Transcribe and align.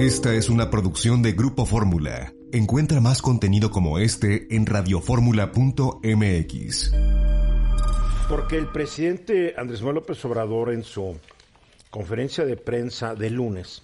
Esta 0.00 0.32
es 0.32 0.48
una 0.48 0.70
producción 0.70 1.20
de 1.20 1.32
Grupo 1.32 1.66
Fórmula. 1.66 2.32
Encuentra 2.52 3.02
más 3.02 3.20
contenido 3.20 3.70
como 3.70 3.98
este 3.98 4.46
en 4.56 4.64
radioformula.mx. 4.64 6.92
Porque 8.26 8.56
el 8.56 8.68
presidente 8.68 9.52
Andrés 9.58 9.82
Manuel 9.82 9.96
López 9.96 10.24
Obrador 10.24 10.72
en 10.72 10.84
su 10.84 11.18
conferencia 11.90 12.46
de 12.46 12.56
prensa 12.56 13.14
de 13.14 13.28
lunes, 13.28 13.82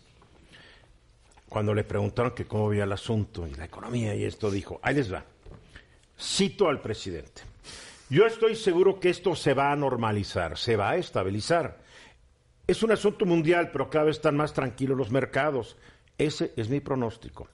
cuando 1.50 1.74
le 1.74 1.84
preguntaron 1.84 2.32
que 2.32 2.46
cómo 2.46 2.70
veía 2.70 2.84
el 2.84 2.92
asunto 2.92 3.46
y 3.46 3.52
la 3.52 3.66
economía 3.66 4.14
y 4.14 4.24
esto, 4.24 4.50
dijo, 4.50 4.80
ahí 4.82 4.94
les 4.94 5.12
va, 5.12 5.22
cito 6.18 6.70
al 6.70 6.80
presidente, 6.80 7.42
yo 8.08 8.24
estoy 8.24 8.56
seguro 8.56 8.98
que 8.98 9.10
esto 9.10 9.36
se 9.36 9.52
va 9.52 9.70
a 9.70 9.76
normalizar, 9.76 10.56
se 10.56 10.76
va 10.76 10.92
a 10.92 10.96
estabilizar. 10.96 11.76
Es 12.66 12.82
un 12.82 12.90
asunto 12.90 13.26
mundial, 13.26 13.70
pero 13.70 13.90
cada 13.90 14.06
vez 14.06 14.16
están 14.16 14.38
más 14.38 14.54
tranquilos 14.54 14.96
los 14.96 15.10
mercados. 15.10 15.76
Ese 16.18 16.52
es 16.56 16.68
mi 16.68 16.80
pronóstico. 16.80 17.48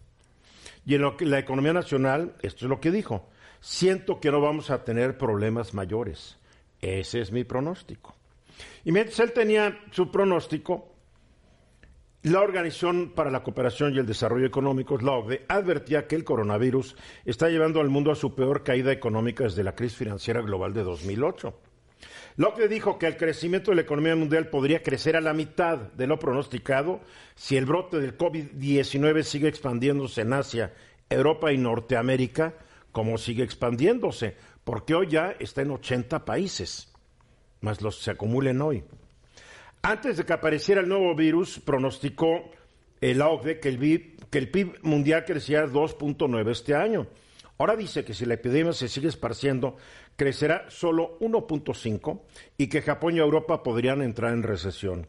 Y 0.85 0.95
en 0.95 1.03
lo 1.03 1.17
que, 1.17 1.27
la 1.27 1.39
economía 1.39 1.73
nacional, 1.73 2.35
esto 2.43 2.65
es 2.65 2.69
lo 2.69 2.81
que 2.81 2.91
dijo, 2.91 3.29
siento 3.61 4.21
que 4.21 4.31
no 4.31 4.41
vamos 4.41 4.71
a 4.71 4.85
tener 4.85 5.17
problemas 5.17 5.75
mayores. 5.75 6.39
Ese 6.81 7.21
es 7.21 7.31
mi 7.31 7.45
pronóstico. 7.45 8.15
Y 8.85 8.93
mientras 8.93 9.21
él 9.21 9.33
tenía 9.33 9.81
su 9.93 10.11
pronóstico, 10.11 10.93
la 12.23 12.41
Organización 12.41 13.13
para 13.15 13.31
la 13.31 13.43
Cooperación 13.43 13.95
y 13.95 13.99
el 13.99 14.07
Desarrollo 14.07 14.47
Económico, 14.47 14.97
la 14.99 15.13
OCDE, 15.13 15.45
advertía 15.49 16.07
que 16.07 16.15
el 16.15 16.25
coronavirus 16.25 16.97
está 17.25 17.49
llevando 17.49 17.81
al 17.81 17.89
mundo 17.89 18.13
a 18.13 18.17
su 18.17 18.35
peor 18.35 18.63
caída 18.63 18.93
económica 18.93 19.45
desde 19.45 19.65
la 19.65 19.75
crisis 19.75 19.99
financiera 19.99 20.41
global 20.41 20.73
de 20.73 20.85
2008. 20.85 21.72
La 22.37 22.49
OCDE 22.49 22.69
dijo 22.69 22.99
que 22.99 23.07
el 23.07 23.19
crecimiento 23.19 23.71
de 23.71 23.77
la 23.77 23.83
economía 23.83 24.17
mundial 24.17 24.49
podría 24.49 24.83
crecer 24.83 25.17
a 25.17 25.21
la 25.21 25.35
mitad 25.35 25.77
de 25.79 26.07
lo 26.07 26.19
pronosticado 26.19 27.01
si 27.35 27.57
el 27.57 27.67
brote 27.67 28.01
del 28.01 28.17
COVID-19 28.17 29.23
sigue 29.23 29.49
expandiéndose 29.49 30.23
en 30.23 30.33
Asia, 30.33 30.73
Europa 31.11 31.53
y 31.53 31.59
Norteamérica, 31.59 32.55
como 32.91 33.19
sigue 33.19 33.43
expandiéndose, 33.43 34.35
porque 34.65 34.95
hoy 34.95 35.09
ya 35.09 35.35
está 35.39 35.61
en 35.61 35.73
80 35.73 36.25
países, 36.25 36.93
más 37.61 37.83
los 37.83 37.99
se 37.99 38.11
acumulen 38.11 38.63
hoy. 38.63 38.83
Antes 39.83 40.17
de 40.17 40.25
que 40.25 40.33
apareciera 40.33 40.81
el 40.81 40.89
nuevo 40.89 41.15
virus, 41.15 41.59
pronosticó 41.59 42.51
la 43.01 43.29
OCDE 43.29 43.61
que 43.61 43.69
el, 43.69 44.17
que 44.31 44.39
el 44.39 44.51
PIB 44.51 44.79
mundial 44.83 45.25
crecía 45.27 45.67
2.9 45.67 46.51
este 46.51 46.75
año. 46.75 47.09
Ahora 47.59 47.77
dice 47.77 48.05
que 48.05 48.15
si 48.15 48.25
la 48.25 48.35
epidemia 48.35 48.73
se 48.73 48.89
sigue 48.89 49.09
esparciendo, 49.09 49.77
crecerá 50.17 50.67
solo 50.69 51.19
1.5 51.21 52.21
y 52.59 52.69
que 52.69 52.83
Japón 52.83 53.17
y 53.17 53.19
Europa 53.19 53.63
podrían 53.63 54.03
entrar 54.03 54.33
en 54.33 54.43
recesión. 54.43 55.07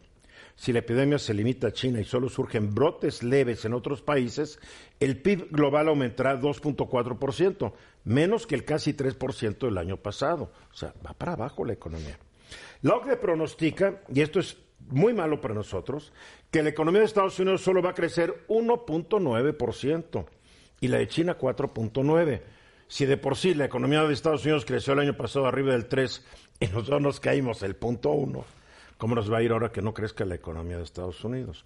Si 0.56 0.72
la 0.72 0.80
epidemia 0.80 1.18
se 1.18 1.34
limita 1.34 1.68
a 1.68 1.72
China 1.72 2.00
y 2.00 2.06
solo 2.06 2.30
surgen 2.30 2.74
brotes 2.76 3.24
leves 3.24 3.66
en 3.66 3.74
otros 3.74 4.02
países, 4.02 4.60
el 5.00 5.22
PIB 5.22 5.50
global 5.50 5.88
aumentará 5.88 6.40
2.4%, 6.40 7.74
menos 8.04 8.46
que 8.46 8.56
el 8.56 8.64
casi 8.64 8.94
3% 8.94 9.58
del 9.60 9.78
año 9.78 9.98
pasado. 9.98 10.52
O 10.72 10.76
sea, 10.76 10.94
va 11.06 11.14
para 11.14 11.34
abajo 11.34 11.66
la 11.66 11.74
economía. 11.74 12.20
La 12.82 12.96
OCDE 12.96 13.18
pronostica, 13.18 14.04
y 14.14 14.22
esto 14.22 14.40
es 14.40 14.58
muy 14.90 15.14
malo 15.14 15.42
para 15.42 15.56
nosotros, 15.56 16.14
que 16.52 16.62
la 16.62 16.70
economía 16.70 17.00
de 17.00 17.08
Estados 17.08 17.40
Unidos 17.40 17.62
solo 17.62 17.82
va 17.82 17.92
a 17.92 17.96
crecer 17.96 18.46
1.9% 18.48 20.26
y 20.82 20.88
la 20.88 20.98
de 20.98 21.08
China 21.08 21.38
4.9%. 21.38 22.42
Si 22.88 23.06
de 23.06 23.18
por 23.18 23.36
sí 23.36 23.54
la 23.54 23.66
economía 23.66 24.04
de 24.04 24.14
Estados 24.14 24.44
Unidos 24.44 24.66
creció 24.66 24.94
el 24.94 25.00
año 25.00 25.18
pasado 25.18 25.46
arriba 25.46 25.72
del 25.72 25.90
3% 25.90 26.22
y 26.60 26.68
nosotros 26.68 27.02
nos 27.02 27.20
caímos 27.20 27.64
el 27.64 27.76
punto 27.76 28.12
1, 28.12 28.46
¿cómo 28.98 29.16
nos 29.16 29.32
va 29.32 29.38
a 29.38 29.44
ir 29.44 29.52
ahora 29.52 29.72
que 29.72 29.82
no 29.82 29.94
crezca 29.94 30.26
la 30.26 30.36
economía 30.36 30.78
de 30.78 30.84
Estados 30.84 31.24
Unidos? 31.24 31.66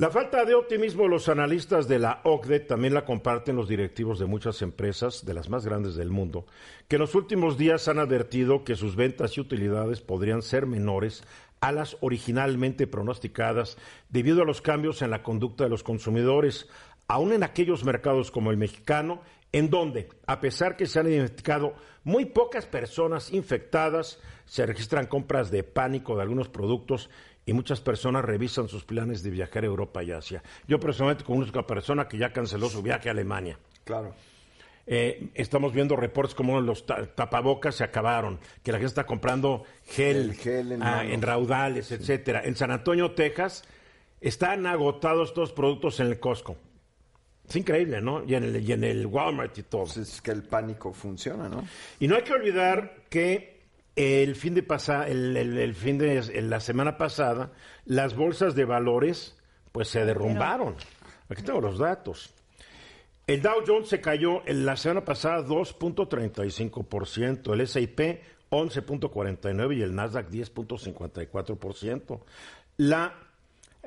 La 0.00 0.10
falta 0.10 0.44
de 0.44 0.54
optimismo 0.54 1.02
de 1.02 1.08
los 1.08 1.28
analistas 1.28 1.88
de 1.88 1.98
la 1.98 2.20
OCDE 2.22 2.60
también 2.60 2.94
la 2.94 3.04
comparten 3.04 3.56
los 3.56 3.66
directivos 3.66 4.20
de 4.20 4.26
muchas 4.26 4.62
empresas, 4.62 5.24
de 5.24 5.34
las 5.34 5.48
más 5.48 5.66
grandes 5.66 5.96
del 5.96 6.10
mundo, 6.10 6.46
que 6.86 6.94
en 6.94 7.00
los 7.00 7.16
últimos 7.16 7.58
días 7.58 7.88
han 7.88 7.98
advertido 7.98 8.62
que 8.62 8.76
sus 8.76 8.94
ventas 8.94 9.36
y 9.36 9.40
utilidades 9.40 10.00
podrían 10.00 10.42
ser 10.42 10.66
menores 10.66 11.24
a 11.60 11.72
las 11.72 11.96
originalmente 12.00 12.86
pronosticadas 12.86 13.76
debido 14.08 14.42
a 14.42 14.44
los 14.44 14.62
cambios 14.62 15.02
en 15.02 15.10
la 15.10 15.24
conducta 15.24 15.64
de 15.64 15.70
los 15.70 15.82
consumidores, 15.82 16.68
aún 17.08 17.32
en 17.32 17.42
aquellos 17.42 17.84
mercados 17.84 18.30
como 18.30 18.52
el 18.52 18.56
mexicano, 18.56 19.22
en 19.52 19.70
donde, 19.70 20.08
a 20.26 20.40
pesar 20.40 20.76
que 20.76 20.86
se 20.86 21.00
han 21.00 21.08
identificado 21.08 21.74
muy 22.04 22.26
pocas 22.26 22.66
personas 22.66 23.32
infectadas, 23.32 24.20
se 24.44 24.66
registran 24.66 25.06
compras 25.06 25.50
de 25.50 25.62
pánico 25.62 26.16
de 26.16 26.22
algunos 26.22 26.48
productos 26.48 27.10
y 27.46 27.52
muchas 27.54 27.80
personas 27.80 28.24
revisan 28.24 28.68
sus 28.68 28.84
planes 28.84 29.22
de 29.22 29.30
viajar 29.30 29.64
a 29.64 29.66
Europa 29.66 30.02
y 30.02 30.12
Asia. 30.12 30.42
Yo 30.66 30.78
personalmente 30.78 31.24
conozco 31.24 31.58
a 31.58 31.60
una 31.60 31.66
persona 31.66 32.08
que 32.08 32.18
ya 32.18 32.32
canceló 32.32 32.68
su 32.68 32.82
viaje 32.82 33.08
a 33.08 33.12
Alemania. 33.12 33.58
Claro. 33.84 34.14
Eh, 34.86 35.30
estamos 35.34 35.72
viendo 35.74 35.96
reportes 35.96 36.34
como 36.34 36.60
los 36.60 36.86
tapabocas 36.86 37.74
se 37.74 37.84
acabaron, 37.84 38.38
que 38.62 38.72
la 38.72 38.78
gente 38.78 38.88
está 38.88 39.04
comprando 39.04 39.64
gel, 39.84 40.34
en, 40.44 40.82
ah, 40.82 41.04
en, 41.04 41.20
raudales, 41.20 41.92
etcétera. 41.92 42.42
En 42.44 42.56
San 42.56 42.70
Antonio, 42.70 43.12
Texas, 43.12 43.64
están 44.20 44.66
agotados 44.66 45.28
estos 45.28 45.52
productos 45.52 46.00
en 46.00 46.06
el 46.06 46.18
Costco. 46.18 46.56
Es 47.48 47.56
increíble, 47.56 48.00
¿no? 48.00 48.24
Y 48.24 48.34
en 48.34 48.44
el, 48.44 48.62
y 48.62 48.72
en 48.72 48.84
el 48.84 49.06
Walmart 49.06 49.56
y 49.58 49.62
todo. 49.62 49.84
es 49.84 50.20
que 50.20 50.32
el 50.32 50.42
pánico 50.42 50.92
funciona, 50.92 51.48
¿no? 51.48 51.66
Y 51.98 52.06
no 52.06 52.16
hay 52.16 52.22
que 52.22 52.34
olvidar 52.34 53.04
que 53.08 53.56
el 53.96 54.36
fin 54.36 54.54
de 54.54 54.62
pasa, 54.62 55.08
el, 55.08 55.74
fin 55.74 55.98
de 55.98 56.42
la 56.42 56.60
semana 56.60 56.96
pasada, 56.96 57.50
las 57.84 58.14
bolsas 58.14 58.54
de 58.54 58.64
valores 58.64 59.36
pues 59.72 59.88
se 59.88 60.04
derrumbaron. 60.04 60.76
Aquí 61.28 61.42
tengo 61.42 61.60
los 61.60 61.78
datos. 61.78 62.32
El 63.26 63.42
Dow 63.42 63.64
Jones 63.66 63.88
se 63.88 64.00
cayó 64.00 64.46
en 64.46 64.64
la 64.64 64.76
semana 64.76 65.04
pasada 65.04 65.44
2.35%, 65.44 67.52
el 67.52 67.60
S&P 67.62 68.22
11.49 68.50 69.76
y 69.76 69.82
el 69.82 69.94
Nasdaq 69.94 70.30
10.54%. 70.30 72.20
La 72.78 73.27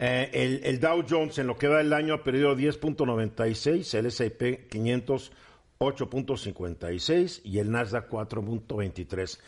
eh, 0.02 0.60
el, 0.66 0.80
Dow 0.82 1.06
Jones 1.08 1.38
en 1.38 1.48
lo 1.48 1.58
que 1.58 1.70
va 1.70 1.78
del 1.78 1.94
año 1.94 2.16
ha 2.16 2.24
perdido 2.24 2.56
10.96, 2.56 3.98
el 3.98 4.08
S&P 4.08 4.68
500 4.68 5.32
8.56 5.80 7.42
y 7.44 7.58
el 7.58 7.72
Nasdaq 7.72 8.08
4.23 8.08 9.40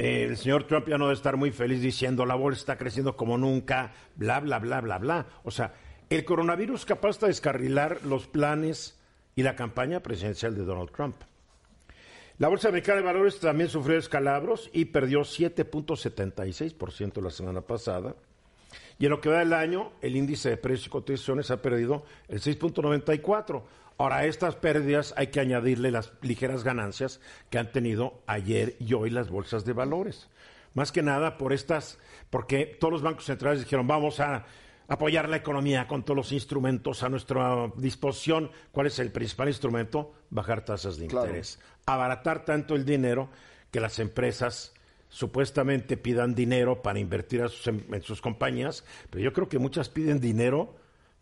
el 0.00 0.38
señor 0.38 0.64
Trump 0.64 0.88
ya 0.88 0.96
no 0.96 1.06
debe 1.06 1.14
estar 1.14 1.36
muy 1.36 1.50
feliz 1.50 1.82
diciendo 1.82 2.24
la 2.24 2.34
bolsa 2.34 2.60
está 2.60 2.78
creciendo 2.78 3.18
como 3.18 3.36
nunca, 3.36 3.92
bla, 4.16 4.40
bla, 4.40 4.58
bla, 4.58 4.80
bla, 4.80 4.96
bla. 4.96 5.26
O 5.44 5.50
sea, 5.50 5.74
el 6.08 6.24
coronavirus 6.24 6.86
capaz 6.86 7.20
de 7.20 7.26
descarrilar 7.26 7.98
los 8.04 8.26
planes 8.26 8.98
y 9.36 9.42
la 9.42 9.56
campaña 9.56 10.00
presidencial 10.00 10.54
de 10.54 10.64
Donald 10.64 10.90
Trump. 10.90 11.16
La 12.38 12.48
Bolsa 12.48 12.70
Mexicana 12.70 13.00
de 13.00 13.06
Valores 13.06 13.40
también 13.40 13.68
sufrió 13.68 13.98
escalabros 13.98 14.70
y 14.72 14.86
perdió 14.86 15.20
7.76% 15.20 17.20
la 17.20 17.30
semana 17.30 17.60
pasada. 17.60 18.14
Y 19.00 19.06
en 19.06 19.10
lo 19.10 19.22
que 19.22 19.30
va 19.30 19.38
del 19.38 19.54
año, 19.54 19.92
el 20.02 20.14
índice 20.14 20.50
de 20.50 20.56
precios 20.58 20.88
y 20.88 20.90
cotizaciones 20.90 21.50
ha 21.50 21.62
perdido 21.62 22.04
el 22.28 22.38
6.94%. 22.38 23.62
Ahora, 23.96 24.16
a 24.18 24.26
estas 24.26 24.56
pérdidas 24.56 25.14
hay 25.16 25.28
que 25.28 25.40
añadirle 25.40 25.90
las 25.90 26.12
ligeras 26.20 26.64
ganancias 26.64 27.18
que 27.48 27.58
han 27.58 27.72
tenido 27.72 28.20
ayer 28.26 28.76
y 28.78 28.92
hoy 28.92 29.08
las 29.08 29.30
bolsas 29.30 29.64
de 29.64 29.72
valores. 29.72 30.28
Más 30.74 30.92
que 30.92 31.02
nada 31.02 31.38
por 31.38 31.54
estas, 31.54 31.98
porque 32.28 32.66
todos 32.66 32.92
los 32.92 33.02
bancos 33.02 33.24
centrales 33.24 33.60
dijeron, 33.60 33.86
vamos 33.86 34.20
a 34.20 34.44
apoyar 34.86 35.30
la 35.30 35.36
economía 35.36 35.88
con 35.88 36.02
todos 36.02 36.16
los 36.16 36.32
instrumentos 36.32 37.02
a 37.02 37.08
nuestra 37.08 37.72
disposición. 37.76 38.50
¿Cuál 38.70 38.88
es 38.88 38.98
el 38.98 39.12
principal 39.12 39.48
instrumento? 39.48 40.12
Bajar 40.28 40.62
tasas 40.62 40.98
de 40.98 41.04
interés. 41.06 41.58
Abaratar 41.86 42.44
tanto 42.44 42.74
el 42.74 42.84
dinero 42.84 43.30
que 43.70 43.80
las 43.80 43.98
empresas 43.98 44.74
supuestamente 45.10 45.96
pidan 45.96 46.34
dinero 46.34 46.80
para 46.82 46.98
invertir 46.98 47.44
em, 47.66 47.82
en 47.92 48.02
sus 48.02 48.22
compañías, 48.22 48.84
pero 49.10 49.22
yo 49.22 49.32
creo 49.32 49.48
que 49.48 49.58
muchas 49.58 49.90
piden 49.90 50.20
dinero 50.20 50.76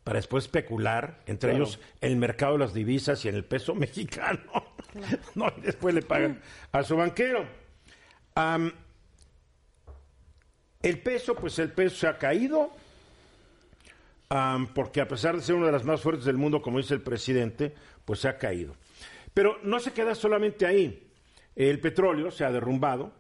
para 0.05 0.19
después 0.19 0.45
especular, 0.45 1.23
entre 1.27 1.55
ellos 1.55 1.81
el 2.01 2.17
mercado 2.17 2.53
de 2.53 2.61
las 2.61 2.73
divisas 2.73 3.25
y 3.25 3.29
en 3.29 3.35
el 3.35 3.45
peso 3.45 3.75
mexicano. 3.75 4.41
no, 5.35 5.53
y 5.57 5.63
después 5.63 5.95
le 5.95 6.03
pagan 6.03 6.41
a 6.73 6.83
su 6.83 6.97
banquero. 6.97 7.45
el 10.83 11.03
peso, 11.03 11.35
pues 11.35 11.59
el 11.59 11.73
peso 11.73 11.97
se 11.97 12.07
ha 12.07 12.17
caído, 12.17 12.71
porque 14.75 15.01
a 15.01 15.09
pesar 15.09 15.37
de 15.37 15.43
ser 15.43 15.57
una 15.57 15.67
de 15.67 15.73
las 15.73 15.85
más 15.85 16.01
fuertes 16.01 16.25
del 16.25 16.37
mundo, 16.37 16.63
como 16.63 16.79
dice 16.79 16.95
el 16.95 17.03
presidente, 17.03 17.75
pues 18.05 18.21
se 18.21 18.29
ha 18.29 18.39
caído. 18.39 18.77
Pero 19.35 19.59
no 19.63 19.79
se 19.79 19.93
queda 19.93 20.15
solamente 20.15 20.65
ahí. 20.67 21.07
El 21.55 21.81
petróleo 21.81 22.31
se 22.31 22.45
ha 22.45 22.51
derrumbado, 22.51 23.13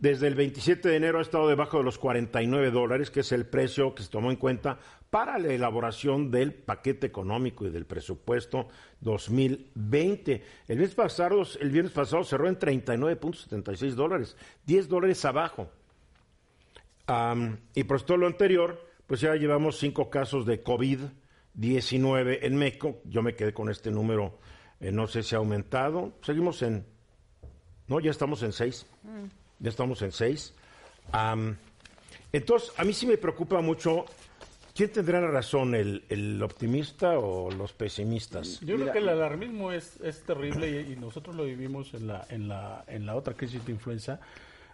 desde 0.00 0.28
el 0.28 0.34
27 0.34 0.88
de 0.88 0.96
enero 0.96 1.18
ha 1.18 1.22
estado 1.22 1.46
debajo 1.46 1.76
de 1.78 1.84
los 1.84 1.98
49 1.98 2.70
dólares, 2.70 3.10
que 3.10 3.20
es 3.20 3.32
el 3.32 3.44
precio 3.44 3.94
que 3.94 4.02
se 4.02 4.08
tomó 4.08 4.30
en 4.30 4.36
cuenta 4.36 4.78
para 5.10 5.38
la 5.38 5.52
elaboración 5.52 6.30
del 6.30 6.54
paquete 6.54 7.06
económico 7.06 7.66
y 7.66 7.70
del 7.70 7.84
presupuesto 7.84 8.68
2020. 9.00 10.42
El 10.68 10.78
viernes 10.78 10.94
pasado, 10.94 11.42
el 11.60 11.70
viernes 11.70 11.92
pasado 11.92 12.24
cerró 12.24 12.48
en 12.48 12.58
39.76 12.58 13.90
dólares, 13.90 14.36
10 14.64 14.88
dólares 14.88 15.24
abajo. 15.26 15.70
y 17.74 17.84
por 17.84 18.00
todo 18.02 18.16
lo 18.16 18.26
anterior, 18.26 18.82
pues 19.06 19.20
ya 19.20 19.34
llevamos 19.34 19.78
cinco 19.78 20.08
casos 20.08 20.46
de 20.46 20.62
COVID 20.62 21.00
19 21.52 22.46
en 22.46 22.56
México. 22.56 23.02
Yo 23.04 23.22
me 23.22 23.34
quedé 23.34 23.52
con 23.52 23.68
este 23.68 23.90
número, 23.90 24.38
eh, 24.80 24.92
no 24.92 25.06
sé 25.06 25.22
si 25.22 25.34
ha 25.34 25.38
aumentado. 25.38 26.14
Seguimos 26.22 26.62
en, 26.62 26.86
no, 27.86 28.00
ya 28.00 28.10
estamos 28.10 28.42
en 28.42 28.52
6. 28.52 28.86
Ya 29.60 29.70
estamos 29.70 30.02
en 30.02 30.10
6. 30.12 30.54
entonces, 32.32 32.72
a 32.76 32.84
mí 32.84 32.92
sí 32.92 33.06
me 33.06 33.16
preocupa 33.16 33.60
mucho 33.60 34.06
¿Quién 34.74 34.92
tendrá 34.92 35.20
la 35.20 35.30
razón, 35.30 35.74
el, 35.74 36.04
el, 36.08 36.42
optimista 36.42 37.18
o 37.18 37.50
los 37.50 37.72
pesimistas? 37.72 38.60
Yo 38.60 38.76
creo 38.76 38.92
que 38.92 38.98
el 38.98 39.10
alarmismo 39.10 39.72
es, 39.72 40.00
es 40.00 40.22
terrible 40.22 40.86
y, 40.88 40.96
nosotros 40.96 41.36
lo 41.36 41.44
vivimos 41.44 41.92
en 41.92 42.06
la, 42.06 42.24
en, 42.30 42.48
la, 42.48 42.84
en 42.86 43.04
la 43.04 43.14
otra 43.16 43.34
crisis 43.34 43.64
de 43.66 43.72
influenza. 43.72 44.20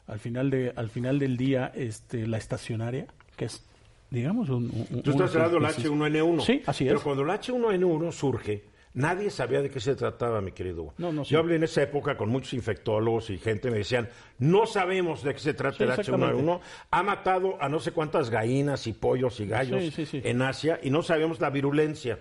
Al 0.06 0.20
final, 0.20 0.50
de, 0.50 0.72
al 0.76 0.90
final 0.90 1.18
del 1.18 1.36
día, 1.36 1.72
este, 1.74 2.26
la 2.26 2.38
estacionaria, 2.38 3.06
que 3.36 3.46
es, 3.46 3.64
digamos, 4.10 4.48
un... 4.48 4.70
un 4.90 5.02
Tú 5.02 5.10
estás 5.10 5.34
hablando 5.34 5.58
del 5.58 5.74
H1N1. 5.74 6.40
Sí, 6.44 6.62
así 6.66 6.84
es. 6.84 6.90
Pero 6.90 7.02
cuando 7.02 7.22
el 7.22 7.30
H1N1 7.30 8.12
surge, 8.12 8.64
Nadie 8.96 9.28
sabía 9.28 9.60
de 9.60 9.68
qué 9.68 9.78
se 9.78 9.94
trataba, 9.94 10.40
mi 10.40 10.52
querido. 10.52 10.94
No, 10.96 11.12
no, 11.12 11.22
Yo 11.22 11.38
hablé 11.38 11.56
en 11.56 11.64
esa 11.64 11.82
época 11.82 12.16
con 12.16 12.30
muchos 12.30 12.54
infectólogos 12.54 13.28
y 13.28 13.36
gente 13.36 13.70
me 13.70 13.76
decían, 13.76 14.08
no 14.38 14.64
sabemos 14.64 15.22
de 15.22 15.34
qué 15.34 15.38
se 15.38 15.52
trata 15.52 15.84
el 15.84 15.90
H1N1. 15.90 16.60
Ha 16.90 17.02
matado 17.02 17.60
a 17.60 17.68
no 17.68 17.78
sé 17.78 17.92
cuántas 17.92 18.30
gallinas 18.30 18.86
y 18.86 18.94
pollos 18.94 19.38
y 19.40 19.46
gallos 19.46 19.98
en 19.98 20.40
Asia 20.40 20.80
y 20.82 20.88
no 20.88 21.02
sabemos 21.02 21.40
la 21.40 21.50
virulencia. 21.50 22.20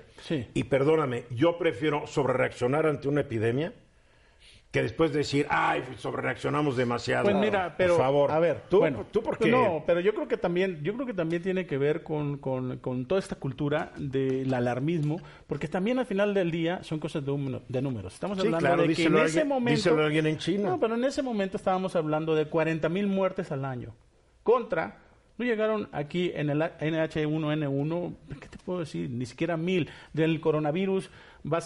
Y 0.53 0.65
perdóname, 0.65 1.23
yo 1.31 1.57
prefiero 1.57 2.07
sobrereaccionar 2.07 2.87
ante 2.87 3.07
una 3.07 3.21
epidemia 3.21 3.71
que 4.75 4.81
después 4.81 5.13
decir, 5.13 5.47
ay, 5.49 5.85
sobrereaccionamos 5.99 6.75
demasiado. 6.75 7.23
Pues 7.23 7.35
mira, 7.37 7.75
pero, 7.77 7.95
por 7.95 8.03
favor. 8.03 8.31
a 8.31 8.39
ver, 8.39 8.63
¿tú, 8.69 8.79
bueno, 8.79 9.05
¿tú 9.09 9.23
por 9.23 9.37
qué? 9.37 9.49
No, 9.49 9.85
pero 9.87 10.01
yo 10.01 10.13
creo 10.13 10.27
que 10.27 10.35
también, 10.35 10.83
yo 10.83 10.93
creo 10.95 11.05
que 11.05 11.13
también 11.13 11.41
tiene 11.41 11.65
que 11.65 11.77
ver 11.77 12.03
con, 12.03 12.39
con, 12.39 12.79
con 12.79 13.05
toda 13.05 13.19
esta 13.19 13.37
cultura 13.37 13.93
del 13.95 14.53
alarmismo, 14.53 15.21
porque 15.47 15.69
también 15.69 15.97
al 15.97 16.05
final 16.05 16.33
del 16.33 16.51
día 16.51 16.83
son 16.83 16.99
cosas 16.99 17.25
de, 17.25 17.61
de 17.69 17.81
números. 17.81 18.15
Estamos 18.15 18.37
hablando 18.37 18.83
de 18.83 18.93
que 18.93 19.05
en 19.05 19.17
ese 19.17 19.45
momento... 19.45 19.97
alguien 19.97 20.27
en 20.27 20.39
China. 20.39 20.71
No, 20.71 20.77
pero 20.77 20.95
en 20.95 21.05
ese 21.05 21.21
momento 21.21 21.55
estábamos 21.55 21.95
hablando 21.95 22.35
de 22.35 22.47
40 22.47 22.89
mil 22.89 23.07
muertes 23.07 23.53
al 23.53 23.63
año, 23.63 23.95
contra 24.43 25.04
no 25.37 25.45
llegaron 25.45 25.89
aquí 25.91 26.31
en 26.33 26.49
el 26.49 26.61
NH1N1, 26.61 28.13
¿qué 28.39 28.47
te 28.47 28.57
puedo 28.57 28.79
decir? 28.79 29.09
Ni 29.09 29.25
siquiera 29.25 29.57
mil 29.57 29.89
del 30.13 30.39
coronavirus 30.39 31.09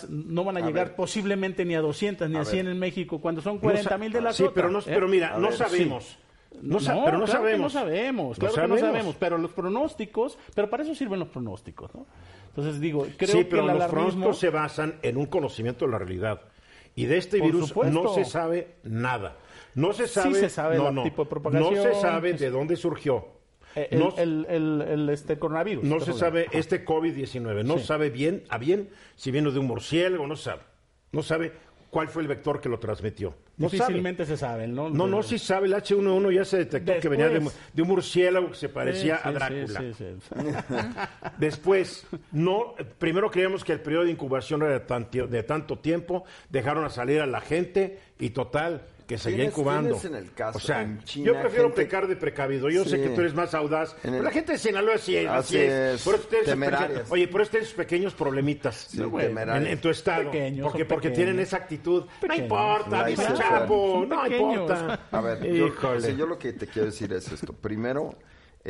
no 0.10 0.44
van 0.44 0.57
a, 0.57 0.60
llegar 0.62 0.95
posiblemente 0.95 1.63
ni 1.63 1.75
a 1.75 1.81
200 1.81 2.30
ni 2.30 2.38
a, 2.38 2.45
100 2.45 2.68
en 2.68 2.80
México 2.80 3.21
cuando 3.21 3.42
son 3.42 3.60
40 3.60 3.98
mil 3.98 4.12
de 4.12 4.21
la 4.21 4.33
Sí, 4.33 4.45
pero, 4.54 4.69
no, 4.69 4.81
pero 4.81 5.07
mira, 5.07 5.38
no 5.38 5.51
sabemos. 5.51 6.18
No, 6.62 6.80
pero 6.80 7.18
no 7.18 7.27
sabemos. 7.27 7.74
no 7.74 7.80
sabemos, 7.80 8.39
claro 8.39 8.56
que 8.56 8.68
no 8.68 8.77
sabemos, 8.77 9.16
pero 9.18 9.38
los 9.38 9.51
pronósticos, 9.51 10.38
pero 10.56 10.69
para 10.69 10.83
eso 10.83 10.95
sirven 10.95 11.19
los 11.19 11.30
pronósticos, 11.30 11.94
¿no? 11.94 12.06
Entonces 12.48 12.81
digo, 12.81 13.07
creo 13.16 13.30
sí, 13.30 13.44
pero 13.45 13.66
los 13.66 13.86
pronósticos 13.86 14.39
se 14.39 14.50
basan 14.50 14.95
en 15.04 15.16
un 15.18 15.27
conocimiento 15.27 15.86
de 15.86 15.92
la 15.92 16.00
realidad. 16.00 16.42
Y 16.95 17.06
de 17.06 17.18
este 17.18 17.39
virus 17.39 17.74
no 17.75 18.13
se 18.13 18.25
sabe 18.25 18.75
nada. 18.83 19.38
No 19.75 19.94
se 19.94 20.07
sabe, 20.07 20.33
sí 20.33 20.39
se 20.42 20.50
sabe 20.50 20.75
el 20.75 21.04
tipo 21.04 21.24
de 21.24 21.30
propagación. 21.30 21.75
No 21.75 21.83
se 21.83 21.94
sabe 21.94 22.33
de 22.33 22.50
dónde 22.50 22.75
surgió. 22.75 23.38
Eh, 23.75 23.88
el, 23.92 24.00
no, 24.00 24.16
el, 24.18 25.10
este 25.10 25.38
coronavirus. 25.38 25.83
No 25.83 26.00
se 26.00 26.13
sabe 26.13 26.48
este 26.51 26.86
COVID-19. 26.86 27.63
No 27.63 27.80
sabe 27.80 28.10
bien, 28.10 28.44
a 28.50 28.57
bien, 28.57 28.89
si 29.16 29.31
vino 29.31 29.51
de 29.51 29.60
un 29.60 29.68
murciélago, 29.68 30.27
no 30.27 30.36
sabe. 30.36 30.62
No 31.12 31.24
sabe 31.24 31.51
cuál 31.89 32.07
fue 32.07 32.21
el 32.21 32.27
vector 32.27 32.62
que 32.62 32.69
lo 32.69 32.80
transmitió. 32.80 33.36
No 33.57 33.68
Difícilmente 33.68 34.25
se 34.25 34.38
sabe, 34.38 34.68
¿no? 34.68 34.89
No, 34.89 35.06
no, 35.06 35.21
sí 35.21 35.38
sabe. 35.38 35.68
El 35.68 35.74
H1N1 35.74 36.33
ya 36.33 36.45
se 36.45 36.57
detectó 36.60 36.94
que 37.00 37.10
venía 37.10 37.27
de, 37.27 37.39
un 37.39 37.88
murciélago 37.88 38.51
que 38.51 38.56
se 38.56 38.69
parecía 38.69 39.19
a 39.21 39.31
Drácula. 39.33 39.83
Después, 41.38 42.07
no, 42.31 42.75
primero 43.00 43.30
creíamos 43.30 43.66
que 43.66 43.74
el 43.74 43.81
periodo 43.81 44.06
de 44.06 44.12
incubación 44.12 44.62
era 44.62 44.80
de, 44.80 45.27
de 45.27 45.44
tanto 45.44 45.80
tiempo, 45.80 46.24
dejaron 46.50 46.86
a 46.86 46.89
salir 46.89 47.19
a 47.19 47.25
la 47.25 47.42
gente 47.42 48.00
y 48.18 48.30
total 48.30 48.83
que 49.09 49.17
seguía 49.17 49.45
incubando. 49.45 50.00
En 50.03 50.13
el 50.13 50.31
caso, 50.33 50.59
o 50.59 50.61
sea, 50.61 50.88
yo 51.03 51.33
prefiero 51.41 51.73
pecar 51.73 52.07
de 52.07 52.15
precavido. 52.15 52.69
Yo 52.69 52.85
sé 52.85 53.01
que 53.01 53.09
tú 53.09 53.21
eres 53.21 53.33
más 53.33 53.56
audaz. 53.56 53.95
pero 54.03 54.21
la 54.21 54.29
gente 54.29 54.51
de 54.51 54.59
Sinaloa 54.59 55.00
sí, 55.00 55.17
así, 55.17 55.57
es. 55.57 56.03
Por 56.03 56.19
oye, 57.09 57.27
por 57.27 57.41
eso 57.41 57.51
tienes 57.51 57.73
pequeños 57.73 58.13
problemitas 58.13 58.94
en, 58.94 59.81
tu 59.81 59.89
estado. 59.89 60.31
porque 60.61 60.85
porque 60.85 61.09
tienen 61.09 61.39
esa 61.39 61.57
actitud. 61.57 62.06
No 62.27 62.35
importa, 62.35 63.06
dice 63.06 63.25
Chapo, 63.33 64.06
no 64.07 64.27
importa. 64.27 65.07
A 65.11 65.21
ver, 65.21 65.44
yo, 65.51 65.69
yo 66.15 66.27
lo 66.27 66.38
que 66.38 66.53
te 66.53 66.67
quiero 66.67 66.85
decir 66.85 67.11
es 67.11 67.31
esto. 67.31 67.51
Primero, 67.51 68.15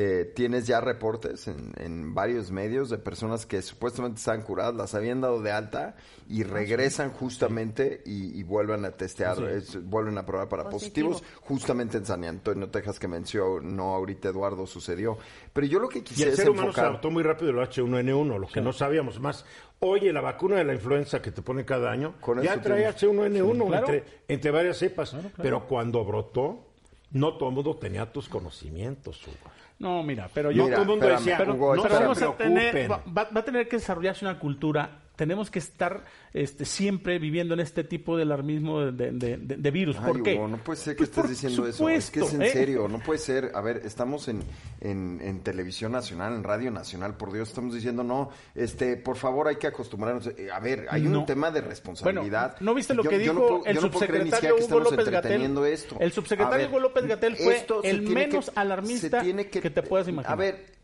eh, 0.01 0.31
tienes 0.33 0.65
ya 0.65 0.79
reportes 0.79 1.49
en, 1.49 2.13
varios 2.13 2.51
medios 2.51 2.89
de 2.89 2.97
personas 2.97 3.45
que 3.45 3.61
supuestamente 3.61 4.19
están 4.19 4.43
curadas, 4.43 4.73
las 4.73 4.95
habían 4.95 5.19
dado 5.19 5.41
de 5.41 5.51
alta 5.51 5.97
y 6.29 6.43
ah, 6.43 6.47
regresan 6.49 7.11
justamente 7.11 8.01
y, 8.05 8.41
vuelven 8.43 8.85
a 8.85 8.91
testear, 8.91 9.35
vuelven 9.83 10.17
a 10.17 10.25
probar 10.25 10.47
para 10.47 10.69
positivos, 10.69 11.21
justamente 11.41 11.97
en 11.97 12.05
San 12.05 12.23
Antonio, 12.23 12.69
Texas, 12.69 12.97
que 12.97 13.09
mencionó 13.09 13.93
ahorita 13.93 14.29
Eduardo, 14.29 14.65
sucedió. 14.65 15.17
Pero 15.51 15.67
yo 15.67 15.79
lo 15.79 15.89
que 15.89 16.01
quisiera 16.01 16.29
y 16.29 16.31
el 16.31 16.37
ser 16.37 16.49
humano 16.49 16.71
se 16.71 16.79
adaptó 16.79 17.11
muy 17.11 17.21
rápido 17.21 17.51
el 17.51 17.57
H1N1, 17.57 18.39
lo 18.39 18.47
que 18.47 18.61
no 18.61 18.71
sabíamos. 18.71 19.19
Más. 19.19 19.43
Oye, 19.79 20.13
la 20.13 20.21
vacuna 20.21 20.55
de 20.55 20.63
la 20.63 20.75
influenza 20.75 21.21
que 21.21 21.31
te 21.31 21.41
pone 21.41 21.65
cada 21.65 21.91
año 21.91 22.15
ya 22.41 22.61
trae 22.61 22.87
H1N1 22.87 24.03
entre, 24.29 24.51
varias 24.51 24.77
cepas, 24.77 25.13
pero 25.35 25.67
cuando 25.67 26.05
brotó, 26.05 26.67
no 27.11 27.33
todo 27.33 27.49
el 27.49 27.55
mundo 27.55 27.75
tenía 27.75 28.09
tus 28.09 28.29
conocimientos, 28.29 29.27
Hugo. 29.27 29.58
No, 29.79 30.03
mira, 30.03 30.29
pero 30.33 30.51
yo... 30.51 30.69
todo 30.69 30.81
el 30.81 30.87
mundo 30.87 31.07
decía, 31.07 31.37
pero, 31.37 31.53
no 31.53 31.83
vamos 31.83 32.21
a 32.21 32.35
tener, 32.35 32.91
va, 32.91 33.01
va, 33.07 33.39
a 33.39 33.43
tener 33.45 33.67
que 33.69 33.77
desarrollarse 33.77 34.25
una 34.25 34.37
cultura 34.37 34.89
tenemos 35.19 35.51
que 35.51 35.59
estar 35.59 36.05
este, 36.33 36.63
siempre 36.63 37.19
viviendo 37.19 37.53
en 37.53 37.59
este 37.59 37.83
tipo 37.83 38.15
de 38.15 38.23
alarmismo 38.23 38.89
de, 38.89 39.11
de, 39.11 39.71
virus. 39.71 39.97
¿Por 39.97 40.23
qué? 40.23 40.39
no 40.39 40.63
puede 40.63 40.79
ser 40.79 40.95
que 40.95 40.99
pues 40.99 41.09
estés 41.09 41.29
diciendo 41.29 41.67
eso. 41.67 41.89
Es 41.89 42.09
que 42.09 42.21
es 42.21 42.33
en 42.33 42.41
¿eh? 42.41 42.51
serio, 42.51 42.87
no 42.87 42.99
puede 42.99 43.19
ser. 43.19 43.51
A 43.53 43.59
ver, 43.59 43.81
estamos 43.83 44.29
en, 44.29 44.41
en, 44.79 45.41
televisión 45.41 45.91
nacional, 45.91 46.35
en 46.35 46.43
radio 46.45 46.71
nacional, 46.71 47.17
por 47.17 47.33
Dios, 47.33 47.49
estamos 47.49 47.75
diciendo, 47.75 48.01
no, 48.01 48.29
este, 48.55 48.95
por 48.95 49.17
favor, 49.17 49.49
hay 49.49 49.57
que 49.57 49.67
acostumbrarnos. 49.67 50.27
Eh, 50.27 50.47
a 50.53 50.59
ver, 50.61 50.87
hay 50.89 51.05
un 51.05 51.25
tema 51.25 51.51
de 51.51 51.59
responsabilidad. 51.59 52.55
¿no 52.61 52.73
viste 52.73 52.93
lo 52.93 53.03
que 53.03 53.17
dijo 53.17 53.61
el 53.65 53.77
subsecretario 53.77 54.55
Hugo 54.55 54.79
López 54.79 55.09
Gatel? 55.09 55.57
El 55.99 56.11
subsecretario 56.13 56.69
Hugo 56.69 56.79
López 56.79 57.05
Gatel 57.05 57.35
fue 57.35 57.65
el 57.83 58.03
menos 58.03 58.53
alarmista 58.55 59.21
que, 59.21 59.69
te 59.69 59.83
puedas 59.83 60.07
imaginar. 60.07 60.31
A 60.31 60.37
ver, 60.37 60.78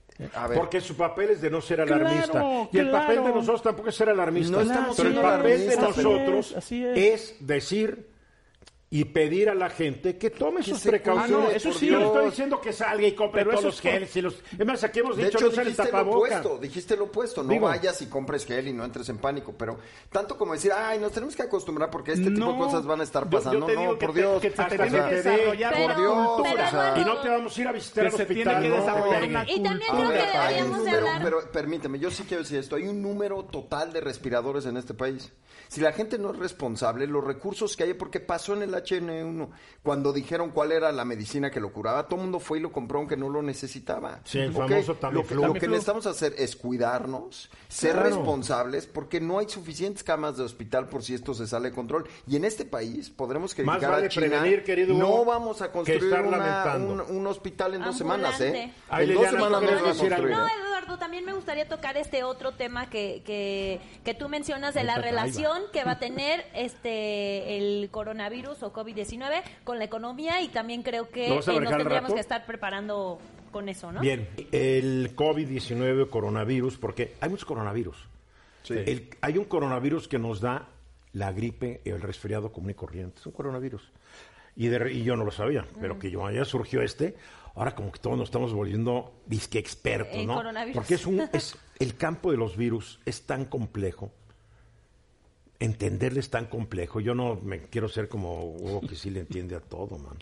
porque 0.56 0.82
su 0.82 0.96
papel 0.96 1.32
es 1.32 1.42
de 1.42 1.50
no 1.50 1.62
ser 1.62 1.82
alarmista. 1.82 2.68
y 2.72 2.78
el 2.78 2.90
papel 2.90 3.24
de 3.24 3.32
nosotros 3.32 3.62
tampoco 3.62 3.90
es 3.90 3.96
ser 3.96 4.10
alarmista. 4.10 4.64
No 4.64 4.94
pero 4.96 5.10
el 5.10 5.16
papel 5.16 5.68
de 5.68 5.78
nosotros 5.78 6.56
es 6.72 7.36
decir 7.40 8.15
y 8.96 9.04
pedir 9.04 9.50
a 9.50 9.54
la 9.54 9.70
gente 9.70 10.18
que 10.18 10.30
tome 10.30 10.64
sus 10.64 10.80
precauciones. 10.80 11.58
eso 11.58 11.74
sí, 11.74 11.88
yo 11.88 12.00
estoy 12.00 12.28
diciendo 12.28 12.62
que 12.62 12.72
salga 12.72 13.06
y 13.06 13.12
compre 13.12 13.44
todos 13.44 13.62
los 13.62 13.82
geles 13.82 14.16
y 14.16 14.22
los... 14.22 14.42
Es 14.58 14.66
más, 14.66 14.82
aquí 14.86 15.00
hemos 15.00 15.18
dicho, 15.18 15.38
no 15.38 15.50
dijiste 15.50 15.92
lo 15.92 16.02
opuesto, 16.10 16.58
dijiste 16.58 16.96
lo 16.96 17.04
opuesto, 17.04 17.44
no 17.44 17.60
vayas 17.60 18.02
y 18.02 18.06
compres 18.06 18.46
gel 18.46 18.70
y 18.70 18.74
no 18.74 18.86
entres 18.86 19.10
en 19.10 19.18
pánico, 19.18 19.54
pero 19.58 19.78
tanto 20.10 20.38
como 20.38 20.54
decir, 20.54 20.72
ay, 20.72 20.98
nos 21.00 21.12
tenemos 21.12 21.36
que 21.36 21.44
acostumbrar 21.44 21.90
porque 21.90 22.14
este 22.14 22.32
tipo 22.32 22.54
de 22.54 22.58
cosas 22.58 22.86
van 22.86 23.02
a 23.02 23.04
estar 23.04 23.30
pasando, 23.30 23.68
no, 23.68 24.00
por 24.00 24.14
Dios. 24.14 24.42
Que 24.42 24.52
se 24.52 24.64
tiene 24.64 24.88
que 24.88 25.16
desarrollar 25.16 25.74
por 25.74 25.98
Dios, 25.98 26.96
y 26.96 27.06
no 27.06 27.22
te 27.22 27.28
vamos 27.28 27.58
a 27.58 27.62
ir 27.62 27.68
a 27.68 27.72
visitar 27.74 28.06
al 28.06 28.14
hospital. 28.14 28.34
tiene 28.34 28.62
que 28.62 28.70
desarrollar 28.70 29.24
una 29.26 29.52
Y 29.52 29.60
también 29.62 29.92
creo 29.92 30.10
que 30.10 30.16
deberíamos 30.16 30.88
hablar... 30.88 31.22
Pero 31.22 31.52
permíteme, 31.52 32.00
yo 32.00 32.10
sí 32.12 32.24
quiero 32.24 32.44
decir 32.44 32.60
esto, 32.60 32.78
hay 32.78 32.88
un 32.88 33.02
número 33.02 33.44
total 33.44 33.92
de 33.92 34.00
respiradores 34.00 34.66
en 34.66 34.78
este 34.78 34.94
país. 34.94 35.34
Si 35.68 35.82
la 35.82 35.92
gente 35.92 36.18
no 36.18 36.32
es 36.32 36.38
responsable, 36.38 37.08
los 37.08 37.24
recursos 37.24 37.76
que 37.76 37.84
hay, 37.84 37.94
porque 37.94 38.20
pasó 38.20 38.54
en 38.54 38.62
el 38.62 38.76
HN1, 38.86 39.50
cuando 39.84 40.14
dijeron 40.14 40.52
cuál 40.52 40.72
era 40.72 40.92
la 40.92 41.06
medicina 41.06 41.50
que 41.50 41.60
lo 41.60 41.72
curaba, 41.72 42.08
todo 42.08 42.16
el 42.16 42.24
mundo 42.24 42.40
fue 42.40 42.60
y 42.60 42.62
lo 42.62 42.72
compró 42.72 43.00
aunque 43.00 43.18
no 43.18 43.30
lo 43.30 43.42
necesitaba. 43.42 44.20
Sí, 44.24 44.40
el 44.40 44.54
famoso 44.54 44.96
Tamiflu. 44.96 45.46
Lo, 45.46 45.54
que 45.54 45.68
necesitamos 45.68 46.06
hacer 46.08 46.34
es 46.38 46.56
cuidarnos, 46.56 47.50
ser 47.68 47.96
responsables, 47.96 48.88
porque 48.88 49.20
no 49.20 49.40
hay 49.40 49.50
suficientes 49.50 50.04
camas 50.04 50.38
de 50.38 50.44
hospital 50.44 50.88
por 50.88 51.04
si 51.04 51.14
esto 51.14 51.34
se 51.34 51.48
sale 51.48 51.70
de 51.70 51.76
control. 51.76 52.08
Y 52.28 52.36
en 52.36 52.46
este 52.46 52.66
país 52.66 53.10
podremos 53.10 53.54
criticar 53.54 53.82
Más 53.82 53.90
vale 53.90 54.06
a 54.06 54.10
China. 54.10 54.28
Prevenir, 54.28 54.64
querido 54.64 54.94
no 54.94 55.26
vamos 55.26 55.62
a 55.62 55.72
construir 55.72 56.14
un, 56.14 57.28
hospital 57.28 57.74
en 57.74 57.84
dos 57.84 57.98
semanas, 57.98 58.40
¿eh? 58.42 58.72
en 58.92 59.14
dos 59.14 59.26
semanas 59.30 59.62
no 59.62 59.68
vamos 59.68 59.82
a 59.82 59.84
construir. 59.84 60.30
No, 60.30 60.48
Eduardo, 60.48 60.98
también 60.98 61.26
me 61.26 61.34
gustaría 61.34 61.68
tocar 61.68 61.98
este 61.98 62.24
otro 62.24 62.52
tema 62.54 62.90
que, 62.90 63.24
que, 63.26 63.82
que 64.04 64.14
tú 64.14 64.30
mencionas 64.30 64.74
de 64.74 64.84
la 64.84 64.98
relación 64.98 65.64
que 65.74 65.84
va 65.84 65.92
a 65.92 66.00
tener 66.00 66.46
este 66.54 67.58
el 67.58 67.90
coronavirus 67.92 68.64
o 68.66 68.74
COVID-19 68.74 69.44
con 69.64 69.80
la 69.80 69.86
economía 69.86 70.42
y 70.42 70.50
también 70.50 70.84
creo 70.84 71.10
que 71.10 71.28
eh, 71.28 71.30
nos 71.30 71.46
tendríamos 71.46 72.14
que 72.14 72.20
estar 72.20 72.46
preparando 72.46 73.20
con 73.52 73.70
eso, 73.70 73.92
¿no? 73.92 74.02
Bien, 74.02 74.28
el 74.52 75.16
COVID-19 75.16 76.10
coronavirus, 76.10 76.78
porque 76.78 77.16
hay 77.22 77.30
muchos 77.30 77.46
coronavirus. 77.46 77.98
hay 79.22 79.38
un 79.38 79.46
coronavirus 79.46 80.08
que 80.08 80.20
nos 80.20 80.42
da 80.42 80.68
la 81.14 81.32
gripe, 81.32 81.82
el 81.86 82.02
resfriado 82.02 82.52
común 82.52 82.72
y 82.72 82.74
corriente. 82.74 83.20
Es 83.20 83.26
un 83.26 83.32
coronavirus. 83.32 83.92
Y, 84.58 84.68
y 84.68 85.04
yo 85.04 85.16
no 85.16 85.24
lo 85.24 85.32
sabía, 85.32 85.66
pero 85.80 86.00
que 86.00 86.12
yo, 86.12 86.30
ya 86.32 86.46
surgió 86.46 86.82
este, 86.82 87.16
ahora 87.56 87.76
como 87.76 87.92
que 87.92 88.00
todos 88.00 88.18
nos 88.18 88.28
estamos 88.28 88.54
volviendo 88.54 89.14
disque 89.26 89.60
expertos, 89.60 90.26
¿no? 90.26 90.42
Porque 90.74 90.96
es 90.96 91.06
un, 91.06 91.22
es, 91.34 91.58
el 91.80 91.96
campo 91.96 92.32
de 92.32 92.38
los 92.38 92.56
virus 92.56 93.00
es 93.06 93.24
tan 93.24 93.46
complejo, 93.46 94.12
entenderle 95.60 96.20
es 96.20 96.30
tan 96.30 96.46
complejo. 96.46 97.00
Yo 97.00 97.16
no 97.16 97.40
me 97.44 97.62
quiero 97.62 97.88
ser 97.90 98.08
como 98.10 98.44
Hugo 98.44 98.82
que 98.82 98.96
sí 98.96 99.10
le 99.10 99.22
entiende 99.22 99.56
a 99.56 99.60
todo, 99.60 99.98
man. 99.98 100.18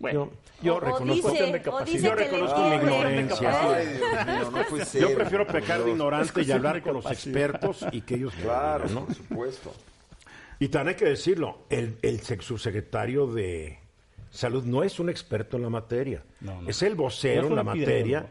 Bueno, 0.00 0.30
yo, 0.60 0.62
yo 0.62 0.76
O- 0.76 0.80
reconozco, 0.80 1.30
dice- 1.32 1.42
de 1.52 1.68
o 1.70 1.84
dice 1.84 2.02
yo 2.06 2.14
reconozco 2.14 2.60
mi 2.68 2.76
ignorancia. 2.76 3.74
Ay, 3.74 3.86
Dios 3.88 4.26
mío, 4.26 4.50
no 4.52 4.64
puede 4.68 4.84
ser. 4.84 5.02
Yo 5.02 5.14
prefiero 5.14 5.46
pecar 5.46 5.82
de 5.82 5.90
ignorante 5.90 6.42
y 6.42 6.52
hablar 6.52 6.80
con 6.82 6.94
los 6.94 7.06
expertos 7.06 7.84
y 7.90 8.02
que 8.02 8.14
ellos 8.14 8.32
me 8.36 8.42
Claro, 8.44 8.84
digan, 8.86 8.94
¿no? 8.94 9.06
por 9.06 9.14
supuesto. 9.16 9.74
Y 10.60 10.68
también 10.68 10.94
hay 10.94 10.98
que 11.00 11.08
decirlo, 11.08 11.58
el, 11.70 11.98
el 12.02 12.20
subsecretario 12.20 13.26
de 13.26 13.78
Salud 14.30 14.64
no 14.64 14.82
es 14.82 15.00
un 15.00 15.08
experto 15.08 15.56
en 15.56 15.62
la 15.62 15.70
materia. 15.70 16.22
No, 16.40 16.60
no. 16.62 16.68
Es 16.68 16.82
el 16.82 16.94
vocero 16.94 17.42
No 17.42 17.46
es 17.46 17.50
en 17.50 17.56
la 17.56 17.62
un 17.62 17.66
materia, 17.78 18.30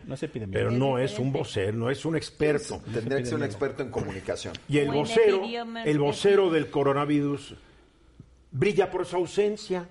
pero 0.51 0.72
no 0.72 1.00
Es 1.00 1.18
un 1.20 1.32
vocero, 1.32 1.74
no 1.74 1.89
es 1.89 2.06
un 2.06 2.16
experto. 2.16 2.82
Tendría 2.94 3.18
que 3.18 3.25
ser 3.25 3.36
un 3.36 3.44
experto 3.44 3.82
en 3.84 3.89
comunicación. 3.89 4.54
Y 4.70 4.77
el 4.77 4.92
vocero, 4.92 5.42
el 5.86 6.00
vocero 6.00 6.50
del 6.51 6.70
coronavirus 6.70 7.56
brilla 8.51 8.89
por 8.92 9.06
su 9.06 9.16
ausencia. 9.16 9.88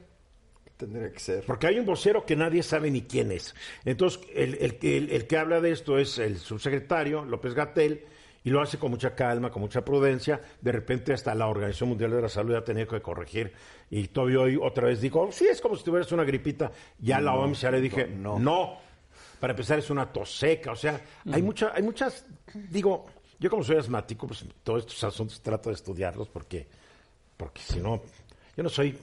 Tendría 0.76 1.10
que 1.10 1.18
ser. 1.18 1.44
Porque 1.46 1.66
hay 1.68 1.78
un 1.78 1.86
vocero 1.86 2.26
que 2.26 2.36
nadie 2.36 2.62
sabe 2.62 2.90
ni 2.90 3.02
quién 3.02 3.32
es. 3.32 3.54
Entonces, 3.84 4.20
el, 4.34 4.56
el 4.60 4.76
que- 4.78 4.98
el- 4.98 5.10
el 5.10 5.26
que 5.26 5.38
habla 5.38 5.60
de 5.62 5.72
esto 5.72 5.98
es 5.98 6.18
el 6.18 6.36
subsecretario 6.38 7.24
López 7.24 7.54
Gatel 7.54 8.04
y 8.46 8.50
lo 8.50 8.62
hace 8.62 8.78
con 8.78 8.92
mucha 8.92 9.12
calma, 9.12 9.50
con 9.50 9.60
mucha 9.60 9.84
prudencia. 9.84 10.40
De 10.60 10.70
repente, 10.70 11.12
hasta 11.12 11.34
la 11.34 11.48
Organización 11.48 11.88
Mundial 11.88 12.12
de 12.12 12.22
la 12.22 12.28
Salud 12.28 12.54
ha 12.54 12.62
tenido 12.62 12.86
que 12.86 13.00
corregir. 13.00 13.52
Y 13.90 14.06
todavía 14.06 14.38
hoy 14.38 14.56
otra 14.56 14.86
vez 14.86 15.00
dijo: 15.00 15.32
Sí, 15.32 15.48
es 15.50 15.60
como 15.60 15.74
si 15.74 15.82
tuvieras 15.82 16.12
una 16.12 16.22
gripita. 16.22 16.70
Ya 17.00 17.20
la 17.20 17.34
OMS 17.34 17.62
ya 17.62 17.72
le 17.72 17.80
dije: 17.80 18.06
no. 18.06 18.38
no. 18.38 18.78
Para 19.40 19.52
empezar, 19.52 19.80
es 19.80 19.90
una 19.90 20.12
tos 20.12 20.38
seca. 20.38 20.70
O 20.70 20.76
sea, 20.76 21.00
hay, 21.32 21.42
mucha, 21.42 21.72
hay 21.74 21.82
muchas. 21.82 22.24
Digo, 22.54 23.06
yo 23.40 23.50
como 23.50 23.64
soy 23.64 23.78
asmático, 23.78 24.28
pues 24.28 24.44
todos 24.62 24.82
estos 24.82 25.02
asuntos 25.02 25.42
trato 25.42 25.70
de 25.70 25.74
estudiarlos 25.74 26.28
porque, 26.28 26.68
porque 27.36 27.60
si 27.60 27.80
no, 27.80 28.00
yo 28.56 28.62
no 28.62 28.68
soy. 28.68 28.96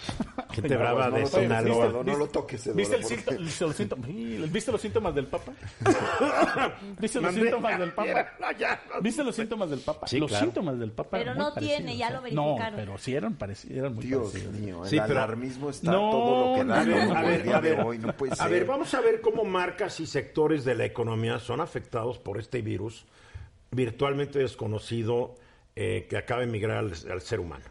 Gente 0.52 0.76
brava 0.76 1.10
no 1.10 1.16
de 1.16 1.26
Sinaloa. 1.26 1.86
Eduardo, 1.86 2.04
no 2.04 2.16
lo 2.16 2.26
toques, 2.28 2.66
Eduardo, 2.66 2.76
¿Viste, 2.76 2.96
el 2.96 3.02
porque- 3.24 3.38
los 3.64 3.76
síntomas, 3.76 4.06
sí, 4.08 4.44
¿Viste 4.50 4.72
los 4.72 4.80
síntomas 4.80 5.14
del 5.14 5.26
Papa? 5.26 5.52
¿Viste 6.98 7.20
los 7.20 7.34
síntomas 7.34 7.78
del 7.78 7.92
Papa? 7.92 8.26
No, 8.40 8.52
ya, 8.58 8.82
no. 8.94 9.00
¿Viste 9.00 9.24
los 9.24 9.36
síntomas 9.36 9.70
del 9.70 9.80
Papa? 9.80 10.06
Sí, 10.06 10.18
los 10.18 10.28
claro. 10.30 10.44
síntomas 10.46 10.78
del 10.78 10.90
Papa. 10.92 11.10
Pero 11.18 11.34
no 11.34 11.52
tiene, 11.54 11.96
ya 11.96 12.10
lo 12.10 12.22
verificaron. 12.22 12.72
No, 12.72 12.76
pero 12.76 12.98
sí 12.98 13.14
eran, 13.14 13.34
parecidos, 13.34 13.76
eran 13.76 13.94
muy 13.94 14.04
Dios 14.06 14.28
parecidos. 14.28 14.54
mío, 14.54 14.84
el 14.84 14.90
Sí, 14.90 14.96
pero- 15.00 15.12
alarmismo 15.20 15.70
está 15.70 15.92
No, 15.92 16.10
todo 16.10 16.50
lo 16.50 16.54
que 16.56 16.64
da 16.64 16.84
no, 16.84 16.98
como 17.06 17.16
A 17.16 17.22
ver, 17.22 17.52
a 17.54 17.60
ver, 17.60 17.76
de 17.76 17.82
hoy. 17.82 17.98
No 17.98 18.16
puede 18.16 18.34
ser. 18.34 18.44
a 18.44 18.48
ver, 18.48 18.64
vamos 18.64 18.92
a 18.94 19.00
ver 19.00 19.20
cómo 19.20 19.44
marcas 19.44 20.00
y 20.00 20.06
sectores 20.06 20.64
de 20.64 20.74
la 20.74 20.84
economía 20.84 21.38
son 21.38 21.60
afectados 21.60 22.18
por 22.18 22.38
este 22.38 22.62
virus 22.62 23.06
virtualmente 23.70 24.38
desconocido 24.40 25.36
eh, 25.76 26.06
que 26.10 26.16
acaba 26.16 26.40
de 26.40 26.48
migrar 26.48 26.78
al, 26.78 26.92
al 27.10 27.20
ser 27.20 27.38
humano, 27.40 27.64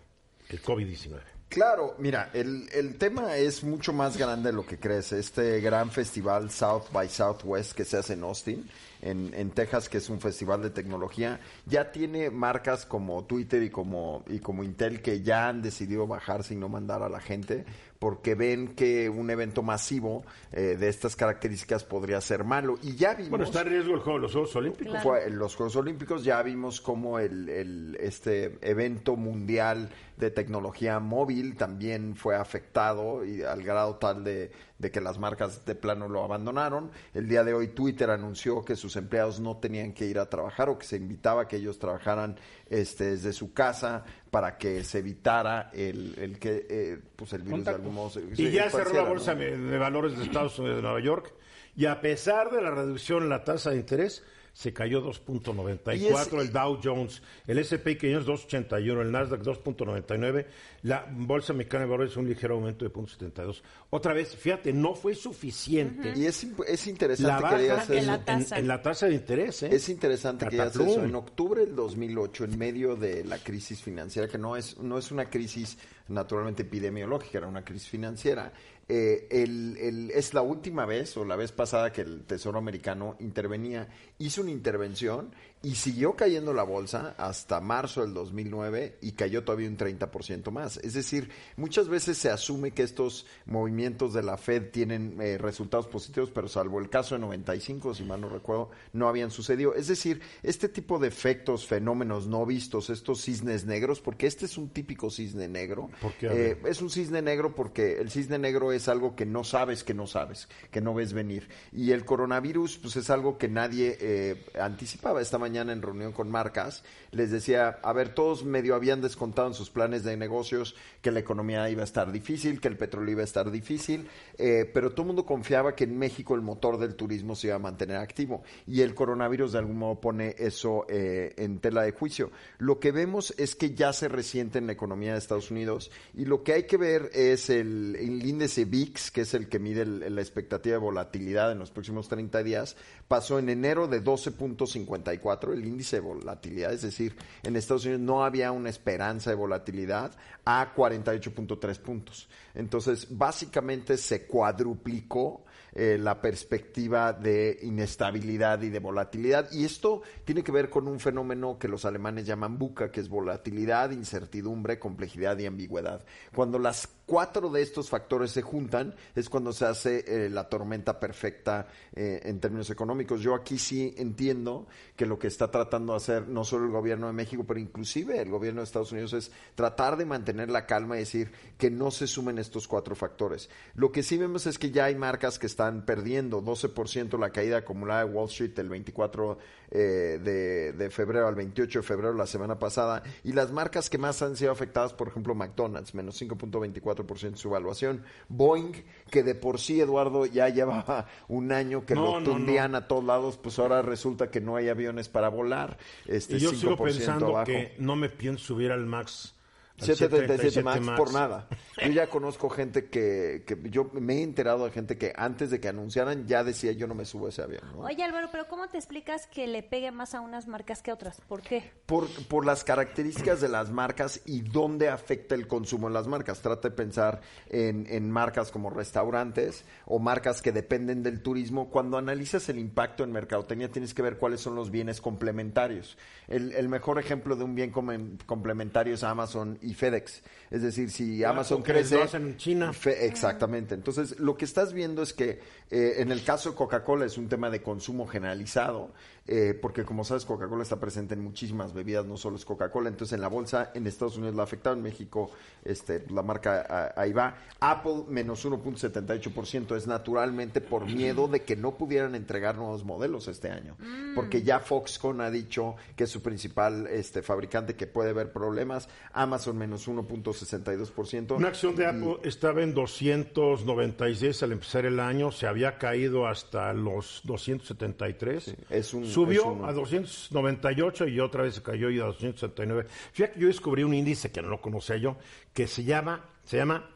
el 0.49 0.61
COVID-19. 0.61 1.19
Claro, 1.49 1.95
mira, 1.97 2.29
el, 2.33 2.69
el 2.73 2.95
tema 2.99 3.35
es 3.35 3.63
mucho 3.63 3.91
más 3.91 4.17
grande 4.17 4.51
de 4.51 4.55
lo 4.55 4.67
que 4.67 4.77
crees. 4.77 5.11
Este 5.11 5.59
gran 5.61 5.89
festival 5.89 6.51
South 6.51 6.83
by 6.93 7.09
Southwest 7.09 7.73
que 7.73 7.85
se 7.85 7.97
hace 7.97 8.13
en 8.13 8.21
Austin, 8.21 8.69
en, 9.01 9.33
en 9.33 9.49
Texas, 9.49 9.89
que 9.89 9.97
es 9.97 10.09
un 10.09 10.21
festival 10.21 10.61
de 10.61 10.69
tecnología, 10.69 11.39
ya 11.65 11.91
tiene 11.91 12.29
marcas 12.29 12.85
como 12.85 13.23
Twitter 13.25 13.63
y 13.63 13.71
como, 13.71 14.23
y 14.27 14.37
como 14.37 14.63
Intel 14.63 15.01
que 15.01 15.23
ya 15.23 15.47
han 15.47 15.63
decidido 15.63 16.05
bajarse 16.05 16.53
y 16.53 16.57
no 16.57 16.69
mandar 16.69 17.01
a 17.01 17.09
la 17.09 17.19
gente 17.19 17.65
porque 17.99 18.33
ven 18.33 18.69
que 18.75 19.09
un 19.09 19.29
evento 19.29 19.61
masivo 19.61 20.23
eh, 20.53 20.77
de 20.79 20.87
estas 20.87 21.17
características 21.17 21.83
podría 21.83 22.21
ser 22.21 22.45
malo. 22.45 22.77
Y 22.81 22.95
ya 22.95 23.13
vimos... 23.13 23.29
Bueno, 23.29 23.43
está 23.45 23.61
en 23.61 23.67
riesgo 23.67 23.93
el 23.93 23.99
juego, 23.99 24.19
los 24.19 24.31
Juegos 24.31 24.55
Olímpicos. 24.55 24.91
Claro. 24.93 25.03
Fue 25.03 25.29
los 25.29 25.55
Juegos 25.55 25.75
Olímpicos 25.75 26.23
ya 26.23 26.41
vimos 26.41 26.79
como 26.79 27.19
el, 27.19 27.49
el- 27.49 27.97
este 27.99 28.57
evento 28.61 29.17
mundial 29.17 29.89
de 30.15 30.31
tecnología 30.31 30.99
móvil 30.99 31.55
también 31.55 32.15
fue 32.15 32.35
afectado 32.35 33.23
y 33.23 33.41
al 33.41 33.63
grado 33.63 33.95
tal 33.95 34.23
de, 34.25 34.51
de 34.77 34.91
que 34.91 34.99
las 34.99 35.17
marcas 35.17 35.65
de 35.65 35.75
plano 35.75 36.09
lo 36.09 36.23
abandonaron. 36.25 36.91
El 37.13 37.29
día 37.29 37.43
de 37.45 37.53
hoy 37.53 37.69
Twitter 37.69 38.09
anunció 38.09 38.65
que 38.65 38.75
sus 38.75 38.97
empleados 38.97 39.39
no 39.39 39.57
tenían 39.57 39.93
que 39.93 40.05
ir 40.05 40.19
a 40.19 40.29
trabajar 40.29 40.67
o 40.69 40.77
que 40.77 40.85
se 40.85 40.97
invitaba 40.97 41.43
a 41.43 41.47
que 41.47 41.55
ellos 41.57 41.79
trabajaran 41.79 42.37
este, 42.69 43.11
desde 43.11 43.31
su 43.31 43.53
casa 43.53 44.03
para 44.31 44.57
que 44.57 44.83
se 44.83 44.99
evitara 44.99 45.69
el, 45.73 46.15
el 46.17 46.37
que 46.39 46.65
eh, 46.69 46.99
pues 47.15 47.33
el 47.33 47.41
virus 47.41 47.65
de 47.65 47.71
algún 47.71 47.93
modo 47.95 48.09
se- 48.09 48.21
Y 48.37 48.51
ya 48.51 48.69
cerró 48.69 48.93
la 48.93 49.03
bolsa 49.09 49.35
de 49.35 49.77
valores 49.77 50.17
de 50.17 50.23
Estados 50.23 50.57
Unidos 50.59 50.77
de 50.77 50.81
Nueva 50.83 50.99
York. 50.99 51.33
Y 51.75 51.85
a 51.85 52.01
pesar 52.01 52.51
de 52.51 52.61
la 52.61 52.71
reducción 52.71 53.23
en 53.23 53.29
la 53.29 53.43
tasa 53.43 53.71
de 53.71 53.77
interés, 53.77 54.23
se 54.53 54.73
cayó 54.73 55.01
2.94 55.01 55.95
Y 55.97 56.07
es- 56.07 56.33
el 56.33 56.51
Dow 56.51 56.79
Jones, 56.83 57.21
el 57.47 57.59
S&P 57.59 57.97
500 57.97 58.25
2.81, 58.25 59.01
el 59.01 59.11
Nasdaq 59.11 59.41
2.99, 59.41 60.45
la 60.83 61.05
bolsa 61.11 61.53
mexicana 61.53 61.85
de 61.85 61.91
valores 61.91 62.17
un 62.17 62.27
ligero 62.27 62.55
aumento 62.55 62.85
de 62.85 62.91
0.72. 62.91 63.61
Otra 63.89 64.13
vez, 64.13 64.35
fíjate, 64.35 64.73
no 64.73 64.93
fue 64.95 65.15
suficiente 65.15 66.13
Y 66.15 66.25
es, 66.25 66.45
imp- 66.45 66.63
es 66.67 66.85
la 66.85 66.91
interesante 66.91 67.43
que 67.55 67.61
digas 67.63 67.77
baja 67.87 67.93
en 67.93 67.99
en, 67.99 68.07
la 68.07 68.15
eso. 68.15 68.23
tasa. 68.25 68.55
en- 68.55 68.61
en 68.63 68.67
la 68.67 68.81
tasa 68.81 69.05
de 69.07 69.13
interés. 69.15 69.63
¿eh? 69.63 69.69
Es 69.71 69.89
interesante 69.89 70.45
que 70.45 70.51
digas 70.51 70.67
Cataplum. 70.73 70.89
eso. 70.89 71.03
En 71.03 71.15
octubre 71.15 71.65
del 71.65 71.75
2008, 71.75 72.43
en 72.45 72.57
medio 72.57 72.95
de 72.95 73.23
la 73.23 73.37
crisis 73.39 73.81
financiera, 73.81 74.27
que 74.27 74.37
no 74.37 74.55
es, 74.55 74.77
no 74.77 74.97
es 74.97 75.11
una 75.11 75.29
crisis 75.29 75.77
naturalmente 76.09 76.63
epidemiológica, 76.63 77.37
era 77.39 77.47
una 77.47 77.63
crisis 77.63 77.89
financiera, 77.89 78.51
eh, 78.87 79.27
el- 79.29 79.77
el- 79.77 80.11
es 80.11 80.33
la 80.33 80.41
última 80.41 80.85
vez 80.85 81.15
o 81.17 81.23
la 81.25 81.35
vez 81.35 81.51
pasada 81.51 81.91
que 81.91 82.01
el 82.01 82.23
Tesoro 82.25 82.57
americano 82.57 83.15
intervenía, 83.19 83.87
hizo 84.17 84.41
una 84.41 84.51
intervención 84.51 85.31
y 85.61 85.75
siguió 85.75 86.15
cayendo 86.15 86.53
la 86.53 86.63
bolsa 86.63 87.15
hasta 87.17 87.59
marzo 87.59 88.01
del 88.01 88.13
2009 88.13 88.99
y 89.01 89.11
cayó 89.11 89.43
todavía 89.43 89.67
un 89.67 89.77
30% 89.77 90.51
más. 90.51 90.77
Es 90.77 90.93
decir, 90.93 91.29
muchas 91.57 91.89
veces 91.89 92.17
se 92.17 92.29
asume 92.29 92.71
que 92.71 92.83
estos 92.83 93.25
movimientos 93.45 94.13
de 94.13 94.23
la 94.23 94.37
Fed 94.37 94.71
tienen 94.71 95.17
eh, 95.19 95.37
resultados 95.37 95.87
positivos, 95.87 96.31
pero 96.33 96.47
salvo 96.47 96.79
el 96.79 96.89
caso 96.89 97.15
de 97.15 97.21
95, 97.21 97.93
si 97.93 98.05
mal 98.05 98.21
no 98.21 98.29
recuerdo, 98.29 98.69
no 98.93 99.09
habían 99.09 99.31
sucedido. 99.31 99.75
Es 99.75 99.89
decir, 99.89 100.21
este 100.43 100.69
tipo 100.69 100.97
de 100.97 101.09
efectos, 101.09 101.67
fenómenos 101.67 102.27
no 102.27 102.45
vistos, 102.45 102.89
estos 102.89 103.21
cisnes 103.21 103.65
negros, 103.65 103.99
porque 103.99 104.27
este 104.27 104.45
es 104.45 104.57
un 104.57 104.69
típico 104.69 105.09
cisne 105.09 105.49
negro. 105.49 105.89
¿Por 106.01 106.13
qué? 106.13 106.27
Eh, 106.31 106.61
es 106.67 106.81
un 106.81 106.89
cisne 106.89 107.21
negro 107.21 107.53
porque 107.53 107.99
el 107.99 108.09
cisne 108.11 108.39
negro 108.39 108.71
es 108.71 108.87
algo 108.87 109.13
que 109.13 109.25
no 109.25 109.43
sabes 109.43 109.83
que 109.83 109.93
no 109.93 110.07
sabes, 110.07 110.47
que 110.71 110.79
no 110.79 110.93
ves 110.93 111.11
venir. 111.11 111.49
Y 111.73 111.91
el 111.91 112.05
coronavirus, 112.05 112.77
pues 112.77 112.95
es 112.95 113.09
algo 113.09 113.37
que 113.37 113.49
nadie 113.49 113.97
eh, 113.99 114.45
anticipaba. 114.57 115.21
Esta 115.21 115.37
mañana 115.37 115.48
en 115.55 115.81
reunión 115.81 116.13
con 116.13 116.29
marcas, 116.29 116.83
les 117.11 117.31
decía, 117.31 117.79
a 117.81 117.93
ver, 117.93 118.13
todos 118.13 118.43
medio 118.43 118.75
habían 118.75 119.01
descontado 119.01 119.47
en 119.47 119.53
sus 119.53 119.69
planes 119.69 120.03
de 120.03 120.15
negocios 120.15 120.75
que 121.01 121.11
la 121.11 121.19
economía 121.19 121.69
iba 121.69 121.81
a 121.81 121.85
estar 121.85 122.11
difícil, 122.11 122.61
que 122.61 122.67
el 122.67 122.77
petróleo 122.77 123.13
iba 123.13 123.21
a 123.21 123.25
estar 123.25 123.49
difícil, 123.51 124.07
eh, 124.37 124.69
pero 124.73 124.91
todo 124.91 125.03
el 125.03 125.07
mundo 125.07 125.25
confiaba 125.25 125.75
que 125.75 125.85
en 125.85 125.97
México 125.97 126.35
el 126.35 126.41
motor 126.41 126.77
del 126.77 126.95
turismo 126.95 127.35
se 127.35 127.47
iba 127.47 127.55
a 127.55 127.59
mantener 127.59 127.97
activo. 127.97 128.43
Y 128.67 128.81
el 128.81 128.93
coronavirus 128.93 129.53
de 129.53 129.59
algún 129.59 129.77
modo 129.77 129.99
pone 129.99 130.35
eso 130.37 130.85
eh, 130.89 131.33
en 131.37 131.59
tela 131.59 131.81
de 131.81 131.91
juicio. 131.91 132.31
Lo 132.57 132.79
que 132.79 132.91
vemos 132.91 133.33
es 133.37 133.55
que 133.55 133.73
ya 133.73 133.93
se 133.93 134.07
resiente 134.07 134.59
en 134.59 134.67
la 134.67 134.73
economía 134.73 135.13
de 135.13 135.19
Estados 135.19 135.51
Unidos 135.51 135.91
y 136.13 136.25
lo 136.25 136.43
que 136.43 136.53
hay 136.53 136.63
que 136.63 136.77
ver 136.77 137.09
es 137.13 137.49
el, 137.49 137.97
índice 137.99 138.65
VIX, 138.65 139.11
que 139.11 139.21
es 139.21 139.33
el 139.33 139.49
que 139.49 139.59
mide 139.59 139.85
la 139.85 140.21
expectativa 140.21 140.73
de 140.73 140.79
volatilidad 140.79 141.51
en 141.51 141.59
los 141.59 141.71
próximos 141.71 142.07
30 142.07 142.43
días, 142.43 142.75
pasó 143.09 143.39
en 143.39 143.49
enero 143.49 143.87
de 143.87 144.03
12.54 144.03 145.51
el 145.51 145.65
índice 145.65 145.97
de 145.97 146.01
volatilidad, 146.01 146.71
es 146.71 146.83
decir, 146.83 147.17
en 147.41 147.55
Estados 147.55 147.83
Unidos 147.85 148.01
no 148.01 148.23
había 148.23 148.51
una 148.51 148.69
esperanza 148.69 149.31
de 149.31 149.35
volatilidad 149.35 150.11
a 150.45 150.75
48.3 150.75 151.79
puntos. 151.79 152.29
Entonces, 152.53 153.07
básicamente 153.09 153.97
se 153.97 154.27
cuadruplicó 154.27 155.43
eh, 155.73 155.97
la 155.99 156.21
perspectiva 156.21 157.13
de 157.13 157.59
inestabilidad 157.63 158.61
y 158.61 158.69
de 158.69 158.79
volatilidad. 158.79 159.51
Y 159.51 159.65
esto 159.65 160.03
tiene 160.23 160.43
que 160.43 160.51
ver 160.51 160.69
con 160.69 160.87
un 160.87 160.99
fenómeno 160.99 161.57
que 161.57 161.67
los 161.67 161.85
alemanes 161.85 162.25
llaman 162.25 162.57
VUCA, 162.59 162.91
que 162.91 162.99
es 162.99 163.09
volatilidad, 163.09 163.91
incertidumbre, 163.91 164.77
complejidad 164.77 165.37
y 165.39 165.47
ambigüedad. 165.47 166.03
Cuando 166.35 166.59
las 166.59 166.87
cuatro 167.09 167.49
de 167.49 167.63
estos 167.63 167.89
factores 167.89 168.29
se 168.29 168.43
juntan, 168.43 168.93
es 169.15 169.29
cuando 169.29 169.51
se 169.51 169.65
hace 169.65 170.05
eh, 170.07 170.29
la 170.29 170.47
tormenta 170.47 170.99
perfecta 170.99 171.67
eh, 171.91 172.21
en 172.23 172.39
términos 172.39 172.69
económicos. 172.69 173.21
Yo 173.21 173.33
aquí 173.33 173.57
sí 173.57 173.95
entiendo 173.97 174.67
que 174.95 175.07
lo 175.07 175.17
que 175.17 175.25
está 175.25 175.49
tratando 175.49 175.93
de 175.93 175.97
hacer 175.97 176.27
no 176.27 176.43
solo 176.43 176.67
el 176.67 176.71
gobierno 176.71 177.07
de 177.07 177.13
México, 177.13 177.45
pero 177.47 177.59
inclusive 177.59 178.21
el 178.21 178.29
gobierno 178.29 178.61
de 178.61 178.65
Estados 178.65 178.91
Unidos 178.91 179.13
es 179.13 179.31
tratar 179.55 179.97
de 179.97 180.05
mantener 180.05 180.51
la 180.51 180.67
calma 180.67 180.97
y 180.97 180.99
decir 180.99 181.31
que 181.57 181.71
no 181.71 181.89
se 181.89 182.05
sumen 182.05 182.37
estos 182.37 182.67
cuatro 182.67 182.95
factores. 182.95 183.49
Lo 183.73 183.91
que 183.91 184.03
sí 184.03 184.15
vemos 184.15 184.45
es 184.45 184.59
que 184.59 184.69
ya 184.69 184.85
hay 184.85 184.93
marcas 184.93 185.39
que 185.39 185.47
están 185.47 185.85
perdiendo 185.87 186.43
12% 186.43 187.17
la 187.17 187.31
caída 187.31 187.57
acumulada 187.57 188.05
de 188.05 188.11
Wall 188.11 188.29
Street 188.29 188.59
el 188.59 188.69
24 188.69 189.39
eh, 189.71 190.19
de, 190.23 190.73
de 190.73 190.89
febrero 190.89 191.27
al 191.27 191.35
28 191.35 191.79
de 191.79 191.83
febrero 191.83 192.13
la 192.13 192.25
semana 192.27 192.57
pasada. 192.59 193.03
Y 193.23 193.33
las 193.33 193.51
marcas 193.51 193.89
que 193.89 193.97
más 193.97 194.21
han 194.21 194.35
sido 194.35 194.51
afectadas, 194.51 194.93
por 194.93 195.07
ejemplo, 195.07 195.35
McDonald's, 195.35 195.93
menos 195.93 196.21
5.24% 196.21 197.31
de 197.31 197.37
su 197.37 197.49
evaluación. 197.49 198.03
Boeing, 198.27 198.73
que 199.09 199.23
de 199.23 199.35
por 199.35 199.59
sí, 199.59 199.79
Eduardo, 199.81 200.25
ya 200.25 200.49
llevaba 200.49 201.07
un 201.27 201.51
año 201.51 201.85
que 201.85 201.95
No, 201.95 202.05
lo 202.05 202.19
no, 202.21 202.25
tundían 202.31 202.75
a 202.75 202.87
todos 202.87 203.03
lados, 203.03 203.37
pues 203.37 203.59
ahora 203.59 203.81
resulta 203.81 204.31
que 204.31 204.41
no 204.41 204.55
hay 204.55 204.69
aviones 204.69 205.09
para 205.09 205.29
volar. 205.29 205.77
Este, 206.05 206.37
Y 206.37 206.39
yo 206.39 206.51
sigo 206.51 206.75
5% 206.77 206.83
pensando 206.83 207.27
abajo. 207.27 207.45
que 207.45 207.75
no 207.79 207.95
me 207.95 208.09
pienso 208.09 208.43
subir 208.45 208.71
al 208.71 208.85
Max. 208.85 209.35
Al 209.81 209.87
737 209.87 210.63
Max, 210.63 210.79
737 210.79 210.97
por 210.97 211.13
nada. 211.13 211.47
Yo 211.85 211.91
ya 211.91 212.07
conozco 212.07 212.49
gente 212.49 212.89
que, 212.89 213.43
que 213.45 213.57
yo 213.69 213.89
me 213.93 214.15
he 214.15 214.23
enterado 214.23 214.65
de 214.65 214.71
gente 214.71 214.97
que 214.97 215.13
antes 215.15 215.49
de 215.49 215.59
que 215.59 215.67
anunciaran 215.67 216.27
ya 216.27 216.43
decía 216.43 216.71
yo 216.71 216.87
no 216.87 216.95
me 216.95 217.05
subo 217.05 217.27
a 217.27 217.29
ese 217.29 217.41
avión. 217.41 217.61
¿no? 217.71 217.79
Oye, 217.79 218.03
Álvaro, 218.03 218.29
pero 218.31 218.47
¿cómo 218.47 218.67
te 218.67 218.77
explicas 218.77 219.27
que 219.27 219.47
le 219.47 219.63
pegue 219.63 219.91
más 219.91 220.13
a 220.13 220.21
unas 220.21 220.47
marcas 220.47 220.81
que 220.81 220.91
a 220.91 220.93
otras? 220.93 221.21
¿Por 221.21 221.41
qué? 221.41 221.71
Por, 221.85 222.07
por 222.27 222.45
las 222.45 222.63
características 222.63 223.41
de 223.41 223.49
las 223.49 223.71
marcas 223.71 224.21
y 224.25 224.41
dónde 224.41 224.89
afecta 224.89 225.35
el 225.35 225.47
consumo 225.47 225.87
en 225.87 225.93
las 225.93 226.07
marcas. 226.07 226.41
Trata 226.41 226.69
de 226.69 226.75
pensar 226.75 227.21
en, 227.49 227.85
en 227.89 228.11
marcas 228.11 228.51
como 228.51 228.69
restaurantes 228.69 229.65
o 229.85 229.99
marcas 229.99 230.41
que 230.41 230.51
dependen 230.51 231.03
del 231.03 231.21
turismo. 231.21 231.69
Cuando 231.69 231.97
analizas 231.97 232.49
el 232.49 232.59
impacto 232.59 233.03
en 233.03 233.11
mercadotecnia 233.11 233.71
tienes 233.71 233.93
que 233.93 234.01
ver 234.01 234.17
cuáles 234.17 234.41
son 234.41 234.55
los 234.55 234.71
bienes 234.71 235.01
complementarios. 235.01 235.97
El, 236.27 236.51
el 236.53 236.69
mejor 236.69 236.99
ejemplo 236.99 237.35
de 237.35 237.43
un 237.43 237.55
bien 237.55 237.71
complementario 237.71 238.93
es 238.93 239.03
Amazon 239.03 239.57
y 239.61 239.68
FedEx. 239.73 240.21
Es 240.49 240.63
decir, 240.63 240.89
si 240.89 241.23
Amazon 241.23 241.59
porque 241.59 241.73
crece... 241.73 241.95
lo 241.95 242.03
hacen 242.03 242.25
en 242.27 242.37
China. 242.37 242.73
Fe- 242.73 243.05
exactamente. 243.05 243.75
Entonces, 243.75 244.19
lo 244.19 244.35
que 244.35 244.45
estás 244.45 244.73
viendo 244.73 245.03
es 245.03 245.13
que 245.13 245.39
eh, 245.69 245.93
en 245.97 246.11
el 246.11 246.23
caso 246.23 246.49
de 246.51 246.55
Coca-Cola 246.55 247.05
es 247.05 247.17
un 247.17 247.29
tema 247.29 247.49
de 247.51 247.61
consumo 247.61 248.07
generalizado, 248.07 248.91
eh, 249.31 249.53
porque 249.61 249.85
como 249.85 250.03
sabes, 250.03 250.25
Coca-Cola 250.25 250.63
está 250.63 250.79
presente 250.79 251.13
en 251.13 251.23
muchísimas 251.23 251.71
bebidas, 251.71 252.03
no 252.07 252.17
solo 252.17 252.35
es 252.37 252.45
Coca-Cola. 252.45 252.89
Entonces, 252.89 253.13
en 253.13 253.21
la 253.21 253.27
bolsa 253.27 253.69
en 253.75 253.85
Estados 253.85 254.17
Unidos 254.17 254.33
la 254.35 254.41
ha 254.41 254.45
afectado, 254.45 254.75
en 254.75 254.81
México 254.81 255.29
este, 255.63 256.03
la 256.09 256.23
marca 256.23 256.65
ah, 256.67 256.93
ahí 256.99 257.13
va. 257.13 257.35
Apple 257.59 258.05
menos 258.07 258.43
1.78% 258.45 259.75
es 259.75 259.85
naturalmente 259.85 260.61
por 260.61 260.85
miedo 260.87 261.27
de 261.27 261.41
que 261.43 261.55
no 261.55 261.77
pudieran 261.77 262.15
entregar 262.15 262.55
nuevos 262.57 262.83
modelos 262.83 263.27
este 263.27 263.51
año, 263.51 263.77
porque 264.15 264.41
ya 264.41 264.59
Foxconn 264.59 265.21
ha 265.21 265.29
dicho 265.29 265.75
que 265.95 266.05
es 266.05 266.09
su 266.09 266.21
principal 266.23 266.87
este, 266.87 267.21
fabricante 267.21 267.75
que 267.75 267.85
puede 267.85 268.09
haber 268.09 268.31
problemas. 268.31 268.89
Amazon 269.13 269.57
menos 269.57 269.87
1.62%. 269.87 271.35
Una 271.37 271.49
acción 271.49 271.75
de 271.75 271.83
Y- 271.83 271.85
Apple 271.85 272.17
estaba 272.23 272.63
en 272.63 272.73
296 272.73 274.43
al 274.43 274.53
empezar 274.53 274.85
el 274.85 274.99
año, 274.99 275.31
se 275.31 275.47
había 275.47 275.77
caído 275.77 276.27
hasta 276.27 276.73
los 276.73 277.21
273. 277.25 278.55
es 278.69 278.93
un- 278.93 279.05
Subió 279.25 279.65
a 279.65 279.73
298 279.73 281.07
y 281.07 281.19
otra 281.19 281.43
vez 281.43 281.55
se 281.55 281.61
cayó 281.63 281.89
y 281.89 281.99
a 281.99 282.05
279. 282.05 282.87
Fíjate 283.13 283.33
que 283.35 283.39
yo 283.41 283.47
descubrí 283.47 283.83
un 283.83 283.93
índice 283.93 284.31
que 284.31 284.41
no 284.41 284.49
lo 284.49 284.61
conocía 284.61 284.97
yo, 284.97 285.17
que 285.53 285.67
se 285.67 285.83
llama, 285.83 286.25
se 286.43 286.57
llama 286.57 286.89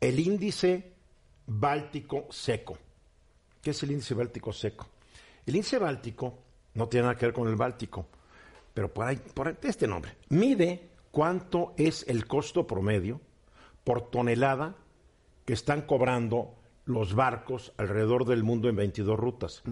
el 0.00 0.18
índice 0.20 0.92
báltico 1.46 2.26
seco. 2.30 2.78
¿Qué 3.62 3.70
es 3.70 3.82
el 3.82 3.92
índice 3.92 4.14
báltico 4.14 4.52
seco? 4.52 4.86
El 5.46 5.56
índice 5.56 5.78
báltico 5.78 6.38
no 6.74 6.88
tiene 6.88 7.04
nada 7.06 7.16
que 7.18 7.26
ver 7.26 7.34
con 7.34 7.48
el 7.48 7.56
báltico, 7.56 8.06
pero 8.72 8.92
por 8.92 9.06
ahí, 9.06 9.16
por 9.16 9.48
ahí- 9.48 9.56
este 9.62 9.86
nombre, 9.86 10.16
mide 10.30 10.88
cuánto 11.10 11.74
es 11.76 12.04
el 12.08 12.26
costo 12.26 12.66
promedio 12.66 13.20
por 13.84 14.10
tonelada 14.10 14.74
que 15.44 15.52
están 15.52 15.82
cobrando 15.82 16.54
los 16.86 17.14
barcos 17.14 17.72
alrededor 17.78 18.24
del 18.26 18.42
mundo 18.42 18.68
en 18.68 18.76
22 18.76 19.18
rutas. 19.18 19.62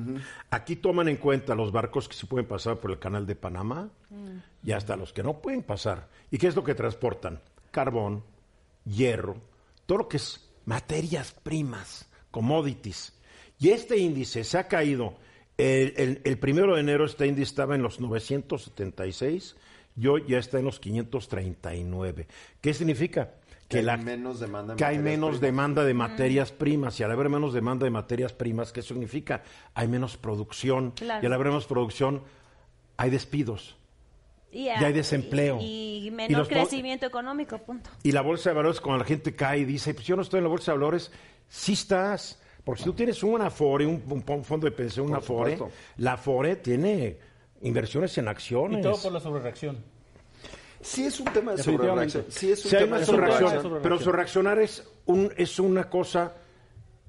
Aquí 0.51 0.77
toman 0.77 1.09
en 1.09 1.17
cuenta 1.17 1.55
los 1.55 1.71
barcos 1.73 2.09
que 2.09 2.15
se 2.17 2.27
pueden 2.27 2.47
pasar 2.47 2.79
por 2.81 2.91
el 2.91 2.99
canal 2.99 3.27
de 3.27 3.35
Panamá 3.37 3.91
y 4.65 4.73
hasta 4.73 4.97
los 4.97 5.13
que 5.13 5.23
no 5.23 5.41
pueden 5.43 5.63
pasar. 5.63 6.09
¿Y 6.31 6.39
qué 6.39 6.47
es 6.47 6.57
lo 6.57 6.65
que 6.65 6.75
transportan? 6.75 7.41
Carbón, 7.71 8.25
hierro, 8.85 9.37
todo 9.87 9.99
lo 9.99 10.09
que 10.09 10.17
es 10.17 10.49
materias 10.65 11.33
primas, 11.33 12.09
commodities. 12.31 13.13
Y 13.59 13.71
este 13.71 13.99
índice 13.99 14.43
se 14.45 14.59
ha 14.59 14.67
caído. 14.69 15.15
El, 15.59 15.93
el- 15.99 16.21
el 16.25 16.39
primero 16.39 16.75
de 16.75 16.81
enero 16.81 17.05
este 17.05 17.27
índice 17.27 17.51
estaba 17.51 17.75
en 17.75 17.83
los 17.83 18.01
976 18.01 19.57
y 19.97 20.07
hoy 20.07 20.25
ya 20.27 20.39
está 20.39 20.59
en 20.59 20.65
los 20.65 20.81
539. 20.81 22.27
¿Qué 22.61 22.75
significa? 22.75 23.35
Que 23.73 23.91
hay 23.91 23.99
menos 24.05 24.39
demanda 24.41 24.75
de 24.75 24.77
que 24.79 24.85
hay 24.85 24.99
menos 24.99 25.31
primas. 25.31 25.41
demanda 25.41 25.85
de 25.85 25.95
materias 25.95 26.53
primas. 26.53 27.01
Y 27.01 27.03
al 27.03 27.11
haber 27.13 27.29
menos 27.29 27.53
demanda 27.53 27.85
de 27.85 27.91
materias 27.91 28.33
primas, 28.33 28.73
¿qué 28.73 28.83
significa? 28.83 29.43
Hay 29.75 29.89
menos 29.89 30.17
producción. 30.17 30.93
Claro. 30.93 31.23
Y 31.23 31.27
al 31.27 31.33
haber 31.33 31.49
menos 31.49 31.67
producción, 31.67 32.23
hay 32.97 33.11
despidos. 33.11 33.77
Y, 34.51 34.69
hay 34.69 34.93
desempleo. 34.93 35.59
Y, 35.63 35.65
y 35.65 36.09
Y 36.29 36.35
po- 36.35 36.45
crecimiento 36.47 37.07
económico, 37.07 37.57
punto. 37.59 37.89
Y 38.03 38.13
la 38.13 38.21
bolsa 38.21 38.51
de 38.51 38.57
valores, 38.57 38.81
cuando 38.81 38.99
la 38.99 39.07
gente 39.09 39.35
cae 39.35 39.61
y 39.61 39.65
dice, 39.65 39.95
pues 39.95 40.07
yo 40.07 40.15
no 40.15 40.21
estoy 40.23 40.39
en 40.39 40.45
la 40.45 40.51
bolsa 40.51 40.73
de 40.73 40.79
valores, 40.79 41.11
sí 41.49 41.73
estás. 41.73 42.39
Porque 42.63 42.81
si 42.81 42.85
tú 42.85 42.93
tienes 42.93 43.23
un 43.23 43.41
Afore, 43.41 43.87
un, 43.87 44.03
un- 44.09 44.23
un 44.27 44.45
fondo 44.45 44.67
de 44.67 44.73
pensión, 44.73 45.07
un 45.07 45.13
Por 45.13 45.19
Afore, 45.51 45.59
la 45.97 46.13
Afore 46.13 46.57
tiene 46.57 47.17
inversiones 47.63 48.17
en 48.19 48.27
Y 48.27 48.29
acciones. 48.29 48.83
todo 48.83 49.01
por 49.03 49.13
la 49.13 49.21
sobrereacción. 49.21 49.79
Sí 50.83 51.05
es 51.07 51.19
un 51.21 51.27
tema 51.33 51.53
de 51.55 51.63
sobrereacción. 51.63 52.25
Sí 52.29 52.51
es 52.53 52.65
un 52.65 52.71
Sí 52.71 52.77
tema 52.77 52.99
de 52.99 53.07
sobrereacción, 53.07 53.79
pero 53.83 53.99
sobreaccionar 53.99 54.59
es, 54.59 54.85
un, 55.07 55.33
es 55.37 55.59
una 55.59 55.89
cosa 55.89 56.35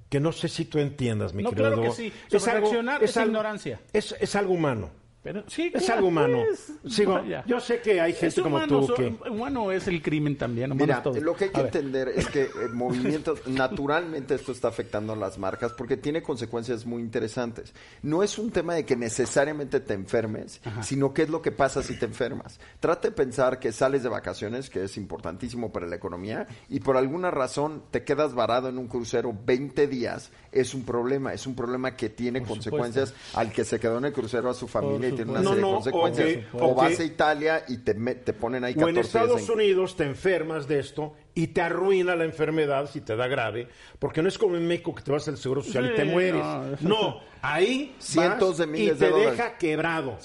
que 0.10 0.20
no 0.20 0.32
sé 0.32 0.48
si 0.48 0.66
tú 0.66 0.78
entiendas, 0.80 1.34
mi 1.34 1.42
No, 1.44 1.50
querido 1.50 1.70
claro 1.74 1.82
que 1.84 1.92
sí. 1.92 2.08
Es 2.08 2.14
algo, 2.48 2.68
Sobrereaccionar 2.68 3.04
es 3.04 3.18
algo- 3.18 3.28
ignorancia. 3.30 3.82
Es, 3.92 4.16
es 4.20 4.36
algo 4.36 4.54
humano. 4.54 4.92
Pero, 5.24 5.44
sí, 5.48 5.72
Es 5.74 5.90
algo 5.90 6.10
humano. 6.10 6.44
pues, 6.46 6.74
Sigo, 6.94 7.22
yo 7.46 7.60
sé 7.62 7.80
que 7.80 8.02
hay 8.02 8.12
gente 8.12 8.42
como 8.42 8.58
humano, 8.58 8.80
tú 8.82 8.88
so- 8.88 8.94
que... 8.96 9.16
Humano 9.30 9.72
es 9.72 9.88
el 9.88 10.02
crimen 10.02 10.38
también. 10.38 10.76
Mira, 10.76 11.02
todo. 11.02 11.18
lo 11.22 11.34
que 11.34 11.46
hay 11.46 11.50
que 11.52 11.60
A 11.62 11.64
ver. 11.64 11.76
entender 11.78 12.10
es 12.10 12.28
que 12.28 12.42
el 12.62 12.70
movimiento, 12.74 13.36
naturalmente 13.46 14.36
esto 14.36 14.52
está 14.52 14.68
afectando 14.68 15.14
a 15.14 15.16
las 15.16 15.38
marcas 15.38 15.72
porque 15.72 15.96
tiene 15.96 16.22
consecuencias 16.22 16.86
muy 16.86 17.02
interesantes. 17.02 17.74
No 18.02 18.22
es 18.22 18.38
un 18.38 18.52
tema 18.52 18.76
de 18.76 18.86
que 18.86 18.98
necesariamente 18.98 19.80
te 19.80 19.94
enfermes, 19.94 20.60
sino 20.82 21.14
qué 21.14 21.22
es 21.24 21.30
lo 21.30 21.42
que 21.42 21.52
pasa 21.54 21.82
si 21.84 21.98
te 21.98 22.06
enfermas. 22.06 22.60
Trata 22.82 23.08
de 23.08 23.14
pensar 23.16 23.60
que 23.60 23.72
sales 23.72 24.04
de 24.04 24.10
vacaciones, 24.10 24.70
que 24.70 24.84
es 24.84 24.98
importantísimo 24.98 25.72
para 25.72 25.88
la 25.88 25.96
economía, 25.96 26.48
y 26.68 26.82
por 26.82 26.98
alguna 26.98 27.32
razón 27.32 27.84
te 27.92 28.04
quedas 28.04 28.34
varado 28.34 28.68
en 28.68 28.78
un 28.78 28.90
crucero 28.90 29.34
20 29.46 29.88
días, 29.88 30.32
es 30.52 30.74
un 30.74 30.84
problema, 30.84 31.34
es 31.34 31.48
un 31.48 31.56
problema 31.56 31.96
que 31.96 32.10
tiene 32.10 32.40
Por 32.42 32.50
consecuencias 32.50 33.14
al 33.34 33.54
que 33.54 33.64
se 33.64 33.80
quedó 33.80 34.00
en 34.00 34.06
el 34.06 34.12
crucero, 34.14 34.50
a 34.50 34.54
su 34.54 34.68
familia 34.68 35.13
tiene 35.16 35.32
una 35.32 35.44
supuesto. 35.44 35.50
serie 35.56 35.62
No, 35.62 35.68
de 35.84 35.92
consecuencias. 35.92 36.46
o 36.62 36.76
vas 36.76 37.00
a 37.00 37.04
Italia 37.04 37.64
y 37.68 37.78
te, 37.78 37.94
me- 37.94 38.16
te 38.16 38.34
ponen 38.34 38.64
ahí 38.64 38.74
O 38.74 38.88
en 38.88 38.96
14 38.96 39.02
Estados 39.02 39.48
en- 39.50 39.56
Unidos 39.56 39.96
te 39.96 40.04
enfermas 40.06 40.68
de 40.68 40.80
esto 40.80 41.14
y 41.36 41.48
te 41.48 41.62
arruina 41.62 42.16
la 42.16 42.24
enfermedad 42.26 42.90
si 42.90 43.02
te 43.02 43.16
da 43.16 43.28
grave, 43.28 43.68
porque 44.00 44.22
no 44.22 44.28
es 44.28 44.38
como 44.38 44.56
en 44.56 44.68
México 44.68 44.94
que 44.94 45.02
te 45.04 45.12
vas 45.12 45.28
al 45.28 45.38
Seguro 45.38 45.62
Social 45.64 45.92
y 45.94 45.96
te 45.96 46.06
mueres. 46.06 46.44
no, 46.82 47.20
ahí 47.42 47.96
Cientos 48.00 48.50
vas 48.50 48.58
de 48.60 48.68
miles 48.68 48.96
y 48.96 49.00
te 49.00 49.06
de 49.06 49.12
dólares. 49.12 49.32
deja 49.38 49.58
quebrado. 49.58 50.18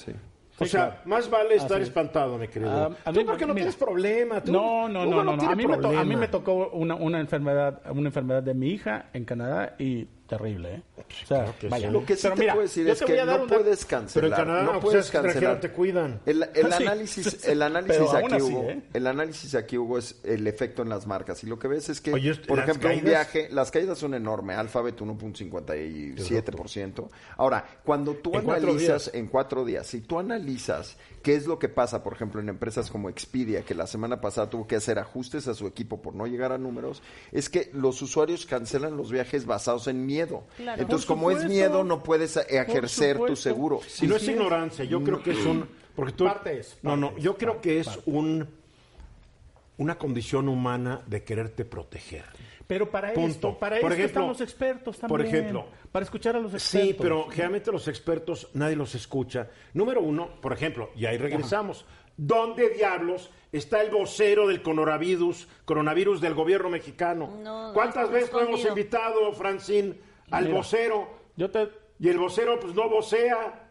O 0.61 0.64
Sí, 0.64 0.70
sea, 0.70 0.87
claro. 0.88 1.01
más 1.05 1.31
vale 1.31 1.55
estar 1.55 1.81
espantado, 1.81 2.37
mi 2.37 2.48
querido. 2.48 2.72
Ah, 2.72 2.90
a 3.05 3.12
tú 3.12 3.24
porque 3.24 3.46
no 3.46 3.55
mira. 3.55 3.66
tienes 3.66 3.77
problema. 3.77 4.42
Tú, 4.42 4.51
No, 4.51 4.88
no, 4.88 5.07
no, 5.07 5.22
no, 5.22 5.31
A 5.48 5.55
mí, 5.55 5.66
me 5.68 5.77
to- 5.79 5.96
a 5.96 6.05
mí 6.05 6.16
me 6.16 6.27
tocó 6.27 6.70
una, 6.72 6.96
una 6.96 7.20
enfermedad, 7.20 7.81
una 7.92 8.09
enfermedad 8.09 8.42
de 8.42 8.55
mi 8.55 8.70
hija 8.70 9.07
en 9.12 9.24
Canadá 9.24 9.77
y 9.79 10.09
terrible, 10.29 10.75
¿eh? 10.75 10.83
O 10.99 11.27
sea, 11.27 11.38
claro 11.38 11.55
que 11.59 11.69
vaya. 11.69 11.87
sí. 11.88 11.93
Lo 11.93 12.05
que 12.05 12.17
sí 12.17 12.23
Pero 12.23 12.35
te 12.35 12.41
mira, 12.41 12.53
puedo 12.53 12.62
decir 12.67 12.88
es 12.88 13.03
que 13.03 13.25
no 13.25 13.47
puedes 13.47 13.85
cancelar. 13.87 14.14
Pero 14.14 14.27
en 14.27 14.33
Canadá, 14.47 14.62
no 14.62 14.71
aunque 14.73 14.87
puedes 14.87 15.11
cancelar. 15.11 15.61
te 15.61 15.71
cuidan. 15.71 16.21
El, 16.27 16.43
el 16.55 16.73
Ah, 16.73 16.77
sí. 16.77 16.83
análisis, 16.87 17.45
el 17.49 17.62
análisis 17.62 18.14
aquí, 18.14 18.35
así, 18.35 18.43
Hugo, 18.43 18.62
¿eh? 18.69 18.83
el 18.93 19.07
análisis 19.07 19.55
aquí, 19.55 19.79
Hugo, 19.79 19.99
es 19.99 20.21
el 20.25 20.47
efecto 20.47 20.83
en 20.83 20.88
las 20.91 21.07
marcas. 21.07 21.43
Y 21.43 21.47
lo 21.47 21.59
que 21.59 21.69
ves 21.69 21.88
es 21.88 22.01
que, 22.01 22.12
Oye, 22.12 22.35
por 22.37 22.59
ejemplo, 22.59 22.91
un 22.93 23.03
viaje, 23.03 23.49
las 23.51 23.71
caídas 23.71 23.99
son 23.99 24.14
enormes. 24.14 24.57
Alphabet 24.59 24.99
1.57%. 25.01 27.09
Ahora, 27.37 27.64
cuando 27.85 28.14
tú 28.14 28.33
En 28.35 28.51
analizas 28.51 29.11
en 29.14 29.27
cuatro 29.29 29.64
días, 29.64 29.87
si 29.87 30.01
tú 30.03 30.19
analizas 30.19 30.97
qué 31.22 31.35
es 31.35 31.46
lo 31.46 31.59
que 31.59 31.68
pasa, 31.68 32.02
por 32.02 32.12
ejemplo, 32.12 32.40
en 32.40 32.48
empresas 32.48 32.90
como 32.90 33.09
Expedia, 33.09 33.62
que 33.62 33.74
la 33.74 33.87
semana 33.87 34.20
pasada 34.20 34.50
tuvo 34.50 34.66
que 34.66 34.76
hacer 34.76 34.98
ajustes 34.98 35.48
a 35.48 35.54
su 35.54 35.66
equipo 35.66 36.00
por 36.02 36.14
no 36.14 36.26
llegar 36.26 36.52
a 36.52 36.59
números, 36.59 37.02
es 37.33 37.48
que 37.48 37.70
los 37.72 38.00
usuarios 38.02 38.46
cancelan 38.46 38.96
los 38.96 39.11
viajes 39.11 39.46
basados 39.46 39.88
en 39.88 40.07
miedo. 40.07 40.44
Claro. 40.57 40.81
Entonces, 40.81 41.07
como 41.07 41.31
es 41.31 41.44
miedo, 41.44 41.85
no 41.85 42.02
puedes 42.02 42.37
ejercer 42.37 43.18
tu 43.18 43.37
seguro. 43.37 43.81
Si 43.87 44.07
no 44.07 44.16
es 44.16 44.26
ignorancia, 44.28 44.85
yo 44.85 45.02
creo 45.02 45.22
que 45.22 45.33
es 45.33 45.44
un... 45.44 45.68
Porque 45.94 46.12
tú, 46.12 46.24
Parte 46.26 46.61
es, 46.61 46.78
no, 46.83 46.96
no, 46.96 47.09
parte 47.09 47.22
yo 47.22 47.37
creo 47.37 47.54
parte, 47.54 47.68
que 47.68 47.81
es 47.81 47.88
parte. 47.88 48.02
un 48.07 48.48
una 49.78 49.96
condición 49.96 50.48
humana 50.48 51.02
de 51.07 51.24
quererte 51.24 51.64
proteger. 51.64 52.24
Pero 52.68 52.90
para 52.90 53.12
Punto. 53.14 53.31
esto, 53.48 53.59
para 53.59 53.81
Por 53.81 53.90
esto 53.92 53.94
ejemplo, 53.94 54.20
están 54.20 54.28
los 54.28 54.40
expertos 54.42 54.98
también. 54.98 55.09
por 55.18 55.26
ejemplo, 55.26 55.66
para 55.90 56.04
escuchar 56.04 56.37
a 56.37 56.38
los 56.38 56.52
expertos. 56.54 56.88
Sí, 56.90 56.96
pero 57.00 57.24
generalmente 57.31 57.72
los 57.72 57.88
expertos 57.88 58.50
nadie 58.52 58.76
los 58.76 58.94
escucha. 58.94 59.48
Número 59.72 60.02
uno, 60.02 60.40
por 60.40 60.52
ejemplo, 60.52 60.90
y 60.94 61.07
ahí 61.07 61.16
regresamos. 61.16 61.85
¿Dónde 62.16 62.68
diablos 62.70 63.31
está 63.52 63.81
el 63.81 63.90
vocero 63.90 64.46
del 64.46 64.61
coronavirus, 64.61 65.48
coronavirus 65.64 66.20
del 66.20 66.35
gobierno 66.35 66.68
mexicano? 66.68 67.38
No, 67.42 67.70
¿Cuántas 67.72 68.11
veces 68.11 68.33
lo 68.33 68.42
hemos 68.42 68.64
invitado, 68.64 69.33
Francín, 69.33 69.98
al 70.31 70.44
Mira. 70.44 70.57
vocero? 70.59 71.09
Yo 71.37 71.50
te 71.50 71.68
Y 71.98 72.09
el 72.09 72.18
vocero, 72.18 72.61
pues 72.61 72.74
no 72.74 72.88
vocea. 72.90 73.70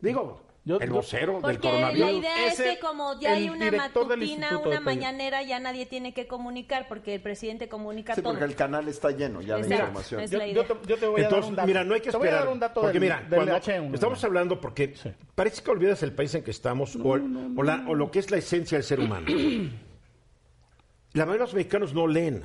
Digo, 0.00 0.40
Yo- 0.66 0.80
el 0.80 0.88
yo- 0.88 0.94
vocero 0.94 1.40
del 1.42 1.58
coronavirus. 1.60 2.06
la 2.06 2.12
idea 2.12 2.46
es 2.46 2.54
Ese- 2.54 2.74
que 2.74 2.78
como 2.80 3.20
ya 3.20 3.32
hay 3.34 3.50
una 3.50 3.70
matutina, 3.70 4.56
una 4.58 4.80
mañanera, 4.80 5.42
ya 5.42 5.60
nadie 5.60 5.84
tiene 5.84 6.14
que 6.14 6.26
comunicar 6.26 6.88
porque 6.88 7.14
el 7.16 7.20
presidente 7.20 7.68
comunica 7.68 8.14
Sí, 8.14 8.22
todo. 8.22 8.32
porque 8.32 8.46
el 8.46 8.54
canal 8.56 8.88
está 8.88 9.10
lleno 9.10 9.42
ya 9.42 9.56
de 9.56 9.68
información. 9.68 10.22
Es 10.22 10.30
yo, 10.30 10.38
la 10.38 10.46
yo 10.46 10.52
idea. 10.62 10.66
te, 10.68 10.88
yo 10.88 10.96
te 10.96 11.06
voy 11.06 11.20
a 11.20 11.24
dar 11.24 11.32
Entonces, 11.32 11.50
un 11.50 11.56
dato. 11.56 11.66
mira, 11.66 11.84
no 11.84 11.92
hay 11.94 12.00
que 12.00 12.10
Te 12.10 12.16
voy 12.16 12.26
a 12.26 12.30
esperar. 12.30 12.44
dar 12.46 12.52
un 12.54 12.60
dato 12.60 12.80
porque 12.80 12.92
del, 12.94 13.02
mira, 13.02 13.20
del 13.20 13.28
cuando 13.34 13.52
H1. 13.56 13.94
estamos 13.94 14.24
hablando 14.24 14.58
porque 14.60 14.94
parece 15.34 15.62
que 15.62 15.70
olvidas 15.70 16.02
el 16.02 16.12
país 16.14 16.34
en 16.34 16.42
que 16.42 16.50
estamos 16.50 16.96
o, 16.96 17.00
o 17.10 17.62
la- 17.62 17.84
o 17.86 17.94
lo 17.94 18.10
que 18.10 18.20
es 18.20 18.30
la 18.30 18.38
esencia 18.38 18.78
del 18.78 18.84
ser 18.84 19.00
humano. 19.00 19.26
la 21.12 21.26
mayoría 21.26 21.32
de 21.32 21.38
los 21.40 21.54
mexicanos 21.54 21.92
no 21.94 22.06
leen. 22.06 22.42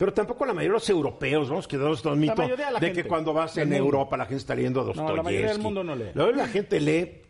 Pero 0.00 0.14
tampoco 0.14 0.46
la 0.46 0.54
mayoría 0.54 0.70
de 0.70 0.76
los 0.76 0.88
europeos, 0.88 1.50
vamos 1.50 1.68
quedamos 1.68 1.98
estos 1.98 2.16
mitos 2.16 2.38
mayoría 2.38 2.68
de 2.68 2.72
la 2.72 2.80
de 2.80 2.86
gente 2.86 3.02
que 3.02 3.06
cuando 3.06 3.34
vas 3.34 3.54
en 3.58 3.68
mundo. 3.68 3.84
Europa 3.84 4.16
la 4.16 4.24
gente 4.24 4.38
está 4.38 4.54
leyendo 4.54 4.80
a 4.80 4.84
No, 4.84 4.88
la 4.88 4.94
Dostoyevsky. 4.94 5.24
mayoría 5.24 5.48
del 5.52 5.60
mundo 5.60 5.84
no 5.84 5.94
lee. 5.94 6.04
La 6.14 6.22
mayoría 6.22 6.42
de 6.42 6.46
la 6.46 6.48
gente 6.48 6.80
lee 6.80 7.22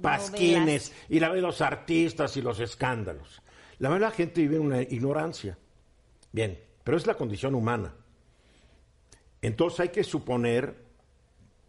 pasquines 0.00 0.92
y 1.08 1.18
la 1.18 1.30
ve 1.30 1.40
los 1.40 1.60
artistas 1.60 2.36
y 2.36 2.42
los 2.42 2.60
escándalos. 2.60 3.42
La 3.80 3.88
mayoría 3.88 4.06
de 4.06 4.10
la 4.12 4.16
gente 4.16 4.40
vive 4.40 4.54
en 4.54 4.62
una 4.62 4.82
ignorancia. 4.82 5.58
Bien, 6.30 6.60
pero 6.84 6.96
es 6.96 7.08
la 7.08 7.14
condición 7.14 7.56
humana. 7.56 7.92
Entonces 9.42 9.80
hay 9.80 9.88
que 9.88 10.04
suponer 10.04 10.76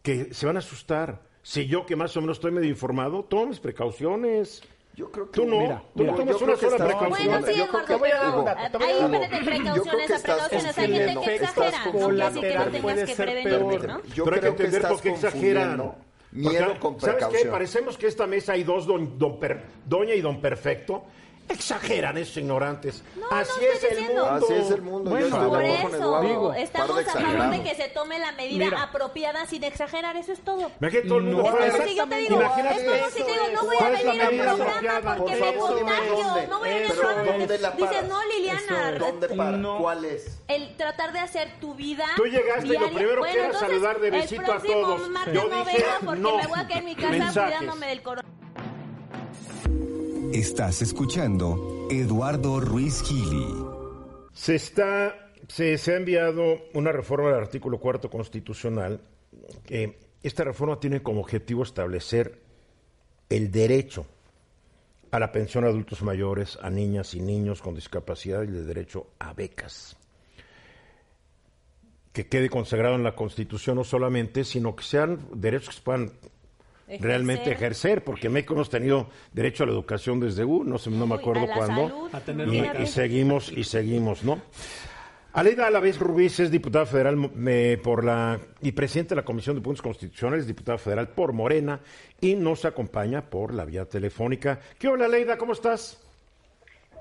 que 0.04 0.36
se 0.36 0.46
van 0.46 0.58
a 0.58 0.60
asustar. 0.60 1.24
Si 1.42 1.66
yo, 1.66 1.84
que 1.88 1.96
más 1.96 2.16
o 2.16 2.22
menos 2.22 2.38
estoy 2.38 2.52
medio 2.52 2.70
informado, 2.70 3.24
tomo 3.24 3.48
mis 3.48 3.60
precauciones. 3.60 4.62
Yo 4.98 5.12
creo 5.12 5.30
que 5.30 5.40
Tú 5.40 5.46
no, 5.46 5.60
Mira, 5.60 5.84
tú 5.96 6.00
mira, 6.02 6.12
no 6.12 6.18
yo 6.18 6.24
tomas 6.24 6.42
una 6.42 6.58
sola 6.58 6.86
precaución. 6.86 7.28
Bueno, 7.30 7.48
sí, 7.48 7.54
Yo 7.60 7.68
creo 7.68 7.82
Eduardo, 7.82 7.86
que- 7.86 7.94
Te 7.94 8.00
voy 8.00 8.10
a 8.10 8.18
dar 8.18 8.26
un 8.28 8.34
pero 8.34 8.46
dato, 8.46 8.72
te 8.72 8.78
voy 8.78 8.84
a 8.84 8.90
hay 8.90 8.96
dar 8.98 9.06
un 9.06 9.12
diferentes 9.12 9.72
dato. 9.72 9.78
Yo 9.78 9.84
creo 9.84 9.98
precauciones 9.98 10.08
que 10.08 10.14
a 10.14 10.16
estás 10.16 10.50
precauciones. 10.50 10.78
Hay 10.78 10.88
gente 10.88 11.22
que 11.22 11.36
Estás 11.36 11.58
exagera. 11.58 11.86
No 11.86 12.08
quiere 12.08 12.16
decir 12.18 12.42
que 12.42 12.58
no 12.58 12.72
tengas 12.72 12.98
que 12.98 13.16
peor. 13.44 13.88
¿no? 13.88 14.04
Yo 14.16 14.24
Pero 14.26 14.36
hay 14.36 14.42
que 14.42 14.48
creo 14.48 14.56
que 14.56 14.64
entender 14.64 14.82
por 14.90 15.02
qué 15.02 15.10
exageran. 15.10 15.94
miedo 16.32 16.76
¿Sabes 17.00 17.26
qué? 17.44 17.46
Parecemos 17.50 17.98
que 17.98 18.08
esta 18.08 18.28
mesa 18.28 18.54
hay 18.54 18.64
dos 18.64 18.86
don, 18.88 19.18
don 19.20 19.40
per- 19.40 19.64
doña 19.86 20.14
y 20.16 20.22
don 20.22 20.42
perfecto. 20.42 21.04
Exageran 21.50 22.18
esos 22.18 22.38
ignorantes. 22.38 23.04
No, 23.16 23.28
Así 23.32 23.52
no 23.62 23.68
es 23.68 23.74
estoy 23.76 23.90
el 23.92 23.98
diciendo. 23.98 24.26
mundo. 24.26 24.46
Así 24.46 24.54
es 24.54 24.72
el 24.72 24.82
mundo. 24.82 25.10
Bueno, 25.12 25.28
yo 25.28 25.50
Por 25.50 25.64
eso, 25.64 25.88
Eduardo. 25.96 26.28
Digo, 26.28 26.54
estamos 26.54 26.92
a 26.92 27.00
de 27.00 27.06
favor 27.06 27.50
de 27.52 27.64
que 27.64 27.76
se 27.76 27.88
tome 27.90 28.20
la 28.20 28.32
medida 28.34 28.66
Mira. 28.66 28.84
apropiada 28.84 29.46
sin 29.46 29.64
exagerar, 29.64 30.18
eso 30.18 30.34
es 30.34 30.42
todo. 30.42 30.70
Imagínate 30.80 31.08
todo 31.08 31.18
el 31.20 31.24
mundo 31.24 31.44
No. 31.44 31.60
Es 31.60 31.72
como 31.74 31.88
si 31.88 31.96
yo 31.96 32.08
te 32.08 32.16
digo, 32.18 32.42
es 32.42 32.50
como 32.50 33.10
si 33.10 33.24
te 33.24 33.32
digo, 33.32 33.44
no 33.54 33.64
voy 33.64 33.76
a 33.76 33.80
¿Cuál 33.80 33.94
es 33.96 34.04
la 34.06 34.12
venir 34.30 34.42
al 34.42 34.58
programa 34.58 35.16
porque 35.16 35.32
Por 35.38 35.46
me 35.48 35.54
favor, 35.54 35.78
contagio, 35.80 36.48
no 36.50 36.60
voy 36.60 36.70
a 36.70 36.74
venir 36.74 36.92
al 36.92 36.98
programa. 36.98 37.32
¿dónde 37.32 37.58
la 37.60 37.72
Dices, 37.72 37.88
paras? 37.90 38.08
no, 38.10 38.20
Liliana, 38.26 38.92
¿Dónde 39.00 39.30
para? 39.30 39.52
No. 39.58 39.78
¿Cuál 39.80 40.06
es? 40.06 40.40
el 40.48 40.76
tratar 40.78 41.14
de 41.14 41.20
hacer 41.20 41.50
tu 41.60 41.76
vida 41.76 42.06
Tú 42.16 42.26
llegaste 42.26 42.68
y 42.68 42.78
lo 42.78 42.88
primero 42.90 43.24
que 43.24 43.32
era 43.40 43.54
saludar 43.54 44.00
de 44.00 44.12
besito 44.12 44.52
a 44.52 44.60
todos. 44.60 45.02
Yo 45.34 45.48
no 45.48 45.64
dije, 45.66 45.78
vengo 45.78 46.06
porque 46.06 46.22
no. 46.22 46.38
me 46.38 46.48
voy 46.48 46.60
a 46.60 46.68
quedar 46.68 46.80
en 46.80 46.86
mi 46.86 46.96
casa 46.96 47.10
Mensajes. 47.10 47.44
cuidándome 47.58 47.88
del 47.88 48.02
coronavirus. 48.02 48.37
Estás 50.34 50.82
escuchando 50.82 51.88
Eduardo 51.90 52.60
Ruiz 52.60 53.02
Gili. 53.02 53.48
Se 54.34 54.56
está, 54.56 55.32
se, 55.48 55.78
se 55.78 55.94
ha 55.94 55.96
enviado 55.96 56.58
una 56.74 56.92
reforma 56.92 57.30
del 57.30 57.40
artículo 57.40 57.80
cuarto 57.80 58.10
constitucional. 58.10 59.00
que 59.66 59.98
esta 60.22 60.44
reforma 60.44 60.80
tiene 60.80 61.02
como 61.02 61.22
objetivo 61.22 61.64
establecer 61.64 62.42
el 63.30 63.52
derecho 63.52 64.06
a 65.12 65.20
la 65.20 65.32
pensión 65.32 65.64
a 65.64 65.68
adultos 65.68 66.02
mayores, 66.02 66.60
a 66.62 66.70
niñas 66.70 67.14
y 67.14 67.22
niños 67.22 67.62
con 67.62 67.74
discapacidad 67.74 68.44
y 68.44 68.48
el 68.48 68.68
derecho 68.68 69.08
a 69.20 69.34
becas. 69.34 69.96
Que 72.12 72.28
quede 72.28 72.50
consagrado 72.50 72.96
en 72.96 73.04
la 73.04 73.16
Constitución 73.16 73.78
no 73.78 73.86
solamente, 73.86 74.44
sino 74.44 74.76
que 74.76 74.84
sean 74.84 75.20
derechos 75.34 75.70
que 75.70 75.76
se 75.76 75.82
realmente 77.00 77.52
ejercer, 77.52 78.04
porque 78.04 78.28
en 78.28 78.34
México 78.34 78.54
hemos 78.54 78.70
tenido 78.70 79.10
derecho 79.34 79.64
a 79.64 79.66
la 79.68 79.74
educación 79.74 80.20
desde 80.20 80.46
U, 80.46 80.64
no, 80.64 80.78
sé, 80.78 80.90
no 80.90 81.06
me 81.06 81.16
Uy, 81.16 81.20
acuerdo 81.20 81.44
a 81.44 81.48
la 81.48 81.56
cuándo, 81.56 81.88
salud, 81.90 82.10
A 82.14 82.20
tener 82.22 82.48
y, 82.48 82.84
y 82.84 82.88
seguimos 82.88 83.52
y 83.52 83.64
seguimos, 83.64 84.24
¿no? 84.24 84.42
Aleida 85.34 85.68
Alavés 85.68 86.00
Rubís 86.00 86.40
es 86.40 86.50
diputada 86.50 86.88
federal 86.88 87.30
eh, 87.46 87.80
por 87.84 88.04
la 88.04 88.40
y 88.62 88.72
presidente 88.72 89.10
de 89.10 89.18
la 89.18 89.26
Comisión 89.26 89.56
de 89.56 89.62
Puntos 89.62 89.84
Constitucionales, 89.84 90.48
diputada 90.48 90.80
federal 90.80 91.10
por 91.10 91.32
Morena 91.32 91.80
y 92.20 92.36
nos 92.36 92.66
acompaña 92.66 93.30
por 93.30 93.54
la 93.54 93.64
vía 93.64 93.86
telefónica. 93.86 94.60
¿Qué 94.80 94.88
hola 94.88 95.06
Aleida? 95.06 95.38
¿Cómo 95.38 95.54
estás? 95.54 96.07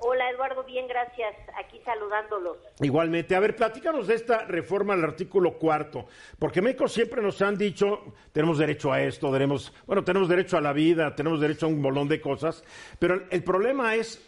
Hola 0.01 0.31
Eduardo, 0.31 0.65
bien, 0.65 0.87
gracias. 0.87 1.35
Aquí 1.59 1.81
saludándolos. 1.85 2.59
Igualmente, 2.81 3.35
a 3.35 3.41
ver, 3.41 3.57
platícanos 3.57 4.07
de 4.07 4.15
esta 4.15 4.45
reforma 4.45 4.95
al 4.95 5.05
artículo 5.05 5.59
cuarto, 5.59 6.07
porque 6.39 6.63
México 6.63 6.89
siempre 6.89 7.23
nos 7.23 7.41
han 7.43 7.57
dicho, 7.57 8.15
tenemos 8.33 8.59
derecho 8.59 8.93
a 8.93 9.01
esto, 9.03 9.33
tenemos, 9.33 9.73
bueno, 9.87 10.05
tenemos 10.05 10.29
derecho 10.29 10.57
a 10.57 10.61
la 10.61 10.73
vida, 10.73 11.15
tenemos 11.15 11.41
derecho 11.41 11.67
a 11.67 11.69
un 11.69 11.83
bolón 11.83 12.09
de 12.09 12.21
cosas, 12.21 12.65
pero 12.99 13.15
el, 13.15 13.27
el 13.31 13.45
problema 13.45 13.95
es 13.95 14.23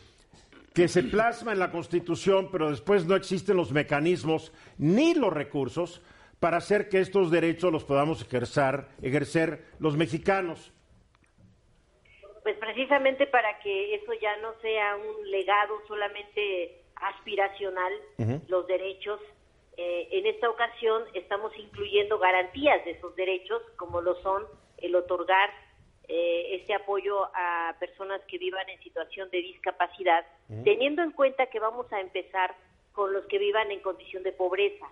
que 0.74 0.88
se 0.88 1.02
plasma 1.02 1.52
en 1.52 1.58
la 1.58 1.70
Constitución, 1.70 2.50
pero 2.52 2.70
después 2.70 3.04
no 3.06 3.16
existen 3.16 3.56
los 3.56 3.72
mecanismos 3.72 4.52
ni 4.78 5.14
los 5.14 5.32
recursos 5.32 6.00
para 6.40 6.58
hacer 6.58 6.88
que 6.88 7.00
estos 7.00 7.30
derechos 7.30 7.72
los 7.72 7.84
podamos 7.84 8.22
ejercer, 8.22 8.86
ejercer 9.02 9.64
los 9.80 9.96
mexicanos. 9.96 10.72
Pues 12.48 12.60
precisamente 12.60 13.26
para 13.26 13.58
que 13.58 13.94
eso 13.94 14.10
ya 14.14 14.34
no 14.38 14.54
sea 14.62 14.96
un 14.96 15.30
legado 15.30 15.82
solamente 15.86 16.80
aspiracional, 16.96 17.92
los 18.46 18.66
derechos, 18.66 19.20
eh, 19.76 20.08
en 20.12 20.24
esta 20.24 20.48
ocasión 20.48 21.02
estamos 21.12 21.52
incluyendo 21.58 22.18
garantías 22.18 22.82
de 22.86 22.92
esos 22.92 23.14
derechos, 23.16 23.60
como 23.76 24.00
lo 24.00 24.14
son 24.22 24.46
el 24.78 24.96
otorgar 24.96 25.50
eh, 26.08 26.56
este 26.58 26.72
apoyo 26.72 27.28
a 27.34 27.76
personas 27.80 28.22
que 28.26 28.38
vivan 28.38 28.66
en 28.70 28.82
situación 28.82 29.28
de 29.28 29.42
discapacidad, 29.42 30.24
teniendo 30.64 31.02
en 31.02 31.10
cuenta 31.12 31.50
que 31.50 31.60
vamos 31.60 31.92
a 31.92 32.00
empezar 32.00 32.56
con 32.92 33.12
los 33.12 33.26
que 33.26 33.36
vivan 33.36 33.70
en 33.70 33.80
condición 33.80 34.22
de 34.22 34.32
pobreza, 34.32 34.86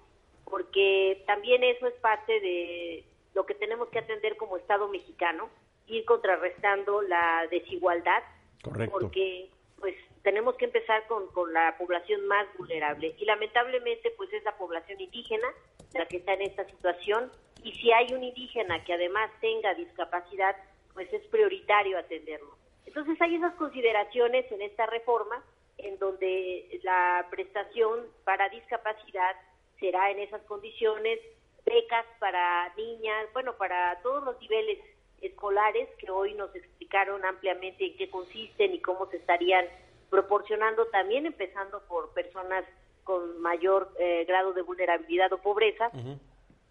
porque 0.45 1.25
también 1.27 1.65
eso 1.65 1.87
es 1.87 1.95
parte 2.03 2.39
de 2.39 3.05
lo 3.33 3.47
que 3.47 3.55
tenemos 3.55 3.89
que 3.89 4.01
atender 4.01 4.37
como 4.37 4.59
Estado 4.59 4.89
mexicano, 4.89 5.49
ir 5.87 6.05
contrarrestando 6.05 7.03
la 7.03 7.47
desigualdad, 7.51 8.23
Correcto. 8.63 8.99
porque 8.99 9.51
pues 9.79 9.95
tenemos 10.23 10.57
que 10.57 10.65
empezar 10.65 11.07
con, 11.07 11.29
con 11.29 11.53
la 11.53 11.77
población 11.79 12.27
más 12.27 12.47
vulnerable 12.59 13.15
y 13.19 13.25
lamentablemente 13.25 14.11
pues 14.17 14.33
es 14.33 14.43
la 14.45 14.57
población 14.57 15.01
indígena 15.01 15.49
la 15.95 16.07
que 16.07 16.19
está 16.19 16.35
en 16.35 16.43
esta 16.43 16.65
situación 16.67 17.31
y 17.63 17.73
si 17.73 17.93
hay 17.93 18.13
un 18.13 18.25
indígena 18.25 18.83
que 18.85 18.95
además 18.95 19.31
tenga 19.41 19.75
discapacidad 19.75 20.57
pues 20.95 21.13
es 21.13 21.23
prioritario 21.29 21.99
atenderlo. 21.99 22.57
Entonces 22.87 23.21
hay 23.21 23.35
esas 23.37 23.55
consideraciones 23.55 24.51
en 24.51 24.63
esta 24.63 24.87
reforma 24.87 25.45
en 25.79 25.99
donde 25.99 26.81
la 26.83 27.27
prestación 27.31 28.07
para 28.25 28.49
discapacidad 28.49 29.37
será 29.79 30.11
en 30.11 30.21
esas 30.21 30.43
condiciones, 30.43 31.21
becas 31.65 32.07
para 32.19 32.73
niñas, 32.77 33.27
bueno, 33.33 33.57
para 33.57 34.01
todos 34.03 34.25
los 34.25 34.41
niveles 34.41 34.79
escolares 35.23 35.89
que 35.99 36.11
hoy 36.11 36.35
nos 36.35 36.55
explicaron 36.55 37.25
ampliamente 37.25 37.87
en 37.87 37.97
qué 37.97 38.09
consisten 38.11 38.75
y 38.75 38.81
cómo 38.81 39.09
se 39.11 39.17
estarían 39.17 39.67
proporcionando, 40.11 40.87
también 40.87 41.27
empezando 41.27 41.83
por 41.89 42.13
personas 42.13 42.65
con 43.05 43.41
mayor 43.41 43.93
eh, 43.99 44.25
grado 44.27 44.53
de 44.53 44.63
vulnerabilidad 44.63 45.33
o 45.33 45.39
pobreza. 45.39 45.91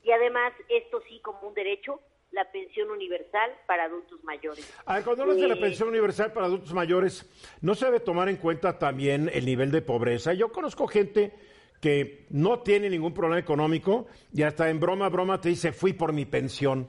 Y 0.04 0.12
además, 0.12 0.54
esto 0.70 1.02
sí 1.08 1.20
como 1.22 1.48
un 1.48 1.54
derecho, 1.54 2.00
la 2.32 2.52
pensión 2.52 2.92
universal 2.92 3.52
para 3.66 3.86
adultos 3.86 4.24
mayores. 4.24 4.74
Ver, 4.88 5.04
cuando 5.04 5.24
hablas 5.24 5.38
de 5.38 5.48
la 5.48 5.56
Eh, 5.56 5.62
pensión 5.62 5.90
universal 5.90 6.34
para 6.34 6.48
adultos 6.48 6.74
mayores, 6.74 7.26
¿no 7.62 7.76
se 7.76 7.86
debe 7.86 8.02
tomar 8.02 8.28
en 8.30 8.38
cuenta 8.38 8.78
también 8.78 9.30
el 9.34 9.46
nivel 9.46 9.72
de 9.72 9.82
pobreza? 9.82 10.34
Yo 10.34 10.52
conozco 10.52 10.88
gente 10.88 11.34
que 11.82 12.26
no 12.30 12.60
tiene 12.60 12.90
ningún 12.90 13.14
problema 13.14 13.40
económico 13.40 14.08
y 14.34 14.44
hasta 14.44 14.70
en 14.70 14.80
broma, 14.80 15.08
broma 15.10 15.40
te 15.40 15.50
dice, 15.50 15.72
fui 15.72 15.94
por 15.94 16.14
mi 16.14 16.26
pensión. 16.26 16.88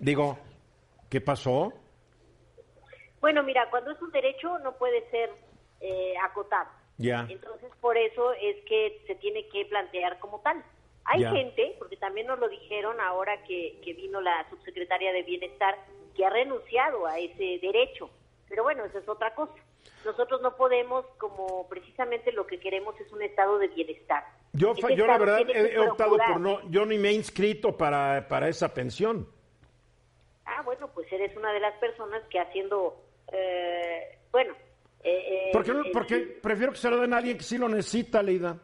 Digo, 0.00 0.38
¿qué 1.08 1.20
pasó? 1.20 1.72
Bueno, 3.20 3.42
mira, 3.42 3.68
cuando 3.70 3.90
es 3.90 4.00
un 4.00 4.10
derecho 4.12 4.58
no 4.60 4.76
puede 4.76 5.08
ser 5.10 5.30
eh, 5.80 6.14
acotado. 6.22 6.68
Ya. 6.98 7.26
Entonces, 7.28 7.70
por 7.80 7.96
eso 7.96 8.32
es 8.32 8.56
que 8.64 9.02
se 9.06 9.14
tiene 9.16 9.48
que 9.48 9.64
plantear 9.66 10.18
como 10.18 10.40
tal. 10.40 10.62
Hay 11.04 11.22
Ya. 11.22 11.30
gente, 11.30 11.74
porque 11.78 11.96
también 11.96 12.26
nos 12.26 12.38
lo 12.38 12.48
dijeron 12.48 13.00
ahora 13.00 13.42
que, 13.44 13.80
que 13.84 13.94
vino 13.94 14.20
la 14.20 14.48
subsecretaria 14.50 15.12
de 15.12 15.22
Bienestar, 15.22 15.76
que 16.16 16.24
ha 16.24 16.30
renunciado 16.30 17.06
a 17.06 17.18
ese 17.18 17.58
derecho. 17.62 18.10
Pero 18.48 18.62
bueno, 18.64 18.84
eso 18.84 18.98
es 18.98 19.08
otra 19.08 19.34
cosa. 19.34 19.54
Nosotros 20.04 20.40
no 20.42 20.56
podemos, 20.56 21.06
como 21.18 21.66
precisamente 21.68 22.32
lo 22.32 22.46
que 22.46 22.60
queremos 22.60 22.98
es 23.00 23.10
un 23.12 23.22
estado 23.22 23.58
de 23.58 23.68
bienestar. 23.68 24.24
Yo, 24.52 24.74
yo 24.74 25.06
la 25.06 25.18
verdad 25.18 25.48
he, 25.48 25.74
he 25.74 25.78
optado 25.78 26.16
por 26.16 26.40
no, 26.40 26.68
yo 26.70 26.84
ni 26.86 26.98
me 26.98 27.10
he 27.10 27.12
inscrito 27.12 27.76
para, 27.76 28.26
para 28.28 28.48
esa 28.48 28.74
pensión. 28.74 29.28
Ah, 30.50 30.62
bueno, 30.62 30.88
pues 30.94 31.12
eres 31.12 31.36
una 31.36 31.52
de 31.52 31.60
las 31.60 31.74
personas 31.78 32.22
que 32.30 32.40
haciendo, 32.40 32.96
eh, 33.32 34.18
bueno... 34.32 34.54
eh, 35.04 35.48
eh, 35.48 35.50
¿Por 35.52 35.62
qué 35.64 35.70
el- 35.72 35.90
porque 35.92 36.18
prefiero 36.42 36.72
que 36.72 36.78
se 36.78 36.88
lo 36.90 36.98
den 37.00 37.12
a 37.12 37.18
alguien 37.18 37.36
que 37.36 37.44
sí 37.44 37.58
lo 37.58 37.68
necesita, 37.68 38.22
Leida. 38.22 38.56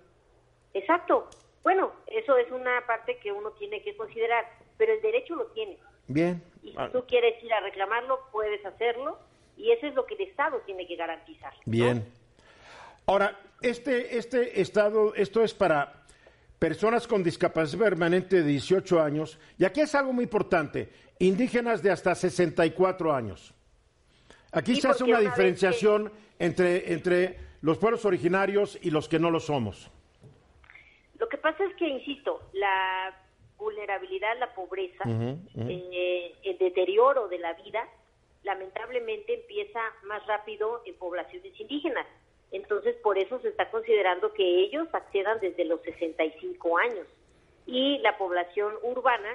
Exacto. 0.73 1.29
Bueno, 1.62 1.92
eso 2.07 2.37
es 2.38 2.51
una 2.51 2.85
parte 2.87 3.18
que 3.18 3.31
uno 3.33 3.51
tiene 3.53 3.83
que 3.83 3.97
considerar, 3.97 4.44
pero 4.77 4.92
el 4.94 5.01
derecho 5.03 5.35
lo 5.37 5.47
tiene. 5.49 5.79
Bien. 6.09 6.42
Y 6.62 6.70
si 6.73 6.88
tú 6.92 7.05
quieres 7.07 7.42
ir 7.42 7.53
a 7.53 7.61
reclamarlo, 7.61 8.18
puedes 8.33 8.64
hacerlo. 8.64 9.18
Y 9.57 9.70
eso 9.70 9.87
es 9.87 9.94
lo 9.94 10.05
que 10.07 10.14
el 10.14 10.23
Estado 10.23 10.59
tiene 10.66 10.87
que 10.87 10.97
garantizar. 10.97 11.53
Bien. 11.64 12.05
Ahora, 13.07 13.38
este, 13.62 14.16
este 14.18 14.61
Estado, 14.61 15.14
esto 15.14 15.42
es 15.44 15.55
para 15.55 16.05
personas 16.59 17.07
con 17.07 17.23
discapacidad 17.23 17.85
permanente 17.85 18.37
de 18.37 18.42
18 18.44 19.01
años, 19.01 19.38
y 19.59 19.64
aquí 19.64 19.83
es 19.83 19.94
algo 19.94 20.12
muy 20.12 20.25
importante, 20.25 20.88
indígenas 21.18 21.83
de 21.83 21.90
hasta 21.90 22.14
64 22.14 23.14
años. 23.14 23.55
Aquí 24.53 24.77
se 24.77 24.88
hace 24.88 25.05
una 25.05 25.20
diferenciación 25.20 26.12
entre, 26.38 26.92
entre 26.92 27.38
los 27.61 27.79
pueblos 27.79 28.05
originarios 28.05 28.79
y 28.83 28.90
los 28.90 29.09
que 29.09 29.18
no 29.18 29.31
lo 29.31 29.40
somos. 29.40 29.90
Lo 31.18 31.29
que 31.29 31.38
pasa 31.38 31.64
es 31.64 31.74
que, 31.77 31.88
insisto, 31.88 32.40
la 32.53 33.16
vulnerabilidad, 33.57 34.38
la 34.38 34.55
pobreza, 34.55 35.05
eh, 35.07 36.35
el 36.42 36.59
deterioro 36.59 37.29
de 37.29 37.38
la 37.38 37.55
vida, 37.55 37.88
lamentablemente 38.42 39.35
empieza 39.35 39.81
más 40.05 40.24
rápido 40.27 40.83
en 40.85 40.94
poblaciones 40.96 41.59
indígenas. 41.59 42.07
Entonces, 42.53 42.94
por 42.96 43.18
eso 43.18 43.40
se 43.40 43.48
está 43.48 43.70
considerando 43.70 44.33
que 44.33 44.44
ellos 44.64 44.87
accedan 44.92 45.40
desde 45.40 45.64
los 45.64 45.81
65 45.83 46.79
años 46.79 47.07
y 47.66 47.98
la 47.98 48.18
población 48.18 48.74
urbana 48.83 49.31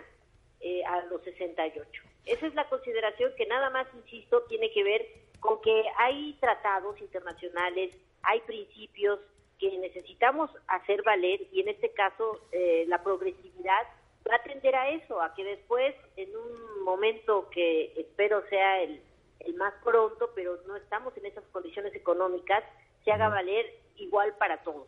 eh, 0.62 0.84
a 0.86 1.06
los 1.06 1.24
68. 1.24 2.04
Esa 2.26 2.48
es 2.48 2.54
la 2.54 2.68
consideración 2.70 3.32
que 3.38 3.46
nada 3.46 3.70
más, 3.70 3.88
insisto, 3.96 4.44
tiene 4.44 4.72
que 4.72 4.84
ver 4.84 5.08
con 5.40 5.62
que 5.62 5.84
hay 5.98 6.34
tratados 6.40 7.00
internacionales, 7.00 7.96
hay 8.24 8.42
principios 8.42 9.20
que 9.58 9.78
necesitamos 9.78 10.50
hacer 10.68 11.04
valer 11.04 11.42
y 11.52 11.62
en 11.62 11.70
este 11.70 11.92
caso 11.92 12.40
eh, 12.52 12.86
la 12.88 13.04
progresividad 13.04 13.88
va 14.30 14.36
a 14.36 14.44
tender 14.44 14.76
a 14.76 14.90
eso, 14.90 15.22
a 15.22 15.34
que 15.34 15.44
después, 15.44 15.96
en 16.16 16.36
un 16.36 16.84
momento 16.84 17.50
que 17.50 17.94
espero 17.98 18.48
sea 18.50 18.82
el, 18.82 19.02
el 19.40 19.54
más 19.56 19.74
pronto, 19.84 20.32
pero 20.36 20.60
no 20.68 20.76
estamos 20.76 21.16
en 21.18 21.26
esas 21.26 21.44
condiciones 21.52 21.94
económicas, 21.96 22.64
se 23.04 23.12
haga 23.12 23.30
valer 23.30 23.66
igual 23.98 24.36
para 24.38 24.62
todos. 24.64 24.88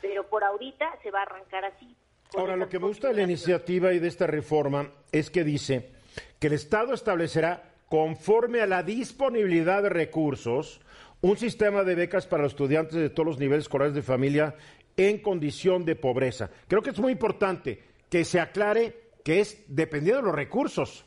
Pero 0.00 0.28
por 0.28 0.44
ahorita 0.44 0.98
se 1.02 1.10
va 1.10 1.20
a 1.20 1.22
arrancar 1.22 1.64
así. 1.64 1.96
Ahora, 2.36 2.56
lo 2.56 2.68
que 2.68 2.78
me 2.78 2.86
gusta 2.86 3.08
de 3.08 3.14
la 3.14 3.22
iniciativa 3.22 3.92
y 3.92 3.98
de 3.98 4.08
esta 4.08 4.26
reforma 4.26 4.90
es 5.10 5.30
que 5.30 5.44
dice 5.44 5.90
que 6.38 6.46
el 6.46 6.52
Estado 6.52 6.94
establecerá, 6.94 7.74
conforme 7.88 8.60
a 8.60 8.66
la 8.66 8.82
disponibilidad 8.82 9.82
de 9.82 9.88
recursos, 9.88 10.80
un 11.22 11.36
sistema 11.36 11.82
de 11.82 11.94
becas 11.94 12.26
para 12.26 12.44
los 12.44 12.52
estudiantes 12.52 12.94
de 12.94 13.10
todos 13.10 13.26
los 13.26 13.38
niveles 13.38 13.64
escolares 13.64 13.94
de 13.94 14.02
familia 14.02 14.54
en 14.96 15.18
condición 15.18 15.84
de 15.84 15.96
pobreza. 15.96 16.50
Creo 16.68 16.82
que 16.82 16.90
es 16.90 16.98
muy 16.98 17.12
importante 17.12 17.82
que 18.08 18.24
se 18.24 18.40
aclare 18.40 19.10
que 19.24 19.40
es 19.40 19.64
dependiendo 19.68 20.22
de 20.22 20.26
los 20.28 20.34
recursos. 20.34 21.04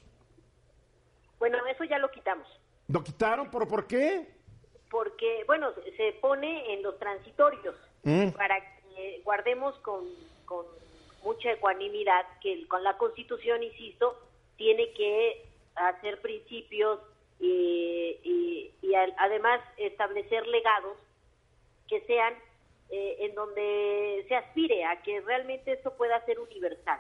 Bueno, 1.40 1.58
eso 1.68 1.84
ya 1.84 1.98
lo 1.98 2.12
quitamos. 2.12 2.48
¿Lo 2.88 3.04
quitaron? 3.04 3.50
¿Pero 3.50 3.68
por 3.68 3.88
qué? 3.88 4.28
Porque, 4.90 5.44
bueno, 5.48 5.72
se 5.98 6.14
pone 6.22 6.74
en 6.74 6.84
los 6.84 6.98
transitorios 7.00 7.76
mm. 8.04 8.30
para 8.30 8.60
que 8.60 9.22
guardemos 9.24 9.78
con, 9.80 10.06
con 10.46 10.66
mucha 11.24 11.52
ecuanimidad 11.52 12.26
que 12.42 12.68
con 12.68 12.84
la 12.84 12.98
Constitución, 12.98 13.64
insisto, 13.64 14.20
tiene 14.58 14.92
que 14.94 15.46
hacer 15.76 16.22
principios 16.22 17.00
y, 17.40 18.20
y, 18.24 18.94
además 19.18 19.60
establecer 19.78 20.46
legados 20.48 20.98
que 21.88 22.02
sean 22.02 22.34
eh, 22.90 23.18
en 23.22 23.34
donde 23.34 24.24
se 24.28 24.36
aspire 24.36 24.86
a 24.86 25.02
que 25.02 25.20
realmente 25.22 25.74
esto 25.74 25.94
pueda 25.96 26.24
ser 26.26 26.40
universal. 26.40 27.00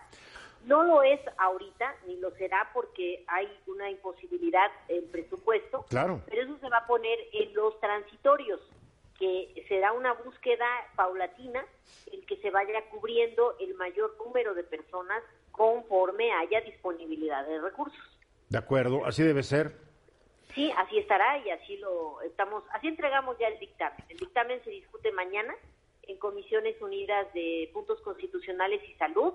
No 0.65 0.83
lo 0.83 1.03
es 1.03 1.19
ahorita, 1.37 1.95
ni 2.07 2.15
lo 2.17 2.31
será 2.31 2.71
porque 2.73 3.23
hay 3.27 3.47
una 3.67 3.89
imposibilidad 3.89 4.71
en 4.87 5.09
presupuesto, 5.11 5.85
claro. 5.89 6.21
pero 6.25 6.43
eso 6.43 6.57
se 6.59 6.69
va 6.69 6.77
a 6.77 6.87
poner 6.87 7.19
en 7.33 7.53
los 7.53 7.79
transitorios, 7.79 8.61
que 9.19 9.65
será 9.67 9.91
una 9.91 10.13
búsqueda 10.13 10.65
paulatina 10.95 11.63
en 12.11 12.25
que 12.25 12.37
se 12.37 12.49
vaya 12.49 12.81
cubriendo 12.89 13.55
el 13.59 13.75
mayor 13.75 14.12
número 14.33 14.55
de 14.55 14.63
personas 14.63 15.21
conforme 15.51 16.31
haya 16.31 16.61
disponibilidad 16.61 17.45
de 17.45 17.61
recursos. 17.61 17.99
De 18.49 18.57
acuerdo, 18.57 19.05
así 19.05 19.21
debe 19.21 19.43
ser. 19.43 19.77
Sí, 20.55 20.71
así 20.75 20.97
estará 20.97 21.37
y 21.39 21.51
así 21.51 21.77
lo 21.77 22.21
estamos, 22.21 22.63
así 22.73 22.87
entregamos 22.87 23.37
ya 23.39 23.47
el 23.47 23.59
dictamen. 23.59 24.03
El 24.09 24.17
dictamen 24.17 24.63
se 24.63 24.71
discute 24.71 25.11
mañana 25.11 25.53
en 26.03 26.17
Comisiones 26.17 26.79
Unidas 26.81 27.31
de 27.33 27.69
Puntos 27.73 28.01
Constitucionales 28.01 28.81
y 28.89 28.93
Salud. 28.95 29.33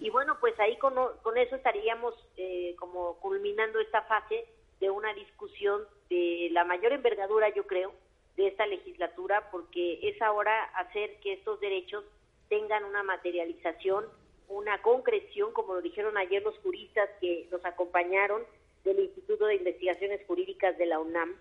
Y 0.00 0.10
bueno, 0.10 0.38
pues 0.40 0.58
ahí 0.60 0.76
con, 0.78 0.94
con 1.22 1.36
eso 1.36 1.56
estaríamos 1.56 2.14
eh, 2.36 2.74
como 2.78 3.16
culminando 3.16 3.80
esta 3.80 4.02
fase 4.02 4.46
de 4.80 4.90
una 4.90 5.12
discusión 5.14 5.82
de 6.08 6.48
la 6.52 6.64
mayor 6.64 6.92
envergadura, 6.92 7.52
yo 7.54 7.66
creo, 7.66 7.92
de 8.36 8.48
esta 8.48 8.66
legislatura, 8.66 9.50
porque 9.50 10.08
es 10.08 10.20
ahora 10.22 10.64
hacer 10.76 11.18
que 11.20 11.34
estos 11.34 11.60
derechos 11.60 12.04
tengan 12.48 12.84
una 12.84 13.02
materialización, 13.02 14.04
una 14.48 14.80
concreción, 14.82 15.52
como 15.52 15.74
lo 15.74 15.82
dijeron 15.82 16.16
ayer 16.16 16.42
los 16.42 16.58
juristas 16.58 17.08
que 17.20 17.48
nos 17.50 17.64
acompañaron 17.64 18.42
del 18.84 19.00
Instituto 19.00 19.46
de 19.46 19.56
Investigaciones 19.56 20.20
Jurídicas 20.26 20.78
de 20.78 20.86
la 20.86 21.00
UNAM, 21.00 21.36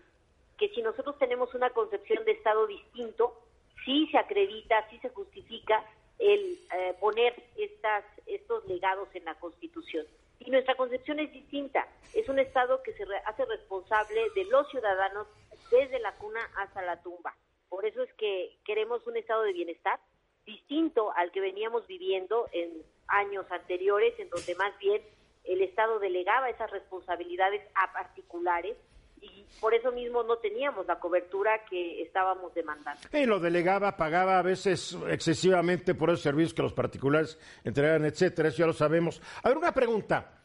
que 0.58 0.70
si 0.70 0.82
nosotros 0.82 1.18
tenemos 1.20 1.54
una 1.54 1.70
concepción 1.72 2.26
de 2.26 2.32
Estado 2.32 2.65
distinto, 2.68 3.39
sí 3.84 4.08
se 4.12 4.18
acredita, 4.18 4.88
sí 4.89 4.98
se 5.00 5.10
justifica 5.10 5.86
el 6.18 6.60
eh, 6.74 6.96
poner 7.00 7.36
estas, 7.58 8.06
estos 8.26 8.65
legados 8.65 9.10
en 9.13 9.26
la 9.26 9.36
Constitución. 9.36 10.06
Y 10.39 10.50
nuestra 10.50 10.76
concepción 10.76 11.20
es 11.20 11.32
distinta. 11.32 11.88
Es 12.13 12.28
un 12.30 12.39
Estado 12.39 12.82
que 12.84 12.94
se 12.94 13.04
hace 13.26 13.46
responsable 13.46 14.22
de 14.36 14.46
los 14.46 14.70
ciudadanos 14.70 15.28
desde 15.72 16.00
la 16.00 16.13
cuna 16.13 16.39
hasta 16.58 16.82
la 16.82 17.02
tumba. 17.02 17.36
Por 17.70 17.86
eso 17.86 18.04
es 18.04 18.13
que 18.13 18.58
queremos 18.63 19.06
un 19.08 19.18
Estado 19.18 19.44
de 19.44 19.54
bienestar 19.54 20.00
distinto 20.46 21.12
al 21.16 21.32
que 21.32 21.42
veníamos 21.42 21.88
viviendo 21.88 22.48
en 22.54 22.72
años 23.08 23.46
anteriores, 23.52 24.14
en 24.20 24.30
donde 24.30 24.56
más 24.56 24.78
bien 24.80 25.02
el 25.44 25.62
Estado 25.62 26.00
delegaba 26.00 26.50
esas 26.50 26.72
responsabilidades 26.72 27.62
a 27.76 27.92
particulares 27.94 28.76
y 29.22 29.46
por 29.60 29.74
eso 29.74 29.92
mismo 29.92 30.24
no 30.24 30.38
teníamos 30.38 30.86
la 30.86 31.00
cobertura 31.00 31.66
que 31.70 32.02
estábamos 32.02 32.54
demandando. 32.54 33.02
Y 33.14 33.26
lo 33.26 33.40
delegaba, 33.40 33.96
pagaba 33.96 34.40
a 34.40 34.42
veces 34.42 34.98
excesivamente 35.10 35.96
por 35.96 36.10
esos 36.10 36.22
servicios 36.22 36.54
que 36.54 36.62
los 36.62 36.74
particulares 36.74 37.40
entregan, 37.64 38.06
etcétera, 38.06 38.50
eso 38.50 38.60
ya 38.60 38.68
lo 38.68 38.74
sabemos. 38.74 39.22
A 39.44 39.50
ver, 39.50 39.58
una 39.58 39.72
pregunta. 39.74 40.45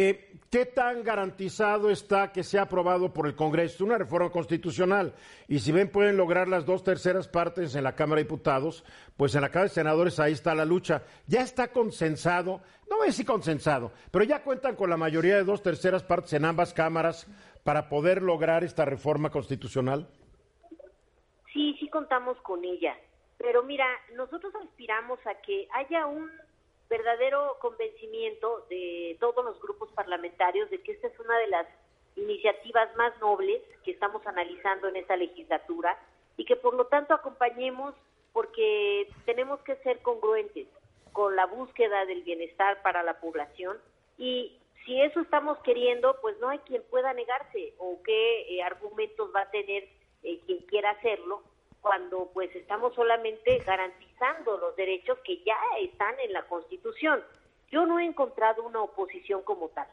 Eh, 0.00 0.30
¿Qué 0.48 0.64
tan 0.64 1.02
garantizado 1.02 1.90
está 1.90 2.30
que 2.30 2.44
sea 2.44 2.62
aprobado 2.62 3.12
por 3.12 3.26
el 3.26 3.34
Congreso 3.34 3.84
una 3.84 3.98
reforma 3.98 4.30
constitucional? 4.30 5.12
Y 5.48 5.58
si 5.58 5.72
ven, 5.72 5.90
pueden 5.90 6.16
lograr 6.16 6.46
las 6.46 6.64
dos 6.64 6.84
terceras 6.84 7.26
partes 7.26 7.74
en 7.74 7.82
la 7.82 7.96
Cámara 7.96 8.20
de 8.20 8.22
Diputados, 8.22 8.84
pues 9.16 9.34
en 9.34 9.40
la 9.40 9.48
Cámara 9.48 9.70
de 9.70 9.74
Senadores 9.74 10.20
ahí 10.20 10.34
está 10.34 10.54
la 10.54 10.64
lucha. 10.64 11.02
Ya 11.26 11.40
está 11.40 11.72
consensado, 11.72 12.60
no 12.88 13.02
a 13.02 13.06
decir 13.06 13.26
consensado, 13.26 13.90
pero 14.12 14.24
ya 14.24 14.44
cuentan 14.44 14.76
con 14.76 14.88
la 14.88 14.96
mayoría 14.96 15.34
de 15.34 15.42
dos 15.42 15.64
terceras 15.64 16.04
partes 16.04 16.32
en 16.32 16.44
ambas 16.44 16.72
cámaras 16.72 17.26
para 17.64 17.88
poder 17.88 18.22
lograr 18.22 18.62
esta 18.62 18.84
reforma 18.84 19.30
constitucional. 19.30 20.06
Sí, 21.52 21.76
sí 21.80 21.88
contamos 21.90 22.40
con 22.42 22.64
ella. 22.64 22.96
Pero 23.36 23.64
mira, 23.64 23.86
nosotros 24.14 24.54
aspiramos 24.62 25.18
a 25.26 25.34
que 25.42 25.66
haya 25.72 26.06
un 26.06 26.30
verdadero 26.88 27.56
convencimiento 27.60 28.66
de 28.70 29.16
todos 29.20 29.44
los 29.44 29.60
grupos 29.60 29.90
parlamentarios 29.92 30.70
de 30.70 30.80
que 30.82 30.92
esta 30.92 31.08
es 31.08 31.18
una 31.20 31.36
de 31.38 31.48
las 31.48 31.66
iniciativas 32.16 32.94
más 32.96 33.18
nobles 33.20 33.62
que 33.84 33.92
estamos 33.92 34.26
analizando 34.26 34.88
en 34.88 34.96
esta 34.96 35.16
legislatura 35.16 35.98
y 36.36 36.44
que 36.44 36.56
por 36.56 36.74
lo 36.74 36.86
tanto 36.86 37.14
acompañemos 37.14 37.94
porque 38.32 39.08
tenemos 39.24 39.60
que 39.60 39.76
ser 39.76 40.00
congruentes 40.02 40.66
con 41.12 41.36
la 41.36 41.46
búsqueda 41.46 42.06
del 42.06 42.22
bienestar 42.22 42.82
para 42.82 43.02
la 43.02 43.20
población 43.20 43.78
y 44.16 44.58
si 44.84 45.00
eso 45.02 45.20
estamos 45.20 45.58
queriendo, 45.58 46.16
pues 46.22 46.38
no 46.40 46.48
hay 46.48 46.58
quien 46.60 46.82
pueda 46.84 47.12
negarse 47.12 47.74
o 47.78 48.00
qué 48.02 48.56
eh, 48.56 48.62
argumentos 48.62 49.30
va 49.34 49.42
a 49.42 49.50
tener 49.50 49.86
eh, 50.22 50.40
quien 50.46 50.60
quiera 50.60 50.90
hacerlo 50.90 51.42
cuando 51.80 52.30
pues 52.32 52.54
estamos 52.54 52.94
solamente 52.94 53.58
garantizando 53.58 54.58
los 54.58 54.76
derechos 54.76 55.18
que 55.24 55.42
ya 55.44 55.58
están 55.80 56.18
en 56.20 56.32
la 56.32 56.42
Constitución. 56.46 57.22
Yo 57.70 57.86
no 57.86 57.98
he 57.98 58.04
encontrado 58.04 58.62
una 58.62 58.82
oposición 58.82 59.42
como 59.42 59.68
tal 59.68 59.86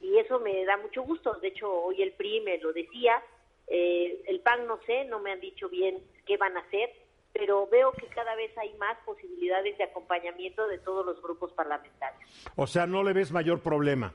y 0.00 0.18
eso 0.18 0.38
me 0.40 0.64
da 0.64 0.76
mucho 0.76 1.02
gusto. 1.02 1.34
De 1.34 1.48
hecho, 1.48 1.70
hoy 1.70 2.02
el 2.02 2.12
PRI 2.12 2.40
me 2.40 2.58
lo 2.58 2.72
decía, 2.72 3.22
eh, 3.66 4.22
el 4.26 4.40
PAN 4.40 4.66
no 4.66 4.78
sé, 4.86 5.04
no 5.04 5.18
me 5.18 5.32
han 5.32 5.40
dicho 5.40 5.68
bien 5.68 5.98
qué 6.26 6.36
van 6.36 6.56
a 6.56 6.60
hacer, 6.60 6.90
pero 7.32 7.66
veo 7.66 7.92
que 7.92 8.06
cada 8.06 8.34
vez 8.34 8.56
hay 8.58 8.74
más 8.74 8.96
posibilidades 9.04 9.76
de 9.78 9.84
acompañamiento 9.84 10.66
de 10.66 10.78
todos 10.78 11.04
los 11.04 11.20
grupos 11.22 11.52
parlamentarios. 11.52 12.50
O 12.56 12.66
sea, 12.66 12.86
¿no 12.86 13.02
le 13.02 13.12
ves 13.12 13.32
mayor 13.32 13.60
problema? 13.60 14.12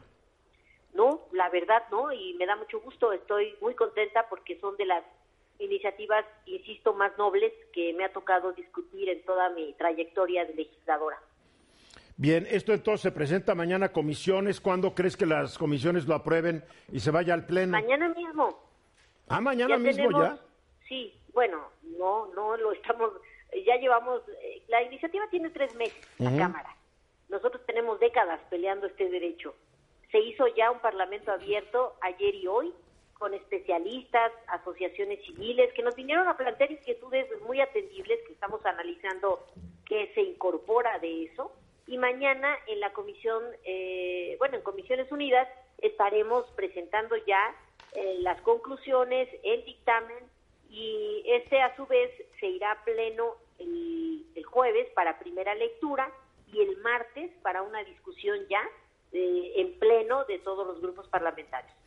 No, 0.93 1.21
la 1.32 1.49
verdad 1.49 1.84
no, 1.91 2.12
y 2.12 2.34
me 2.36 2.45
da 2.45 2.56
mucho 2.56 2.80
gusto, 2.80 3.12
estoy 3.13 3.56
muy 3.62 3.73
contenta 3.73 4.28
porque 4.30 4.60
son 4.60 4.78
de 4.78 4.86
las 4.86 5.04
iniciativas, 5.59 6.25
insisto, 6.45 6.93
más 6.93 7.17
nobles 7.17 7.53
que 7.73 7.93
me 7.93 8.05
ha 8.05 8.11
tocado 8.13 8.51
discutir 8.53 9.09
en 9.09 9.23
toda 9.23 9.49
mi 9.49 9.73
trayectoria 9.73 10.45
de 10.45 10.53
legisladora. 10.55 11.19
Bien, 12.15 12.45
esto 12.49 12.73
entonces 12.73 13.01
se 13.01 13.11
presenta 13.11 13.55
mañana 13.55 13.87
a 13.87 13.91
comisiones. 13.91 14.61
¿Cuándo 14.61 14.93
crees 14.93 15.17
que 15.17 15.25
las 15.25 15.57
comisiones 15.57 16.07
lo 16.07 16.13
aprueben 16.15 16.63
y 16.91 16.99
se 16.99 17.09
vaya 17.11 17.33
al 17.33 17.45
pleno? 17.45 17.71
Mañana 17.71 18.09
mismo. 18.09 18.59
Ah, 19.29 19.41
mañana 19.41 19.77
mismo 19.77 20.03
tenemos- 20.09 20.21
ya. 20.39 20.45
Sí, 20.87 21.13
bueno, 21.33 21.69
no, 21.97 22.27
no 22.35 22.55
lo 22.57 22.71
estamos, 22.73 23.11
ya 23.65 23.77
llevamos, 23.77 24.21
eh, 24.43 24.61
la 24.67 24.83
iniciativa 24.83 25.25
tiene 25.31 25.49
tres 25.49 25.73
meses, 25.75 26.07
la 26.19 26.35
Cámara. 26.37 26.75
Nosotros 27.29 27.65
tenemos 27.65 27.99
décadas 27.99 28.39
peleando 28.49 28.85
este 28.85 29.09
derecho. 29.09 29.55
Se 30.11 30.19
hizo 30.19 30.45
ya 30.55 30.69
un 30.69 30.79
parlamento 30.79 31.31
abierto 31.31 31.95
ayer 32.01 32.35
y 32.35 32.45
hoy 32.45 32.71
con 33.23 33.33
especialistas, 33.33 34.33
asociaciones 34.47 35.17
civiles 35.25 35.71
que 35.71 35.81
nos 35.81 35.95
vinieron 35.95 36.27
a 36.27 36.36
plantear 36.36 36.73
inquietudes 36.73 37.25
muy 37.43 37.62
atendibles 37.62 38.19
que 38.27 38.33
estamos 38.33 38.65
analizando 38.65 39.39
qué 39.86 40.12
se 40.13 40.23
incorpora 40.23 40.99
de 40.99 41.23
eso. 41.23 41.53
Y 41.88 41.97
mañana 41.97 42.53
en 42.67 42.81
la 42.81 42.91
comisión, 42.91 43.41
eh, 43.63 44.36
bueno, 44.39 44.57
en 44.57 44.62
Comisiones 44.62 45.09
Unidas 45.09 45.47
estaremos 45.77 46.51
presentando 46.57 47.15
ya 47.25 47.55
eh, 47.93 48.17
las 48.19 48.41
conclusiones, 48.41 49.29
el 49.43 49.63
dictamen 49.63 50.25
y 50.69 51.23
este 51.25 51.62
a 51.62 51.73
su 51.77 51.86
vez 51.86 52.12
se 52.41 52.47
irá 52.47 52.73
a 52.73 52.83
pleno 52.83 53.38
el, 53.57 54.43
jueves 54.43 54.89
para 54.95 55.17
primera 55.17 55.55
lectura 55.55 56.12
y 56.51 56.59
el 56.59 56.75
martes 56.81 57.31
para 57.41 57.62
una 57.62 57.86
discusión 57.86 58.38
ya 58.49 58.62
eh, 59.13 59.53
en 59.55 59.79
pleno 59.79 60.25
de 60.25 60.39
todos 60.39 60.67
los 60.67 60.81
grupos 60.81 61.07
parlamentarios. 61.07 61.83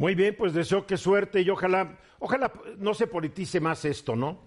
Muy 0.00 0.14
bien, 0.14 0.34
pues 0.34 0.54
deseo 0.54 0.86
que 0.86 0.96
suerte 0.96 1.42
y 1.42 1.50
ojalá, 1.50 1.98
ojalá 2.20 2.50
no 2.78 2.94
se 2.94 3.06
politice 3.06 3.60
más 3.60 3.84
esto, 3.84 4.16
¿no? 4.16 4.38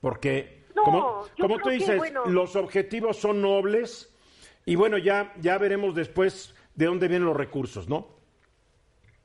Porque, 0.00 0.64
No, 0.74 0.84
como, 0.84 1.26
como 1.38 1.58
tú 1.58 1.68
que, 1.68 1.74
dices, 1.74 1.98
bueno- 1.98 2.24
los 2.24 2.56
objetivos 2.56 3.18
son 3.18 3.42
nobles 3.42 4.10
y 4.64 4.74
bueno, 4.74 4.96
ya, 4.96 5.34
ya 5.38 5.58
veremos 5.58 5.94
después 5.94 6.54
de 6.76 6.86
dónde 6.86 7.08
vienen 7.08 7.26
los 7.26 7.36
recursos, 7.36 7.90
¿no? 7.90 8.08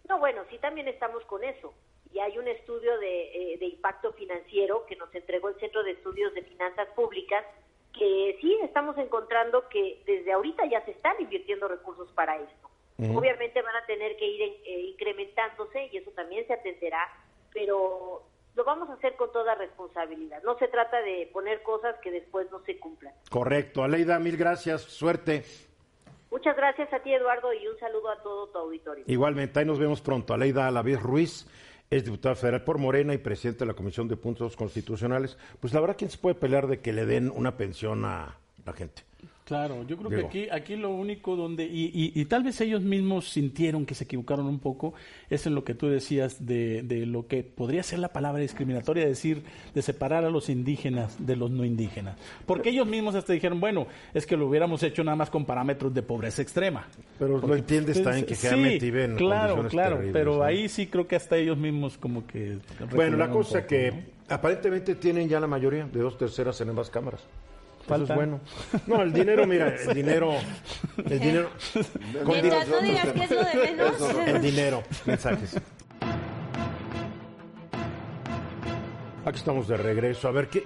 No, 0.09 0.19
bueno, 0.19 0.41
sí 0.49 0.57
también 0.57 0.89
estamos 0.89 1.23
con 1.23 1.41
eso. 1.41 1.73
Y 2.11 2.19
hay 2.19 2.37
un 2.37 2.49
estudio 2.49 2.99
de, 2.99 3.53
eh, 3.53 3.57
de 3.57 3.65
impacto 3.67 4.11
financiero 4.11 4.85
que 4.87 4.97
nos 4.97 5.15
entregó 5.15 5.47
el 5.47 5.55
Centro 5.61 5.83
de 5.83 5.91
Estudios 5.91 6.33
de 6.33 6.41
Finanzas 6.41 6.89
Públicas, 6.97 7.45
que 7.97 8.37
sí 8.41 8.57
estamos 8.61 8.97
encontrando 8.97 9.69
que 9.69 10.03
desde 10.05 10.33
ahorita 10.33 10.65
ya 10.65 10.83
se 10.83 10.91
están 10.91 11.15
invirtiendo 11.21 11.69
recursos 11.69 12.11
para 12.11 12.35
esto. 12.35 12.69
Obviamente 12.97 13.61
van 13.61 13.75
a 13.75 13.85
tener 13.85 14.15
que 14.17 14.27
ir 14.27 14.41
eh, 14.41 14.81
incrementándose 14.91 15.89
y 15.91 15.97
eso 15.97 16.11
también 16.11 16.45
se 16.45 16.53
atenderá, 16.53 17.09
pero 17.51 18.23
lo 18.55 18.63
vamos 18.63 18.89
a 18.89 18.93
hacer 18.93 19.15
con 19.15 19.31
toda 19.31 19.55
responsabilidad. 19.55 20.41
No 20.43 20.57
se 20.57 20.67
trata 20.67 21.01
de 21.01 21.29
poner 21.33 21.63
cosas 21.63 21.95
que 22.03 22.11
después 22.11 22.51
no 22.51 22.63
se 22.65 22.77
cumplan. 22.77 23.13
Correcto. 23.29 23.83
Aleida, 23.83 24.19
mil 24.19 24.37
gracias, 24.37 24.81
suerte. 24.81 25.43
Muchas 26.29 26.55
gracias 26.55 26.91
a 26.93 26.99
ti, 26.99 27.13
Eduardo, 27.13 27.51
y 27.53 27.67
un 27.67 27.77
saludo 27.79 28.09
a 28.09 28.21
todo 28.21 28.47
tu 28.47 28.57
auditorio. 28.57 29.03
Igualmente, 29.07 29.59
ahí 29.59 29.65
nos 29.65 29.79
vemos 29.79 30.01
pronto. 30.01 30.33
Aleida 30.33 30.67
Alavés 30.67 31.01
Ruiz 31.01 31.47
es 31.89 32.05
diputada 32.05 32.35
federal 32.35 32.63
por 32.63 32.77
Morena 32.77 33.13
y 33.13 33.17
presidente 33.17 33.59
de 33.59 33.65
la 33.65 33.73
Comisión 33.73 34.07
de 34.07 34.15
Puntos 34.15 34.55
Constitucionales. 34.55 35.37
Pues 35.59 35.73
la 35.73 35.81
verdad, 35.81 35.97
¿quién 35.97 36.09
se 36.09 36.17
puede 36.17 36.35
pelear 36.35 36.67
de 36.67 36.79
que 36.79 36.93
le 36.93 37.05
den 37.05 37.29
una 37.29 37.57
pensión 37.57 38.05
a 38.05 38.37
la 38.65 38.73
gente? 38.73 39.03
Claro, 39.51 39.85
yo 39.85 39.97
creo 39.97 40.09
Digo. 40.09 40.29
que 40.29 40.43
aquí, 40.43 40.49
aquí 40.49 40.75
lo 40.77 40.91
único 40.91 41.35
donde, 41.35 41.65
y, 41.65 41.91
y- 41.93 42.13
y 42.15 42.23
tal 42.23 42.41
vez 42.41 42.61
ellos 42.61 42.81
mismos 42.83 43.27
sintieron 43.29 43.85
que 43.85 43.95
se 43.95 44.05
equivocaron 44.05 44.45
un 44.45 44.59
poco, 44.59 44.93
es 45.29 45.45
en 45.45 45.55
lo 45.55 45.65
que 45.65 45.73
tú 45.73 45.87
decías 45.89 46.45
de, 46.45 46.83
de 46.83 47.05
lo 47.05 47.27
que 47.27 47.43
podría 47.43 47.83
ser 47.83 47.99
la 47.99 48.07
palabra 48.07 48.41
discriminatoria, 48.41 49.05
decir, 49.05 49.43
de 49.75 49.81
separar 49.81 50.23
a 50.23 50.29
los 50.29 50.47
indígenas 50.47 51.17
de 51.19 51.35
los 51.35 51.51
no 51.51 51.65
indígenas. 51.65 52.15
Porque 52.45 52.69
ellos 52.69 52.87
mismos 52.87 53.13
hasta 53.15 53.33
dijeron, 53.33 53.59
bueno, 53.59 53.87
es 54.13 54.25
que 54.25 54.37
lo 54.37 54.47
hubiéramos 54.47 54.83
hecho 54.83 55.03
nada 55.03 55.17
más 55.17 55.29
con 55.29 55.43
parámetros 55.43 55.93
de 55.93 56.01
pobreza 56.01 56.41
extrema. 56.41 56.87
Pero 57.19 57.39
lo 57.45 57.53
entiendes 57.53 57.97
pues, 57.97 58.05
también 58.05 58.25
que 58.25 58.35
sí, 58.35 58.79
viven 58.79 59.11
en 59.11 59.17
claro, 59.17 59.67
claro, 59.67 59.99
pero 60.13 60.37
¿no? 60.37 60.43
ahí 60.43 60.69
sí 60.69 60.87
creo 60.87 61.09
que 61.09 61.17
hasta 61.17 61.35
ellos 61.35 61.57
mismos 61.57 61.97
como 61.97 62.25
que... 62.25 62.57
Bueno, 62.95 63.17
la 63.17 63.29
cosa 63.29 63.55
poco, 63.57 63.67
que 63.67 63.91
¿no? 63.91 63.97
aparentemente 64.33 64.95
tienen 64.95 65.27
ya 65.27 65.41
la 65.41 65.47
mayoría 65.47 65.85
de 65.87 65.99
dos 65.99 66.17
terceras 66.17 66.61
en 66.61 66.69
ambas 66.69 66.89
cámaras. 66.89 67.21
Eso 67.95 68.07
Falta. 68.07 68.13
es 68.13 68.17
bueno. 68.17 68.39
No, 68.87 69.01
el 69.01 69.13
dinero, 69.13 69.45
mira, 69.47 69.75
el 69.75 69.93
dinero, 69.93 70.33
el 70.97 71.19
dinero, 71.19 71.49
con 72.25 72.31
Mientras 72.41 72.65
dinero- 72.65 72.81
no 72.81 72.81
digas 72.81 73.07
que 73.13 73.23
es 73.23 73.31
lo 73.31 73.43
de 73.43 73.55
menos. 73.71 74.15
el 74.27 74.41
dinero, 74.41 74.83
mensajes. 75.05 75.55
Aquí 79.25 79.37
estamos 79.37 79.67
de 79.67 79.77
regreso. 79.77 80.27
A 80.27 80.31
ver 80.31 80.47
qué. 80.47 80.65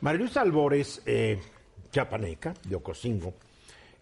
María 0.00 0.20
Luisa 0.20 0.40
Albores, 0.42 1.02
eh, 1.06 1.40
chapaneca, 1.90 2.54
de 2.64 2.76
Ocosingo, 2.76 3.34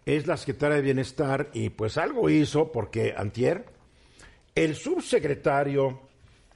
es 0.05 0.27
la 0.27 0.37
secretaria 0.37 0.75
de 0.77 0.81
Bienestar 0.83 1.49
y 1.53 1.69
pues 1.69 1.97
algo 1.97 2.29
hizo 2.29 2.71
porque 2.71 3.13
antier 3.17 3.65
el 4.53 4.75
subsecretario 4.75 5.99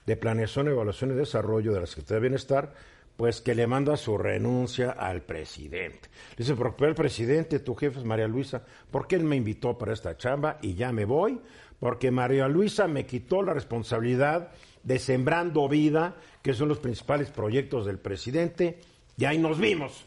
de 0.06 0.18
Planeación, 0.18 0.68
Evaluación 0.68 1.12
y 1.12 1.16
Desarrollo 1.16 1.74
de 1.74 1.80
la 1.82 1.86
Secretaría 1.88 2.16
de 2.16 2.22
Bienestar, 2.22 2.74
pues 3.20 3.42
que 3.42 3.54
le 3.54 3.68
manda 3.68 3.98
su 3.98 4.18
renuncia 4.18 4.92
al 4.92 5.24
presidente. 5.24 6.08
Le 6.38 6.46
dice, 6.46 6.56
pero 6.56 6.90
el 6.90 6.96
presidente, 6.96 7.60
tu 7.60 7.76
jefe 7.76 8.00
es 8.00 8.06
María 8.06 8.30
Luisa, 8.30 8.64
¿por 8.90 9.08
qué 9.08 9.18
él 9.18 9.26
me 9.26 9.36
invitó 9.36 9.78
para 9.78 9.92
esta 9.92 10.16
chamba 10.16 10.58
y 10.62 10.74
ya 10.76 10.94
me 10.94 11.04
voy? 11.04 11.38
Porque 11.82 12.12
María 12.12 12.48
Luisa 12.48 12.88
me 12.88 13.06
quitó 13.06 13.44
la 13.44 13.54
responsabilidad 13.54 14.52
de 14.84 15.00
Sembrando 15.00 15.68
Vida, 15.68 16.16
que 16.42 16.54
son 16.54 16.70
los 16.70 16.80
principales 16.80 17.30
proyectos 17.30 17.86
del 17.86 18.00
presidente, 18.00 18.80
y 19.18 19.26
ahí 19.26 19.38
nos 19.38 19.60
vimos. 19.60 20.06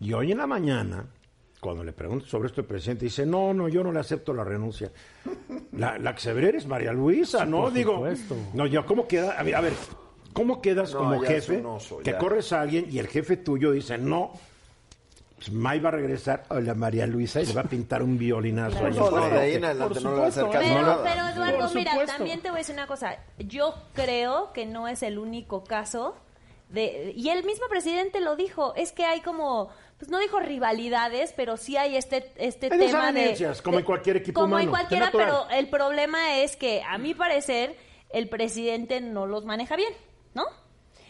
Y 0.00 0.14
hoy 0.14 0.32
en 0.32 0.38
la 0.38 0.46
mañana, 0.46 1.04
cuando 1.60 1.84
le 1.84 1.92
pregunto 1.92 2.24
sobre 2.24 2.46
esto, 2.48 2.62
el 2.62 2.66
presidente 2.66 3.04
dice, 3.04 3.26
no, 3.26 3.52
no, 3.52 3.68
yo 3.68 3.84
no 3.84 3.92
le 3.92 4.00
acepto 4.00 4.32
la 4.32 4.42
renuncia. 4.42 4.90
La, 5.72 5.98
la 5.98 6.14
que 6.14 6.20
se 6.22 6.32
ve 6.32 6.48
es 6.56 6.66
María 6.66 6.94
Luisa, 6.94 7.44
¿no? 7.44 7.64
por 7.64 7.74
Digo, 7.74 7.92
supuesto. 7.96 8.36
no, 8.54 8.64
yo, 8.66 8.86
¿cómo 8.86 9.06
queda? 9.06 9.32
A 9.38 9.42
ver, 9.42 9.54
a 9.54 9.60
ver, 9.60 9.74
¿cómo 10.32 10.60
quedas 10.62 10.92
No, 10.92 10.98
como 10.98 11.20
jefe 11.20 11.64
oso, 11.64 11.98
que 11.98 12.16
corres 12.16 12.52
a 12.52 12.60
alguien 12.60 12.86
y 12.90 12.98
el 12.98 13.08
jefe 13.08 13.36
tuyo 13.36 13.72
dice, 13.72 13.98
no, 13.98 14.32
pues 15.36 15.50
May 15.52 15.80
va 15.80 15.88
a 15.88 15.92
regresar, 15.92 16.44
hola 16.48 16.74
María 16.74 17.06
Luisa, 17.06 17.40
y 17.40 17.46
le 17.46 17.54
va 17.54 17.62
a 17.62 17.64
pintar 17.64 18.02
un 18.02 18.18
violinazo. 18.18 18.84
ahí 18.84 18.92
No, 18.92 19.10
de 19.10 19.38
ahí 19.38 19.54
en 19.54 19.64
adelante 19.64 19.94
Por 19.94 20.02
no 20.04 20.10
le 20.12 20.18
va 20.20 20.24
a 20.26 20.28
hacer 20.28 20.44
caso 20.44 20.58
a 20.58 20.60
Pero, 20.60 20.82
nada. 20.82 21.02
pero 21.02 21.28
Eduardo, 21.28 21.66
Por 21.66 21.74
mira, 21.76 21.90
supuesto. 21.92 22.16
también 22.16 22.40
te 22.42 22.50
voy 22.50 22.56
a 22.56 22.60
decir 22.60 22.74
una 22.74 22.86
cosa. 22.86 23.16
Yo 23.38 23.74
creo 23.94 24.52
que 24.52 24.66
no 24.66 24.86
es 24.86 25.02
el 25.02 25.18
único 25.18 25.64
caso 25.64 26.14
de 26.68 27.12
y 27.16 27.30
el 27.30 27.42
mismo 27.44 27.66
presidente 27.68 28.20
lo 28.20 28.36
dijo, 28.36 28.74
es 28.76 28.92
que 28.92 29.04
hay 29.04 29.20
como 29.22 29.70
pues 29.98 30.10
no 30.10 30.18
dijo 30.18 30.40
rivalidades, 30.40 31.32
pero 31.36 31.56
sí 31.56 31.76
hay 31.76 31.96
este 31.96 32.30
este 32.36 32.68
Hay 32.72 32.78
tema 32.78 33.10
de 33.12 33.54
como 33.64 33.78
en 33.78 33.84
cualquier 33.84 34.18
equipo 34.18 34.40
como 34.40 34.58
en 34.58 34.68
humano, 34.68 34.86
cualquiera, 34.88 35.10
pero 35.10 35.48
el 35.50 35.68
problema 35.68 36.38
es 36.38 36.56
que 36.56 36.82
a 36.82 36.96
mi 36.98 37.14
parecer 37.14 37.76
el 38.10 38.28
presidente 38.28 39.00
no 39.00 39.26
los 39.26 39.44
maneja 39.44 39.74
bien, 39.76 39.92
¿no? 40.34 40.44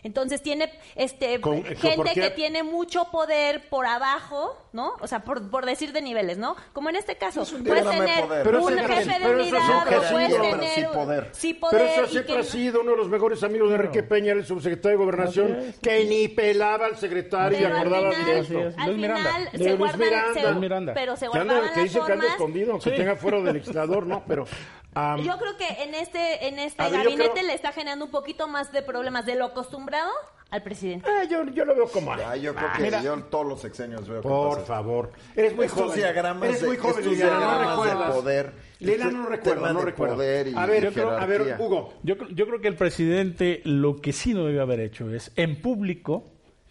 Entonces 0.03 0.41
tiene 0.43 0.73
este 0.95 1.43
Con- 1.43 1.61
¿por 1.63 1.77
gente 1.77 2.15
que 2.15 2.31
tiene 2.31 2.63
mucho 2.63 3.05
poder 3.13 3.69
por 3.69 3.85
abajo, 3.85 4.57
¿no? 4.73 4.95
O 5.03 5.07
sea, 5.07 5.25
por, 5.25 5.51
por 5.51 5.67
decir 5.67 5.93
de 5.93 6.01
niveles, 6.01 6.39
¿no? 6.39 6.57
Como 6.73 6.89
en 6.89 6.97
este 6.97 7.17
caso, 7.17 7.43
un 7.55 7.65
puedes 7.65 7.87
tener 7.87 8.23
poder. 8.25 8.43
Pero 8.43 8.65
un 8.65 8.79
jefe 8.79 8.95
de 9.13 9.19
pero 9.21 9.41
es 9.43 9.53
unidad, 9.53 9.87
o 9.89 10.11
puedes 10.11 10.31
pero 10.31 10.43
tener 10.43 10.75
sí 10.75 10.85
poder. 10.95 11.29
sí 11.33 11.59
Pero 11.71 11.85
eso 11.85 12.07
siempre 12.07 12.33
que- 12.35 12.41
ha 12.41 12.45
sido 12.45 12.81
uno 12.81 12.93
de 12.93 12.97
los 12.97 13.11
mejores 13.11 13.43
amigos 13.43 13.69
de 13.69 13.75
Enrique 13.75 14.03
Peña, 14.03 14.33
el 14.33 14.47
subsecretario 14.47 14.97
de 14.97 15.05
Gobernación, 15.05 15.55
es. 15.55 15.79
que 15.81 16.05
ni 16.07 16.29
pelaba 16.29 16.87
al 16.87 16.97
secretario 16.97 17.59
y 17.59 17.63
pero 17.63 17.75
al 17.75 17.81
acordaba 17.83 18.13
final, 18.13 18.25
de 18.27 18.39
esto. 18.41 18.59
es. 18.69 18.79
al 18.79 18.97
Miranda. 18.97 19.31
final 19.35 19.51
se 19.53 19.75
guardan, 19.77 20.01
Miranda. 20.01 20.33
se- 20.55 20.55
Miranda. 20.55 20.95
pero 20.95 21.17
se 21.17 21.21
Que, 21.27 21.29
guardaban 21.29 21.63
que 21.63 21.67
las 21.77 21.85
dice 21.85 22.01
que 22.07 22.13
anda 22.15 22.27
escondido, 22.27 22.73
aunque 22.73 22.89
Sí. 22.91 22.97
tenga 22.97 23.17
fuero 23.17 23.43
del 23.43 23.53
legislador, 23.53 24.07
¿no? 24.07 24.25
Pero... 24.27 24.47
Yo 24.95 25.39
creo 25.39 25.57
que 25.57 25.83
en 25.85 25.95
este 25.95 26.49
en 26.49 26.59
este 26.59 26.83
ver, 26.83 26.93
gabinete 26.93 27.31
creo- 27.33 27.47
le 27.47 27.55
está 27.55 27.73
generando 27.73 28.05
un 28.07 28.11
poquito 28.11 28.49
más 28.49 28.73
de 28.73 28.83
problemas 28.83 29.25
de 29.27 29.37
lo 29.37 29.45
acostumbrado 29.47 30.11
al 30.51 30.65
presidente. 30.65 31.09
eh, 31.09 31.29
yo, 31.31 31.45
yo 31.47 31.65
lo 31.65 31.77
veo 31.77 31.89
como... 31.89 32.13
Ah, 32.13 32.35
yo 32.37 32.53
creo 32.57 32.73
que 32.77 32.83
mira, 32.83 33.01
yo 33.03 33.15
en 33.15 33.23
todos 33.31 33.47
los 33.47 33.61
sexenios 33.61 34.09
veo 34.09 34.21
Por 34.21 34.65
favor. 34.67 35.13
Eres 35.37 35.55
muy 35.55 35.67
Estos 35.67 35.83
joven. 35.83 35.97
diagramas 35.97 36.49
Eres 36.49 36.61
de- 36.63 36.67
muy 36.67 36.77
joven, 36.77 36.99
estos 36.99 37.13
Liliana, 37.13 37.35
no 37.35 37.41
diagramas 37.85 38.09
de 38.09 38.15
poder. 38.15 38.53
Este 38.81 39.05
no 39.13 39.27
recuerda, 39.27 39.73
no 39.73 39.81
recuerda. 39.83 40.15
poder 40.17 40.49
y 40.49 40.55
a 40.57 40.67
ver, 40.67 40.83
yo 40.85 40.93
creo- 40.93 41.11
a 41.11 41.27
ver. 41.27 41.57
Hugo. 41.61 41.95
Yo, 42.03 42.17
yo 42.31 42.47
creo 42.49 42.61
que 42.61 42.67
el 42.69 42.75
presidente 42.77 43.61
lo 43.65 44.01
que 44.01 44.13
sí 44.13 44.35
no 44.35 44.45
debe 44.47 44.61
haber 44.61 44.81
hecho 44.81 45.09
es 45.15 45.31
en 45.37 45.61
público 45.63 46.25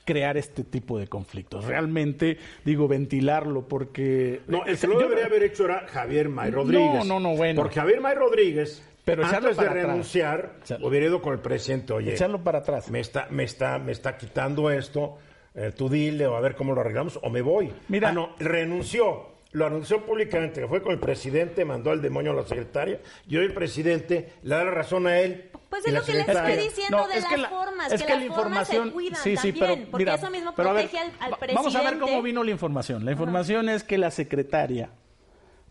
crear 0.10 0.38
este 0.38 0.64
tipo 0.64 0.98
de 0.98 1.06
conflictos. 1.06 1.66
Realmente, 1.66 2.40
digo, 2.66 2.88
ventilarlo 2.88 3.68
porque... 3.68 4.42
No, 4.48 4.66
el 4.66 4.76
que 4.76 4.88
lo 4.88 4.98
debería 4.98 5.28
haber 5.28 5.44
hecho 5.44 5.66
era 5.66 5.88
Javier 5.88 6.30
May 6.30 6.50
Rodríguez. 6.50 7.06
No, 7.06 7.20
no, 7.20 7.20
no, 7.20 7.36
bueno. 7.36 7.62
Porque 7.62 7.80
Javier 7.80 8.02
May 8.02 8.16
Rodríguez, 8.16 8.84
Pero 9.06 9.24
antes 9.24 9.56
de 9.56 9.68
atrás. 9.68 9.72
renunciar, 9.72 10.56
hubiera 10.82 11.06
ido 11.06 11.22
con 11.22 11.34
el 11.34 11.40
presidente, 11.42 11.94
oye, 11.94 12.14
Echarlo 12.14 12.44
para 12.44 12.60
atrás. 12.60 12.90
me 12.90 13.02
está, 13.02 13.28
me 13.30 13.44
está, 13.44 13.78
me 13.78 13.92
está 13.92 14.18
quitando 14.18 14.72
esto, 14.72 15.20
eh, 15.54 15.72
tú 15.78 15.90
dile 15.90 16.26
o 16.26 16.36
a 16.36 16.42
ver 16.42 16.56
cómo 16.56 16.74
lo 16.74 16.82
arreglamos 16.82 17.20
o 17.22 17.30
me 17.30 17.44
voy. 17.44 17.72
Mira. 17.88 18.10
Ah, 18.10 18.12
no, 18.12 18.34
renunció. 18.40 19.28
Lo 19.52 19.66
anunció 19.66 20.06
públicamente, 20.06 20.62
que 20.62 20.68
fue 20.68 20.82
con 20.82 20.92
el 20.92 21.00
presidente, 21.00 21.66
mandó 21.66 21.92
al 21.92 22.02
demonio 22.02 22.32
a 22.32 22.36
la 22.36 22.44
secretaria, 22.44 23.00
y 23.28 23.38
hoy 23.38 23.46
el 23.46 23.54
presidente 23.54 24.34
le 24.44 24.56
da 24.56 24.64
la 24.64 24.72
razón 24.72 25.08
a 25.08 25.20
él. 25.20 25.50
Pues 25.70 25.86
es 25.86 25.94
la 25.94 26.00
lo 26.00 26.06
que 26.06 26.14
le 26.14 26.20
estoy 26.22 26.56
diciendo 26.58 26.98
No, 26.98 27.08
de 27.08 27.14
es 27.16 27.22
las 27.24 27.32
que 27.32 27.38
la- 27.38 27.50
formas, 27.50 27.92
es 27.92 28.02
que, 28.02 28.08
que 28.08 28.14
las 28.16 28.26
la 28.28 28.34
formas 28.36 28.68
se 28.68 28.74
información 28.76 28.92
cuidan 28.92 29.22
sí, 29.24 29.30
sí, 29.38 29.52
también, 29.54 29.60
pero 29.60 29.92
porque 29.92 30.04
mira, 30.04 30.16
eso 30.16 30.30
mismo 30.32 30.50
a 30.50 30.54
ver, 30.54 30.66
protege 30.66 30.98
al, 31.00 31.08
al 31.20 31.30
presidente. 31.38 31.54
Vamos 31.56 31.76
a 31.76 31.82
ver 31.84 32.00
cómo 32.00 32.22
vino 32.22 32.44
la 32.44 32.52
información. 32.52 33.06
La 33.06 33.12
información 33.12 33.70
es 33.70 33.84
que 33.84 33.98
la 33.98 34.10
secretaria 34.12 34.90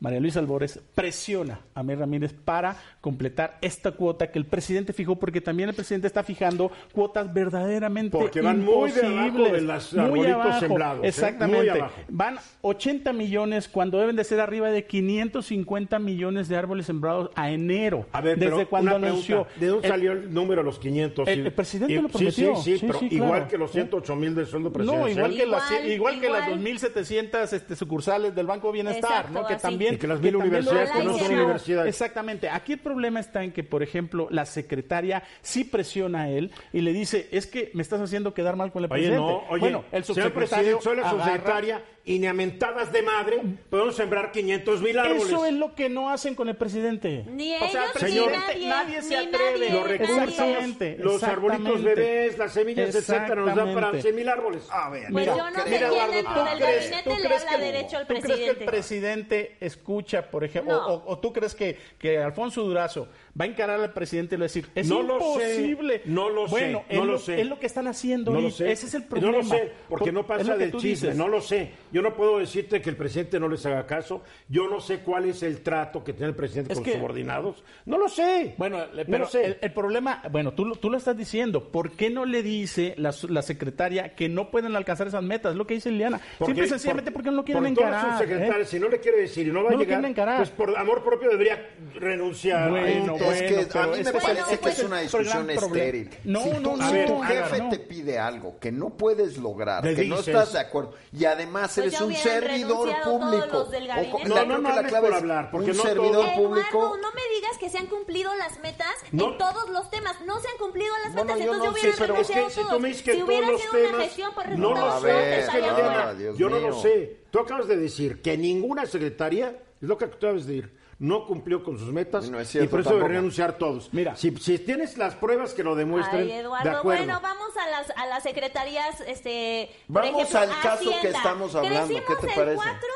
María 0.01 0.20
Luisa 0.20 0.38
Albores 0.38 0.80
presiona 0.94 1.61
a 1.74 1.82
May 1.82 1.96
Ramírez 1.96 2.32
para 2.32 2.76
completar 3.01 3.59
esta 3.61 3.92
cuota 3.92 4.30
que 4.30 4.38
el 4.38 4.46
presidente 4.46 4.92
fijó, 4.92 5.16
porque 5.16 5.40
también 5.40 5.68
el 5.70 5.74
presidente 5.74 6.07
está 6.07 6.22
fijando 6.22 6.70
cuotas 6.92 7.32
verdaderamente 7.34 8.16
Porque 8.16 8.40
van 8.40 8.64
muy 8.64 8.90
de 8.92 9.01
abajo 9.07 9.26
imposibles, 9.26 9.53
de 9.53 9.61
las 9.62 9.92
muy 9.92 10.03
arbolitos 10.05 10.34
abajo, 10.34 10.61
sembrados, 10.61 11.05
¿eh? 11.05 11.09
Exactamente. 11.09 11.70
Muy 11.70 11.78
abajo. 11.80 11.94
Van 12.09 12.36
80 12.62 13.12
millones 13.12 13.68
cuando 13.68 13.99
deben 13.99 14.14
de 14.14 14.22
ser 14.24 14.40
arriba 14.40 14.70
de 14.70 14.84
550 14.84 15.99
millones 15.99 16.49
de 16.49 16.57
árboles 16.57 16.86
sembrados 16.86 17.30
a 17.34 17.51
enero. 17.51 18.07
A 18.12 18.20
ver, 18.20 18.38
desde 18.38 18.55
pero 18.57 18.68
cuando 18.70 18.90
una 18.96 19.07
pregunta, 19.07 19.32
anunció. 19.34 19.46
¿De 19.59 19.66
dónde 19.66 19.86
El- 19.88 19.92
salió 19.92 20.12
el 20.12 20.32
número 20.32 20.61
de 20.62 20.64
los 20.66 20.78
500? 20.78 21.26
El- 21.28 21.53
presidente 21.53 22.01
lo 22.01 22.09
prometió. 22.09 22.55
Sí, 22.57 22.62
sí, 22.62 22.78
Sí, 22.78 22.86
pero 22.86 22.99
sí, 23.01 23.09
igual 23.11 23.30
claro. 23.30 23.49
que 23.49 23.59
los 23.59 23.72
108 23.72 24.14
mil 24.16 24.34
del 24.34 24.46
sueldo 24.46 24.68
No, 24.68 24.72
presidencial. 24.72 25.11
igual 25.11 25.34
que 25.36 25.46
las, 25.46 25.70
Igual, 25.72 25.90
igual 25.90 26.20
que 26.20 26.28
las 26.30 26.49
igual. 26.49 26.61
2.700 26.62 27.53
este, 27.53 27.74
sucursales 27.76 28.34
del 28.34 28.46
Banco 28.46 28.70
Bienestar, 28.70 29.11
Exacto, 29.26 29.32
¿no? 29.32 29.46
Que 29.46 29.55
así. 29.55 29.62
también... 29.62 29.88
Y 29.95 29.99
que 29.99 30.07
las 30.07 30.20
mil 30.20 30.36
universidades 30.36 30.91
que 30.91 31.03
no 31.05 31.18
son 31.18 31.32
universidades. 31.34 31.89
Exactamente. 31.89 32.49
Aquí 32.49 32.74
el 32.74 32.78
problema 32.78 33.20
está 33.20 33.43
en 33.45 33.53
que, 33.53 33.64
por 33.64 33.82
ejemplo, 33.82 34.28
la 34.30 34.47
secretaria 34.47 35.22
sí 35.43 35.64
presiona 35.64 36.22
a 36.22 36.28
él 36.30 36.51
y 36.72 36.80
le 36.80 36.93
dice, 36.93 37.28
es 37.32 37.47
que 37.47 37.70
me 37.74 37.82
estás 37.82 38.01
haciendo 38.01 38.34
quedar 38.34 38.57
mal 38.57 38.72
con 38.72 38.84
el 38.84 38.91
Oye, 38.91 39.03
presidente. 39.09 39.20
no, 39.20 39.43
oye, 39.49 39.61
bueno, 39.61 39.84
el 39.93 40.05
señor 40.05 40.24
subsecretario 40.30 40.78
presidente, 40.78 40.82
soy 40.84 40.97
la 40.97 41.03
agarra- 41.03 41.24
subsecretaria 41.24 41.82
y 42.09 42.18
ni 42.18 42.26
a 42.26 42.32
mentadas 42.32 42.90
de 42.90 43.02
madre 43.02 43.40
podemos 43.68 43.94
sembrar 43.94 44.32
500 44.32 44.80
mil 44.80 44.98
árboles. 44.98 45.24
Eso 45.26 45.44
es 45.44 45.52
lo 45.52 45.74
que 45.74 45.88
no 45.90 46.09
hacen 46.11 46.34
con 46.34 46.48
el 46.48 46.56
presidente. 46.56 47.24
Ni 47.28 47.54
o 47.54 47.59
sea, 47.68 47.68
ellos, 47.68 47.76
el 47.76 47.86
ni 47.86 48.20
presidente, 48.28 48.66
nadie, 48.68 49.02
se 49.02 49.09
ni 49.11 49.14
atreve. 49.14 49.59
nadie, 49.59 49.70
los 49.70 49.86
recursos, 49.88 50.18
Exactamente, 50.18 50.96
los 50.98 51.22
arbolitos 51.22 51.82
bebés, 51.82 52.38
las 52.38 52.52
semillas, 52.52 52.94
etcétera, 52.94 53.34
nos 53.36 53.46
dan 53.54 53.56
para 53.56 53.68
Exactamente. 53.68 54.02
100 54.02 54.16
mil 54.16 54.28
árboles. 54.28 54.62
A 54.70 54.88
ver, 54.90 55.09
Pues 55.12 55.26
yo 55.26 55.36
yo 55.36 55.50
no 55.50 55.64
Mira, 55.66 55.86
Eduardo, 55.88 56.12
¿tú 56.12 56.56
crees- 56.56 56.90
gabinete 56.90 57.02
¿Tú 57.04 57.11
le 57.16 57.22
crees 57.26 57.42
habla 57.44 57.56
que- 57.59 57.62
derecho 57.64 57.96
al 57.98 58.06
¿Tú 58.06 58.14
crees 58.14 58.24
que 58.24 58.32
el 58.48 58.56
presidente. 58.56 58.64
presidente 58.64 59.56
escucha, 59.61 60.30
por 60.30 60.44
ejemplo, 60.44 60.72
No. 60.74 60.86
o, 60.86 61.12
o 61.12 61.18
tú 61.18 61.32
crees 61.32 61.54
que, 61.54 61.76
que 61.98 62.18
Alfonso 62.18 62.62
Durazo 62.62 63.09
va 63.39 63.45
a 63.45 63.49
encarar 63.49 63.81
al 63.81 63.93
presidente 63.93 64.35
y 64.35 64.39
le 64.39 64.43
va 64.43 64.45
a 64.45 64.49
decir, 64.49 64.66
es 64.74 64.89
No 64.89 65.03
lo 65.03 65.18
sé, 65.39 65.57
imposible? 65.61 66.03
no 66.07 66.29
lo 66.31 66.47
sé, 66.47 66.51
bueno, 66.51 66.85
no 66.91 67.01
es 67.03 67.07
lo 67.07 67.18
sé. 67.18 67.41
Es 67.41 67.47
lo 67.49 67.59
que 67.59 67.66
están 67.66 67.87
haciendo 67.87 68.33
No 68.33 68.41
lo 68.41 68.51
sé. 68.51 68.70
ese 68.70 68.87
es 68.87 68.95
el 68.95 69.05
problema. 69.05 69.33
No 69.33 69.39
lo 69.39 69.45
sé, 69.45 69.72
porque 69.89 70.07
Por- 70.07 70.14
no 70.14 70.26
pasa 70.26 70.57
tú 70.70 70.79
chisme, 70.81 70.89
dices. 70.91 71.16
no 71.16 71.29
lo 71.29 71.41
sé. 71.41 71.70
Yo 71.93 72.03
no 72.03 72.14
puedo 72.14 72.39
decirte 72.39 72.81
que 72.83 72.91
el 72.91 72.97
presidente 72.97 73.39
no 73.41 73.49
les 73.49 73.64
haga 73.66 73.87
caso. 73.87 74.22
Yo 74.49 74.68
no 74.68 74.81
sé 74.81 75.01
cuál 75.01 75.26
es 75.26 75.43
el 75.43 75.61
trato 75.62 76.03
que 76.05 76.12
tiene 76.12 76.29
el 76.31 76.37
presidente 76.37 76.72
Es 76.72 76.79
con 76.79 76.85
que- 76.85 76.95
subordinados. 76.95 77.64
No 77.87 77.99
lo 77.99 78.09
sé. 78.09 78.55
Bueno, 78.59 78.79
No 78.79 78.85
pero 79.07 79.18
lo 79.18 79.26
sé. 79.26 79.45
el, 79.45 79.59
el 79.61 79.72
problema, 79.72 80.22
bueno, 80.31 80.53
tú, 80.53 80.64
lo- 80.64 80.76
tú 80.76 80.91
lo 80.91 80.97
estás 80.99 81.16
diciendo, 81.16 81.70
¿por 81.70 81.93
qué 81.93 82.11
no 82.11 82.24
le 82.24 82.43
dice 82.43 82.95
la, 82.97 83.14
la 83.29 83.43
secretaria 83.43 84.14
que 84.14 84.29
no 84.29 84.51
pueden 84.51 84.74
alcanzar 84.76 85.07
esas 85.07 85.22
metas? 85.22 85.53
Es 85.53 85.59
lo 85.59 85.66
que 85.66 85.74
dice 85.74 85.91
Liliana. 85.91 86.20
Simple 86.45 86.64
y 86.64 86.68
sencillamente 86.68 87.11
porque 87.12 87.31
no 87.31 87.37
lo 87.37 87.45
quieren 87.45 87.74
todos 87.74 87.87
encarar. 87.89 88.11
sus 88.11 88.18
secretarios, 88.20 88.68
¿eh? 88.68 88.70
si 88.70 88.81
no 88.81 88.89
le 88.89 88.99
quiere 89.01 89.18
decir 89.20 89.47
y 89.47 89.51
no 89.51 89.62
va 89.62 89.70
No 89.70 89.76
a 89.76 89.79
lo 89.79 89.85
llegar, 89.85 90.37
pues 90.37 90.51
por 90.51 90.76
amor 90.79 91.03
propio 91.05 91.31
debería 91.31 91.68
renunciar. 91.95 92.70
Bueno, 92.70 93.16
Punto. 93.18 93.32
es 93.32 93.42
que 93.42 93.78
a 93.78 93.86
mí 93.86 93.98
es 93.98 94.04
me 94.06 94.12
que- 94.12 94.18
parece 94.18 94.32
bueno, 94.34 94.46
que 94.48 94.54
es 94.54 94.60
pues, 94.60 94.78
una 94.84 95.02
es 95.02 95.14
el 95.14 95.20
discusión 95.20 95.50
estéril. 95.50 96.10
No, 96.24 96.42
si 96.42 96.50
no, 96.50 96.56
tu, 96.62 96.76
no, 96.76 96.90
si 96.90 97.06
tu 97.06 97.14
no, 97.14 97.22
jefe 97.22 97.58
no. 97.58 97.68
te 97.70 97.78
pide 97.80 98.18
algo 98.18 98.58
que 98.58 98.72
no 98.72 98.90
puedes 98.90 99.36
lograr, 99.38 99.84
Le 99.84 99.94
que 99.94 100.04
no 100.04 100.16
dices. 100.16 100.34
estás 100.34 100.52
de 100.52 100.60
acuerdo, 100.60 100.94
y 101.12 101.24
además 101.24 101.72
Pues 101.74 101.86
eres 101.88 102.00
un 102.00 102.14
servidor 102.14 102.88
público. 103.04 103.58
O 103.68 104.28
No, 104.28 104.34
la- 104.34 104.44
no, 104.44 104.58
no 104.58 104.74
la 104.74 104.82
clave 104.84 105.08
por 105.08 105.16
es 105.16 105.22
hablar, 105.22 105.50
porque 105.50 105.70
un 105.72 105.76
no 105.76 105.82
servidor 105.82 106.12
todos- 106.24 106.30
público. 106.36 106.68
Eduardo, 106.78 106.96
no 106.98 107.08
me 107.12 107.22
digas 107.36 107.58
que 107.58 107.68
se 107.70 107.78
han 107.78 107.86
cumplido 107.86 108.34
las 108.36 108.58
metas 108.60 108.88
No. 109.12 109.32
en 109.32 109.38
todos 109.38 109.68
los 109.70 109.90
temas. 109.90 110.16
No 110.26 110.38
se 110.40 110.48
han 110.48 110.56
cumplido 110.58 110.92
las 111.04 111.12
Bueno, 111.14 111.34
metas, 111.34 111.40
entonces 111.40 111.58
no 111.58 111.64
yo 111.64 111.72
hubiera 111.72 111.96
renunciado 112.06 112.46
que 112.46 112.52
si 112.52 112.60
tú 112.60 112.66
todos. 112.66 112.80
me 112.80 112.88
dices 112.88 113.02
que 113.02 113.12
si 113.12 113.18
todos 113.18 113.28
hubiera 113.28 113.50
los 113.52 113.60
sido 113.60 113.72
temas... 113.72 113.92
una 113.94 114.02
gestión 114.04 114.34
por 114.34 114.48
no 114.58 114.74
lo 114.74 115.00
sé, 115.00 115.06
ver, 115.06 116.34
yo 116.36 116.48
no 116.48 116.58
lo 116.60 116.80
sé. 116.80 117.16
Tú 117.30 117.40
acabas 117.40 117.68
de 117.68 117.76
decir 117.76 118.22
que 118.22 118.36
ninguna 118.38 118.86
secretaria, 118.86 119.48
es 119.80 119.88
lo 119.88 119.98
que 119.98 120.06
tú 120.06 120.16
acabas 120.16 120.46
de 120.46 120.54
decir, 120.54 120.78
no 121.01 121.26
cumplió 121.26 121.62
con 121.62 121.78
sus 121.78 121.92
metas 121.92 122.28
No 122.28 122.40
es 122.40 122.49
cierto 122.49 122.64
y 122.64 122.68
por 122.68 122.80
eso 122.80 122.88
tampoco. 122.90 123.03
deberían 123.05 123.22
renunciar 123.22 123.59
todos. 123.59 123.88
Mira. 123.92 124.16
si, 124.16 124.36
si 124.38 124.59
tienes 124.59 124.99
las 124.99 125.14
pruebas 125.14 125.55
que 125.55 125.62
lo 125.62 125.74
demuestren, 125.76 126.22
Ay, 126.22 126.26
de 126.28 126.38
Eduardo, 126.38 126.70
acuerdo. 126.78 127.05
bueno, 127.05 127.20
vamos 127.22 127.57
a 127.57 127.70
las, 127.70 127.90
a 127.96 128.07
las 128.07 128.22
secretarías, 128.24 129.01
este... 129.03 129.70
por 129.92 130.03
Vamos 130.03 130.22
ejemplo, 130.22 130.38
al 130.40 130.61
caso 130.62 130.90
que 130.90 130.96
Hacienda. 130.96 131.18
estamos 131.18 131.55
hablando. 131.55 131.94
¿Qué 131.94 132.03
¿Crecimos 132.05 132.20
te 132.20 132.26
el 132.30 132.34
parece? 132.34 132.57
cuatro? 132.57 132.88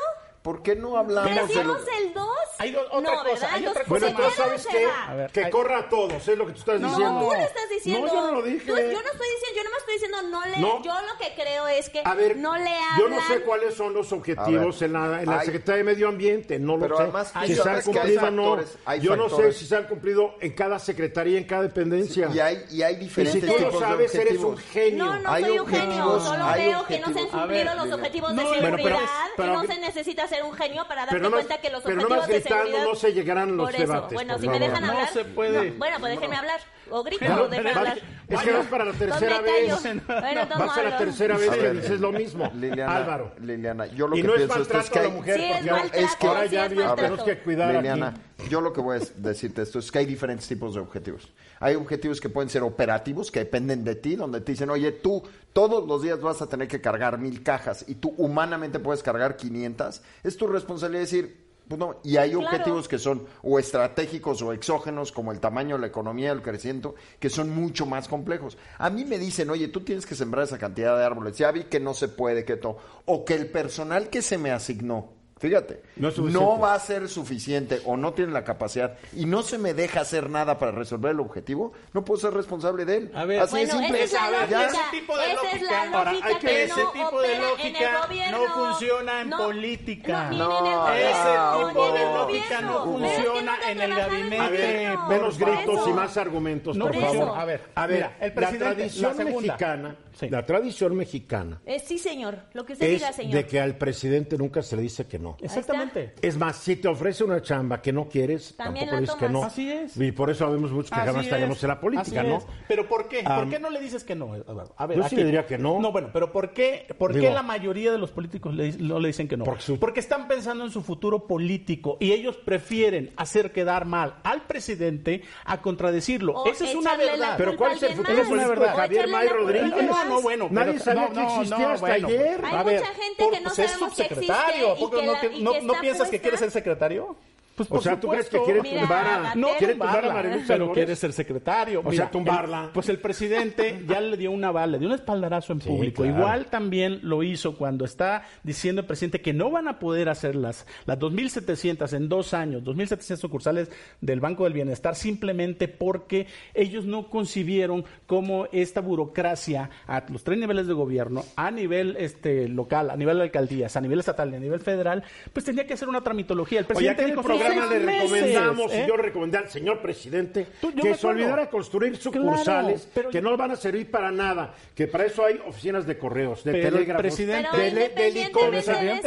¿Por 0.43 0.61
qué 0.61 0.75
no 0.75 0.97
hablamos 0.97 1.31
de 1.31 1.37
¿Crecimos 1.53 1.65
lo... 1.81 1.97
el 2.07 2.13
2? 2.13 2.27
Hay 2.59 2.71
do- 2.71 2.81
otra 2.91 2.99
no, 3.01 3.17
cosa, 3.17 3.31
¿verdad? 3.33 3.49
hay 3.53 3.67
otra 3.67 3.83
Bueno, 3.87 4.05
cosa 4.07 4.15
¿se 4.15 4.41
entonces, 4.43 4.61
¿sabes 4.63 4.67
qué? 4.67 4.85
va? 4.85 5.05
A 5.09 5.15
ver, 5.15 5.31
que 5.31 5.43
hay- 5.45 5.51
corra 5.51 5.77
a 5.79 5.89
todos, 5.89 6.27
es 6.27 6.37
lo 6.37 6.45
que 6.45 6.51
tú 6.53 6.59
estás 6.59 6.79
No, 6.81 6.89
diciendo. 6.89 7.19
Tú 7.19 7.25
lo 7.25 7.33
estás 7.33 7.69
diciendo. 7.69 8.07
No, 8.07 8.13
yo 8.13 8.21
no 8.21 8.31
lo 8.33 8.41
dije. 8.43 8.59
Tú- 8.59 8.75
yo 8.77 8.81
no 8.83 8.83
estoy 8.83 9.27
diciendo, 9.29 9.55
yo 9.55 9.63
no 9.63 9.69
me 9.71 9.77
estoy 9.77 9.93
diciendo, 9.93 10.21
no 10.23 10.45
le, 10.45 10.57
No. 10.59 10.83
yo 10.83 10.93
lo 11.01 11.17
que 11.17 11.33
creo 11.41 11.67
es 11.67 11.89
que 11.89 12.01
A 12.05 12.13
ver, 12.13 12.35
no 12.37 12.57
le 12.57 12.69
yo 12.97 13.05
hablan. 13.05 13.19
no 13.19 13.27
sé 13.27 13.41
cuáles 13.41 13.73
son 13.73 13.93
los 13.93 14.11
objetivos 14.11 14.81
en 14.81 14.93
la, 14.93 15.21
en 15.23 15.29
la 15.29 15.39
hay- 15.39 15.45
Secretaría 15.45 15.77
de 15.77 15.83
Medio 15.85 16.07
Ambiente, 16.09 16.59
no 16.59 16.77
Pero 16.77 16.89
lo 16.89 16.97
sé. 16.97 17.03
además, 17.03 17.33
si 17.45 17.55
se 17.55 17.69
han 17.69 17.81
cumplido 17.81 18.27
o 18.27 18.31
no. 18.31 18.59
Yo 18.99 19.15
no 19.15 19.29
sé 19.29 19.53
si 19.53 19.65
se 19.65 19.75
han 19.77 19.85
cumplido 19.87 20.35
en 20.41 20.51
cada 20.53 20.77
secretaría, 20.77 21.37
en 21.37 21.45
cada 21.45 21.63
dependencia. 21.63 22.29
Y 22.33 22.39
hay, 22.39 22.65
y 22.69 22.81
hay 22.83 22.95
Y 22.95 22.97
si 22.97 23.03
diferentes 23.05 23.55
tú 23.55 23.61
lo 23.63 23.79
sabes, 23.79 24.13
eres 24.13 24.37
un 24.39 24.57
genio. 24.57 25.05
No, 25.05 25.19
no 25.19 25.39
soy 25.39 25.59
un 25.59 25.67
genio, 25.67 26.19
solo 26.19 26.45
veo 26.53 26.85
que 26.85 26.99
no 26.99 27.13
se 27.13 27.19
han 27.19 27.27
cumplido 27.29 27.73
los 27.75 27.91
objetivos 27.93 28.33
No, 28.33 28.41
de 28.41 28.47
bueno, 28.59 28.77
seguridad 28.77 28.99
y 29.37 29.41
no 29.41 29.63
se 29.63 29.79
necesita 29.79 30.27
ser 30.33 30.43
un 30.43 30.53
genio 30.53 30.87
para 30.87 31.01
darte 31.01 31.15
Pero 31.15 31.23
no 31.23 31.29
más- 31.29 31.45
cuenta 31.45 31.61
que 31.61 31.69
los 31.69 31.83
pero 31.83 31.95
no 31.97 32.27
de 32.27 32.41
seguridad... 32.41 32.83
no 32.83 32.95
se 32.95 33.13
llegarán 33.13 33.55
los 33.57 33.65
Por 33.67 33.75
eso, 33.75 33.93
debates, 33.93 34.13
bueno, 34.13 34.33
por 34.33 34.41
si 34.41 34.47
me 34.47 34.59
dejan 34.59 34.83
No 34.85 34.91
hablar... 34.93 35.09
se 35.09 35.25
puede. 35.25 35.71
Bueno, 35.71 35.97
pues 35.99 36.13
déjenme 36.15 36.35
hablar. 36.37 36.59
O 36.89 37.03
grito 37.03 37.25
Bueno, 37.25 37.43
o 37.43 37.47
déjenme 37.47 37.69
vas- 37.71 37.77
hablar. 37.77 37.97
es 38.27 38.39
que 38.41 38.51
vas 38.51 38.65
para 38.67 38.85
la 38.85 38.93
tercera 38.93 39.35
¿Dónde 39.37 39.51
vez. 39.51 39.83
Bueno, 39.83 40.01
Vas 40.59 40.77
a 40.77 40.83
la 40.83 40.97
tercera 40.97 41.37
vez 41.37 41.49
que 41.49 41.71
dices 41.71 41.99
lo 41.99 42.11
mismo. 42.11 42.51
Liliana, 42.55 42.95
Álvaro. 42.97 43.31
Liliana, 43.39 43.85
yo 43.87 44.07
lo 44.07 44.17
Y 44.17 44.21
que 44.21 44.27
no 44.27 44.33
es 44.33 44.37
pienso 44.41 44.61
esto 44.61 44.73
maltrato 44.75 44.85
es 44.85 44.89
que 44.91 44.99
a 44.99 45.01
la 45.01 45.07
hay... 45.07 45.13
mujer, 45.15 45.37
Sí, 45.39 45.43
es 45.45 45.65
maltrato, 45.71 45.97
es 46.05 46.15
que 46.15 46.27
ahora 46.27 46.43
sí 46.43 46.49
ya 46.49 46.65
es 46.65 46.71
bien 46.75 46.95
tenemos 46.95 47.23
que 47.23 47.39
cuidar 47.39 47.73
Liliana, 47.75 48.07
aquí. 48.37 48.49
yo 48.49 48.61
lo 48.61 48.73
que 48.73 48.81
voy 48.81 48.97
a 48.97 49.01
decirte 49.17 49.61
esto 49.61 49.79
es 49.79 49.91
que 49.91 49.99
hay 49.99 50.05
diferentes 50.05 50.47
tipos 50.47 50.73
de 50.75 50.81
objetivos. 50.81 51.31
Hay 51.59 51.75
objetivos 51.75 52.19
que 52.19 52.29
pueden 52.29 52.49
ser 52.49 52.61
operativos, 52.63 53.31
que 53.31 53.39
dependen 53.39 53.83
de 53.83 53.95
ti, 53.95 54.15
donde 54.15 54.41
te 54.41 54.51
dicen, 54.51 54.69
oye, 54.69 54.91
tú 54.91 55.23
todos 55.53 55.87
los 55.87 56.01
días 56.01 56.19
vas 56.21 56.41
a 56.41 56.47
tener 56.47 56.67
que 56.67 56.81
cargar 56.81 57.17
mil 57.17 57.41
cajas 57.43 57.85
y 57.87 57.95
tú 57.95 58.13
humanamente 58.17 58.79
puedes 58.79 59.01
cargar 59.03 59.37
500. 59.37 60.01
Es 60.23 60.37
tu 60.37 60.47
responsabilidad 60.47 61.01
decir, 61.01 61.42
no. 61.69 61.95
Y 62.03 62.17
hay 62.17 62.31
Claro. 62.31 62.45
objetivos 62.45 62.87
que 62.87 62.99
son 62.99 63.25
o 63.41 63.57
estratégicos 63.59 64.41
o 64.41 64.53
exógenos, 64.53 65.11
como 65.11 65.31
el 65.31 65.39
tamaño, 65.39 65.77
la 65.77 65.87
economía, 65.87 66.31
el 66.31 66.41
crecimiento, 66.41 66.95
que 67.19 67.29
son 67.29 67.49
mucho 67.49 67.85
más 67.85 68.07
complejos. 68.07 68.57
A 68.77 68.89
mí 68.89 69.05
me 69.05 69.17
dicen, 69.17 69.49
oye, 69.49 69.67
tú 69.69 69.81
tienes 69.81 70.05
que 70.05 70.15
sembrar 70.15 70.43
esa 70.45 70.57
cantidad 70.57 70.97
de 70.97 71.03
árboles. 71.03 71.37
Ya 71.37 71.51
vi 71.51 71.63
que 71.65 71.79
no 71.79 71.93
se 71.93 72.07
puede, 72.09 72.45
que 72.45 72.57
todo. 72.57 72.77
O 73.05 73.25
que 73.25 73.33
el 73.35 73.47
personal 73.47 74.09
que 74.09 74.21
se 74.21 74.37
me 74.37 74.51
asignó, 74.51 75.09
fíjate, 75.47 75.81
No 75.97 76.07
es 76.07 76.15
va 76.19 76.73
a 76.73 76.79
ser 76.79 77.09
suficiente 77.09 77.81
o 77.85 77.97
no 77.97 78.13
tiene 78.13 78.31
la 78.31 78.45
capacidad 78.45 78.95
y 79.13 79.25
no 79.25 79.43
se 79.43 79.57
me 79.57 79.73
deja 79.73 79.99
hacer 79.99 80.29
nada 80.29 80.57
para 80.57 80.71
resolver 80.71 81.11
el 81.11 81.19
objetivo, 81.19 81.73
no 81.93 82.05
puedo 82.05 82.21
ser 82.21 82.33
responsable 82.33 82.85
de 82.85 82.95
él. 82.97 83.11
A 83.13 83.25
ver, 83.25 83.41
Así 83.41 83.51
Bueno, 83.57 83.77
simple. 83.79 84.03
esa 84.03 84.43
es 84.45 84.49
la. 84.51 84.65
Ese 84.67 84.77
tipo 84.91 85.17
de 85.17 85.23
es 85.23 85.35
la 85.35 85.43
lógica. 85.43 85.97
Ahora, 85.97 86.11
hay 86.11 86.21
que- 86.35 86.47
que 86.47 86.63
ese 86.63 86.81
no 86.81 86.91
tipo 86.91 87.21
de 87.21 87.39
lógica 87.39 88.05
gobierno. 88.07 88.37
no 88.37 88.53
funciona 88.53 89.21
en 89.21 89.29
No, 89.29 89.37
política. 89.37 90.29
No, 90.31 90.87
ese 90.93 91.67
tipo 91.67 91.91
de 91.91 92.03
lógica 92.05 92.61
no 92.61 92.77
es 93.05 93.13
funciona 93.17 93.53
en 93.69 93.81
el 93.81 93.95
gabinete. 93.95 94.37
A 94.39 94.49
ver, 94.49 94.97
menos 95.09 95.37
gritos 95.37 95.75
eso. 95.79 95.89
y 95.89 95.93
más 95.93 96.15
argumentos, 96.17 96.77
No, 96.77 96.85
por 96.85 96.93
por 96.93 97.03
favor. 97.03 97.37
A 97.37 97.43
ver, 97.45 97.61
A 97.75 97.85
ver, 97.87 97.95
mira, 97.97 98.17
el 98.21 98.33
la 98.41 98.51
tradición 98.51 99.11
la 99.11 99.17
segunda. 99.17 99.53
mexicana, 99.53 99.95
Sí. 100.15 100.29
la 100.29 100.45
tradición 100.45 100.95
mexicana 100.95 101.61
Eh, 101.65 101.79
sí, 101.79 101.97
señor, 101.97 102.39
lo 102.53 102.65
que 102.65 102.73
usted 102.73 102.89
diga, 102.89 103.09
es 103.09 103.15
señor. 103.15 103.33
de 103.33 103.45
que 103.47 103.59
al 103.59 103.77
presidente 103.77 104.37
nunca 104.37 104.61
se 104.61 104.75
le 104.75 104.81
dice 104.83 105.07
que 105.07 105.17
no. 105.19 105.37
Exactamente. 105.41 106.13
Es 106.21 106.37
más, 106.37 106.57
si 106.57 106.75
te 106.75 106.87
ofrece 106.87 107.23
una 107.23 107.41
chamba 107.41 107.81
que 107.81 107.91
no 107.91 108.07
quieres, 108.07 108.55
También 108.55 108.85
tampoco 108.89 109.01
dices 109.01 109.15
que 109.19 109.29
no. 109.29 109.43
Así 109.43 109.71
es. 109.71 109.97
Y 109.97 110.11
por 110.11 110.29
eso 110.29 110.45
sabemos 110.45 110.71
muchos 110.71 110.91
que 110.91 110.95
Así 110.97 111.05
jamás 111.07 111.21
es, 111.21 111.27
estaríamos 111.27 111.63
en 111.63 111.67
la 111.69 111.79
política, 111.79 112.21
así 112.21 112.29
¿no? 112.29 112.37
es. 112.37 112.45
Pero 112.67 112.87
¿por 112.87 113.07
qué? 113.07 113.23
¿Por 113.23 113.49
qué 113.49 113.59
no 113.59 113.69
le 113.69 113.79
dices 113.79 114.03
que 114.03 114.15
no? 114.15 114.33
A 114.77 114.85
ver, 114.87 114.97
yo 114.97 115.03
sí 115.09 115.15
le 115.15 115.25
diría 115.25 115.45
que 115.45 115.57
no. 115.57 115.79
No, 115.79 115.91
bueno, 115.91 116.09
pero 116.13 116.31
¿por 116.31 116.51
qué, 116.53 116.85
por 116.97 117.13
qué 117.13 117.29
la 117.31 117.43
mayoría 117.43 117.91
de 117.91 117.97
los 117.97 118.11
políticos 118.11 118.53
le- 118.53 118.73
no 118.73 118.99
le 118.99 119.07
dicen 119.07 119.27
que 119.27 119.37
no? 119.37 119.43
Porque 119.45 119.61
su- 119.63 119.79
Porque 119.79 119.99
están 119.99 120.27
pensando 120.27 120.63
en 120.63 120.71
su 120.71 120.81
futuro 120.81 121.27
político 121.27 121.97
y 121.99 122.11
ellos 122.11 122.37
prefieren 122.37 123.11
hacer 123.17 123.51
quedar 123.51 123.85
mal 123.85 124.15
al 124.23 124.43
presidente 124.47 125.23
a 125.45 125.61
contradecirlo. 125.61 126.33
O 126.33 126.47
Esa 126.47 126.69
es 126.69 126.75
una 126.75 126.95
verdad. 126.95 127.35
Pero 127.37 127.55
¿cuál 127.57 127.73
es 127.73 127.83
el 127.83 127.93
futuro 127.93 128.15
político 128.23 128.35
de 128.39 128.47
verdad. 128.47 128.75
Javier 128.75 129.07
May 129.09 129.27
Rodríguez? 129.27 129.73
No, 130.09 130.21
bueno. 130.21 130.47
Nadie 130.51 130.73
pero- 130.73 130.83
sabía 130.83 131.01
no, 131.01 131.07
que 131.09 131.13
no, 131.15 131.27
existía 131.41 131.57
no, 131.57 131.73
hasta 131.73 131.87
bueno. 131.87 132.07
ayer. 132.07 132.41
Hay 132.45 132.55
A 132.55 132.63
ver, 132.63 132.79
mucha 132.81 132.93
gente 132.93 133.23
por- 133.23 133.33
que 133.33 133.39
no 133.41 133.43
pues 133.49 133.59
es 133.59 133.71
sabemos 133.71 133.95
que 133.95 134.03
subsecretario. 134.03 134.67
existe 134.73 134.79
y 134.79 134.81
¿Por 134.81 134.89
qué 134.91 134.99
que 134.99 135.05
no, 135.05 135.13
la- 135.13 135.19
te- 135.21 135.27
y 135.33 135.41
no- 135.43 135.51
que 135.53 135.61
no 135.61 135.71
está 135.73 135.81
piensas 135.81 136.09
que 136.09 136.21
quieres 136.21 136.39
ser 136.39 136.51
secretario? 136.51 137.15
Pues, 137.55 137.69
o 137.69 137.75
por 137.75 137.83
sea, 137.83 137.99
¿tú 137.99 138.07
crees 138.09 138.29
que 138.29 138.41
quiere 138.41 138.61
Mira, 138.63 138.81
tumbar 138.81 139.05
a, 139.07 139.35
no, 139.35 139.49
quiere 139.59 139.73
tumbar 139.73 139.89
a 139.89 139.93
tumbarla, 139.93 140.13
María 140.13 140.35
Luisa 140.37 140.53
pero 140.53 140.71
quiere 140.73 140.95
ser 140.95 141.13
secretario. 141.13 141.81
O 141.85 141.91
sea, 141.93 142.09
tumbarla. 142.09 142.63
el- 142.65 142.69
pues 142.71 142.89
el 142.89 142.97
presidente 142.99 143.83
ya 143.87 144.01
le 144.01 144.17
dio 144.17 144.31
una 144.31 144.51
bala, 144.51 144.73
le 144.73 144.79
dio 144.79 144.87
un 144.87 144.95
espaldarazo 144.95 145.53
en 145.53 145.61
Sí, 145.61 145.69
público. 145.69 146.01
claro. 146.01 146.17
Igual 146.17 146.45
también 146.47 146.99
lo 147.03 147.21
hizo 147.21 147.55
cuando 147.55 147.85
está 147.85 148.23
diciendo 148.43 148.81
el 148.81 148.87
presidente 148.87 149.21
que 149.21 149.33
no 149.33 149.51
van 149.51 149.67
a 149.67 149.77
poder 149.77 150.09
hacer 150.09 150.35
las, 150.35 150.65
las 150.85 150.97
2.700 150.97 151.93
en 151.93 152.09
dos 152.09 152.33
años, 152.33 152.63
2.700 152.63 153.17
sucursales 153.17 153.69
del 154.01 154.19
Banco 154.19 154.45
del 154.45 154.53
Bienestar, 154.53 154.95
simplemente 154.95 155.67
porque 155.67 156.27
ellos 156.55 156.85
no 156.85 157.09
concibieron 157.09 157.85
cómo 158.07 158.47
esta 158.51 158.81
burocracia 158.81 159.69
a 159.87 160.03
los 160.09 160.23
tres 160.23 160.39
niveles 160.39 160.67
de 160.67 160.73
gobierno, 160.73 161.23
a 161.35 161.51
nivel 161.51 161.97
este 161.99 162.47
local, 162.49 162.89
a 162.89 162.95
nivel 162.97 163.17
de 163.17 163.23
alcaldías, 163.23 163.75
a 163.77 163.81
nivel 163.81 163.99
estatal 163.99 164.31
y 164.33 164.35
a 164.35 164.39
nivel 164.39 164.59
federal, 164.59 165.03
pues 165.31 165.45
tenía 165.45 165.67
que 165.67 165.73
hacer 165.73 165.87
una 165.87 166.01
tramitología. 166.01 166.59
El 166.59 166.65
Oye, 166.65 166.73
presidente 166.73 167.03
el 167.03 167.09
dijo, 167.11 167.21
programa 167.45 167.67
"Seis 167.69 167.79
le 167.81 167.85
meses", 167.85 168.11
recomendamos, 168.11 168.71
¿eh? 168.73 168.83
y 168.83 168.87
yo 168.87 168.97
le 168.97 169.03
recomendé 169.03 169.37
al 169.37 169.49
señor 169.49 169.81
presidente, 169.81 170.47
Tú- 170.61 170.71
yo 170.71 170.83
que 170.83 170.95
se 170.95 171.07
olvidara 171.07 171.49
construir 171.49 171.97
sucursales 171.97 172.81
Claro, 172.81 172.91
pero- 172.93 173.09
que 173.09 173.21
no 173.21 173.35
van 173.37 173.51
a 173.51 173.55
servir 173.55 173.89
para 173.91 174.11
nada, 174.11 174.53
que 174.75 174.87
para 174.87 175.05
eso 175.05 175.25
hay 175.25 175.39
oficinas 175.45 175.85
de 175.85 175.97
correos, 175.97 176.43
de 176.43 176.51
Pero 176.51 176.67
el 176.67 176.73
telégrafos, 176.73 177.01
presidente- 177.01 177.57
de, 177.57 177.89
de 177.89 178.11
licores, 178.11 178.65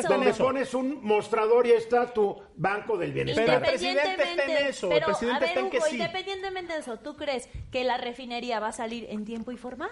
donde 0.08 0.32
pones 0.34 0.74
un 0.74 0.98
mostrador 1.02 1.66
y 1.66 1.72
está 1.72 2.06
tu 2.12 2.36
banco 2.56 2.96
del 2.96 3.12
bienestar. 3.12 3.44
Pero 3.44 3.56
el 3.58 3.62
presidente 3.64 4.22
está 4.22 4.44
en 4.44 4.66
eso, 4.68 4.86
el 4.90 4.94
pero, 4.94 5.06
presidente 5.06 5.36
a 5.36 5.40
ver, 5.40 5.48
está 5.48 5.60
en 5.60 5.70
que 5.70 5.76
Hugo, 5.78 5.86
sí. 5.86 5.96
independientemente 5.96 6.72
de 6.72 6.78
eso, 6.80 6.98
¿tú 6.98 7.16
crees 7.16 7.48
que 7.70 7.84
la 7.84 7.96
refinería 7.96 8.60
va 8.60 8.68
a 8.68 8.72
salir 8.72 9.06
en 9.10 9.24
tiempo 9.24 9.52
y 9.52 9.56
forma? 9.56 9.88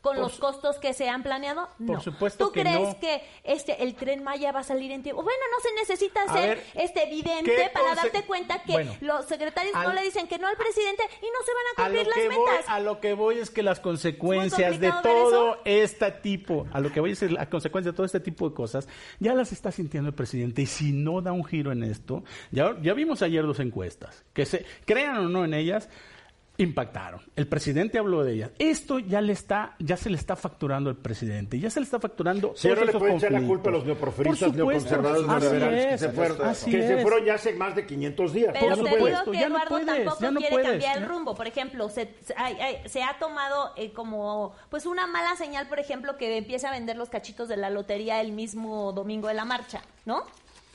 ¿Con 0.00 0.16
los 0.20 0.34
su- 0.34 0.40
costos 0.40 0.78
que 0.78 0.92
se 0.94 1.08
han 1.08 1.22
planeado? 1.24 1.68
No. 1.78 2.00
supuesto 2.00 2.46
¿Tú 2.46 2.52
que 2.52 2.60
crees 2.60 2.80
no. 2.80 3.00
que 3.00 3.20
este 3.42 3.82
el 3.82 3.94
tren 3.96 4.22
Maya 4.22 4.52
va 4.52 4.60
a 4.60 4.62
salir 4.64 4.92
en 4.92 5.02
tiempo? 5.02 5.22
Bueno, 5.22 5.40
no 5.50 5.60
se 5.62 5.74
necesita 5.74 6.22
A 6.22 6.32
ser 6.32 6.56
ver, 6.58 6.64
este 6.74 7.02
evidente 7.08 7.54
¿qué 7.54 7.70
para 7.72 7.90
conse- 7.92 7.96
darte 7.96 8.22
cuenta 8.24 8.62
que 8.62 8.72
Bueno, 8.72 8.94
los 9.00 9.26
secretarios 9.26 9.74
no 9.74 9.92
le 9.92 10.02
dicen 10.02 10.28
que 10.28 10.38
no 10.38 10.46
al 10.46 10.56
presidente 10.56 11.02
y 11.20 11.26
no 11.26 11.44
se 11.44 11.52
van 11.52 11.64
a 11.72 11.82
cumplir 11.84 12.06
las 12.06 12.16
que 12.16 12.28
voy, 12.28 12.50
metas. 12.50 12.68
a 12.68 12.80
lo 12.80 13.00
que 13.00 13.12
voy 13.14 13.38
es 13.38 13.50
que 13.50 13.62
las 13.64 13.80
consecuencias 13.80 14.78
de 14.78 14.92
todo 15.02 15.58
este 15.64 16.10
tipo, 16.12 16.66
a 16.72 16.80
lo 16.80 16.92
que 16.92 17.00
voy 17.00 17.12
es 17.12 17.20
que 17.20 17.28
las 17.30 17.48
consecuencias 17.48 17.92
de 17.92 17.96
todo 17.96 18.06
este 18.06 18.20
tipo 18.20 18.48
de 18.48 18.54
cosas, 18.54 18.88
ya 19.18 19.34
las 19.34 19.52
está 19.52 19.72
sintiendo 19.72 20.08
el 20.10 20.14
presidente 20.14 20.62
y 20.62 20.66
si 20.66 20.92
no 20.92 21.20
da 21.22 21.32
un 21.32 21.44
giro 21.44 21.72
en 21.72 21.82
esto, 21.82 22.22
ya, 22.52 22.76
ya 22.82 22.94
vimos 22.94 23.22
ayer 23.22 23.44
dos 23.44 23.58
encuestas, 23.60 24.24
que 24.32 24.46
se 24.46 24.64
crean 24.84 25.16
o 25.18 25.28
no 25.28 25.44
en 25.44 25.54
ellas, 25.54 25.88
impactaron. 26.58 27.20
El 27.36 27.46
presidente 27.46 27.98
habló 27.98 28.24
de 28.24 28.34
ellas. 28.34 28.50
Esto 28.58 28.98
ya 28.98 29.20
le 29.20 29.32
está, 29.32 29.76
ya 29.78 29.96
se 29.96 30.10
le 30.10 30.16
está 30.16 30.34
facturando 30.36 30.90
al 30.90 30.96
presidente, 30.96 31.58
ya 31.58 31.70
se 31.70 31.78
le 31.80 31.84
está 31.84 32.00
facturando. 32.00 32.52
Si 32.56 32.68
no 32.68 32.74
le 32.84 32.92
pueden 32.92 33.16
echar 33.16 33.32
la 33.32 33.40
culpa 33.42 33.70
a 33.70 33.72
los 33.74 33.84
supuesto, 33.84 34.52
neoconservadores, 34.52 35.28
así 35.28 35.40
neoliberales 35.44 35.86
que 35.86 35.94
es, 35.94 36.00
se 36.00 36.08
fueron, 36.10 36.42
así 36.42 36.70
que 36.70 36.86
se 36.88 36.98
fueron 37.02 37.24
ya 37.24 37.34
hace 37.34 37.52
más 37.54 37.76
de 37.76 37.86
500 37.86 38.32
días. 38.32 38.50
Pero 38.52 38.66
Por 38.66 38.74
te 38.84 38.90
supuesto. 38.90 39.06
digo 39.20 39.32
que 39.32 39.38
ya 39.38 39.48
no 39.48 39.54
Eduardo 39.54 39.68
puedes, 39.70 39.86
tampoco 39.86 40.20
ya 40.20 40.30
no 40.32 40.40
quiere 40.40 40.52
puedes, 40.54 40.70
cambiar 40.70 40.98
el 40.98 41.06
rumbo. 41.08 41.34
Por 41.36 41.46
ejemplo, 41.46 41.88
se, 41.88 42.14
se- 42.24 42.34
hay- 42.36 42.54
hay- 42.60 42.88
se 42.88 43.02
ha 43.04 43.16
tomado 43.20 43.72
eh, 43.76 43.92
como 43.92 44.52
pues 44.68 44.84
una 44.84 45.06
mala 45.06 45.36
señal, 45.36 45.68
por 45.68 45.78
ejemplo, 45.78 46.16
que 46.16 46.36
empieza 46.36 46.68
a 46.68 46.72
vender 46.72 46.96
los 46.96 47.08
cachitos 47.08 47.48
de 47.48 47.56
la 47.56 47.70
lotería 47.70 48.20
el 48.20 48.32
mismo 48.32 48.92
domingo 48.92 49.28
de 49.28 49.34
la 49.34 49.44
marcha, 49.44 49.80
¿no? 50.06 50.24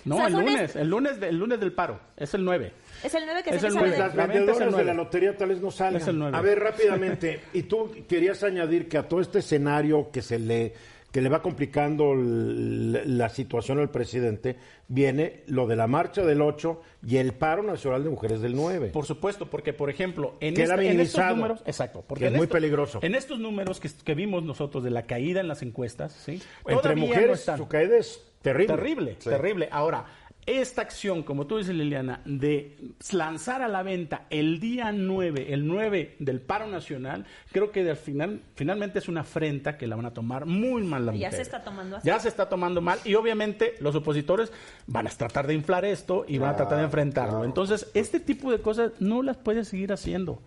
No, 0.06 0.16
O 0.16 0.18
sea, 0.18 0.28
el 0.28 0.34
lunes, 0.34 0.76
el 0.76 0.90
lunes, 0.90 1.20
de- 1.20 1.30
el 1.30 1.38
lunes 1.38 1.60
del 1.62 1.72
paro, 1.72 2.00
es 2.18 2.34
el 2.34 2.44
9. 2.44 2.74
Es 3.04 3.14
el 3.16 3.26
9 3.26 3.44
que 3.44 3.50
Es 3.52 3.62
se 3.62 3.68
el 3.68 3.74
Pues 3.74 3.84
vender. 3.84 4.00
las 4.00 4.16
La 4.16 4.28
vendedoras 4.28 4.76
de 4.78 4.84
la 4.86 4.94
lotería 4.94 5.36
tal 5.38 5.50
vez 5.50 5.60
no 5.62 5.72
salgan. 5.72 6.02
Es 6.02 6.08
el 6.08 6.18
nueve. 6.18 6.38
A 6.38 6.42
ver, 6.42 6.60
rápidamente, 6.60 7.42
y 7.54 7.64
tú 7.64 7.92
querías 8.08 8.44
añadir 8.44 8.88
que 8.88 8.98
a 8.98 9.08
todo 9.08 9.20
este 9.22 9.40
escenario 9.40 10.10
que 10.12 10.22
se 10.22 10.40
le 10.40 10.74
que 11.12 11.22
le 11.22 11.30
va 11.30 11.44
complicando 11.44 12.16
la 12.16 13.30
situación 13.30 13.78
al 13.80 13.92
presidente, 13.92 14.56
viene 14.88 15.44
lo 15.46 15.68
de 15.68 15.76
la 15.76 15.86
marcha 15.86 16.24
del 16.24 16.42
8 16.42 16.82
y 17.06 17.18
el 17.18 17.34
paro 17.34 17.62
nacional 17.62 18.04
de 18.04 18.10
mujeres 18.10 18.42
del 18.42 18.56
9. 18.56 18.90
Por 18.90 19.06
supuesto, 19.06 19.48
porque 19.48 19.74
por 19.74 19.92
ejemplo, 19.92 20.34
en, 20.40 20.56
Queda 20.56 20.74
este- 20.74 20.90
en 20.92 21.00
estos 21.00 21.24
números, 21.30 21.62
exacto, 21.68 22.04
porque 22.08 22.24
que 22.24 22.28
es 22.30 22.34
muy 22.34 22.46
esto- 22.46 22.54
peligroso. 22.54 23.00
En 23.04 23.14
estos 23.14 23.38
números 23.40 23.80
que, 23.80 23.92
que 24.04 24.16
vimos 24.16 24.42
nosotros 24.44 24.84
de 24.84 24.90
la 24.90 25.04
caída 25.06 25.40
en 25.40 25.48
las 25.48 25.62
encuestas, 25.62 26.14
¿sí? 26.14 26.42
Entre 26.68 26.96
no 26.96 27.02
mujeres, 27.02 27.42
están. 27.42 27.58
su 27.60 27.68
caída 27.68 27.96
es 27.98 28.20
terrible. 28.42 28.76
Terrible, 28.76 29.14
terrible. 29.24 29.70
Ahora, 29.72 30.06
esta 30.46 30.82
acción, 30.82 31.24
como 31.24 31.48
tú 31.48 31.58
dices, 31.58 31.74
Liliana, 31.74 32.22
de 32.26 32.78
lanzar 33.12 33.62
a 33.62 33.68
la 33.68 33.82
venta 33.84 34.26
el 34.30 34.60
día 34.60 34.92
9, 34.92 35.54
el 35.54 35.66
9 35.68 36.16
del 36.20 36.42
paro 36.42 36.68
nacional, 36.68 37.26
creo 37.52 37.72
que 37.72 37.90
al 37.90 37.96
final, 37.98 38.42
finalmente 38.56 39.00
es 39.00 39.08
una 39.08 39.22
afrenta 39.22 39.78
que 39.78 39.88
la 39.88 39.96
van 39.96 40.06
a 40.06 40.14
tomar 40.14 40.46
muy 40.46 40.84
mal 40.84 41.06
la 41.06 41.12
Ya 41.14 41.28
mujer. 41.28 41.34
se 41.34 41.42
está 41.42 41.64
tomando 41.64 41.98
así. 41.98 42.08
Ya 42.08 42.20
se 42.20 42.28
está 42.28 42.50
tomando 42.50 42.82
mal 42.82 43.00
y 43.06 43.16
obviamente 43.16 43.76
los 43.80 43.96
opositores 43.96 44.52
van 44.88 45.08
a 45.08 45.10
tratar 45.12 45.48
de 45.48 45.54
inflar 45.54 45.86
esto 45.86 46.26
y 46.28 46.38
van 46.38 46.52
a 46.52 46.56
tratar 46.56 46.80
de 46.80 46.84
enfrentarlo. 46.86 47.46
Entonces, 47.46 47.90
este 47.94 48.20
tipo 48.20 48.52
de 48.52 48.60
cosas 48.60 48.92
no 49.00 49.24
las 49.24 49.38
puedes 49.38 49.68
seguir 49.70 49.94
haciendo. 49.94 50.40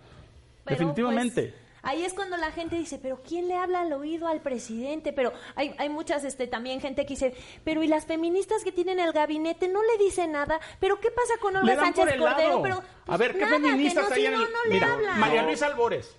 Pero, 0.64 0.78
Definitivamente. 0.78 1.42
pues, 1.42 1.65
ahí 1.86 2.02
es 2.02 2.14
cuando 2.14 2.36
la 2.36 2.50
gente 2.50 2.76
dice, 2.76 2.98
pero 2.98 3.22
¿quién 3.22 3.46
le 3.46 3.54
habla 3.54 3.82
al 3.82 3.92
oído 3.92 4.26
al 4.26 4.40
presidente? 4.40 5.12
Pero 5.12 5.32
hay, 5.54 5.74
hay 5.78 5.88
muchas, 5.88 6.24
este, 6.24 6.48
también 6.48 6.80
gente 6.80 7.06
que 7.06 7.10
dice, 7.10 7.34
pero 7.64 7.82
¿y 7.82 7.86
las 7.86 8.06
feministas 8.06 8.64
que 8.64 8.72
tienen 8.72 8.98
el 8.98 9.12
gabinete 9.12 9.68
no 9.68 9.80
le 9.82 10.04
dicen 10.04 10.32
nada? 10.32 10.60
¿Pero 10.80 11.00
qué 11.00 11.10
pasa 11.10 11.34
con 11.40 11.56
Olga 11.56 11.76
Sánchez 11.76 12.16
Cordero? 12.18 12.60
Pero, 12.60 12.74
a 12.76 12.82
pues, 13.06 13.18
ver, 13.18 13.32
¿qué 13.34 13.40
nada, 13.40 13.56
que 13.56 13.62
feministas 13.62 14.08
no, 14.08 14.14
hay 14.14 14.20
si 14.20 14.26
en 14.26 14.34
el... 14.34 14.40
no 14.40 14.64
le 14.64 14.70
Mira, 14.70 14.92
hablan. 14.92 15.20
María 15.20 15.42
Luisa 15.44 15.66
Albores 15.66 16.16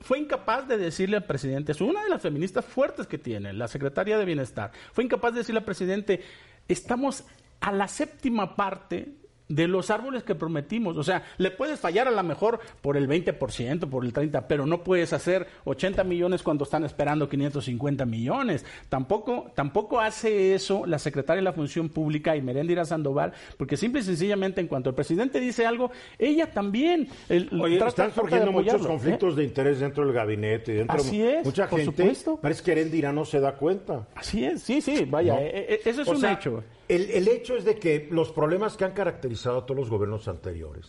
fue 0.00 0.20
incapaz 0.20 0.68
de 0.68 0.78
decirle 0.78 1.16
al 1.16 1.24
presidente, 1.24 1.72
es 1.72 1.80
una 1.80 2.04
de 2.04 2.08
las 2.08 2.22
feministas 2.22 2.64
fuertes 2.64 3.08
que 3.08 3.18
tiene, 3.18 3.52
la 3.52 3.66
secretaria 3.66 4.16
de 4.16 4.24
Bienestar, 4.24 4.70
fue 4.92 5.02
incapaz 5.02 5.32
de 5.32 5.38
decirle 5.40 5.58
al 5.58 5.64
presidente, 5.64 6.22
estamos 6.68 7.24
a 7.60 7.72
la 7.72 7.88
séptima 7.88 8.54
parte 8.54 9.16
de 9.48 9.66
los 9.68 9.90
árboles 9.90 10.22
que 10.24 10.34
prometimos. 10.34 10.96
O 10.96 11.02
sea, 11.02 11.22
le 11.38 11.50
puedes 11.50 11.80
fallar 11.80 12.06
a 12.08 12.10
lo 12.10 12.22
mejor 12.22 12.60
por 12.82 12.96
el 12.96 13.08
20%, 13.08 13.88
por 13.88 14.04
el 14.04 14.12
30%, 14.12 14.44
pero 14.48 14.66
no 14.66 14.82
puedes 14.84 15.12
hacer 15.12 15.46
80 15.64 16.04
millones 16.04 16.42
cuando 16.42 16.64
están 16.64 16.84
esperando 16.84 17.28
550 17.28 18.04
millones. 18.04 18.64
Tampoco, 18.88 19.50
tampoco 19.54 20.00
hace 20.00 20.54
eso 20.54 20.84
la 20.86 20.98
secretaria 20.98 21.38
de 21.40 21.44
la 21.44 21.52
Función 21.52 21.88
Pública 21.88 22.36
y 22.36 22.42
Merendira 22.42 22.84
Sandoval, 22.84 23.32
porque 23.56 23.76
simple 23.76 24.00
y 24.00 24.04
sencillamente 24.04 24.60
en 24.60 24.66
cuanto 24.66 24.90
el 24.90 24.94
presidente 24.94 25.40
dice 25.40 25.66
algo, 25.66 25.90
ella 26.18 26.50
también. 26.52 27.08
el- 27.28 27.48
Oye, 27.60 27.76
trata- 27.78 27.88
están 28.06 28.14
surgiendo 28.14 28.52
muchos 28.52 28.68
apoyarlo, 28.74 28.88
conflictos 28.88 29.34
¿eh? 29.34 29.36
de 29.38 29.44
interés 29.44 29.80
dentro 29.80 30.04
del 30.04 30.12
gabinete 30.12 30.72
y 30.72 30.76
dentro 30.76 30.96
Así 30.96 31.18
de 31.18 31.38
es, 31.40 31.44
mucha 31.44 31.68
por 31.68 31.80
gente. 31.80 32.02
supuesto. 32.02 32.36
Parece 32.36 32.62
que 32.62 32.72
Erendira 32.72 33.12
no 33.12 33.24
se 33.24 33.40
da 33.40 33.52
cuenta. 33.54 34.06
Así 34.14 34.44
es, 34.44 34.62
sí, 34.62 34.80
sí, 34.80 35.04
vaya, 35.08 35.34
¿no? 35.34 35.40
eh, 35.40 35.50
eh, 35.74 35.80
eso 35.84 36.02
es 36.02 36.08
O 36.08 36.12
un 36.12 36.20
sea, 36.20 36.32
hecho. 36.32 36.62
El, 36.88 37.10
el 37.10 37.28
hecho 37.28 37.56
es 37.56 37.64
de 37.64 37.76
que 37.78 38.08
los 38.10 38.32
problemas 38.32 38.76
que 38.76 38.84
han 38.84 38.92
caracterizado 38.92 39.58
a 39.58 39.66
todos 39.66 39.78
los 39.78 39.90
gobiernos 39.90 40.26
anteriores, 40.28 40.86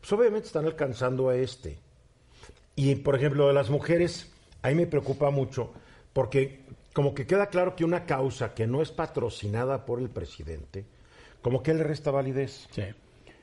pues 0.00 0.12
obviamente 0.12 0.46
están 0.46 0.64
alcanzando 0.64 1.28
a 1.28 1.36
este. 1.36 1.78
Y 2.74 2.94
por 2.96 3.16
ejemplo, 3.16 3.42
lo 3.44 3.48
de 3.48 3.54
las 3.54 3.70
mujeres, 3.70 4.32
ahí 4.62 4.74
me 4.74 4.86
preocupa 4.86 5.30
mucho, 5.30 5.72
porque 6.12 6.60
como 6.92 7.14
que 7.14 7.26
queda 7.26 7.46
claro 7.48 7.76
que 7.76 7.84
una 7.84 8.04
causa 8.06 8.54
que 8.54 8.66
no 8.66 8.80
es 8.82 8.90
patrocinada 8.90 9.84
por 9.84 10.00
el 10.00 10.08
presidente, 10.10 10.86
como 11.42 11.62
que 11.62 11.74
le 11.74 11.82
resta 11.84 12.10
validez. 12.10 12.66
Sí. 12.70 12.82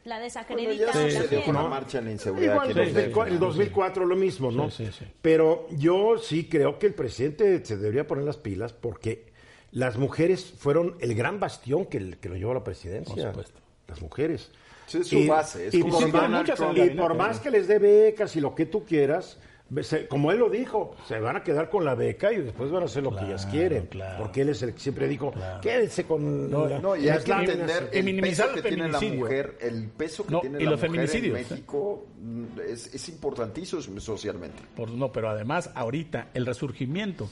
La 0.05 0.15
Bueno, 0.15 0.23
desacredita 0.25 0.85
ya 0.87 0.93
sucedió 0.93 1.19
también. 1.21 1.43
con 1.43 1.55
la 1.55 1.63
marcha 1.69 1.99
en 1.99 2.05
la 2.05 2.11
inseguridad. 2.11 2.53
Igual 2.53 2.69
aquí 2.71 2.79
en 2.79 2.87
en 2.87 2.93
2004, 2.93 3.23
en 3.23 3.33
México. 3.33 3.45
2004 3.45 4.05
lo 4.05 4.15
mismo, 4.17 4.51
¿no? 4.51 4.69
Sí, 4.69 4.85
sí, 4.87 4.91
sí. 4.99 5.05
Pero 5.21 5.67
yo 5.71 6.17
sí 6.17 6.49
creo 6.49 6.77
que 6.77 6.87
el 6.87 6.93
presidente 6.93 7.63
se 7.63 7.77
debería 7.77 8.05
poner 8.05 8.25
las 8.25 8.35
pilas 8.37 8.73
porque 8.73 9.31
las 9.73 9.97
mujeres 9.97 10.53
fueron 10.57 10.95
el 10.99 11.13
gran 11.15 11.39
bastión 11.39 11.85
que, 11.87 12.11
que 12.19 12.29
lo 12.29 12.35
llevó 12.35 12.51
a 12.51 12.55
la 12.55 12.63
presidencia. 12.63 13.13
Por 13.15 13.23
supuesto. 13.25 13.59
Las 13.87 14.01
mujeres. 14.01 14.49
Sí, 14.87 14.99
es 14.99 15.07
su 15.07 15.27
base, 15.27 15.67
es 15.67 15.73
y 15.73 15.81
como 15.81 15.93
por, 15.99 17.15
más, 17.15 17.37
el 17.37 17.41
y 17.41 17.43
que 17.43 17.51
les 17.51 17.67
dé 17.67 17.79
becas 17.79 18.35
y 18.35 18.41
lo 18.41 18.53
que 18.53 18.65
tú 18.65 18.83
quieras, 18.85 19.39
se- 19.81 20.07
como 20.07 20.31
él 20.31 20.39
lo 20.39 20.49
dijo, 20.49 20.95
se 21.07 21.19
van 21.19 21.37
a 21.37 21.43
quedar 21.43 21.69
con 21.69 21.85
la 21.85 21.95
beca 21.95 22.31
y 22.33 22.41
después 22.41 22.69
van 22.69 22.83
a 22.83 22.85
hacer 22.85 23.01
lo 23.01 23.15
que 23.15 23.25
ellas 23.25 23.45
quieren. 23.47 23.87
claro. 23.87 24.17
Porque 24.21 24.41
él 24.41 24.49
es 24.49 24.61
el 24.61 24.73
que 24.73 24.79
siempre 24.79 25.07
dijo, 25.07 25.33
quédense 25.61 26.03
con 26.03 26.51
la- 26.51 26.79
No, 26.79 26.95
y 26.95 27.03
las 27.03 27.17
hay 27.19 27.23
que 27.23 27.29
láminas". 27.31 27.55
entender 27.55 27.89
Y 27.93 27.97
el 27.97 28.03
minimizar 28.03 28.47
peso 28.47 28.57
el 28.57 28.63
que 28.63 28.69
tiene 28.69 28.89
la 28.91 28.99
mujer, 29.01 29.57
el 29.61 29.87
peso 29.87 30.25
que 30.25 30.31
No, 30.33 30.41
tiene 30.41 30.61
y 30.61 30.65
la 30.65 30.71
los 30.71 30.79
mujer 30.81 30.89
en 31.01 31.07
feminicidios. 31.07 31.49
México 31.49 32.05
mm, 32.21 32.43
es, 32.67 32.93
es 32.93 33.09
importantísimo 33.09 33.81
socialmente. 33.99 34.61
Por- 34.75 34.91
no, 34.91 35.11
pero 35.11 35.29
además, 35.29 35.71
ahorita 35.73 36.29
el 36.33 36.45
resurgimiento 36.45 37.29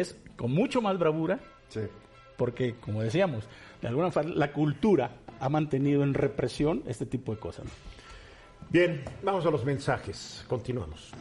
es 0.00 0.16
con 0.36 0.52
mucho 0.52 0.80
más 0.82 0.98
bravura, 0.98 1.40
Sí. 1.68 1.80
porque, 2.36 2.74
como 2.80 3.02
decíamos, 3.02 3.44
de 3.80 3.88
alguna 3.88 4.10
forma 4.10 4.34
la 4.34 4.52
cultura 4.52 5.10
ha 5.40 5.48
mantenido 5.48 6.02
en 6.02 6.14
represión 6.14 6.82
este 6.86 7.06
tipo 7.06 7.32
de 7.34 7.38
cosas. 7.40 7.64
¿no? 7.64 7.70
Bien, 8.70 9.04
vamos 9.22 9.44
a 9.46 9.50
los 9.50 9.64
mensajes. 9.64 10.44
Continuamos. 10.48 11.12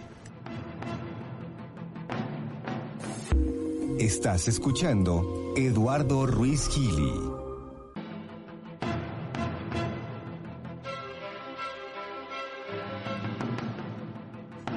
Estás 4.00 4.48
escuchando 4.48 5.54
Eduardo 5.56 6.26
Ruiz 6.26 6.68
Gili. 6.70 7.33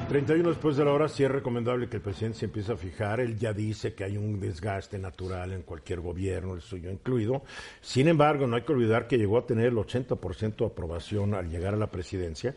31 0.09 0.51
después 0.51 0.77
de 0.77 0.85
la 0.85 0.93
hora 0.93 1.09
sí 1.09 1.25
es 1.25 1.31
recomendable 1.31 1.89
que 1.89 1.97
el 1.97 2.03
presidente 2.03 2.39
se 2.39 2.45
empiece 2.45 2.73
a 2.73 2.77
fijar. 2.77 3.19
Él 3.19 3.37
ya 3.37 3.53
dice 3.53 3.93
que 3.95 4.05
hay 4.05 4.17
un 4.17 4.39
desgaste 4.39 5.01
natural 5.01 5.53
en 5.53 5.63
cualquier 5.63 6.01
gobierno, 6.01 6.55
el 6.55 6.61
suyo 6.61 6.93
incluido. 6.93 7.43
Sin 7.81 8.07
embargo, 8.07 8.47
no 8.47 8.55
hay 8.55 8.63
que 8.63 8.73
olvidar 8.73 9.09
que 9.09 9.19
llegó 9.19 9.37
a 9.37 9.47
tener 9.47 9.67
el 9.67 9.75
80% 9.75 10.57
de 10.59 10.67
aprobación 10.67 11.35
al 11.35 11.51
llegar 11.51 11.75
a 11.75 11.77
la 11.77 11.91
presidencia. 11.91 12.55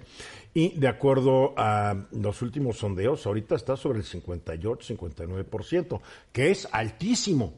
Y 0.54 0.80
de 0.80 0.88
acuerdo 0.88 1.56
a 1.58 2.06
los 2.12 2.42
últimos 2.44 2.78
sondeos, 2.78 3.26
ahorita 3.26 3.56
está 3.56 3.76
sobre 3.76 4.00
el 4.00 4.06
58-59%, 4.06 6.02
que 6.32 6.52
es 6.52 6.68
altísimo, 6.72 7.54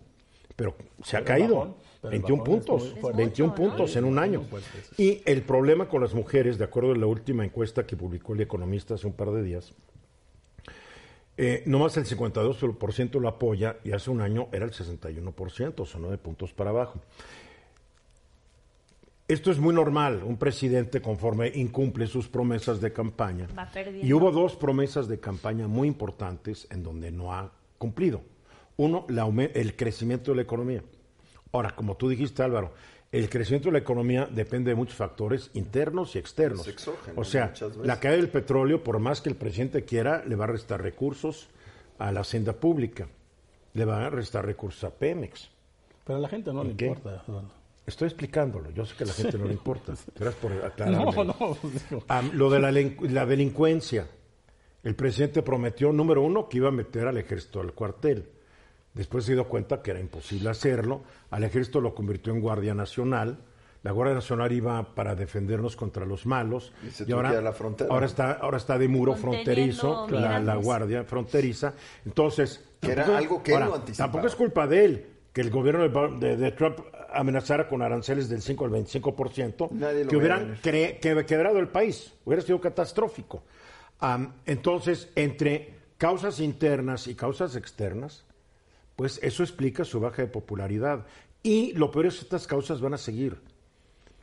pero 0.55 0.73
se 1.03 1.17
ha 1.17 1.23
caído. 1.25 1.75
Bajón, 2.01 2.09
pero 2.09 2.13
el 2.13 2.21
21 2.21 2.43
bajón 2.43 2.53
es 2.53 2.65
puntos, 2.65 2.91
muy 2.91 3.01
fuerte. 3.01 3.17
21 3.17 3.55
puntos 3.55 3.95
en 3.95 4.05
un 4.05 4.19
año. 4.19 4.43
Y 4.97 5.21
el 5.25 5.41
problema 5.43 5.87
con 5.87 6.01
las 6.01 6.13
mujeres, 6.13 6.57
de 6.57 6.65
acuerdo 6.65 6.91
a 6.91 6.97
la 6.97 7.07
última 7.07 7.43
encuesta 7.43 7.85
que 7.85 7.95
publicó 7.95 8.33
el 8.33 8.41
Economista 8.41 8.95
hace 8.95 9.07
un 9.07 9.13
par 9.13 9.31
de 9.31 9.43
días, 9.43 9.73
eh, 11.37 11.63
nomás 11.65 11.97
el 11.97 12.05
52% 12.05 13.19
lo 13.19 13.27
apoya 13.27 13.77
y 13.83 13.93
hace 13.93 14.11
un 14.11 14.21
año 14.21 14.47
era 14.51 14.65
el 14.65 14.71
61%, 14.71 15.85
son 15.85 16.01
nueve 16.01 16.17
puntos 16.17 16.53
para 16.53 16.69
abajo. 16.69 16.99
Esto 19.27 19.49
es 19.49 19.59
muy 19.59 19.73
normal, 19.73 20.23
un 20.25 20.35
presidente 20.35 21.01
conforme 21.01 21.51
incumple 21.55 22.05
sus 22.07 22.27
promesas 22.27 22.81
de 22.81 22.91
campaña. 22.91 23.47
Va. 23.57 23.71
Y 24.03 24.11
hubo 24.11 24.29
dos 24.29 24.57
promesas 24.57 25.07
de 25.07 25.21
campaña 25.21 25.69
muy 25.69 25.87
importantes 25.87 26.67
en 26.69 26.83
donde 26.83 27.11
no 27.11 27.33
ha 27.33 27.49
cumplido. 27.77 28.21
Uno, 28.75 29.05
la 29.07 29.25
el 29.53 29.75
crecimiento 29.77 30.31
de 30.31 30.35
la 30.35 30.41
economía. 30.41 30.83
Ahora, 31.51 31.75
como 31.75 31.95
tú 31.95 32.09
dijiste, 32.09 32.43
Álvaro, 32.43 32.73
el 33.11 33.29
crecimiento 33.29 33.67
de 33.67 33.73
la 33.73 33.79
economía 33.79 34.27
depende 34.31 34.71
de 34.71 34.75
muchos 34.75 34.95
factores 34.95 35.51
internos 35.53 36.15
y 36.15 36.19
externos. 36.19 36.61
Es 36.61 36.73
exógeno, 36.73 37.19
o 37.19 37.23
sea, 37.25 37.53
la 37.83 37.99
caída 37.99 38.17
del 38.17 38.29
petróleo, 38.29 38.83
por 38.83 38.99
más 38.99 39.19
que 39.19 39.29
el 39.29 39.35
presidente 39.35 39.83
quiera, 39.83 40.23
le 40.25 40.35
va 40.35 40.45
a 40.45 40.47
restar 40.47 40.81
recursos 40.81 41.49
a 41.99 42.11
la 42.11 42.21
hacienda 42.21 42.53
pública, 42.53 43.07
le 43.73 43.85
va 43.85 44.05
a 44.05 44.09
restar 44.09 44.45
recursos 44.45 44.83
a 44.85 44.91
Pemex. 44.91 45.49
Pero 46.05 46.17
a 46.17 46.21
la 46.21 46.29
gente 46.29 46.53
no 46.53 46.63
le 46.63 46.71
importa. 46.71 47.23
Eduardo. 47.27 47.51
Estoy 47.85 48.07
explicándolo, 48.07 48.71
yo 48.71 48.85
sé 48.85 48.95
que 48.95 49.03
a 49.03 49.07
la 49.07 49.13
gente 49.13 49.37
no 49.37 49.45
le 49.45 49.53
importa. 49.53 49.93
Gracias 50.15 50.35
por 50.41 50.53
aclararme. 50.65 51.13
No, 51.13 51.23
no. 51.25 51.57
Am, 52.07 52.31
lo 52.33 52.49
de 52.49 52.59
la, 52.59 52.71
la 52.71 53.25
delincuencia. 53.25 54.07
El 54.83 54.95
presidente 54.95 55.41
prometió, 55.43 55.91
número 55.91 56.21
uno, 56.21 56.47
que 56.47 56.57
iba 56.57 56.69
a 56.69 56.71
meter 56.71 57.07
al 57.07 57.17
ejército 57.17 57.59
al 57.59 57.73
cuartel. 57.73 58.29
Después 58.93 59.25
se 59.25 59.33
dio 59.33 59.47
cuenta 59.47 59.81
que 59.81 59.91
era 59.91 59.99
imposible 59.99 60.49
hacerlo. 60.49 61.03
Al 61.29 61.43
ejército 61.43 61.79
lo 61.81 61.95
convirtió 61.95 62.33
en 62.33 62.41
Guardia 62.41 62.73
Nacional. 62.73 63.37
La 63.83 63.91
Guardia 63.91 64.13
Nacional 64.15 64.51
iba 64.51 64.93
para 64.93 65.15
defendernos 65.15 65.75
contra 65.75 66.05
los 66.05 66.25
malos. 66.25 66.71
Y 66.85 66.91
se 66.91 67.11
ahora, 67.13 67.29
truquea 67.29 67.41
la 67.41 67.53
frontera. 67.53 67.89
ahora 67.93 68.05
está, 68.05 68.31
ahora 68.33 68.57
está 68.57 68.77
de 68.77 68.87
muro 68.87 69.15
fronterizo, 69.15 70.07
la. 70.09 70.55
Guardia 70.55 71.03
Fronteriza. 71.03 71.73
Entonces, 72.05 72.63
Que 72.79 72.91
era 72.91 73.03
tampoco- 73.05 73.17
algo 73.17 73.43
que 73.43 73.53
él 73.53 73.61
anticipaba. 73.63 74.11
Tampoco 74.11 74.27
es 74.27 74.35
culpa 74.35 74.67
de 74.67 74.85
él 74.85 75.05
que 75.33 75.41
el 75.41 75.49
gobierno 75.49 75.81
de, 75.83 75.87
Ba- 75.87 76.09
de- 76.09 76.35
de 76.37 76.51
Trump 76.51 76.79
amenazara 77.13 77.67
con 77.67 77.81
aranceles 77.81 78.29
del 78.29 78.41
5 78.41 78.65
al 78.65 78.71
25%, 78.71 79.69
Nadie 79.71 80.03
lo 80.03 80.09
que 80.09 80.17
hubieran 80.17 80.59
que- 80.61 80.99
quebrado 81.25 81.57
el 81.57 81.69
país, 81.69 82.13
hubiera 82.25 82.41
sido 82.43 82.59
catastrófico. 82.61 83.41
Entonces, 84.45 85.09
entre 85.15 85.73
causas 85.97 86.39
internas 86.39 87.07
y 87.07 87.15
causas 87.15 87.55
externas, 87.55 88.25
pues 89.01 89.19
eso 89.23 89.41
explica 89.41 89.83
su 89.83 89.99
baja 89.99 90.21
de 90.21 90.27
popularidad. 90.27 91.07
Y 91.41 91.73
lo 91.73 91.89
peor 91.89 92.05
es 92.05 92.17
que 92.17 92.21
estas 92.21 92.45
causas 92.45 92.81
van 92.81 92.93
a 92.93 92.99
seguir. 92.99 93.41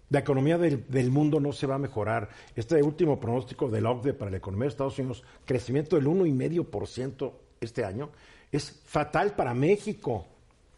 La 0.08 0.20
economía 0.20 0.56
del, 0.56 0.86
del 0.86 1.10
mundo 1.10 1.40
no 1.40 1.52
se 1.52 1.66
va 1.66 1.74
a 1.74 1.78
mejorar. 1.78 2.28
Este 2.54 2.80
último 2.80 3.18
pronóstico 3.18 3.68
de 3.68 3.80
la 3.80 3.90
OCDE 3.90 4.14
para 4.14 4.30
la 4.30 4.36
economía 4.36 4.66
de 4.66 4.68
Estados 4.68 4.96
Unidos, 5.00 5.24
crecimiento 5.44 5.96
del 5.96 6.06
1,5% 6.06 7.32
este 7.60 7.84
año, 7.84 8.10
es 8.52 8.70
fatal 8.84 9.34
para 9.34 9.52
México. 9.52 10.28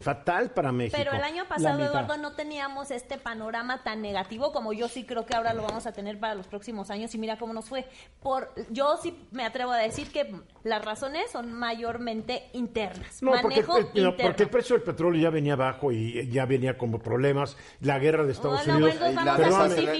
Fatal 0.01 0.51
para 0.51 0.71
México. 0.71 0.97
Pero 0.97 1.13
el 1.15 1.23
año 1.23 1.45
pasado. 1.47 1.79
Eduardo, 1.83 2.17
no 2.17 2.33
teníamos 2.33 2.91
este 2.91 3.17
panorama 3.17 3.83
tan 3.83 4.01
negativo 4.01 4.51
como 4.51 4.73
yo 4.73 4.87
sí 4.87 5.03
creo 5.05 5.25
que 5.25 5.35
ahora 5.35 5.53
lo 5.53 5.63
vamos 5.63 5.85
a 5.87 5.91
tener 5.93 6.19
para 6.19 6.35
los 6.35 6.47
próximos 6.47 6.89
años 6.91 7.13
y 7.15 7.17
mira 7.17 7.37
cómo 7.37 7.53
nos 7.53 7.69
fue. 7.69 7.87
Por, 8.21 8.51
yo 8.69 8.97
sí 9.01 9.17
me 9.31 9.45
atrevo 9.45 9.71
a 9.71 9.77
decir 9.77 10.11
que 10.11 10.33
las 10.63 10.83
razones 10.83 11.31
son 11.31 11.51
mayormente 11.53 12.49
internas. 12.53 13.21
No, 13.21 13.31
porque, 13.31 13.47
Manejo 13.63 13.77
el- 13.77 14.03
no, 14.03 14.15
porque 14.15 14.43
el 14.43 14.49
precio 14.49 14.75
del 14.75 14.83
petróleo 14.83 15.21
ya 15.21 15.29
venía 15.29 15.55
bajo 15.55 15.91
y 15.91 16.29
ya 16.29 16.45
venía 16.45 16.77
como 16.77 16.99
problemas. 16.99 17.57
La 17.81 17.99
guerra 17.99 18.23
de 18.25 18.31
Estados 18.31 18.61
Hola, 18.63 18.75
Unidos. 18.75 18.99
bueno, 18.99 19.23
la. 19.23 19.37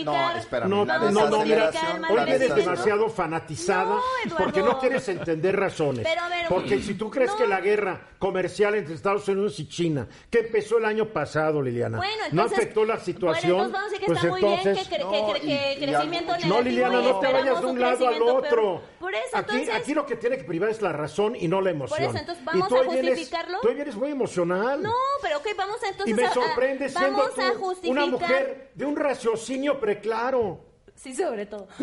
No, 0.04 0.32
espérame. 0.38 0.70
No, 0.70 0.86
la 0.86 0.98
no, 1.12 1.30
no, 1.30 1.44
mira, 1.44 1.72
Hoy 2.10 2.20
diciendo- 2.26 2.56
demasiado 2.56 3.10
fanatizada 3.10 3.96
No, 3.96 4.36
porque 4.38 4.62
no 4.62 4.80
quieres 4.80 5.08
entender 5.10 5.56
razones. 5.58 6.06
Pero, 6.08 6.22
a 6.22 6.30
ver, 6.30 6.46
porque 6.50 6.80
si 6.82 6.96
tú 6.96 7.10
crees 7.10 7.32
no. 7.32 7.38
que 7.38 7.48
la 7.48 7.62
guerra 7.62 8.02
comercial 8.20 8.76
entre 8.76 8.96
Estados 8.96 9.28
Unidos 9.28 9.60
y 9.60 9.68
China, 9.68 9.91
que 10.30 10.40
empezó 10.40 10.78
el 10.78 10.86
año 10.86 11.06
pasado, 11.08 11.62
Liliana, 11.62 11.98
Bueno, 11.98 12.14
no 12.32 12.44
entonces, 12.44 12.58
afectó 12.60 12.82
la 12.82 12.94
Bueno, 12.96 13.06
situación, 13.06 13.52
entonces 13.52 13.72
vamos 13.74 13.88
a 13.88 13.92
decir 13.92 14.00
que 14.00 14.06
pues 14.06 14.18
está 14.18 14.30
muy 14.30 14.40
entonces... 14.40 14.74
bien 14.74 14.86
que, 14.90 14.96
cre- 14.96 15.02
No, 15.04 15.12
que, 15.12 15.18
cre- 15.20 15.44
y- 15.44 15.48
que 15.48 15.74
y 15.74 15.88
crecimiento 15.88 16.34
algo- 16.34 16.48
No, 16.48 16.62
Liliana, 16.62 17.02
no 17.02 17.20
te 17.20 17.34
vayas 17.34 17.60
de 17.62 17.66
un 17.66 17.72
un 17.72 17.80
lado 17.80 18.08
al 18.08 18.22
otro. 18.22 18.50
peor. 18.50 18.82
Por 19.00 19.14
eso, 19.16 19.38
aquí, 19.38 19.52
entonces... 19.58 19.76
aquí 19.82 19.94
lo 19.94 20.06
que 20.06 20.16
tiene 20.16 20.38
que 20.38 20.44
privar 20.44 20.70
es 20.70 20.82
la 20.82 20.92
razón 20.92 21.36
y 21.36 21.48
no 21.48 21.62
la 21.62 21.72
emoción. 21.72 22.00
Por 22.00 22.08
eso, 22.10 22.18
entonces, 22.18 22.46
¿vamos 22.46 22.72
a 22.72 22.76
vienes- 22.92 23.10
justificarlo? 23.12 23.58
tú 23.62 23.68
vienes 23.74 23.96
muy 23.96 24.12
emocional. 24.12 24.82
No, 24.82 24.94
pero 25.22 25.38
ok, 25.38 25.48
vamos 25.58 25.78
entonces 25.84 26.08
y 26.08 26.14
me 26.14 26.26
a- 26.26 26.30
a- 26.30 26.34
sorprende 26.34 26.90
siendo 26.90 27.18
vamos 27.18 27.34
tú 27.36 27.42
a 27.42 27.50
justificar. 27.56 27.92
una 28.04 28.06
mujer 28.06 28.72
de 28.76 28.86
un 28.86 28.96
raciocinio 28.96 29.80
preclaro. 29.80 30.71
Sí, 31.02 31.16
sobre 31.16 31.48
todo. 31.48 31.68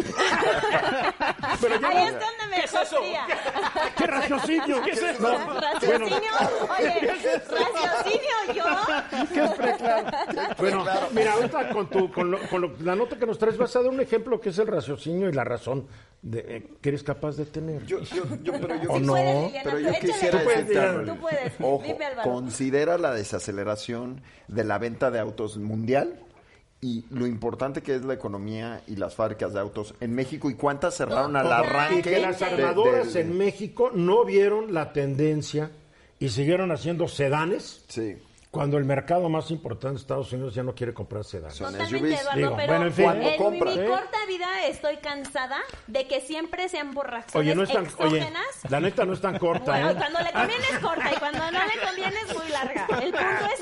Pero 1.61 1.81
yo 1.81 1.87
Ahí 1.89 1.95
no- 1.97 2.07
es 2.07 2.13
donde 2.13 2.47
me 2.51 2.57
¿Qué 2.59 2.65
es 2.67 2.75
eso? 2.75 2.97
confía. 2.97 3.27
¿Qué 3.97 4.07
raciocinio? 4.07 4.83
¿Qué 4.83 4.91
es 4.93 5.03
eso? 5.03 5.39
Raciocinio, 5.61 6.31
oye, 6.79 7.13
raciocinio 7.49 8.55
yo. 8.55 8.65
¿Qué 9.35 9.43
es 9.45 9.51
preclaro? 9.51 10.07
Bueno, 10.59 10.85
mira, 11.13 11.33
ahorita 11.33 11.69
con, 11.71 11.91
tu, 11.91 12.13
con, 12.13 12.31
lo- 12.31 12.39
con 12.49 12.61
lo- 12.61 12.77
la 12.81 12.95
nota 12.95 13.17
que 13.19 13.27
nos 13.27 13.39
traes 13.39 13.57
vas 13.59 13.75
a 13.75 13.81
dar 13.83 13.91
un 13.91 14.01
ejemplo 14.01 14.41
que 14.41 14.51
es 14.51 14.59
el 14.59 14.69
raciocinio 14.69 15.29
y 15.29 15.33
la 15.33 15.43
razón 15.43 15.89
de, 16.23 16.39
eh, 16.49 16.69
que 16.81 16.89
eres 16.91 17.03
capaz 17.03 17.37
de 17.37 17.47
tener. 17.47 17.85
Yo, 17.87 17.99
yo, 18.01 18.23
yo, 18.43 18.53
pero 18.53 18.77
yo, 18.81 18.91
¿O 18.93 19.01
no? 19.01 19.13
puedes, 19.15 19.45
Liliana, 19.47 19.65
pero 19.65 19.79
yo 19.81 19.89
échale 19.89 20.07
quisiera 20.13 20.39
decirte 20.39 20.65
Liliana. 20.75 21.13
Tú 21.13 21.21
puedes. 21.21 21.53
Ojo, 21.61 21.83
Dime, 21.85 22.05
Álvaro. 22.05 22.31
considera 22.31 22.99
la 22.99 23.13
desaceleración 23.13 24.23
de 24.47 24.63
la 24.65 24.79
venta 24.79 25.11
de 25.11 25.19
autos 25.19 25.57
mundial 25.57 26.21
y 26.81 27.05
lo 27.11 27.27
importante 27.27 27.83
que 27.83 27.97
es 27.97 28.05
la 28.05 28.15
economía 28.15 28.83
y 28.87 28.97
las 28.97 29.15
fábricas 29.15 29.53
de 29.53 29.61
autos 29.61 29.95
en 30.01 30.15
México 30.15 30.49
y 30.49 30.55
cuántas 30.55 30.97
cerraron 30.97 31.35
al 31.37 31.51
arranque. 31.53 31.99
Y 31.99 32.03
que 32.15 32.21
las 32.21 32.39
de- 32.39 32.47
armadoras 32.47 33.15
del- 33.15 33.27
en 33.27 33.39
México 33.39 33.91
no 33.93 34.25
vieron 34.25 34.73
la 34.73 34.93
tendencia 34.93 35.71
y 36.21 36.29
siguieron 36.29 36.71
haciendo 36.71 37.09
sedanes 37.09 37.85
Sí. 37.89 38.17
Cuando 38.51 38.79
el 38.79 38.85
mercado 38.85 39.29
más 39.29 39.51
importante 39.51 39.97
de 39.97 40.01
Estados 40.01 40.33
Unidos 40.33 40.55
ya 40.55 40.63
no 40.63 40.75
quiere 40.75 40.95
comprar 40.95 41.23
sedanes. 41.25 41.55
Son 41.57 41.71
Totalmente. 41.71 42.15
Eduardo, 42.15 42.37
Digo, 42.39 42.57
pero 42.57 42.69
bueno, 42.73 42.87
en 42.87 42.93
fin. 42.93 43.05
¿Cuándo 43.05 43.29
en 43.29 43.37
compra? 43.37 43.71
mi 43.73 43.79
¿Eh? 43.79 43.87
corta 43.87 44.19
vida 44.27 44.67
estoy 44.67 44.97
cansada 44.97 45.59
de 45.87 46.07
que 46.07 46.21
siempre 46.23 46.69
sean 46.71 46.93
por 46.95 47.11
razones 47.11 47.35
Oye, 47.37 47.55
no 47.55 47.63
es 47.63 47.71
tan, 47.73 47.87
oye, 47.99 48.27
la 48.71 48.81
neta 48.81 49.05
no 49.05 49.13
es 49.13 49.21
tan 49.21 49.39
corta, 49.39 49.73
Bueno, 49.73 49.91
¿eh? 49.91 49.95
cuando 49.97 50.19
le 50.21 50.33
conviene 50.33 50.65
es 50.73 50.79
corta 50.79 51.13
y 51.15 51.17
cuando 51.19 51.39
no 51.51 51.67
le 51.67 51.87
conviene 51.87 52.17
es 52.27 52.37
muy 52.37 52.49
larga. 52.49 52.87
El 53.03 53.13
punto 53.13 53.45
es 53.55 53.61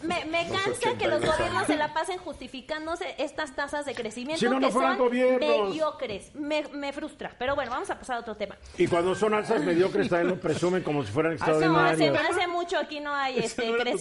que 0.00 0.06
me, 0.06 0.24
me 0.24 0.48
cansa 0.48 0.96
que 0.98 1.06
los 1.06 1.20
gobiernos 1.24 1.66
se 1.66 1.76
la 1.76 1.92
pasen 1.92 2.18
justificándose 2.18 3.14
estas 3.18 3.54
tasas 3.54 3.84
de 3.84 3.94
crecimiento 3.94 4.40
Si 4.40 4.46
no, 4.46 4.58
no 4.58 4.66
que 4.68 4.72
son 4.72 4.96
gobiernos. 4.96 5.68
mediocres. 5.68 6.34
Me, 6.34 6.62
me 6.72 6.92
frustra. 6.94 7.32
Pero 7.38 7.54
bueno, 7.54 7.70
vamos 7.70 7.90
a 7.90 7.98
pasar 7.98 8.16
a 8.16 8.20
otro 8.20 8.34
tema. 8.36 8.56
Y 8.78 8.86
cuando 8.86 9.14
son 9.14 9.34
alzas 9.34 9.62
mediocres 9.62 10.08
también 10.08 10.28
lo 10.28 10.40
presumen 10.40 10.82
como 10.82 11.04
si 11.04 11.12
fueran 11.12 11.36
No, 11.36 11.42
hace, 11.44 11.52
extraordinarias. 11.52 12.30
hace 12.30 12.46
mucho 12.48 12.78
aquí 12.78 13.00
no 13.00 13.14
hay 13.14 13.38
este 13.44 13.62
crecimiento 13.76 13.97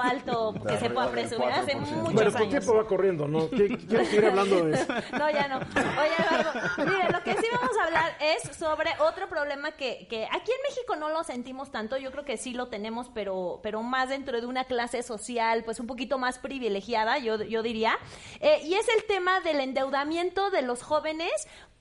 alto 0.00 0.54
que 0.68 0.78
se 0.78 0.90
pueda 0.90 1.10
presumir. 1.10 1.48
Hace 1.50 1.72
4%. 1.76 1.80
muchos 1.80 2.12
Bueno, 2.14 2.30
tu 2.30 2.36
años. 2.38 2.48
tiempo 2.50 2.74
va 2.74 2.86
corriendo, 2.86 3.28
¿no? 3.28 3.48
¿Qué- 3.50 3.76
¿Quieres 3.78 4.08
seguir 4.08 4.26
hablando 4.26 4.64
de 4.64 4.74
eso? 4.74 4.86
No, 5.18 5.30
ya 5.30 5.48
no. 5.48 5.56
Oye, 5.58 6.12
Eduardo, 6.18 6.50
mire, 6.78 7.10
lo 7.12 7.22
que 7.22 7.32
sí 7.34 7.46
vamos 7.52 7.76
a 7.78 7.84
hablar 7.84 8.12
es 8.20 8.56
sobre 8.56 8.90
otro 9.00 9.28
problema 9.28 9.72
que, 9.72 10.06
que 10.08 10.24
aquí 10.26 10.50
en 10.50 10.62
México 10.68 10.96
no 10.96 11.08
lo 11.08 11.24
sentimos 11.24 11.70
tanto, 11.70 11.96
yo 11.96 12.10
creo 12.10 12.24
que 12.24 12.36
sí 12.36 12.52
lo 12.54 12.68
tenemos, 12.68 13.08
pero, 13.14 13.60
pero 13.62 13.82
más 13.82 14.08
dentro 14.08 14.40
de 14.40 14.46
una 14.46 14.64
clase 14.64 15.02
social, 15.02 15.62
pues 15.64 15.80
un 15.80 15.86
poquito 15.86 16.18
más 16.18 16.38
privilegiada, 16.38 17.18
yo, 17.18 17.42
yo 17.42 17.62
diría, 17.62 17.98
Eh, 18.40 18.60
y 18.64 18.74
es 18.74 18.86
el 18.96 19.04
tema 19.04 19.40
del 19.40 19.60
endeudamiento 19.60 20.50
de 20.50 20.62
los 20.62 20.82
jóvenes 20.82 21.30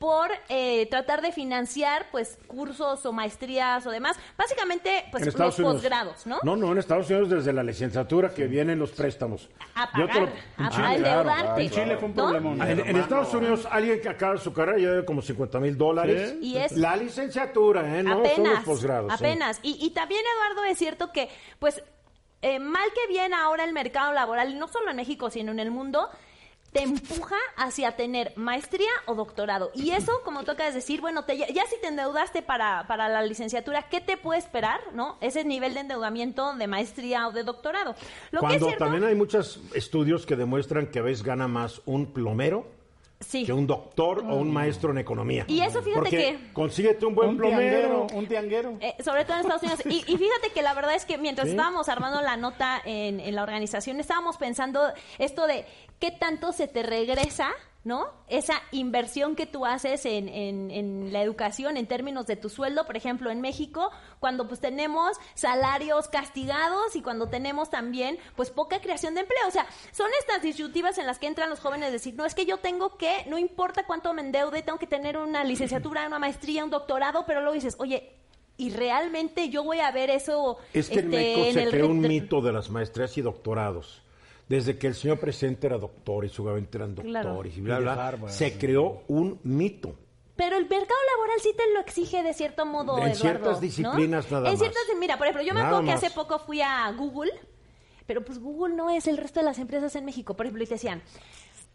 por 0.01 0.31
eh, 0.49 0.87
tratar 0.87 1.21
de 1.21 1.31
financiar 1.31 2.07
pues 2.11 2.39
cursos 2.47 3.05
o 3.05 3.13
maestrías 3.13 3.85
o 3.85 3.91
demás, 3.91 4.17
básicamente 4.35 5.05
pues 5.11 5.21
En 5.21 5.27
los 5.27 5.35
Estados 5.35 5.59
Unidos. 5.59 5.75
posgrados, 5.75 6.25
¿no? 6.25 6.39
No, 6.41 6.55
no, 6.55 6.71
en 6.71 6.79
Estados 6.79 7.07
Unidos 7.11 7.29
desde 7.29 7.53
la 7.53 7.61
licenciatura 7.61 8.33
que 8.33 8.47
vienen 8.47 8.79
los 8.79 8.89
préstamos. 8.91 9.47
A 9.75 9.87
lo- 9.99 10.07
pagar, 10.07 10.33
en 10.57 10.65
a, 10.65 10.69
Chile, 10.71 10.87
a 10.87 10.95
claro. 10.97 11.19
endeudarte. 11.29 11.61
En 11.61 11.69
Chile 11.69 11.97
fue 11.97 12.09
un 12.09 12.15
¿no? 12.15 12.23
problemón. 12.23 12.61
En, 12.63 12.79
en 12.79 12.97
Estados 12.97 13.31
Unidos, 13.35 13.67
alguien 13.69 14.01
que 14.01 14.09
acaba 14.09 14.37
su 14.37 14.51
carrera 14.51 14.79
ya 14.79 14.89
debe 14.89 15.05
como 15.05 15.21
50 15.21 15.59
mil 15.59 15.77
dólares. 15.77 16.31
Sí. 16.31 16.47
Y 16.47 16.57
es- 16.57 16.71
La 16.71 16.95
licenciatura, 16.95 17.81
¿eh? 17.99 18.01
No 18.01 18.13
son 18.13 18.21
los 18.23 18.31
apenas, 18.31 18.63
posgrados. 18.65 19.11
sí. 19.11 19.23
apenas. 19.23 19.59
Y, 19.61 19.77
y 19.85 19.91
también, 19.91 20.21
Eduardo, 20.35 20.63
es 20.65 20.79
cierto 20.79 21.11
que, 21.11 21.29
pues, 21.59 21.83
eh, 22.41 22.57
mal 22.57 22.87
que 22.95 23.07
bien 23.13 23.35
ahora 23.35 23.63
el 23.65 23.71
mercado 23.71 24.13
laboral, 24.13 24.49
y 24.49 24.55
no 24.55 24.67
solo 24.67 24.89
en 24.89 24.95
México, 24.97 25.29
sino 25.29 25.51
en 25.51 25.59
el 25.59 25.69
mundo, 25.69 26.09
te 26.71 26.83
empuja 26.83 27.35
hacia 27.57 27.95
tener 27.95 28.33
maestría 28.35 28.89
o 29.05 29.15
doctorado. 29.15 29.71
Y 29.73 29.91
eso, 29.91 30.21
como 30.23 30.43
toca 30.43 30.67
es 30.67 30.73
decir, 30.73 31.01
bueno, 31.01 31.25
te, 31.25 31.37
ya 31.37 31.65
si 31.65 31.79
te 31.81 31.87
endeudaste 31.87 32.41
para, 32.41 32.85
para 32.87 33.09
la 33.09 33.21
licenciatura, 33.23 33.83
¿qué 33.89 33.99
te 33.99 34.17
puede 34.17 34.39
esperar? 34.39 34.79
¿No? 34.93 35.17
Ese 35.21 35.43
nivel 35.43 35.73
de 35.73 35.81
endeudamiento 35.81 36.55
de 36.55 36.67
maestría 36.67 37.27
o 37.27 37.31
de 37.31 37.43
doctorado. 37.43 37.95
Lo 38.31 38.39
Cuando 38.39 38.67
también 38.77 39.03
hay 39.03 39.15
muchos 39.15 39.59
estudios 39.73 40.25
que 40.25 40.35
demuestran 40.35 40.87
que 40.87 40.99
a 40.99 41.03
veces 41.03 41.23
gana 41.23 41.47
más 41.47 41.81
un 41.85 42.07
plomero 42.07 42.65
que 43.29 43.53
un 43.53 43.67
doctor 43.67 44.19
o 44.27 44.35
un 44.35 44.51
maestro 44.51 44.91
en 44.91 44.97
economía. 44.97 45.45
Y 45.47 45.61
eso 45.61 45.81
fíjate 45.81 46.09
que... 46.09 46.39
Consíguete 46.53 47.05
un 47.05 47.15
buen 47.15 47.37
plomero. 47.37 48.07
un 48.13 48.27
tianguero. 48.27 48.77
Eh, 48.79 48.95
sobre 49.03 49.25
todo 49.25 49.35
en 49.35 49.41
Estados 49.41 49.63
Unidos. 49.63 49.81
Y, 49.85 50.17
fíjate 50.17 50.49
que 50.53 50.61
la 50.61 50.73
verdad 50.73 50.95
es 50.95 51.05
que 51.05 51.17
mientras 51.17 51.47
estábamos 51.47 51.89
armando 51.89 52.21
la 52.21 52.37
nota 52.37 52.81
en, 52.83 53.19
en 53.19 53.35
la 53.35 53.43
organización, 53.43 53.99
estábamos 53.99 54.37
pensando 54.37 54.81
esto 55.19 55.47
de 55.47 55.65
qué 56.01 56.11
tanto 56.11 56.51
se 56.51 56.67
te 56.67 56.83
regresa 56.83 57.53
¿no? 57.83 58.11
Esa 58.27 58.61
inversión 58.71 59.35
que 59.35 59.47
tú 59.47 59.65
haces 59.65 60.05
en, 60.05 60.29
en, 60.29 61.11
la 61.11 61.23
educación 61.23 61.77
en 61.77 61.87
términos 61.87 62.27
de 62.27 62.35
tu 62.35 62.47
sueldo, 62.47 62.85
por 62.85 62.95
ejemplo, 62.95 63.31
en 63.31 63.41
México, 63.41 63.89
cuando 64.19 64.47
pues 64.47 64.59
tenemos 64.59 65.17
salarios 65.33 66.07
castigados 66.07 66.95
y 66.95 67.01
cuando 67.01 67.27
tenemos 67.27 67.71
también 67.71 68.19
pues 68.35 68.51
poca 68.51 68.81
creación 68.81 69.15
de 69.15 69.21
empleo. 69.21 69.47
O 69.47 69.51
sea, 69.51 69.65
son 69.91 70.07
estas 70.19 70.43
disyuntivas 70.43 70.99
en 70.99 71.07
las 71.07 71.17
que 71.17 71.25
entran 71.25 71.49
los 71.49 71.59
jóvenes 71.59 71.89
a 71.89 71.91
decir, 71.91 72.13
no, 72.13 72.25
es 72.25 72.35
que 72.35 72.45
yo 72.45 72.57
tengo 72.57 72.97
que, 72.97 73.25
no 73.27 73.39
importa 73.39 73.83
cuánto 73.87 74.13
me 74.13 74.21
endeude, 74.21 74.61
tengo 74.61 74.77
que 74.77 74.87
tener 74.87 75.17
una 75.17 75.43
licenciatura, 75.43 76.05
una 76.05 76.19
maestría, 76.19 76.63
un 76.63 76.69
doctorado, 76.69 77.25
pero 77.25 77.41
luego 77.41 77.55
dices, 77.55 77.75
oye, 77.79 78.13
y 78.57 78.69
realmente 78.69 79.49
yo 79.49 79.63
voy 79.63 79.79
a 79.79 79.91
ver 79.91 80.11
eso. 80.11 80.59
Es 80.71 80.87
que 80.87 80.99
en 80.99 81.11
este, 81.11 81.35
México 81.35 81.59
se 81.59 81.69
creó 81.71 81.87
un 81.87 82.01
mito 82.01 82.41
de 82.41 82.51
las 82.51 82.69
maestrías 82.69 83.17
y 83.17 83.21
doctorados 83.21 84.03
desde 84.51 84.77
que 84.77 84.87
el 84.87 84.95
señor 84.95 85.17
presidente 85.17 85.65
era 85.67 85.77
doctor 85.77 86.25
y 86.25 86.29
su 86.29 86.43
gabinete 86.43 86.77
eran 86.77 86.93
doctores 86.93 87.57
y 87.57 87.61
bla, 87.61 87.79
bla, 87.79 88.17
se 88.27 88.57
creó 88.57 89.03
un 89.07 89.39
mito. 89.43 89.95
Pero 90.35 90.57
el 90.57 90.63
mercado 90.63 90.99
laboral 91.15 91.39
sí 91.41 91.53
te 91.55 91.73
lo 91.73 91.79
exige 91.79 92.21
de 92.21 92.33
cierto 92.33 92.65
modo, 92.65 92.97
En 92.99 93.15
ciertas 93.15 93.61
disciplinas 93.61 94.29
nada 94.29 94.49
en 94.49 94.53
más. 94.53 94.59
Ciertas, 94.59 94.83
mira, 94.99 95.17
por 95.17 95.27
ejemplo, 95.27 95.47
yo 95.47 95.53
me 95.53 95.61
acuerdo 95.61 95.85
que 95.85 95.93
hace 95.93 96.11
poco 96.11 96.37
fui 96.37 96.61
a 96.61 96.91
Google, 96.91 97.31
pero 98.05 98.25
pues 98.25 98.39
Google 98.39 98.75
no 98.75 98.89
es 98.89 99.07
el 99.07 99.15
resto 99.15 99.39
de 99.39 99.45
las 99.45 99.57
empresas 99.57 99.95
en 99.95 100.03
México. 100.03 100.35
Por 100.35 100.45
ejemplo, 100.45 100.61
y 100.61 100.67
decían, 100.67 101.01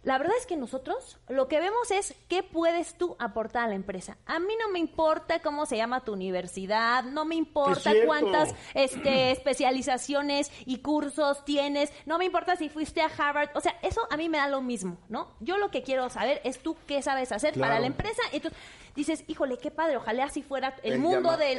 la 0.06 0.18
verdad 0.18 0.36
es 0.38 0.46
que 0.46 0.56
nosotros 0.56 1.18
lo 1.28 1.48
que 1.48 1.58
vemos 1.58 1.90
es 1.90 2.14
qué 2.28 2.44
puedes 2.44 2.94
tú 2.94 3.16
aportar 3.18 3.64
a 3.64 3.68
la 3.70 3.74
empresa. 3.74 4.16
A 4.24 4.38
mí 4.38 4.54
no 4.60 4.70
me 4.70 4.78
importa 4.78 5.40
cómo 5.40 5.66
se 5.66 5.76
llama 5.76 6.04
tu 6.04 6.12
universidad, 6.12 7.02
no 7.02 7.24
me 7.24 7.34
importa 7.34 7.90
cuántas 8.06 8.54
este, 8.74 9.32
especializaciones 9.32 10.52
y 10.64 10.78
cursos 10.78 11.44
tienes, 11.44 11.92
no 12.06 12.18
me 12.18 12.24
importa 12.24 12.54
si 12.54 12.68
fuiste 12.68 13.02
a 13.02 13.06
Harvard, 13.06 13.50
o 13.54 13.60
sea, 13.60 13.80
eso 13.82 14.00
a 14.08 14.16
mí 14.16 14.28
me 14.28 14.38
da 14.38 14.46
lo 14.46 14.62
mismo, 14.62 14.96
¿no? 15.08 15.32
Yo 15.40 15.58
lo 15.58 15.72
que 15.72 15.82
quiero 15.82 16.08
saber 16.08 16.40
es 16.44 16.60
tú 16.60 16.76
qué 16.86 17.02
sabes 17.02 17.32
hacer 17.32 17.58
para 17.58 17.80
la 17.80 17.88
empresa. 17.88 18.22
Entonces 18.32 18.56
dices, 18.94 19.24
híjole, 19.26 19.58
qué 19.58 19.72
padre, 19.72 19.96
ojalá 19.96 20.26
así 20.26 20.40
fuera 20.40 20.76
el, 20.84 21.00
mundo 21.00 21.36
del, 21.36 21.58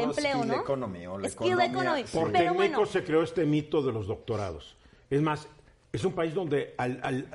empleo, 0.00 0.44
¿no? 0.44 0.60
Economy, 0.60 1.06
o 1.06 1.18
skill 1.30 1.60
economy. 1.62 2.04
Porque 2.12 2.44
en 2.44 2.56
México 2.58 2.84
se 2.84 3.02
creó 3.02 3.22
este 3.22 3.46
mito 3.46 3.80
de 3.80 3.92
los 3.92 4.06
doctorados. 4.06 4.76
Es 5.08 5.22
más, 5.22 5.48
es 5.92 6.04
un 6.04 6.12
país 6.12 6.34
donde 6.34 6.74
al, 6.76 7.26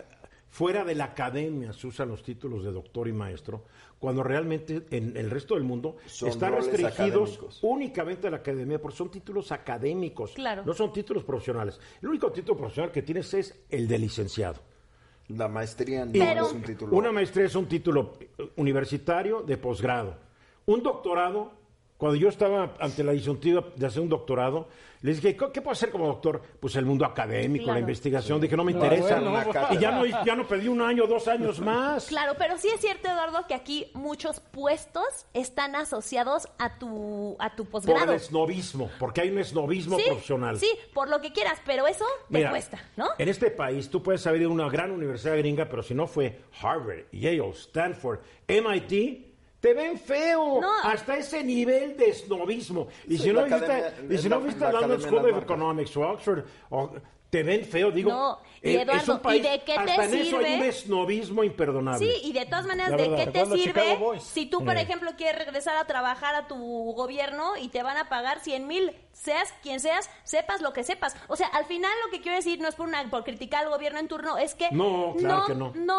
Fuera 0.52 0.84
de 0.84 0.95
la 0.95 1.06
academia 1.06 1.72
se 1.72 1.88
usan 1.88 2.10
los 2.10 2.24
títulos 2.24 2.66
de 2.66 2.74
doctor 2.74 3.08
y 3.08 3.14
maestro, 3.14 3.64
cuando 3.97 4.22
realmente 4.22 4.86
en 4.91 5.16
el 5.16 5.30
resto 5.30 5.56
del 5.56 5.64
mundo 5.64 5.95
están 6.06 6.54
restringidos 6.54 7.60
únicamente 7.62 8.28
a 8.28 8.32
la 8.32 8.38
academia, 8.38 8.78
porque 8.82 8.97
son 8.97 9.10
títulos 9.10 9.54
académicos, 9.54 10.36
no 10.38 10.74
son 10.74 10.91
títulos 10.91 11.24
profesionales. 11.24 11.80
El 12.02 12.10
único 12.10 12.34
título 12.34 12.58
profesional 12.58 12.91
que 12.91 13.02
tienes 13.02 13.34
es 13.34 13.64
el 13.70 13.88
de 13.88 13.97
licenciado. 13.97 14.60
La 15.30 15.47
maestría 15.47 16.06
no 16.06 16.12
es 16.12 16.52
un 16.52 16.64
título. 16.64 16.97
Una 16.97 17.14
maestría 17.14 17.45
es 17.45 17.56
un 17.56 17.68
título 17.68 18.18
universitario 18.58 19.43
de 19.43 19.56
posgrado. 19.56 20.18
Un 20.66 20.84
doctorado, 20.84 21.54
cuando 22.02 22.18
yo 22.18 22.30
estaba 22.30 22.74
ante 22.80 23.04
la 23.04 23.12
disyuntiva 23.12 23.64
de 23.76 23.86
hacer 23.86 24.02
un 24.02 24.10
doctorado, 24.10 24.68
les 25.02 25.22
dije, 25.22 25.38
¿qué 25.38 25.62
puedo 25.62 25.70
hacer 25.70 25.91
como 25.91 26.08
doctor? 26.08 26.41
Pues 26.60 26.76
el 26.76 26.84
mundo 26.84 27.06
académico, 27.06 27.72
la 27.72 27.80
investigación. 27.80 28.41
Dije, 28.41 28.58
no 28.58 28.64
me 28.64 28.72
interesa. 28.72 29.22
y 29.70 29.78
ya 29.78 29.91
no, 29.91 30.08
ya 30.26 30.36
no 30.36 30.47
pedí 30.47 30.68
un 30.68 30.82
año, 30.82 31.06
dos 31.06 31.28
años 31.28 31.60
más. 31.60 32.08
Claro, 32.08 32.34
pero 32.39 32.58
sí 32.58 32.70
es 32.74 32.82
cierto, 32.82 33.08
Eduardo, 33.08 33.45
que 33.47 33.54
aquí 33.54 33.91
muchos 33.93 34.39
puestos 34.39 35.28
están 35.36 35.76
asociados 35.76 36.47
a 36.58 36.80
tu, 36.80 37.36
a 37.38 37.56
tu 37.56 37.66
posgrado. 37.66 37.99
Por 37.99 38.10
el 38.10 38.16
esnovismo, 38.16 38.89
porque 38.97 39.22
hay 39.22 39.30
un 39.30 39.38
esnovismo 39.38 39.97
profesional. 39.97 40.58
Sí, 40.58 40.72
por 40.95 41.08
lo 41.08 41.22
que 41.22 41.32
quieras, 41.32 41.62
pero 41.68 41.86
eso 41.86 42.06
te 42.32 42.49
cuesta, 42.49 42.80
¿no? 42.97 43.10
En 43.20 43.30
este 43.30 43.52
país 43.52 43.91
tú 43.91 44.02
puedes 44.02 44.22
saber 44.22 44.39
de 44.39 44.47
una 44.47 44.68
gran 44.70 44.89
universidad 44.89 45.38
gringa, 45.38 45.70
pero 45.70 45.84
si 45.84 45.93
no 45.93 46.08
fue 46.08 46.41
Harvard, 46.64 47.04
Yale, 47.12 47.47
Stanford, 47.52 48.22
MIT 48.47 49.31
te 49.62 49.74
ven 49.74 49.97
feo 49.97 50.59
hasta 50.84 51.18
ese 51.18 51.43
nivel 51.43 51.95
de 51.95 52.14
snobismo. 52.14 52.88
Y 53.07 53.18
si 53.18 53.32
no 53.32 53.45
viste, 53.45 53.93
y 54.09 54.18
si 54.18 54.28
no 54.28 54.41
viste 54.41 54.72
London 54.72 55.01
School 55.01 55.30
of 55.30 55.43
Economics 55.43 55.95
o 55.95 56.01
Oxford, 56.01 56.43
te 57.30 57.43
ven 57.43 57.64
feo, 57.64 57.91
digo. 57.91 58.12
No, 58.12 58.39
y 58.62 58.76
eh, 58.76 58.82
Eduardo, 58.82 59.22
¿y 59.34 59.39
de 59.39 59.62
qué 59.66 59.76
te 59.86 60.09
sirve? 60.09 60.22
eso 60.22 60.38
hay 60.39 60.55
un 60.55 60.64
esnovismo 60.64 61.43
imperdonable. 61.43 62.05
Sí, 62.05 62.28
y 62.28 62.34
de 62.34 62.45
todas 62.45 62.66
maneras, 62.66 62.91
¿de 62.91 63.16
qué 63.16 63.28
te 63.28 63.45
sirve 63.45 63.97
si 64.20 64.47
tú, 64.47 64.66
por 64.66 64.76
ejemplo, 64.76 65.12
quieres 65.16 65.45
regresar 65.45 65.78
a 65.78 65.86
trabajar 65.86 66.36
a 66.36 66.47
tu 66.47 66.57
gobierno 66.93 67.55
y 67.55 67.70
te 67.70 67.84
van 67.84 67.97
a 67.97 68.09
pagar 68.09 68.41
100 68.41 68.68
mil? 68.68 68.91
Seas 69.14 69.53
quien 69.62 69.80
seas, 69.80 70.09
sepas 70.24 70.62
lo 70.62 70.74
que 70.74 70.84
sepas. 70.84 71.16
O 71.28 71.36
sea, 71.36 71.47
al 71.47 71.66
final 71.66 71.91
lo 72.05 72.12
que 72.12 72.22
quiero 72.22 72.38
decir 72.38 72.59
no 72.59 72.68
es 72.68 72.76
por, 72.76 72.88
una, 72.88 73.07
por 73.09 73.24
criticar 73.24 73.66
al 73.66 73.70
gobierno 73.70 73.99
en 73.99 74.07
turno, 74.07 74.38
es 74.38 74.55
que 74.55 74.70
no, 74.72 75.14
claro 75.18 75.45
que 75.45 75.55
no. 75.55 75.74
No 75.76 75.97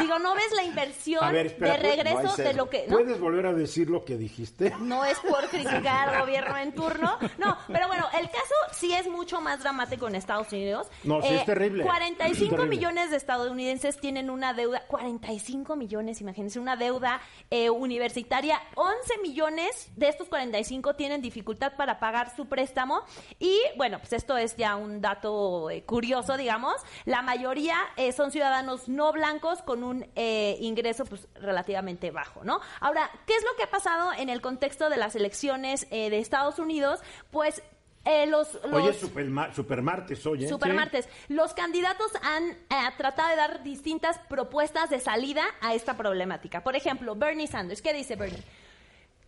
digo, 0.00 0.18
no 0.18 0.34
ves 0.34 0.52
la 0.54 0.64
inversión 0.64 1.32
de 1.32 1.76
regreso 1.76 2.36
de 2.36 2.54
lo 2.54 2.68
que... 2.68 2.86
¿Puedes 2.88 3.20
volver 3.20 3.46
a 3.46 3.52
decir 3.52 3.90
lo 3.90 4.04
que 4.04 4.16
dijiste? 4.16 4.72
No 4.80 5.04
es 5.04 5.18
por 5.20 5.48
criticar 5.48 6.08
al 6.08 6.20
gobierno 6.22 6.56
en 6.56 6.74
turno, 6.74 7.18
no, 7.38 7.56
pero 7.68 7.86
bueno, 7.86 8.06
el 8.18 8.28
caso 8.30 8.54
sí 8.72 8.92
es 8.92 9.06
mucho 9.08 9.40
más 9.40 9.62
dramático 9.62 10.08
en 10.08 10.16
Estados 10.16 10.52
Unidos. 10.52 10.88
No, 11.04 11.20
sí 11.22 11.28
es 11.34 11.42
eh, 11.42 11.46
terrible. 11.46 11.84
45 11.84 12.64
millones 12.66 13.10
de 13.10 13.16
estadounidenses 13.16 13.98
tienen 13.98 14.30
una 14.30 14.52
deuda, 14.52 14.84
45 14.88 15.76
millones, 15.76 16.20
imagínense, 16.20 16.58
una 16.58 16.76
deuda 16.76 17.20
eh, 17.50 17.70
universitaria. 17.70 18.60
11 18.74 19.18
millones 19.22 19.88
de 19.96 20.08
estos 20.08 20.28
45 20.28 20.94
tienen 20.94 21.22
dificultad 21.22 21.74
para 21.76 21.98
pagar 21.98 22.05
su 22.34 22.46
préstamo. 22.46 23.02
Y 23.38 23.58
bueno, 23.76 23.98
pues 23.98 24.12
esto 24.12 24.36
es 24.36 24.56
ya 24.56 24.76
un 24.76 25.00
dato 25.00 25.70
eh, 25.70 25.82
curioso, 25.84 26.36
digamos. 26.36 26.74
La 27.04 27.22
mayoría 27.22 27.76
son 28.14 28.30
ciudadanos 28.30 28.88
no 28.88 29.12
blancos 29.12 29.62
con 29.62 29.82
un 29.82 30.06
ingreso 30.16 31.04
pues 31.04 31.28
relativamente 31.34 32.10
bajo, 32.10 32.44
¿no? 32.44 32.60
Ahora, 32.80 33.10
¿qué 33.26 33.34
es 33.34 33.42
lo 33.42 33.56
que 33.56 33.64
ha 33.64 33.70
pasado 33.70 34.12
en 34.12 34.28
el 34.28 34.40
contexto 34.40 34.88
de 34.88 34.96
las 34.96 35.16
elecciones 35.16 35.88
de 35.90 36.18
Estados 36.18 36.58
Unidos? 36.58 37.00
Pues 37.30 37.62
eh, 38.06 38.24
los, 38.28 38.56
Oye, 38.72 38.92
supermartes, 38.92 40.24
oye. 40.26 40.48
Supermartes. 40.48 41.08
Los 41.26 41.54
candidatos 41.54 42.12
han 42.22 42.50
eh, 42.50 42.56
tratado 42.96 43.30
de 43.30 43.36
dar 43.36 43.62
distintas 43.64 44.20
propuestas 44.28 44.90
de 44.90 45.00
salida 45.00 45.42
a 45.60 45.74
esta 45.74 45.96
problemática. 45.96 46.62
Por 46.62 46.76
ejemplo, 46.76 47.16
Bernie 47.16 47.48
Sanders. 47.48 47.82
¿Qué 47.82 47.92
dice 47.92 48.14
Bernie? 48.14 48.44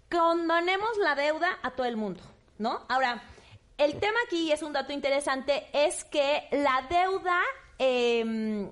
Condonemos 0.09 0.97
la 1.03 1.17
deuda 1.17 1.49
a 1.63 1.73
todo 1.73 1.87
el 1.87 1.97
mundo, 1.97 2.23
¿no? 2.59 2.85
Ahora, 2.89 3.23
el 3.77 3.99
tema 3.99 4.19
aquí, 4.27 4.53
es 4.53 4.63
un 4.63 4.73
dato 4.73 4.93
interesante, 4.93 5.67
es 5.73 6.05
que 6.05 6.49
la 6.51 6.87
deuda 6.89 7.41
eh, 7.79 8.71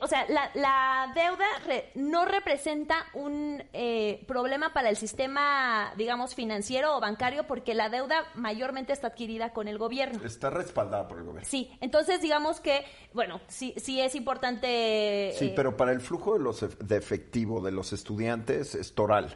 o 0.00 0.06
sea, 0.06 0.26
la, 0.28 1.12
deuda 1.14 1.46
no 1.94 2.24
representa 2.26 3.06
un 3.14 3.62
eh, 3.72 4.22
problema 4.26 4.72
para 4.72 4.90
el 4.90 4.96
sistema, 4.96 5.92
digamos, 5.96 6.34
financiero 6.34 6.96
o 6.96 7.00
bancario, 7.00 7.46
porque 7.46 7.74
la 7.74 7.88
deuda 7.88 8.24
mayormente 8.34 8.92
está 8.92 9.08
adquirida 9.08 9.52
con 9.52 9.68
el 9.68 9.78
gobierno. 9.78 10.22
Está 10.24 10.50
respaldada 10.50 11.08
por 11.08 11.18
el 11.18 11.24
gobierno. 11.24 11.48
Sí, 11.48 11.70
entonces 11.80 12.20
digamos 12.20 12.60
que, 12.60 12.84
bueno, 13.14 13.40
sí, 13.48 13.74
sí 13.78 14.00
es 14.00 14.14
importante. 14.14 15.34
Sí, 15.38 15.46
eh, 15.46 15.52
pero 15.56 15.76
para 15.76 15.92
el 15.92 16.00
flujo 16.00 16.34
de, 16.34 16.40
los, 16.40 16.60
de 16.78 16.96
efectivo 16.96 17.62
de 17.62 17.72
los 17.72 17.92
estudiantes 17.92 18.74
es 18.74 18.94
toral 18.94 19.34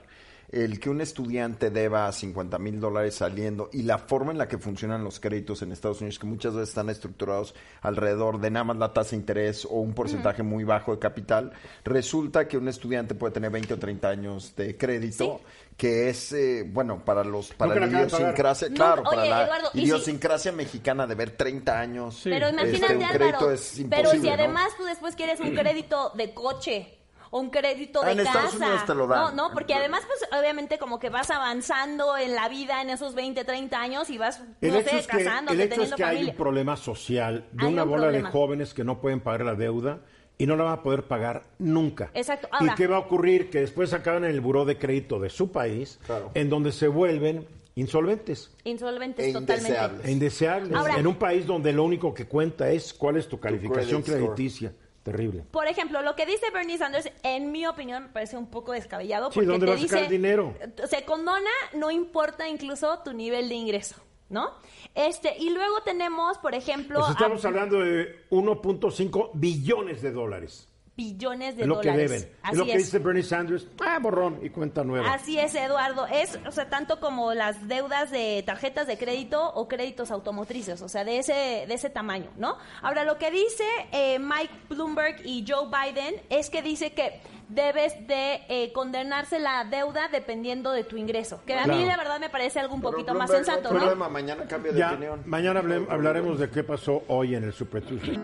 el 0.50 0.78
que 0.78 0.90
un 0.90 1.00
estudiante 1.00 1.70
deba 1.70 2.10
50 2.10 2.58
mil 2.58 2.80
dólares 2.80 3.16
saliendo 3.16 3.68
y 3.72 3.82
la 3.82 3.98
forma 3.98 4.32
en 4.32 4.38
la 4.38 4.48
que 4.48 4.58
funcionan 4.58 5.02
los 5.02 5.20
créditos 5.20 5.62
en 5.62 5.72
Estados 5.72 6.00
Unidos, 6.00 6.18
que 6.18 6.26
muchas 6.26 6.54
veces 6.54 6.70
están 6.70 6.88
estructurados 6.88 7.54
alrededor 7.82 8.40
de 8.40 8.50
nada 8.50 8.64
más 8.64 8.76
la 8.76 8.92
tasa 8.92 9.10
de 9.10 9.16
interés 9.16 9.64
o 9.64 9.80
un 9.80 9.94
porcentaje 9.94 10.42
muy 10.42 10.64
bajo 10.64 10.92
de 10.92 10.98
capital, 10.98 11.52
resulta 11.84 12.46
que 12.46 12.58
un 12.58 12.68
estudiante 12.68 13.14
puede 13.14 13.34
tener 13.34 13.50
20 13.50 13.74
o 13.74 13.78
30 13.78 14.08
años 14.08 14.54
de 14.56 14.76
crédito. 14.76 15.40
que 15.76 16.08
es 16.08 16.32
eh, 16.32 16.64
bueno 16.66 17.04
para 17.04 17.22
los 17.22 17.52
para 17.52 17.74
la 17.74 17.86
idiosincrasia 17.86 18.70
claro 18.70 19.02
para 19.02 19.26
la 19.26 19.50
idiosincrasia 19.74 20.50
mexicana 20.50 21.06
de 21.06 21.14
ver 21.14 21.32
30 21.32 21.78
años 21.78 22.20
pero 22.24 22.48
este, 22.48 23.04
Álvaro, 23.04 23.38
pero 23.90 24.10
si 24.12 24.26
además 24.26 24.68
tú 24.78 24.84
después 24.84 25.14
quieres 25.16 25.38
un 25.38 25.54
crédito 25.54 26.12
de 26.14 26.32
coche 26.32 26.95
un 27.38 27.50
crédito 27.50 28.02
de 28.02 28.16
casa. 28.24 28.94
No, 28.94 29.30
no, 29.32 29.50
porque 29.52 29.74
además, 29.74 30.02
pues, 30.06 30.28
obviamente, 30.40 30.78
como 30.78 30.98
que 30.98 31.10
vas 31.10 31.30
avanzando 31.30 32.16
en 32.16 32.34
la 32.34 32.48
vida 32.48 32.82
en 32.82 32.90
esos 32.90 33.14
20, 33.14 33.44
30 33.44 33.80
años 33.80 34.10
y 34.10 34.18
vas, 34.18 34.42
no 34.60 34.80
sé, 34.80 35.04
casándote, 35.06 35.54
el 35.54 35.72
hecho 35.72 35.82
es 35.82 35.94
que 35.94 36.04
hay 36.04 36.24
un 36.24 36.34
problema 36.36 36.76
social 36.76 37.46
de 37.52 37.66
una 37.66 37.84
bola 37.84 38.08
de 38.08 38.22
jóvenes 38.22 38.74
que 38.74 38.84
no 38.84 39.00
pueden 39.00 39.20
pagar 39.20 39.44
la 39.46 39.54
deuda 39.54 40.00
y 40.38 40.46
no 40.46 40.56
la 40.56 40.64
van 40.64 40.72
a 40.74 40.82
poder 40.82 41.04
pagar 41.04 41.44
nunca. 41.58 42.10
Exacto. 42.12 42.48
¿Y 42.52 42.56
Ahora- 42.64 42.74
qué 42.76 42.86
va 42.86 42.96
a 42.96 43.00
ocurrir? 43.00 43.48
Que 43.50 43.60
después 43.60 43.92
acaban 43.94 44.24
en 44.24 44.30
el 44.30 44.40
buró 44.40 44.64
de 44.64 44.76
crédito 44.78 45.18
de 45.18 45.30
su 45.30 45.50
país, 45.50 45.98
Claro. 46.06 46.30
en 46.34 46.50
donde 46.50 46.72
se 46.72 46.88
vuelven 46.88 47.46
insolventes 47.74 48.50
Insolventes 48.64 49.26
E 49.26 49.32
totalmente. 49.32 49.54
indeseables. 49.68 50.06
e 50.06 50.10
indeseables. 50.12 50.74
Ahora- 50.74 50.98
en 50.98 51.06
un 51.06 51.16
país 51.16 51.46
donde 51.46 51.72
lo 51.72 51.84
único 51.84 52.12
que 52.14 52.26
cuenta 52.26 52.70
es 52.70 52.92
cuál 52.94 53.16
es 53.16 53.28
tu 53.28 53.38
calificación 53.38 54.02
credit 54.02 54.20
score. 54.22 54.34
crediticia. 54.34 54.72
Terrible. 55.06 55.44
Por 55.52 55.68
ejemplo, 55.68 56.02
lo 56.02 56.16
que 56.16 56.26
dice 56.26 56.46
Bernie 56.52 56.78
Sanders, 56.78 57.08
en 57.22 57.52
mi 57.52 57.64
opinión, 57.64 58.02
me 58.02 58.08
parece 58.08 58.36
un 58.36 58.48
poco 58.50 58.72
descabellado. 58.72 59.30
Sí, 59.30 59.36
Porque 59.36 59.46
¿dónde 59.46 59.66
te 59.66 59.72
vas 59.72 59.80
a 59.80 59.86
sacar 59.86 59.98
dice, 60.00 60.16
el 60.16 60.20
dinero? 60.20 60.54
Se 60.90 61.04
condona, 61.04 61.50
no 61.74 61.92
importa 61.92 62.48
incluso 62.48 62.98
tu 63.04 63.12
nivel 63.12 63.48
de 63.48 63.54
ingreso, 63.54 63.94
¿no? 64.30 64.50
Este, 64.96 65.36
y 65.38 65.50
luego 65.50 65.80
tenemos, 65.84 66.38
por 66.38 66.56
ejemplo, 66.56 66.98
Pues 66.98 67.12
estamos 67.12 67.44
a 67.44 67.48
hablando 67.48 67.78
de 67.82 68.26
1.5 68.30 69.30
billones 69.34 70.02
de 70.02 70.10
dólares. 70.10 70.68
Billones 70.96 71.56
de 71.56 71.62
Es 71.62 71.68
lo 71.68 71.80
que 71.80 71.88
dólares. 71.90 72.10
deben. 72.10 72.36
Así 72.42 72.52
es 72.52 72.58
lo 72.58 72.64
que 72.64 72.78
dice 72.78 72.98
Bernie 72.98 73.22
Sanders. 73.22 73.66
Ah, 73.84 73.98
borrón 74.00 74.38
y 74.42 74.48
cuenta 74.50 74.82
nueva. 74.82 75.12
Así 75.12 75.38
es, 75.38 75.54
Eduardo. 75.54 76.06
Es, 76.06 76.38
o 76.46 76.50
sea, 76.50 76.68
tanto 76.70 77.00
como 77.00 77.34
las 77.34 77.68
deudas 77.68 78.10
de 78.10 78.42
tarjetas 78.46 78.86
de 78.86 78.96
crédito 78.96 79.52
o 79.54 79.68
créditos 79.68 80.10
automotrices, 80.10 80.80
o 80.82 80.88
sea, 80.88 81.04
de 81.04 81.18
ese, 81.18 81.64
de 81.68 81.74
ese 81.74 81.90
tamaño, 81.90 82.30
¿no? 82.36 82.56
Ahora, 82.82 83.04
lo 83.04 83.18
que 83.18 83.30
dice 83.30 83.64
eh, 83.92 84.18
Mike 84.18 84.52
Bloomberg 84.70 85.20
y 85.24 85.44
Joe 85.46 85.66
Biden 85.68 86.14
es 86.30 86.48
que 86.48 86.62
dice 86.62 86.92
que 86.92 87.20
debes 87.48 87.92
de 88.08 88.40
eh, 88.48 88.72
condenarse 88.72 89.38
la 89.38 89.64
deuda 89.64 90.08
dependiendo 90.10 90.72
de 90.72 90.82
tu 90.84 90.96
ingreso. 90.96 91.42
Que 91.46 91.54
a 91.54 91.66
mí, 91.66 91.84
la 91.84 91.96
verdad, 91.96 92.18
me 92.18 92.30
parece 92.30 92.58
algo 92.58 92.74
un 92.74 92.80
Pero 92.80 92.92
poquito 92.92 93.14
más 93.14 93.30
sensato, 93.30 93.70
no 93.72 93.78
problema, 93.78 94.08
mañana 94.08 94.46
cambia 94.48 94.72
de 94.72 94.78
Ya, 94.78 94.92
opinión. 94.92 95.22
mañana 95.26 95.60
hable- 95.62 95.86
hablaremos 95.90 96.38
de 96.38 96.48
qué 96.50 96.64
pasó 96.64 97.02
hoy 97.08 97.34
en 97.34 97.44
el 97.44 97.52
Super 97.52 97.84
Tuesday. 97.84 98.18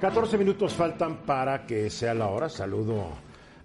Catorce 0.00 0.38
minutos 0.38 0.74
faltan 0.74 1.18
para 1.18 1.66
que 1.66 1.90
sea 1.90 2.14
la 2.14 2.28
hora. 2.28 2.48
Saludo 2.48 3.06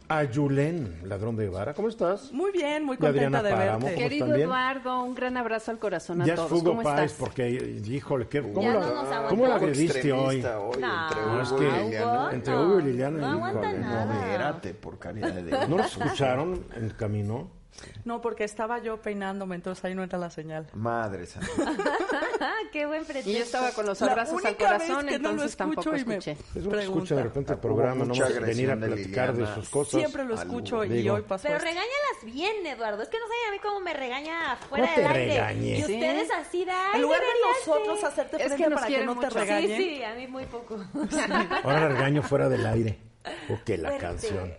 a 0.09 0.23
Yulén, 0.23 0.99
ladrón 1.03 1.35
de 1.35 1.45
Guevara. 1.45 1.73
¿Cómo 1.73 1.89
estás? 1.89 2.31
Muy 2.31 2.51
bien, 2.51 2.83
muy 2.83 2.97
contenta 2.97 3.41
de 3.43 3.51
Páramo, 3.51 3.85
verte. 3.85 3.95
¿cómo 3.95 4.09
Querido? 4.09 4.35
Eduardo, 4.35 5.03
un 5.03 5.13
gran 5.15 5.37
abrazo 5.37 5.71
al 5.71 5.79
corazón 5.79 6.21
a 6.21 6.25
Ya 6.25 6.33
es 6.33 6.37
todos. 6.37 6.49
Fugo 6.51 6.71
¿Cómo 6.71 6.83
Páez, 6.83 7.11
estás? 7.11 7.19
porque, 7.19 7.49
híjole, 7.85 8.27
¿qué, 8.27 8.41
¿cómo, 8.41 8.61
Ya 8.63 8.73
la, 8.73 8.79
no 8.79 8.93
nos 8.95 9.03
aguantó. 9.05 9.29
¿cómo 9.29 9.43
la 9.43 9.49
Un 9.49 9.53
poco 9.59 9.65
agrediste 9.65 10.11
hoy? 10.11 10.35
hoy 10.35 10.41
No, 10.41 10.71
entre 10.73 11.21
No, 11.21 11.41
es 11.41 11.51
Hugo 11.51 11.59
que- 11.59 11.65
y 11.67 11.83
Liliana. 11.83 12.29
entre 12.33 12.53
no, 12.53 12.61
Hugo 12.63 12.79
y 12.79 12.83
Liliana, 12.83 13.17
No 13.19 13.27
aguanta 13.27 13.59
híjole, 13.61 13.79
no, 13.79 13.85
nada. 13.89 14.25
Espérate, 14.25 14.73
por 14.73 14.99
caridad 14.99 15.33
de 15.33 15.43
Dios. 15.43 15.69
¿No 15.69 15.77
lo 15.77 15.83
escucharon 15.83 16.65
en 16.75 16.83
el 16.83 16.95
camino? 16.95 17.62
No, 18.05 18.21
porque 18.21 18.43
estaba 18.43 18.79
yo 18.79 19.01
peinándome, 19.01 19.55
entonces 19.55 19.83
ahí 19.85 19.95
no 19.95 20.03
entra 20.03 20.19
la 20.19 20.29
señal. 20.29 20.67
Madre 20.73 21.25
santa. 21.25 21.47
Ah, 22.39 22.53
qué 22.71 22.85
buen 22.85 23.03
pretexto. 23.05 23.29
Y 23.31 23.33
yo 23.35 23.39
estaba 23.43 23.71
con 23.71 23.85
los 23.85 24.01
abrazos 24.01 24.43
al 24.45 24.57
corazón, 24.57 25.05
que 25.07 25.17
no 25.19 25.29
lo 25.29 25.29
entonces 25.33 25.57
tampoco 25.57 25.81
escucho 25.93 26.01
y 26.01 26.05
me- 26.05 26.17
escuché. 26.17 26.37
Es 26.55 26.63
lo 26.65 26.79
escucha 26.79 27.15
de 27.15 27.23
repente 27.23 27.53
el 27.53 27.59
programa, 27.59 28.05
no 28.05 28.13
a 28.13 28.27
venir 28.39 28.71
a 28.71 28.75
de 28.75 28.87
platicar 28.87 29.33
de 29.33 29.45
sus 29.55 29.69
cosas. 29.69 29.99
Siempre 29.99 30.23
lo 30.25 30.35
escucho 30.35 30.83
y 30.83 30.89
Digo. 30.89 31.15
hoy 31.15 31.21
pasó 31.23 31.43
Pero 31.43 31.55
esto. 31.57 31.67
regáñalas 31.69 32.23
bien, 32.23 32.65
Eduardo. 32.65 33.01
Es 33.03 33.09
que 33.09 33.17
no 33.19 33.25
sé 33.27 33.33
a 33.47 33.51
mí 33.51 33.57
cómo 33.61 33.79
me 33.79 33.93
regaña 33.93 34.55
fuera 34.69 34.85
¿Cómo 34.85 34.95
te 34.95 35.01
del 35.01 35.11
aire. 35.11 35.33
regañe? 35.33 35.69
Y 35.79 35.83
Sí. 35.83 35.93
ustedes 35.93 36.29
así 36.31 36.65
de, 36.65 36.71
"Ay, 36.71 36.91
En 36.95 37.01
lugar 37.01 37.19
de 37.21 37.25
nosotros 37.71 38.03
hacerte 38.03 38.37
Es 38.37 38.43
que 38.43 38.47
frente 38.49 38.69
nos 38.69 38.79
para 38.81 38.87
que 38.95 39.05
no 39.05 39.19
te 39.19 39.29
regañen. 39.29 39.77
Sí, 39.77 39.95
sí, 39.97 40.03
a 40.03 40.13
mí 40.15 40.27
muy 40.27 40.45
poco. 40.45 40.77
Ahora 41.63 41.87
regaño 41.89 42.21
fuera 42.23 42.49
del 42.49 42.65
aire. 42.65 42.99
Ok, 43.49 43.69
la 43.77 43.89
Fuerte. 43.89 43.97
canción. 43.99 44.53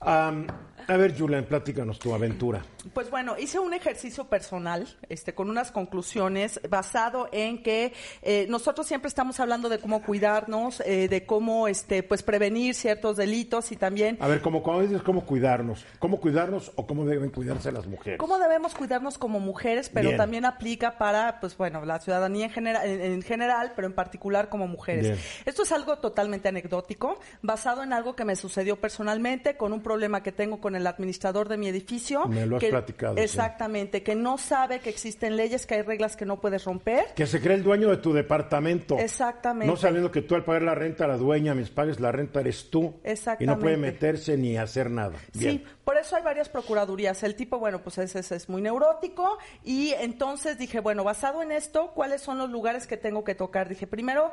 Am, 0.00 0.46
a 0.86 0.96
ver, 0.96 1.16
Julián, 1.18 1.44
platícanos 1.44 1.98
tu 1.98 2.14
aventura. 2.14 2.62
Pues 2.94 3.10
bueno, 3.10 3.36
hice 3.38 3.58
un 3.58 3.74
ejercicio 3.74 4.24
personal, 4.24 4.86
este, 5.08 5.34
con 5.34 5.50
unas 5.50 5.70
conclusiones 5.70 6.60
basado 6.68 7.28
en 7.32 7.62
que 7.62 7.92
eh, 8.22 8.46
nosotros 8.48 8.86
siempre 8.86 9.08
estamos 9.08 9.38
hablando 9.40 9.68
de 9.68 9.78
cómo 9.78 10.02
cuidarnos, 10.02 10.80
eh, 10.86 11.08
de 11.08 11.26
cómo, 11.26 11.68
este, 11.68 12.02
pues 12.02 12.22
prevenir 12.22 12.74
ciertos 12.74 13.16
delitos 13.16 13.72
y 13.72 13.76
también 13.76 14.16
A 14.20 14.28
ver, 14.28 14.40
como 14.40 14.62
cuando 14.62 14.82
dices 14.82 15.02
cómo 15.02 15.24
cuidarnos, 15.24 15.84
cómo 15.98 16.20
cuidarnos 16.20 16.72
o 16.76 16.86
cómo 16.86 17.04
deben 17.04 17.30
cuidarse 17.30 17.70
las 17.72 17.86
mujeres. 17.86 18.18
cómo 18.18 18.38
debemos 18.38 18.74
cuidarnos 18.74 19.18
como 19.18 19.40
mujeres, 19.40 19.90
pero 19.90 20.08
Bien. 20.08 20.16
también 20.18 20.44
aplica 20.44 20.96
para, 20.98 21.40
pues 21.40 21.56
bueno, 21.56 21.84
la 21.84 22.00
ciudadanía 22.00 22.46
en 22.46 22.52
general, 22.52 22.86
en, 22.86 23.00
en 23.00 23.22
general, 23.22 23.72
pero 23.76 23.86
en 23.86 23.94
particular 23.94 24.48
como 24.48 24.66
mujeres. 24.66 25.02
Bien. 25.02 25.18
Esto 25.44 25.62
es 25.62 25.72
algo 25.72 25.98
totalmente 25.98 26.48
anecdótico, 26.48 27.18
basado 27.42 27.82
en 27.82 27.92
algo 27.92 28.16
que 28.16 28.24
me 28.24 28.36
sucedió 28.36 28.80
personalmente 28.80 29.56
con 29.56 29.72
un 29.72 29.82
problema 29.82 30.22
que 30.22 30.32
tengo 30.32 30.60
con 30.60 30.74
el 30.74 30.79
administrador 30.86 31.48
de 31.48 31.56
mi 31.56 31.68
edificio. 31.68 32.26
Me 32.26 32.46
lo 32.46 32.56
has 32.56 32.60
que- 32.60 32.70
platicado, 32.70 33.16
sí. 33.16 33.22
Exactamente, 33.22 34.02
que 34.02 34.14
no 34.14 34.38
sabe 34.38 34.80
que 34.80 34.90
existen 34.90 35.36
leyes, 35.36 35.66
que 35.66 35.74
hay 35.74 35.82
reglas 35.82 36.16
que 36.16 36.24
no 36.26 36.40
puedes 36.40 36.64
romper. 36.64 37.06
Que 37.14 37.26
se 37.26 37.40
cree 37.40 37.56
el 37.56 37.62
dueño 37.62 37.88
de 37.90 37.96
tu 37.98 38.12
departamento. 38.12 38.98
Exactamente. 38.98 39.66
No 39.66 39.76
sabiendo 39.76 40.10
que 40.10 40.22
tú 40.22 40.34
al 40.34 40.44
pagar 40.44 40.62
la 40.62 40.74
renta, 40.74 41.06
la 41.06 41.16
dueña, 41.16 41.54
mis 41.54 41.70
pagues 41.70 42.00
la 42.00 42.12
renta 42.12 42.40
eres 42.40 42.70
tú. 42.70 42.80
Y 42.80 42.84
no 42.84 43.00
Exactamente. 43.04 43.60
puede 43.62 43.76
meterse 43.76 44.36
ni 44.36 44.56
hacer 44.56 44.90
nada. 44.90 45.18
Bien. 45.34 45.58
Sí, 45.58 45.64
por 45.84 45.96
eso 45.96 46.16
hay 46.16 46.22
varias 46.22 46.48
procuradurías. 46.48 47.22
El 47.22 47.34
tipo, 47.34 47.58
bueno, 47.58 47.82
pues 47.82 47.98
es, 47.98 48.14
es, 48.16 48.30
es 48.32 48.48
muy 48.48 48.62
neurótico 48.62 49.38
y 49.64 49.92
entonces 49.94 50.58
dije, 50.58 50.80
bueno, 50.80 51.04
basado 51.04 51.42
en 51.42 51.52
esto, 51.52 51.92
¿cuáles 51.94 52.20
son 52.22 52.38
los 52.38 52.50
lugares 52.50 52.86
que 52.86 52.96
tengo 52.96 53.24
que 53.24 53.34
tocar? 53.34 53.68
Dije, 53.68 53.86
primero, 53.86 54.30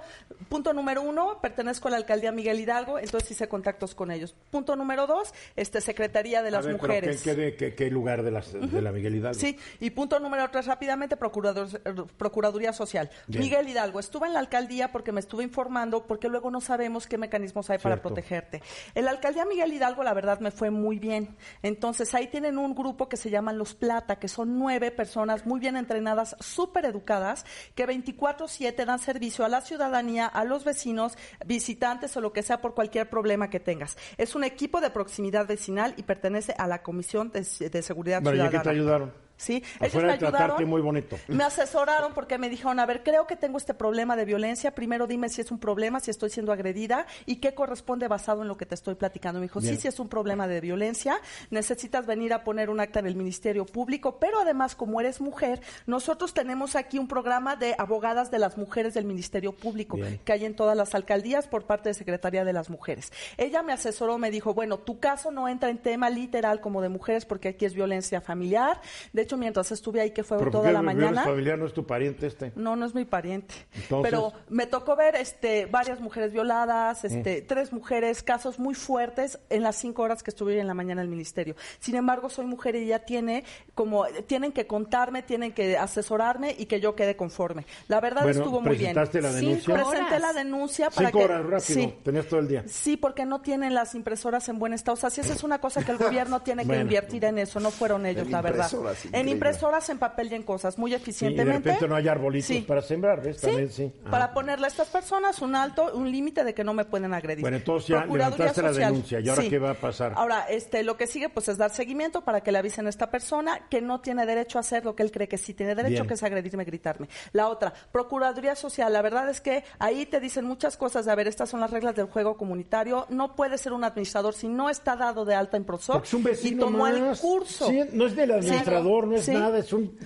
punto 0.49 0.73
número 0.73 1.01
uno, 1.01 1.39
pertenezco 1.41 1.87
a 1.87 1.91
la 1.91 1.97
alcaldía 1.97 2.31
Miguel 2.31 2.59
Hidalgo, 2.59 2.99
entonces 2.99 3.31
hice 3.31 3.47
contactos 3.47 3.95
con 3.95 4.11
ellos. 4.11 4.35
Punto 4.51 4.75
número 4.75 5.07
dos, 5.07 5.33
este, 5.55 5.81
Secretaría 5.81 6.26
de 6.27 6.47
A 6.49 6.51
las 6.51 6.65
pero 6.65 6.77
Mujeres. 6.77 7.21
¿qué, 7.21 7.29
qué, 7.31 7.35
de- 7.35 7.55
qué- 7.55 7.75
qué 7.75 7.89
lugar 7.89 8.23
de, 8.23 8.31
las, 8.31 8.53
de 8.53 8.81
la 8.81 8.91
Miguel 8.91 9.15
Hidalgo? 9.15 9.39
Sí, 9.39 9.57
y 9.79 9.89
punto 9.91 10.19
número 10.19 10.49
tres, 10.51 10.65
rápidamente, 10.67 11.17
Procurador- 11.17 11.81
eh, 11.85 12.03
Procuraduría 12.17 12.73
Social. 12.73 13.09
Bien. 13.27 13.43
Miguel 13.43 13.67
Hidalgo, 13.69 13.99
estuve 13.99 14.27
en 14.27 14.33
la 14.33 14.39
alcaldía 14.39 14.91
porque 14.91 15.11
me 15.11 15.19
estuve 15.19 15.43
informando, 15.43 16.05
porque 16.05 16.27
luego 16.29 16.51
no 16.51 16.61
sabemos 16.61 17.07
qué 17.07 17.17
mecanismos 17.17 17.69
hay 17.69 17.77
para 17.79 18.01
protegerte. 18.01 18.61
En 18.95 19.05
la 19.05 19.11
alcaldía 19.11 19.45
Miguel 19.45 19.73
Hidalgo, 19.73 20.03
la 20.03 20.13
verdad, 20.13 20.39
me 20.39 20.51
fue 20.51 20.69
muy 20.69 20.99
bien. 20.99 21.35
Entonces, 21.63 22.13
ahí 22.13 22.27
tienen 22.27 22.57
un 22.57 22.75
grupo 22.75 23.09
que 23.09 23.17
se 23.17 23.29
llaman 23.29 23.57
Los 23.57 23.73
Plata, 23.73 24.17
que 24.19 24.27
son 24.27 24.57
nueve 24.59 24.91
personas 24.91 25.45
muy 25.45 25.59
bien 25.59 25.77
entrenadas, 25.77 26.35
súper 26.39 26.85
educadas, 26.85 27.45
que 27.75 27.85
24-7 27.87 28.85
dan 28.85 28.99
servicio 28.99 29.45
a 29.45 29.49
la 29.49 29.61
ciudadanía, 29.61 30.25
a 30.25 30.43
los 30.43 30.63
vecinos, 30.65 31.17
visitantes 31.45 32.15
o 32.17 32.21
lo 32.21 32.33
que 32.33 32.43
sea 32.43 32.61
por 32.61 32.73
cualquier 32.73 33.09
problema 33.09 33.49
que 33.49 33.59
tengas. 33.59 33.97
Es 34.17 34.35
un 34.35 34.43
equipo 34.43 34.81
de 34.81 34.89
proximidad 34.89 35.47
vecinal 35.47 35.93
y 35.97 36.03
pertenece 36.17 36.53
a 36.57 36.67
la 36.67 36.81
Comisión 36.81 37.31
de, 37.31 37.45
de 37.69 37.81
Seguridad 37.81 38.21
Bueno, 38.21 38.37
¿ya 38.37 38.49
Ciudadana. 38.49 38.51
que 38.51 38.63
te 38.63 38.69
ayudaron? 38.69 39.13
Sí, 39.37 39.63
ellos 39.79 39.89
Afuera 39.95 40.07
me 40.07 40.17
de 40.17 40.25
ayudaron. 40.25 40.65
muy 40.67 40.81
bonito. 40.81 41.17
Me 41.27 41.43
asesoraron 41.43 42.13
porque 42.13 42.37
me 42.37 42.49
dijeron, 42.49 42.79
a 42.79 42.85
ver, 42.85 43.03
creo 43.03 43.27
que 43.27 43.35
tengo 43.35 43.57
este 43.57 43.73
problema 43.73 44.15
de 44.15 44.25
violencia. 44.25 44.73
Primero 44.73 45.05
dime 45.07 45.29
si 45.29 45.41
es 45.41 45.51
un 45.51 45.59
problema, 45.59 45.99
si 45.99 46.09
estoy 46.11 46.29
siendo 46.31 46.51
agredida 46.51 47.05
y 47.25 47.37
qué 47.37 47.53
corresponde 47.53 48.07
basado 48.07 48.41
en 48.41 48.47
lo 48.47 48.57
que 48.57 48.65
te 48.65 48.73
estoy 48.75 48.95
platicando. 48.95 49.39
Me 49.39 49.45
dijo, 49.45 49.59
Bien. 49.59 49.75
sí, 49.75 49.81
sí 49.81 49.87
es 49.87 49.99
un 49.99 50.09
problema 50.09 50.47
de 50.47 50.59
violencia. 50.59 51.19
Necesitas 51.51 52.05
venir 52.07 52.33
a 52.33 52.43
poner 52.43 52.69
un 52.69 52.79
acta 52.79 52.99
en 52.99 53.05
el 53.05 53.15
Ministerio 53.15 53.65
Público, 53.65 54.17
pero 54.19 54.39
además, 54.41 54.75
como 54.75 54.99
eres 54.99 55.21
mujer, 55.21 55.61
nosotros 55.85 56.33
tenemos 56.33 56.75
aquí 56.75 56.97
un 56.97 57.07
programa 57.07 57.55
de 57.55 57.75
abogadas 57.77 58.31
de 58.31 58.39
las 58.39 58.57
mujeres 58.57 58.93
del 58.95 59.05
Ministerio 59.05 59.51
Público 59.53 59.97
Bien. 59.97 60.19
que 60.25 60.33
hay 60.33 60.45
en 60.45 60.55
todas 60.55 60.75
las 60.75 60.95
alcaldías 60.95 61.47
por 61.47 61.65
parte 61.65 61.89
de 61.89 61.93
Secretaría 61.93 62.43
de 62.43 62.53
las 62.53 62.69
Mujeres. 62.71 63.11
Ella 63.37 63.61
me 63.61 63.71
asesoró, 63.73 64.17
me 64.17 64.31
dijo, 64.31 64.53
bueno, 64.55 64.79
tu 64.79 64.99
caso 64.99 65.29
no 65.31 65.47
entra 65.47 65.69
en 65.69 65.77
tema 65.77 66.09
literal 66.09 66.59
como 66.59 66.81
de 66.81 66.89
mujeres 66.89 67.25
porque 67.25 67.49
aquí 67.49 67.65
es 67.65 67.75
violencia 67.75 68.19
familiar. 68.21 68.81
De 69.13 69.26
hecho, 69.27 69.37
mientras 69.37 69.71
estuve 69.71 70.01
ahí, 70.01 70.11
que 70.11 70.23
fue 70.23 70.37
¿Pero 70.37 70.51
toda 70.51 70.67
qué 70.67 70.73
la 70.73 70.81
mañana. 70.81 71.23
familiar 71.23 71.57
no 71.57 71.65
es 71.67 71.73
tu 71.73 71.85
pariente 71.85 72.27
este? 72.27 72.51
No, 72.55 72.75
no 72.75 72.85
es 72.85 72.95
mi 72.95 73.05
pariente. 73.05 73.53
Entonces- 73.75 74.09
Pero 74.11 74.33
me 74.49 74.65
tocó 74.67 74.95
ver 74.95 75.15
este, 75.15 75.65
varias 75.67 75.99
mujeres 75.99 76.31
violadas, 76.31 77.03
Mm. 77.03 77.07
este, 77.07 77.41
tres 77.41 77.71
mujeres, 77.71 78.23
casos 78.23 78.57
muy 78.59 78.73
fuertes 78.75 79.39
en 79.49 79.63
las 79.63 79.75
cinco 79.75 80.01
horas 80.03 80.23
que 80.23 80.31
estuve 80.31 80.59
en 80.59 80.67
la 80.67 80.73
mañana 80.73 81.01
en 81.01 81.05
el 81.05 81.09
ministerio. 81.11 81.55
Sin 81.79 81.95
embargo, 81.95 82.29
soy 82.29 82.45
mujer 82.45 82.75
y 82.75 82.79
ella 82.85 82.99
tiene 83.05 83.43
como, 83.75 84.05
tienen 84.27 84.51
que 84.51 84.65
contarme, 84.67 85.21
tienen 85.23 85.51
que 85.53 85.77
asesorarme 85.77 86.55
y 86.57 86.65
que 86.65 86.79
yo 86.79 86.95
quede 86.95 87.15
conforme. 87.15 87.65
La 87.87 87.99
verdad 87.99 88.23
Bueno, 88.23 88.39
estuvo 88.39 88.61
muy 88.61 88.77
bien. 88.77 88.93
¿presentaste 88.93 89.21
la 89.21 89.31
denuncia? 89.33 89.75
Sí, 89.75 89.81
presenté 89.83 90.15
horas. 90.15 90.21
la 90.21 90.33
denuncia 90.33 90.89
para 90.89 91.09
Cinco 91.09 91.19
que... 91.19 91.25
horas, 91.25 91.41
rápido. 91.43 91.59
Sí. 91.61 91.93
Tenías 92.03 92.25
todo 92.27 92.39
el 92.39 92.47
día. 92.47 92.63
Sí, 92.67 92.97
porque 92.97 93.25
no 93.25 93.41
tienen 93.41 93.73
las 93.73 93.93
impresoras 93.95 94.47
en 94.49 94.59
buen 94.59 94.73
estado. 94.73 94.93
O 94.93 94.97
sea, 94.97 95.09
si 95.09 95.21
esa 95.21 95.33
es 95.33 95.43
una 95.43 95.59
cosa 95.59 95.83
que 95.83 95.91
el 95.91 95.97
gobierno 96.27 96.41
tiene 96.41 96.63
que 96.63 96.67
Bueno. 96.67 96.83
invertir 96.83 97.25
en 97.25 97.37
eso, 97.39 97.59
no 97.59 97.71
fueron 97.71 98.05
ellos, 98.05 98.29
la 98.29 98.41
verdad. 98.41 98.65
impresoras, 98.71 99.05
En 99.19 99.29
impresoras, 99.29 99.89
en 99.89 99.99
papel 99.99 100.31
y 100.31 100.35
en 100.35 100.43
cosas, 100.43 100.77
muy 100.77 100.91
Sí, 100.91 100.95
y 100.95 100.97
de 100.97 101.01
eficientemente. 101.03 101.69
repente 101.69 101.87
no 101.87 101.95
hay 101.95 102.07
arbolitos 102.07 102.47
Sí. 102.47 102.61
para 102.67 102.81
sembrar, 102.81 103.21
¿ves? 103.21 103.41
También 103.41 103.69
sí. 103.69 103.91
Ah. 104.05 104.11
para 104.11 104.33
ponerle 104.33 104.65
a 104.65 104.69
estas 104.69 104.87
personas 104.89 105.41
un 105.41 105.55
alto, 105.55 105.91
un 105.93 106.11
límite 106.11 106.43
de 106.43 106.53
que 106.53 106.63
no 106.63 106.73
me 106.73 106.85
pueden 106.85 107.13
agredir. 107.13 107.41
Bueno, 107.41 107.57
entonces 107.57 107.89
ya 107.89 108.05
levantaste 108.05 108.61
la 108.61 108.71
denuncia, 108.71 109.19
¿y 109.19 109.29
ahora 109.29 109.43
qué 109.49 109.59
va 109.59 109.71
a 109.71 109.73
pasar? 109.75 110.13
Ahora, 110.15 110.45
este, 110.49 110.83
lo 110.83 110.97
que 110.97 111.07
sigue 111.07 111.29
pues 111.29 111.47
es 111.49 111.57
dar 111.57 111.71
seguimiento 111.71 112.21
para 112.21 112.41
que 112.41 112.51
le 112.51 112.57
avisen 112.59 112.85
a 112.87 112.89
esta 112.89 113.09
persona 113.09 113.67
que 113.69 113.81
no 113.81 114.01
tiene 114.01 114.25
derecho 114.25 114.57
a 114.57 114.61
hacer 114.61 114.85
lo 114.85 114.95
que 114.95 115.03
él 115.03 115.11
cree 115.11 115.27
que 115.27 115.37
sí 115.37 115.53
tiene 115.53 115.75
derecho, 115.75 115.93
Bien. 116.03 116.07
que 116.07 116.13
es 116.13 116.23
agredirme, 116.23 116.63
gritarme. 116.65 117.07
La 117.33 117.47
otra, 117.49 117.73
Procuraduría 117.91 118.55
Social, 118.55 118.91
la 118.93 119.01
verdad 119.01 119.29
es 119.29 119.41
que 119.41 119.63
ahí 119.79 120.05
te 120.05 120.19
dicen 120.19 120.45
muchas 120.45 120.77
cosas 120.77 121.05
de, 121.05 121.11
a 121.11 121.15
ver, 121.15 121.27
estas 121.27 121.49
son 121.49 121.59
las 121.59 121.71
reglas 121.71 121.95
del 121.95 122.05
juego 122.07 122.37
comunitario, 122.37 123.05
no 123.09 123.35
puede 123.35 123.57
ser 123.57 123.73
un 123.73 123.83
administrador 123.83 124.33
si 124.33 124.47
no 124.47 124.69
está 124.69 124.95
dado 124.95 125.25
de 125.25 125.35
alta 125.35 125.57
en 125.57 125.65
PROSOC 125.65 125.95
Porque 125.95 126.07
es 126.07 126.13
un 126.13 126.23
vecino 126.23 126.57
y 126.57 126.59
tomó 126.59 126.87
el 126.87 127.17
curso. 127.17 127.67
Sí, 127.67 127.81
no 127.93 128.05
es 128.05 128.15
del 128.15 128.31
administrador, 128.31 129.06
no 129.07 129.15
es 129.15 129.25
Sí. 129.25 129.31
nada, 129.31 129.57
es 129.59 129.73
un... 129.73 129.97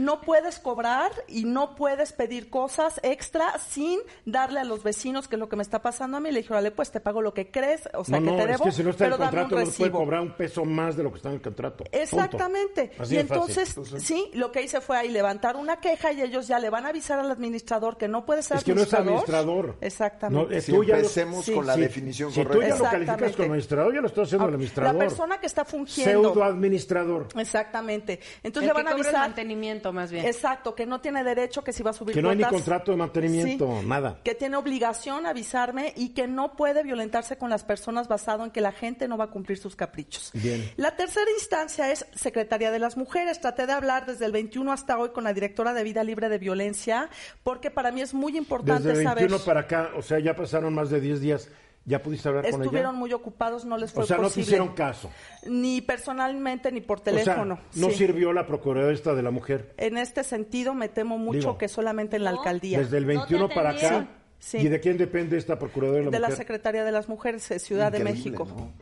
No 0.00 0.20
puedes 0.22 0.58
cobrar 0.58 1.12
y 1.28 1.44
no 1.44 1.74
puedes 1.74 2.12
pedir 2.12 2.48
cosas 2.50 3.00
extra 3.02 3.58
sin 3.58 4.00
darle 4.24 4.60
a 4.60 4.64
los 4.64 4.82
vecinos, 4.82 5.28
que 5.28 5.36
es 5.36 5.40
lo 5.40 5.48
que 5.48 5.56
me 5.56 5.62
está 5.62 5.82
pasando 5.82 6.16
a 6.16 6.20
mí. 6.20 6.30
Le 6.32 6.40
dije, 6.40 6.52
órale, 6.52 6.70
pues 6.70 6.90
te 6.90 7.00
pago 7.00 7.20
lo 7.22 7.34
que 7.34 7.50
crees, 7.50 7.88
o 7.94 8.04
sea, 8.04 8.18
no, 8.20 8.24
que 8.26 8.30
no, 8.30 8.36
te 8.36 8.42
es 8.42 8.48
debo, 8.48 8.64
que 8.64 8.72
si 8.72 8.82
no 8.82 8.90
está 8.90 9.04
en 9.04 9.10
pero 9.12 9.22
el 9.22 9.28
contrato 9.30 9.60
no 9.64 9.70
puede 9.72 9.90
cobrar 9.90 10.20
un 10.22 10.32
peso 10.32 10.64
más 10.64 10.96
de 10.96 11.02
lo 11.02 11.10
que 11.10 11.16
está 11.18 11.28
en 11.28 11.34
el 11.36 11.42
contrato. 11.42 11.84
Exactamente. 11.92 12.92
Así 12.98 13.16
y 13.16 13.18
fácil. 13.18 13.18
entonces, 13.20 14.02
sí, 14.02 14.30
lo 14.34 14.50
que 14.52 14.62
hice 14.62 14.80
fue 14.80 14.96
ahí 14.96 15.08
levantar 15.10 15.56
una 15.56 15.80
queja 15.80 16.12
y 16.12 16.22
ellos 16.22 16.46
ya 16.48 16.58
le 16.58 16.70
van 16.70 16.86
a 16.86 16.88
avisar 16.90 17.18
al 17.18 17.30
administrador 17.30 17.96
que 17.96 18.08
no 18.08 18.24
puede 18.24 18.42
ser 18.42 18.58
Es 18.58 18.64
que 18.64 18.74
no 18.74 18.82
es 18.82 18.94
administrador. 18.94 19.76
Exactamente. 19.80 20.48
No, 20.50 20.56
es 20.56 20.64
Si 20.64 20.72
tú 20.72 20.84
ya 20.84 20.94
lo- 20.94 21.00
empecemos 21.00 21.44
sí, 21.44 21.54
con 21.54 21.66
la 21.66 21.74
Sí. 21.74 21.80
definición 21.82 22.30
si 22.32 22.40
tú 22.42 22.48
correcta. 22.48 22.68
ya 22.68 22.74
lo 22.76 22.84
calificas 22.84 23.00
Exactamente. 23.00 23.36
como 23.36 23.44
administrador, 23.52 23.94
ya 23.94 24.00
lo 24.00 24.06
está 24.06 24.22
haciendo 24.22 24.44
el 24.46 24.50
Ah, 24.50 24.54
administrador. 24.54 24.94
La 24.94 24.98
persona 24.98 25.40
que 25.40 25.46
está 25.46 25.64
fungiendo. 25.64 26.22
Pseudo 26.32 26.44
administrador. 26.44 27.28
Exactamente. 27.36 28.20
Entonces 28.42 28.70
El 28.70 28.76
le 28.76 28.82
van 28.82 28.88
a 28.88 28.94
avisar. 28.94 29.14
mantenimiento, 29.14 29.89
más 29.92 30.10
bien. 30.10 30.24
Exacto, 30.26 30.74
que 30.74 30.86
no 30.86 31.00
tiene 31.00 31.24
derecho, 31.24 31.62
que 31.62 31.72
si 31.72 31.82
va 31.82 31.90
a 31.90 31.92
subir 31.92 32.14
Que 32.14 32.22
no 32.22 32.30
hay 32.30 32.36
ni 32.36 32.44
contrato 32.44 32.90
de 32.90 32.96
mantenimiento, 32.96 33.82
nada. 33.82 34.20
Que 34.22 34.34
tiene 34.34 34.56
obligación 34.56 35.26
a 35.26 35.30
avisarme 35.30 35.92
y 35.96 36.10
que 36.10 36.26
no 36.26 36.56
puede 36.56 36.82
violentarse 36.82 37.36
con 37.36 37.50
las 37.50 37.64
personas 37.64 38.08
basado 38.08 38.44
en 38.44 38.50
que 38.50 38.60
la 38.60 38.72
gente 38.72 39.08
no 39.08 39.16
va 39.16 39.24
a 39.24 39.30
cumplir 39.30 39.58
sus 39.58 39.76
caprichos. 39.76 40.30
Bien. 40.34 40.70
La 40.76 40.96
tercera 40.96 41.30
instancia 41.38 41.90
es 41.90 42.06
Secretaría 42.14 42.70
de 42.70 42.78
las 42.78 42.96
Mujeres. 42.96 43.40
Traté 43.40 43.66
de 43.66 43.72
hablar 43.72 44.06
desde 44.06 44.26
el 44.26 44.32
21 44.32 44.72
hasta 44.72 44.98
hoy 44.98 45.10
con 45.10 45.24
la 45.24 45.32
directora 45.32 45.74
de 45.74 45.82
Vida 45.82 46.04
Libre 46.04 46.28
de 46.28 46.38
Violencia, 46.38 47.08
porque 47.42 47.70
para 47.70 47.90
mí 47.92 48.00
es 48.00 48.14
muy 48.14 48.36
importante 48.36 48.88
Desde 48.88 49.00
el 49.00 49.06
saber. 49.06 49.24
21 49.24 49.44
para 49.44 49.60
acá, 49.60 49.90
o 49.96 50.02
sea, 50.02 50.18
ya 50.18 50.34
pasaron 50.34 50.74
más 50.74 50.90
de 50.90 51.00
10 51.00 51.20
días. 51.20 51.48
¿Ya 51.90 52.00
pudiste 52.02 52.28
hablar 52.28 52.48
con 52.48 52.62
Estuvieron 52.62 52.94
muy 52.94 53.12
ocupados, 53.12 53.64
no 53.64 53.76
les 53.76 53.90
fue 53.92 54.04
O 54.04 54.06
sea, 54.06 54.16
no 54.16 54.22
te 54.22 54.26
posible. 54.28 54.44
hicieron 54.44 54.68
caso. 54.74 55.10
Ni 55.46 55.80
personalmente 55.80 56.70
ni 56.70 56.80
por 56.80 57.00
teléfono. 57.00 57.54
O 57.54 57.56
sea, 57.74 57.82
no 57.82 57.90
Sí. 57.90 57.96
sirvió 57.96 58.32
la 58.32 58.46
Procuraduría 58.46 58.94
esta 58.94 59.12
de 59.14 59.22
la 59.22 59.32
mujer. 59.32 59.74
En 59.76 59.98
este 59.98 60.22
sentido, 60.22 60.72
me 60.72 60.88
temo 60.88 61.18
mucho 61.18 61.38
Digo, 61.40 61.58
que 61.58 61.66
solamente 61.68 62.14
en 62.16 62.22
la 62.24 62.30
¿no? 62.30 62.38
alcaldía. 62.38 62.78
Desde 62.78 62.96
el 62.98 63.04
¿No 63.06 63.12
te 63.12 63.18
21 63.18 63.48
para 63.48 63.70
acá. 63.70 64.06
Sí. 64.38 64.58
¿Y 64.58 64.68
de 64.68 64.78
quién 64.80 64.96
depende 64.96 65.36
esta 65.36 65.58
Procuraduría 65.58 65.98
de 66.02 66.04
la 66.06 66.10
de 66.12 66.20
la 66.20 66.28
Mujer? 66.28 66.38
Secretaría 66.38 66.84
de 66.84 66.92
las 66.92 67.08
Mujeres 67.08 67.48
de 67.48 67.58
Ciudad 67.58 67.90
de 67.90 67.98
México. 68.04 68.46
¿no? 68.48 68.72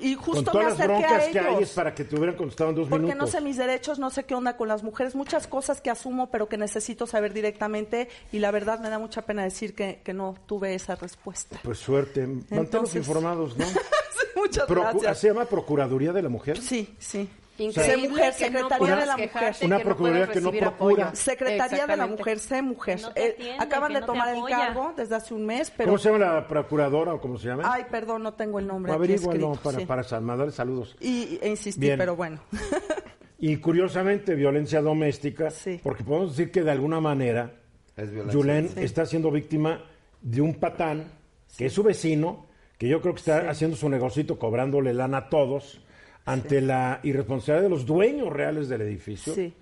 Y 0.00 0.14
Con 0.14 0.24
justo 0.26 0.42
me 0.42 0.52
todas 0.52 0.64
las 0.64 0.74
acerqué 0.74 0.92
a 0.92 0.98
broncas 1.08 1.28
que 1.28 1.38
hay 1.40 1.46
ellos. 1.56 1.62
es 1.62 1.70
para 1.74 1.92
que 1.94 2.04
te 2.04 2.14
hubieran 2.16 2.36
contestado 2.36 2.70
en 2.70 2.76
dos 2.76 2.88
Porque 2.88 3.02
no 3.02 3.08
minutos. 3.14 3.30
sé 3.30 3.40
mis 3.40 3.56
derechos, 3.56 3.98
no 3.98 4.10
sé 4.10 4.24
qué 4.24 4.34
onda 4.36 4.56
con 4.56 4.68
las 4.68 4.84
mujeres, 4.84 5.16
muchas 5.16 5.48
cosas 5.48 5.80
que 5.80 5.90
asumo, 5.90 6.30
pero 6.30 6.48
que 6.48 6.56
necesito 6.56 7.06
saber 7.06 7.32
directamente. 7.32 8.08
Y 8.30 8.38
la 8.38 8.50
verdad 8.52 8.78
me 8.78 8.90
da 8.90 8.98
mucha 9.00 9.22
pena 9.22 9.42
decir 9.42 9.74
que, 9.74 10.00
que 10.04 10.12
no 10.14 10.36
tuve 10.46 10.74
esa 10.74 10.94
respuesta. 10.94 11.58
Pues 11.64 11.78
suerte. 11.78 12.26
Manténlos 12.26 12.64
Entonces- 12.64 12.96
informados, 12.96 13.56
¿no? 13.56 13.66
Muchas 14.36 14.68
Procu- 14.68 14.92
gracias. 14.92 15.18
¿Se 15.18 15.26
llama 15.28 15.46
Procuraduría 15.46 16.12
de 16.12 16.22
la 16.22 16.28
Mujer? 16.28 16.58
Sí, 16.60 16.94
sí. 17.00 17.28
Increíble 17.58 18.02
Sé 18.02 18.08
mujer, 18.08 18.32
no 18.32 18.38
Secretaría 18.38 18.96
de 18.96 19.06
la 19.06 19.16
Mujer. 19.16 19.54
Una 19.62 19.78
que 19.78 19.84
no 19.84 19.88
procuraduría 19.88 20.26
puedas 20.26 20.30
que 20.36 20.40
no 20.40 20.50
procura. 20.50 20.68
apoyo. 20.68 21.16
Secretaría 21.16 21.86
de 21.86 21.96
la. 21.96 22.06
Mujer, 22.06 22.38
sé 22.38 22.62
mujer. 22.62 23.00
No 23.02 23.08
Eh, 23.16 23.56
acaban 23.58 23.92
de 23.92 24.00
no 24.00 24.06
tomar 24.06 24.34
el 24.34 24.42
cargo 24.48 24.94
desde 24.96 25.16
hace 25.16 25.34
un 25.34 25.44
mes, 25.44 25.70
pero... 25.76 25.88
¿Cómo 25.88 25.98
se 25.98 26.10
llama 26.12 26.24
la 26.24 26.46
procuradora 26.48 27.14
o 27.14 27.20
cómo 27.20 27.36
se 27.36 27.48
llama? 27.48 27.64
Ay, 27.70 27.84
perdón, 27.90 28.22
no 28.22 28.34
tengo 28.34 28.58
el 28.60 28.66
nombre 28.66 28.92
aquí 28.92 28.96
Averígualo 28.98 29.52
escrito. 29.54 29.62
para, 29.62 29.78
sí. 29.80 29.86
para 30.08 30.20
mandarle 30.20 30.52
saludos. 30.52 30.96
Y, 31.00 31.38
e 31.42 31.48
insistí, 31.48 31.80
Bien. 31.80 31.98
pero 31.98 32.14
bueno. 32.16 32.40
Y 33.40 33.56
curiosamente, 33.58 34.34
violencia 34.34 34.80
doméstica, 34.82 35.50
Sí. 35.52 35.78
porque 35.82 36.02
podemos 36.02 36.36
decir 36.36 36.50
que 36.50 36.62
de 36.62 36.72
alguna 36.72 37.00
manera 37.00 37.52
Es. 37.96 38.10
Julen 38.32 38.68
Sí. 38.68 38.80
está 38.80 39.06
siendo 39.06 39.30
víctima 39.30 39.84
de 40.20 40.40
un 40.40 40.54
patán, 40.54 41.12
que 41.56 41.66
es 41.66 41.72
su 41.72 41.84
vecino, 41.84 42.46
que 42.78 42.88
yo 42.88 43.00
creo 43.00 43.14
que 43.14 43.18
está 43.20 43.42
Sí. 43.42 43.46
haciendo 43.48 43.76
su 43.76 43.88
negocito 43.88 44.38
cobrándole 44.40 44.92
lana 44.92 45.18
a 45.18 45.28
todos, 45.28 45.80
ante 46.28 46.60
la 46.60 47.00
irresponsabilidad 47.02 47.62
de 47.64 47.70
los 47.70 47.86
dueños 47.86 48.32
reales 48.32 48.68
del 48.68 48.82
edificio. 48.82 49.34
Sí. 49.34 49.52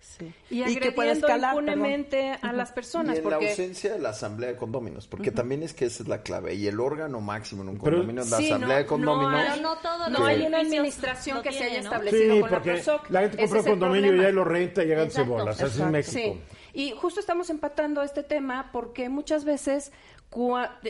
Sí. 0.00 0.32
Y 0.50 0.76
que 0.76 0.92
puede 0.92 1.10
agrediendo 1.10 1.26
escalar, 1.28 1.54
impunemente 1.54 2.38
a 2.40 2.52
las 2.52 2.70
Y 2.70 2.72
personas. 2.72 3.16
la 3.18 3.22
porque 3.22 3.50
ausencia 3.50 3.92
de 3.92 3.98
la 3.98 4.10
asamblea 4.10 4.50
de 4.50 4.56
condóminos, 4.56 5.06
porque 5.06 5.30
también 5.30 5.62
es 5.62 5.74
que 5.74 5.84
esa 5.86 6.02
es 6.02 6.08
la 6.08 6.22
clave. 6.22 6.54
Y 6.54 6.66
el 6.66 6.80
órgano 6.80 7.20
máximo 7.20 7.62
en 7.62 7.68
un 7.70 7.78
Pero- 7.78 7.96
condominio 7.98 8.22
es 8.22 8.30
la 8.30 8.36
Sí, 8.38 8.46
asamblea 8.46 8.76
no, 8.76 8.82
de 8.82 8.86
condóminos. 8.86 9.32
no 9.32 9.38
hay- 9.38 9.60
Pero 9.60 10.18
no 10.18 10.26
hay 10.26 10.42
una 10.46 10.60
administración 10.60 11.42
que 11.42 11.52
se 11.52 11.64
haya 11.64 11.80
establecido 11.80 12.34
Sí, 12.34 12.40
con 12.40 12.50
la 12.50 12.56
porque 12.56 12.72
PROSOC. 12.74 13.10
la 13.10 13.20
gente 13.20 13.36
compra 13.38 13.60
un 13.60 13.66
el 13.66 13.70
condominio 13.72 14.14
y 14.16 14.20
ya 14.22 14.30
lo 14.30 14.44
renta 14.44 14.84
y 14.84 14.92
háganse 14.92 15.20
Exacto. 15.20 15.30
bolas. 15.32 15.62
Así 15.62 15.82
es. 15.82 15.88
México. 15.88 16.12
Sí, 16.12 16.40
y 16.72 16.90
justo 16.92 17.20
estamos 17.20 17.50
empatando 17.50 18.02
este 18.02 18.22
tema 18.22 18.70
porque 18.72 19.08
muchas 19.08 19.44
veces 19.44 19.92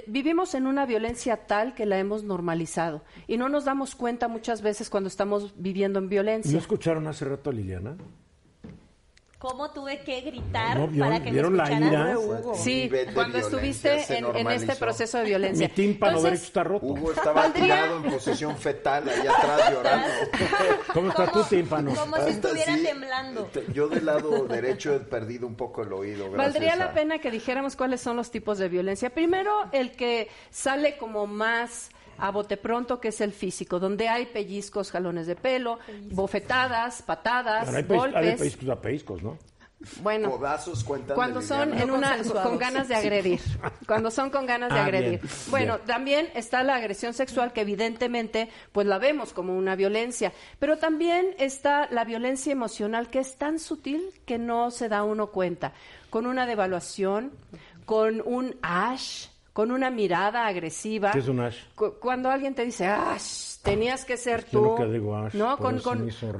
vivimos 0.07 0.55
en 0.55 0.67
una 0.67 0.85
violencia 0.85 1.47
tal 1.47 1.75
que 1.75 1.87
la 1.87 1.99
hemos 1.99 2.25
normalizado 2.25 3.05
y 3.27 3.37
no 3.37 3.49
nos 3.49 3.65
damos 3.65 3.95
cuenta 3.95 4.27
muchas 4.29 4.63
veces 4.63 4.91
cuando 4.91 5.09
estamos 5.09 5.55
viviendo 5.57 5.99
en 6.01 6.07
¿No 6.07 6.11
violencia. 6.11 6.59
escucharon 6.59 7.07
hace 7.07 7.25
rato 7.25 7.51
a 7.51 7.53
Liliana? 7.53 7.97
¿Cómo 9.39 9.71
tuve 9.71 10.01
que 10.01 10.21
gritar 10.23 10.77
¿No 10.81 10.89
para 11.05 11.19
que 11.21 11.27
me 11.27 11.31
vieron 11.31 11.57
la 11.57 11.63
escucharan? 11.71 11.93
ira? 11.93 12.19
Un 12.19 12.57
Sí, 12.57 12.91
cuando 13.15 13.39
estuviste 13.39 14.19
en, 14.19 14.25
en 14.35 14.51
este 14.51 14.75
proceso 14.75 15.19
de 15.19 15.25
violencia. 15.27 15.69
Mi 15.69 15.73
tímpano 15.75 16.17
Entonces, 16.17 16.31
derecho 16.33 16.47
está 16.49 16.65
roto. 16.65 16.87
Hugo 16.87 17.13
estaba 17.13 17.43
Valdría- 17.43 17.63
tirado 17.63 17.97
en 17.99 18.03
posición 18.11 18.57
fetal 18.57 19.09
ahí 19.09 19.27
atrás 19.29 19.73
llorando. 19.73 20.07
¿Cómo 20.93 21.09
está 21.11 21.27
tu 21.27 21.33
Como- 21.35 21.45
tímpano? 21.45 21.95
Como 21.95 22.17
si 22.17 22.31
estuviera 22.31 22.75
así, 22.75 22.83
temblando. 22.83 23.45
te- 23.45 23.73
Yo 23.73 23.87
del 23.89 24.07
lado 24.07 24.45
derecho 24.49 24.93
he 24.93 24.99
perdido 25.01 25.47
un 25.47 25.55
poco 25.55 25.83
el 25.83 25.93
oído. 25.93 26.29
Valdría 26.33 26.73
a- 26.73 26.77
la 26.77 26.93
pena 26.93 27.21
que 27.21 27.31
dijéramos 27.31 27.77
cuáles 27.77 28.01
son 28.01 28.17
los 28.17 28.33
tipos 28.33 28.59
de 28.59 28.69
violencia. 28.69 29.11
Primero, 29.11 29.53
el 29.71 29.93
que 29.93 30.29
sale 30.51 30.97
como 30.97 31.29
más 31.29 31.91
a 32.19 32.31
bote 32.31 32.57
pronto, 32.57 33.01
que 33.01 33.09
es 33.09 33.21
el 33.21 33.33
físico, 33.33 33.79
donde 33.79 34.09
hay 34.09 34.27
pellizcos, 34.27 34.91
jalones 34.91 35.27
de 35.27 35.37
pelo, 35.37 35.79
bofetadas, 36.11 37.03
patadas, 37.03 37.67
Pero 37.67 37.77
hay, 37.79 37.85
peis- 37.85 38.03
hay 38.17 38.25
de 38.25 38.31
golpes. 38.33 38.41
peiscos 38.41 38.69
a 38.69 38.81
peiscos, 38.81 39.23
¿no? 39.23 39.39
Bueno, 40.03 40.33
Codazos 40.33 40.83
cuando 41.15 41.41
son 41.41 41.73
en 41.79 41.93
una 41.93 42.17
con 42.43 42.59
ganas 42.59 42.89
de 42.89 42.97
agredir, 42.97 43.39
cuando 43.87 44.11
son 44.11 44.29
con 44.29 44.45
ganas 44.45 44.73
de 44.75 44.81
Ah, 44.81 44.85
agredir. 44.85 45.21
bien, 45.21 45.33
Bueno, 45.51 45.75
bien. 45.77 45.87
también 45.87 46.29
está 46.35 46.65
la 46.65 46.75
agresión 46.75 47.15
sexual 47.15 47.53
que 47.53 47.61
evidentemente 47.61 48.49
pues 48.73 48.89
la 48.89 48.99
vemos 48.99 49.33
como 49.33 49.57
una 49.57 49.77
violencia, 49.77 50.33
pero 50.59 50.79
también 50.79 51.29
está 51.39 51.87
la 51.93 52.05
violencia 52.05 52.51
emocional 52.51 53.09
que 53.09 53.21
es 53.21 53.37
tan 53.37 53.61
sutil 53.61 54.03
que 54.27 54.37
no 54.37 54.73
se 54.73 54.89
da 54.89 55.05
uno 55.05 55.29
cuenta, 55.29 55.73
con 56.11 56.27
una 56.27 56.45
devaluación, 56.45 57.31
con 57.85 58.21
un 58.27 58.57
ash, 58.63 59.29
con 59.59 59.73
una 59.73 59.91
mirada 59.91 60.47
agresiva. 60.47 61.11
¿Qué 61.11 61.19
es 61.19 61.27
un 61.27 61.41
ash? 61.41 61.57
Cu- 61.75 61.95
Cuando 61.99 62.31
alguien 62.31 62.55
te 62.55 62.65
dice, 62.65 62.87
ash, 62.87 63.57
tenías 63.61 64.05
que 64.05 64.17
ser 64.17 64.45
tú, 64.45 64.63
nunca 64.63 64.87
digo 64.87 65.17
ash, 65.17 65.37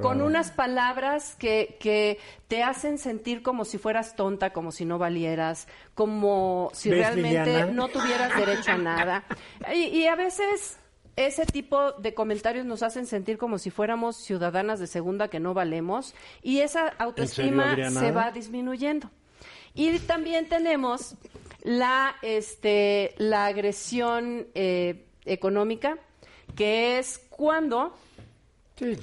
Con, 0.01 0.21
unas 0.21 0.51
palabras 0.51 1.35
que, 1.35 1.75
que 1.81 2.17
te 2.47 2.63
hacen 2.63 2.97
sentir 2.97 3.41
como 3.43 3.65
si 3.65 3.77
fueras 3.77 4.15
tonta, 4.15 4.53
como 4.53 4.71
si 4.71 4.85
no 4.85 4.97
valieras, 4.99 5.67
como 5.95 6.69
si 6.71 6.91
¿Ves, 6.91 6.99
realmente 6.99 7.49
Liliana? 7.51 7.71
no 7.73 7.89
tuvieras 7.89 8.37
derecho 8.37 8.71
a 8.71 8.77
nada. 8.77 9.25
Y, 9.75 9.87
y 9.97 10.07
a 10.07 10.15
veces 10.15 10.79
ese 11.17 11.45
tipo 11.45 11.91
de 11.91 12.13
comentarios 12.13 12.65
nos 12.65 12.83
hacen 12.83 13.05
sentir 13.05 13.37
como 13.37 13.57
si 13.57 13.69
fuéramos 13.69 14.15
ciudadanas 14.15 14.79
de 14.79 14.87
segunda 14.87 15.27
que 15.27 15.41
no 15.41 15.53
valemos 15.53 16.15
y 16.41 16.59
esa 16.59 16.87
autoestima 16.97 17.75
se 17.91 18.13
va 18.13 18.31
disminuyendo. 18.31 19.09
Y 19.75 19.99
también 19.99 20.47
tenemos 20.47 21.15
la, 21.69 22.15
este, 22.23 23.13
la 23.17 23.45
agresión 23.45 24.47
eh, 24.55 25.05
económica, 25.25 25.99
que 26.55 26.97
es 26.97 27.19
cuando 27.29 27.93
Sí, 28.75 28.97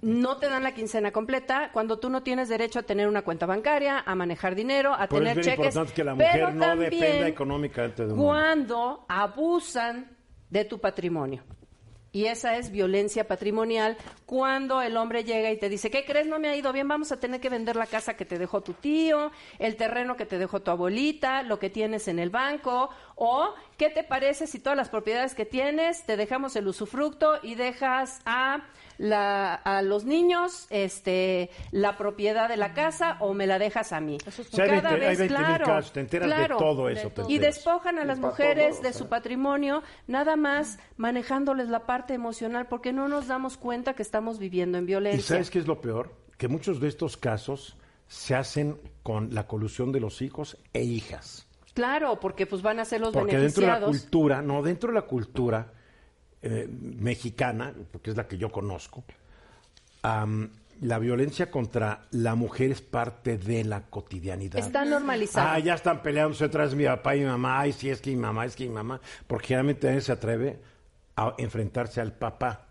no 0.00 0.36
te 0.36 0.48
dan 0.48 0.62
la 0.62 0.74
quincena 0.74 1.10
completa, 1.10 1.70
cuando 1.72 1.98
tú 1.98 2.08
no 2.08 2.22
tienes 2.22 2.48
derecho 2.48 2.78
a 2.78 2.82
tener 2.82 3.08
una 3.08 3.22
cuenta 3.22 3.46
bancaria, 3.46 3.98
a 4.06 4.14
manejar 4.14 4.54
dinero, 4.54 4.94
a 4.94 5.08
por 5.08 5.18
tener 5.18 5.38
es 5.38 5.46
bien 5.46 5.56
cheques. 5.56 5.74
importante 5.74 5.92
que 5.94 6.04
la 6.04 6.14
pero 6.14 6.30
mujer 6.30 6.54
no 6.54 6.60
también 6.66 6.90
dependa 6.90 7.26
económicamente 7.26 8.06
de 8.06 8.12
un 8.12 8.18
cuando 8.18 9.04
abusan 9.08 10.16
de 10.50 10.64
tu 10.66 10.78
patrimonio. 10.78 11.42
Y 12.10 12.26
esa 12.26 12.56
es 12.56 12.70
violencia 12.70 13.28
patrimonial 13.28 13.96
cuando 14.24 14.80
el 14.80 14.96
hombre 14.96 15.24
llega 15.24 15.50
y 15.50 15.58
te 15.58 15.68
dice, 15.68 15.90
¿qué 15.90 16.04
crees? 16.04 16.26
No 16.26 16.38
me 16.38 16.48
ha 16.48 16.56
ido 16.56 16.72
bien, 16.72 16.88
vamos 16.88 17.12
a 17.12 17.20
tener 17.20 17.40
que 17.40 17.50
vender 17.50 17.76
la 17.76 17.86
casa 17.86 18.16
que 18.16 18.24
te 18.24 18.38
dejó 18.38 18.62
tu 18.62 18.72
tío, 18.72 19.30
el 19.58 19.76
terreno 19.76 20.16
que 20.16 20.24
te 20.24 20.38
dejó 20.38 20.60
tu 20.60 20.70
abuelita, 20.70 21.42
lo 21.42 21.58
que 21.58 21.68
tienes 21.68 22.08
en 22.08 22.18
el 22.18 22.30
banco, 22.30 22.88
o 23.14 23.54
¿qué 23.76 23.90
te 23.90 24.04
parece 24.04 24.46
si 24.46 24.58
todas 24.58 24.76
las 24.76 24.88
propiedades 24.88 25.34
que 25.34 25.44
tienes 25.44 26.04
te 26.06 26.16
dejamos 26.16 26.56
el 26.56 26.66
usufructo 26.66 27.40
y 27.42 27.54
dejas 27.56 28.20
a 28.24 28.64
la, 28.98 29.54
a 29.54 29.82
los 29.82 30.04
niños 30.04 30.66
este 30.70 31.50
la 31.70 31.96
propiedad 31.96 32.48
de 32.48 32.56
la 32.56 32.74
casa 32.74 33.16
o 33.20 33.32
me 33.32 33.46
la 33.46 33.58
dejas 33.58 33.92
a 33.92 34.00
mí. 34.00 34.18
O 34.26 34.30
sea, 34.30 34.64
hay 34.64 34.70
20 34.70 34.88
hay 34.88 35.16
20 35.16 35.22
mil 35.22 35.28
claro, 35.28 35.64
casos, 35.64 35.92
te 35.92 36.00
enteras 36.00 36.28
de 36.28 36.34
claro. 36.34 36.56
todo 36.58 36.88
eso, 36.88 37.12
Y 37.28 37.38
despojan 37.38 37.98
a 37.98 38.04
las 38.04 38.18
Y 38.18 38.22
mujeres 38.22 38.76
todo, 38.76 38.82
de 38.82 38.88
o 38.88 38.92
sea. 38.92 38.98
su 38.98 39.08
patrimonio, 39.08 39.82
nada 40.06 40.36
más 40.36 40.78
manejándoles 40.96 41.68
la 41.68 41.86
parte 41.86 42.14
emocional, 42.14 42.66
porque 42.66 42.92
no 42.92 43.08
nos 43.08 43.28
damos 43.28 43.56
cuenta 43.56 43.94
que 43.94 44.02
estamos 44.02 44.38
viviendo 44.38 44.78
en 44.78 44.84
¿Y 44.84 44.86
violencia. 44.88 45.22
sabes 45.22 45.50
qué 45.50 45.58
es 45.60 45.66
lo 45.66 45.80
peor? 45.80 46.12
Que 46.36 46.48
muchos 46.48 46.80
de 46.80 46.88
estos 46.88 47.16
casos 47.16 47.76
se 48.08 48.34
hacen 48.34 48.80
con 49.02 49.34
la 49.34 49.46
colusión 49.46 49.92
de 49.92 50.00
los 50.00 50.22
hijos 50.22 50.58
e 50.72 50.82
hijas. 50.82 51.46
Claro, 51.74 52.18
porque 52.18 52.46
pues 52.46 52.62
van 52.62 52.80
a 52.80 52.84
ser 52.84 53.00
los 53.00 53.12
Porque 53.12 53.38
dentro 53.38 53.62
de 53.62 53.68
la 53.68 53.80
cultura, 53.80 54.42
no, 54.42 54.62
dentro 54.62 54.88
de 54.88 54.94
la 54.94 55.02
cultura 55.02 55.72
eh, 56.42 56.68
mexicana, 56.70 57.74
porque 57.90 58.10
es 58.10 58.16
la 58.16 58.26
que 58.28 58.38
yo 58.38 58.50
conozco, 58.50 59.04
la 60.80 60.98
violencia 60.98 61.50
contra 61.50 62.06
la 62.12 62.34
mujer 62.34 62.70
es 62.70 62.80
parte 62.80 63.36
de 63.36 63.64
la 63.64 63.82
cotidianidad. 63.82 64.60
Está 64.60 64.84
normalizado. 64.84 65.48
Ah, 65.48 65.58
ya 65.58 65.74
están 65.74 66.02
peleándose 66.02 66.44
atrás 66.44 66.74
mi 66.74 66.84
papá 66.84 67.16
y 67.16 67.20
mi 67.20 67.26
mamá. 67.26 67.60
Ay, 67.60 67.72
sí, 67.72 67.90
es 67.90 68.00
que 68.00 68.10
mi 68.10 68.16
mamá, 68.16 68.44
es 68.46 68.54
que 68.54 68.64
mi 68.64 68.74
mamá. 68.74 69.00
Porque 69.26 69.48
generalmente 69.48 69.88
nadie 69.88 70.00
se 70.00 70.12
atreve 70.12 70.60
a 71.16 71.34
enfrentarse 71.38 72.00
al 72.00 72.12
papá. 72.12 72.68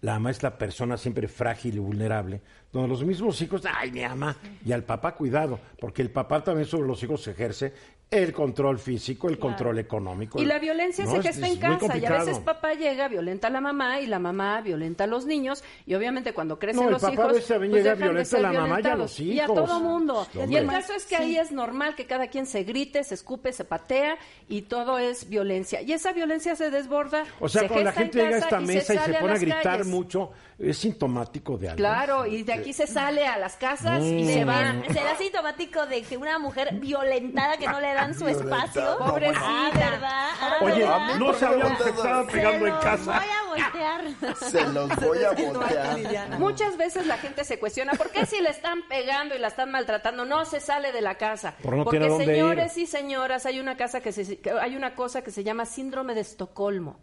La 0.00 0.14
mamá 0.14 0.32
es 0.32 0.42
la 0.42 0.58
persona 0.58 0.96
siempre 0.96 1.28
frágil 1.28 1.76
y 1.76 1.78
vulnerable. 1.78 2.42
Donde 2.72 2.88
los 2.88 3.04
mismos 3.04 3.40
hijos, 3.40 3.62
ay, 3.72 3.92
mi 3.92 4.02
mamá. 4.02 4.36
Y 4.64 4.72
al 4.72 4.82
papá, 4.82 5.14
cuidado. 5.14 5.60
Porque 5.78 6.02
el 6.02 6.10
papá 6.10 6.42
también 6.42 6.66
sobre 6.66 6.88
los 6.88 7.00
hijos 7.02 7.26
ejerce 7.28 7.72
el 8.10 8.32
control 8.32 8.78
físico, 8.78 9.28
el 9.28 9.38
control 9.40 9.78
económico. 9.80 10.40
Y 10.40 10.44
la 10.44 10.60
violencia 10.60 11.04
No, 11.04 11.10
se 11.12 11.16
es- 11.18 11.26
gesta 11.26 11.48
en 11.48 11.56
casa 11.56 11.98
y 11.98 12.04
a 12.04 12.10
veces 12.18 12.38
papá 12.38 12.74
llega, 12.74 13.08
violenta 13.08 13.48
a 13.48 13.50
la 13.50 13.60
mamá 13.60 14.00
y 14.00 14.06
la 14.06 14.20
mamá 14.20 14.60
violenta 14.60 15.04
a 15.04 15.06
los 15.08 15.26
niños 15.26 15.64
y 15.84 15.94
obviamente 15.94 16.32
cuando 16.32 16.58
crecen 16.58 16.84
No, 16.84 16.90
los 16.90 17.02
papá 17.02 17.10
a 17.10 17.14
hijos 17.14 17.32
veces 17.32 17.56
pues 17.56 17.70
llega 17.70 17.94
dejan 17.96 18.14
de 18.14 18.36
a 18.36 18.40
la 18.40 18.52
mamá 18.52 18.80
y 18.80 18.86
a 18.86 18.94
los 18.94 19.18
y 19.18 19.40
a 19.40 19.44
hijos. 19.44 19.56
todo 19.56 19.80
mundo. 19.80 20.26
Hombre. 20.34 20.46
Y 20.48 20.56
el 20.56 20.66
caso 20.68 20.92
es 20.94 21.06
que 21.06 21.16
ahí 21.16 21.36
es 21.36 21.50
normal 21.50 21.96
que 21.96 22.06
cada 22.06 22.28
quien 22.28 22.46
se 22.46 22.62
grite, 22.62 23.02
se 23.02 23.14
escupe, 23.14 23.52
se 23.52 23.64
patea 23.64 24.16
y 24.48 24.62
todo 24.62 24.98
es 24.98 25.28
violencia. 25.28 25.82
Y 25.82 25.92
esa 25.92 26.12
violencia 26.12 26.54
se 26.54 26.70
desborda. 26.70 27.24
O 27.40 27.48
sea, 27.48 27.62
se 27.62 27.68
cuando 27.68 27.86
la 27.86 27.92
gente 27.92 28.18
llega 28.22 28.36
a 28.36 28.38
esta 28.38 28.60
y 28.60 28.66
mesa 28.66 28.94
y 28.94 28.98
se 28.98 29.14
pone 29.14 29.32
a 29.32 29.38
gritar 29.38 29.62
calles. 29.62 29.86
mucho, 29.88 30.30
es 30.58 30.78
sintomático 30.78 31.58
de 31.58 31.68
algo. 31.68 31.76
Claro, 31.78 32.26
y 32.26 32.42
de 32.44 32.52
aquí 32.52 32.72
se 32.72 32.86
sale 32.86 33.26
a 33.26 33.36
las 33.38 33.56
casas 33.56 34.02
y 34.04 34.22
Mm. 34.22 34.26
se 34.26 34.44
va. 34.44 34.74
¿Será 34.92 35.16
sintomático 35.16 35.86
de 35.86 36.02
que 36.02 36.16
una 36.16 36.38
mujer 36.38 36.74
violentada 36.74 37.56
que 37.56 37.66
no 37.66 37.80
le 37.80 37.92
dan 37.92 38.14
su 38.16 38.28
espacio? 38.28 38.96
Pobrecita. 38.98 39.40
Ah, 39.44 39.70
¿verdad? 39.74 40.28
Ah, 40.40 40.56
Oye, 40.62 40.78
¿verdad? 40.80 41.16
no 41.16 41.32
sabíamos 41.34 41.82
que 41.82 41.90
estaban 41.90 42.26
Se 42.26 42.32
pegando 42.32 42.66
en 42.66 42.72
los 42.74 42.84
casa. 42.84 43.20
voy 43.20 43.60
a 43.60 43.64
voltear. 43.64 44.36
Se 44.36 44.66
los 44.68 44.96
voy 44.96 45.18
a 45.24 45.30
voltear. 45.52 45.98
Liliana. 45.98 46.38
Muchas 46.38 46.76
veces 46.76 47.06
la 47.06 47.18
gente 47.18 47.44
se 47.44 47.58
cuestiona, 47.58 47.92
¿por 47.94 48.10
qué 48.10 48.24
si 48.26 48.40
le 48.40 48.50
están 48.50 48.82
pegando 48.88 49.34
y 49.34 49.38
la 49.38 49.48
están 49.48 49.70
maltratando 49.72 50.24
no 50.24 50.44
se 50.44 50.60
sale 50.60 50.92
de 50.92 51.00
la 51.00 51.16
casa? 51.16 51.54
Por 51.62 51.74
no 51.76 51.84
Porque 51.84 51.98
señores 52.00 52.76
ir. 52.76 52.84
y 52.84 52.86
señoras, 52.86 53.44
hay 53.46 53.58
una 53.60 53.76
casa 53.76 54.00
que 54.00 54.12
se, 54.12 54.38
que 54.38 54.50
hay 54.52 54.76
una 54.76 54.94
cosa 54.94 55.22
que 55.22 55.30
se 55.30 55.42
llama 55.42 55.66
síndrome 55.66 56.14
de 56.14 56.20
Estocolmo. 56.20 56.96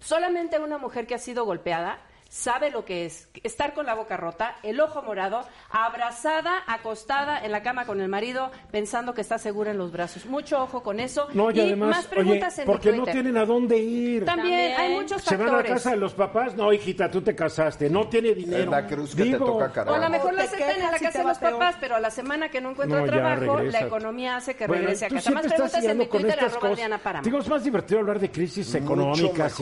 Solamente 0.00 0.58
una 0.58 0.78
mujer 0.78 1.06
que 1.06 1.14
ha 1.14 1.18
sido 1.18 1.44
golpeada 1.44 1.98
sabe 2.28 2.70
lo 2.70 2.84
que 2.84 3.06
es 3.06 3.28
estar 3.42 3.72
con 3.74 3.86
la 3.86 3.94
boca 3.94 4.16
rota, 4.16 4.56
el 4.62 4.80
ojo 4.80 5.02
morado, 5.02 5.44
abrazada, 5.70 6.62
acostada 6.66 7.44
en 7.44 7.52
la 7.52 7.62
cama 7.62 7.86
con 7.86 8.00
el 8.00 8.08
marido, 8.08 8.50
pensando 8.70 9.14
que 9.14 9.20
está 9.20 9.38
segura 9.38 9.70
en 9.70 9.78
los 9.78 9.92
brazos. 9.92 10.26
Mucho 10.26 10.62
ojo 10.62 10.82
con 10.82 11.00
eso. 11.00 11.28
No, 11.34 11.50
y, 11.50 11.60
además, 11.60 11.88
más 11.96 12.06
preguntas 12.06 12.54
oye, 12.54 12.62
en 12.62 12.66
porque 12.66 12.92
no 12.92 13.04
tienen 13.06 13.36
a 13.36 13.44
dónde 13.46 13.78
ir. 13.78 14.24
También, 14.24 14.74
También. 14.74 14.80
hay 14.80 14.94
muchos 14.94 15.22
Se 15.22 15.36
van 15.36 15.48
a 15.48 15.50
la 15.52 15.56
factores. 15.58 15.82
casa 15.82 15.90
de 15.90 15.96
los 15.96 16.14
papás. 16.14 16.54
No, 16.56 16.72
hijita, 16.72 17.10
tú 17.10 17.22
te 17.22 17.34
casaste. 17.34 17.88
No 17.88 18.08
tiene 18.08 18.34
dinero. 18.34 18.70
La 18.70 18.86
cruz 18.86 19.14
que 19.14 19.24
te 19.24 19.38
toca 19.38 19.52
O 19.52 19.62
a 19.64 19.72
cargar. 19.72 20.00
lo 20.00 20.10
mejor 20.10 20.34
la 20.34 20.42
aceptan 20.44 20.70
en 20.76 20.90
la 20.90 20.96
y 20.96 21.00
casa 21.00 21.18
de 21.18 21.24
los 21.24 21.38
peor. 21.38 21.52
papás, 21.52 21.76
pero 21.80 21.96
a 21.96 22.00
la 22.00 22.10
semana 22.10 22.48
que 22.48 22.60
no 22.60 22.70
encuentra 22.70 23.00
No, 23.00 23.06
trabajo, 23.06 23.60
la 23.60 23.80
economía 23.80 24.36
hace 24.36 24.54
que 24.56 24.66
Bueno, 24.66 24.82
regrese 24.82 25.06
a 25.06 25.08
tú 25.08 25.14
casa. 25.16 25.30
siempre 25.30 25.48
Más 25.48 25.52
estás 25.52 25.70
preguntas 25.70 25.90
en 25.92 25.98
mi 25.98 26.06
Twitter, 26.06 26.30
estas 26.30 26.44
arroba 26.52 26.60
cosas. 26.60 26.76
Diana. 26.76 27.20
Digo, 27.22 27.38
es 27.38 27.48
más 27.48 27.64
divertido 27.64 28.00
hablar 28.00 28.18
de 28.18 28.30
crisis 28.30 28.74
económicas 28.74 29.60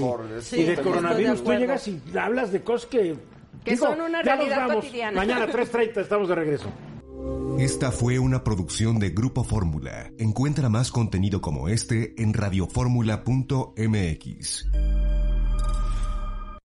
y, 0.52 0.56
y 0.56 0.64
de 0.64 0.76
coronavirus. 0.76 1.44
Tú 1.44 1.52
llegas 1.52 1.86
y 1.88 2.00
hablas 2.18 2.52
de 2.54 2.62
cosas 2.64 2.86
que... 2.86 3.16
Que 3.64 3.76
son 3.76 4.00
una 4.00 4.22
ya 4.22 4.36
nos 4.36 4.46
realidad 4.46 4.68
vamos. 4.68 4.84
cotidiana. 4.84 5.16
Mañana 5.16 5.46
3.30 5.52 6.00
estamos 6.00 6.28
de 6.28 6.34
regreso. 6.34 6.66
Esta 7.58 7.90
fue 7.92 8.18
una 8.18 8.42
producción 8.44 8.98
de 8.98 9.10
Grupo 9.10 9.44
Fórmula. 9.44 10.10
Encuentra 10.18 10.68
más 10.68 10.90
contenido 10.90 11.40
como 11.40 11.68
este 11.68 12.20
en 12.20 12.34
radioformula.mx. 12.34 14.66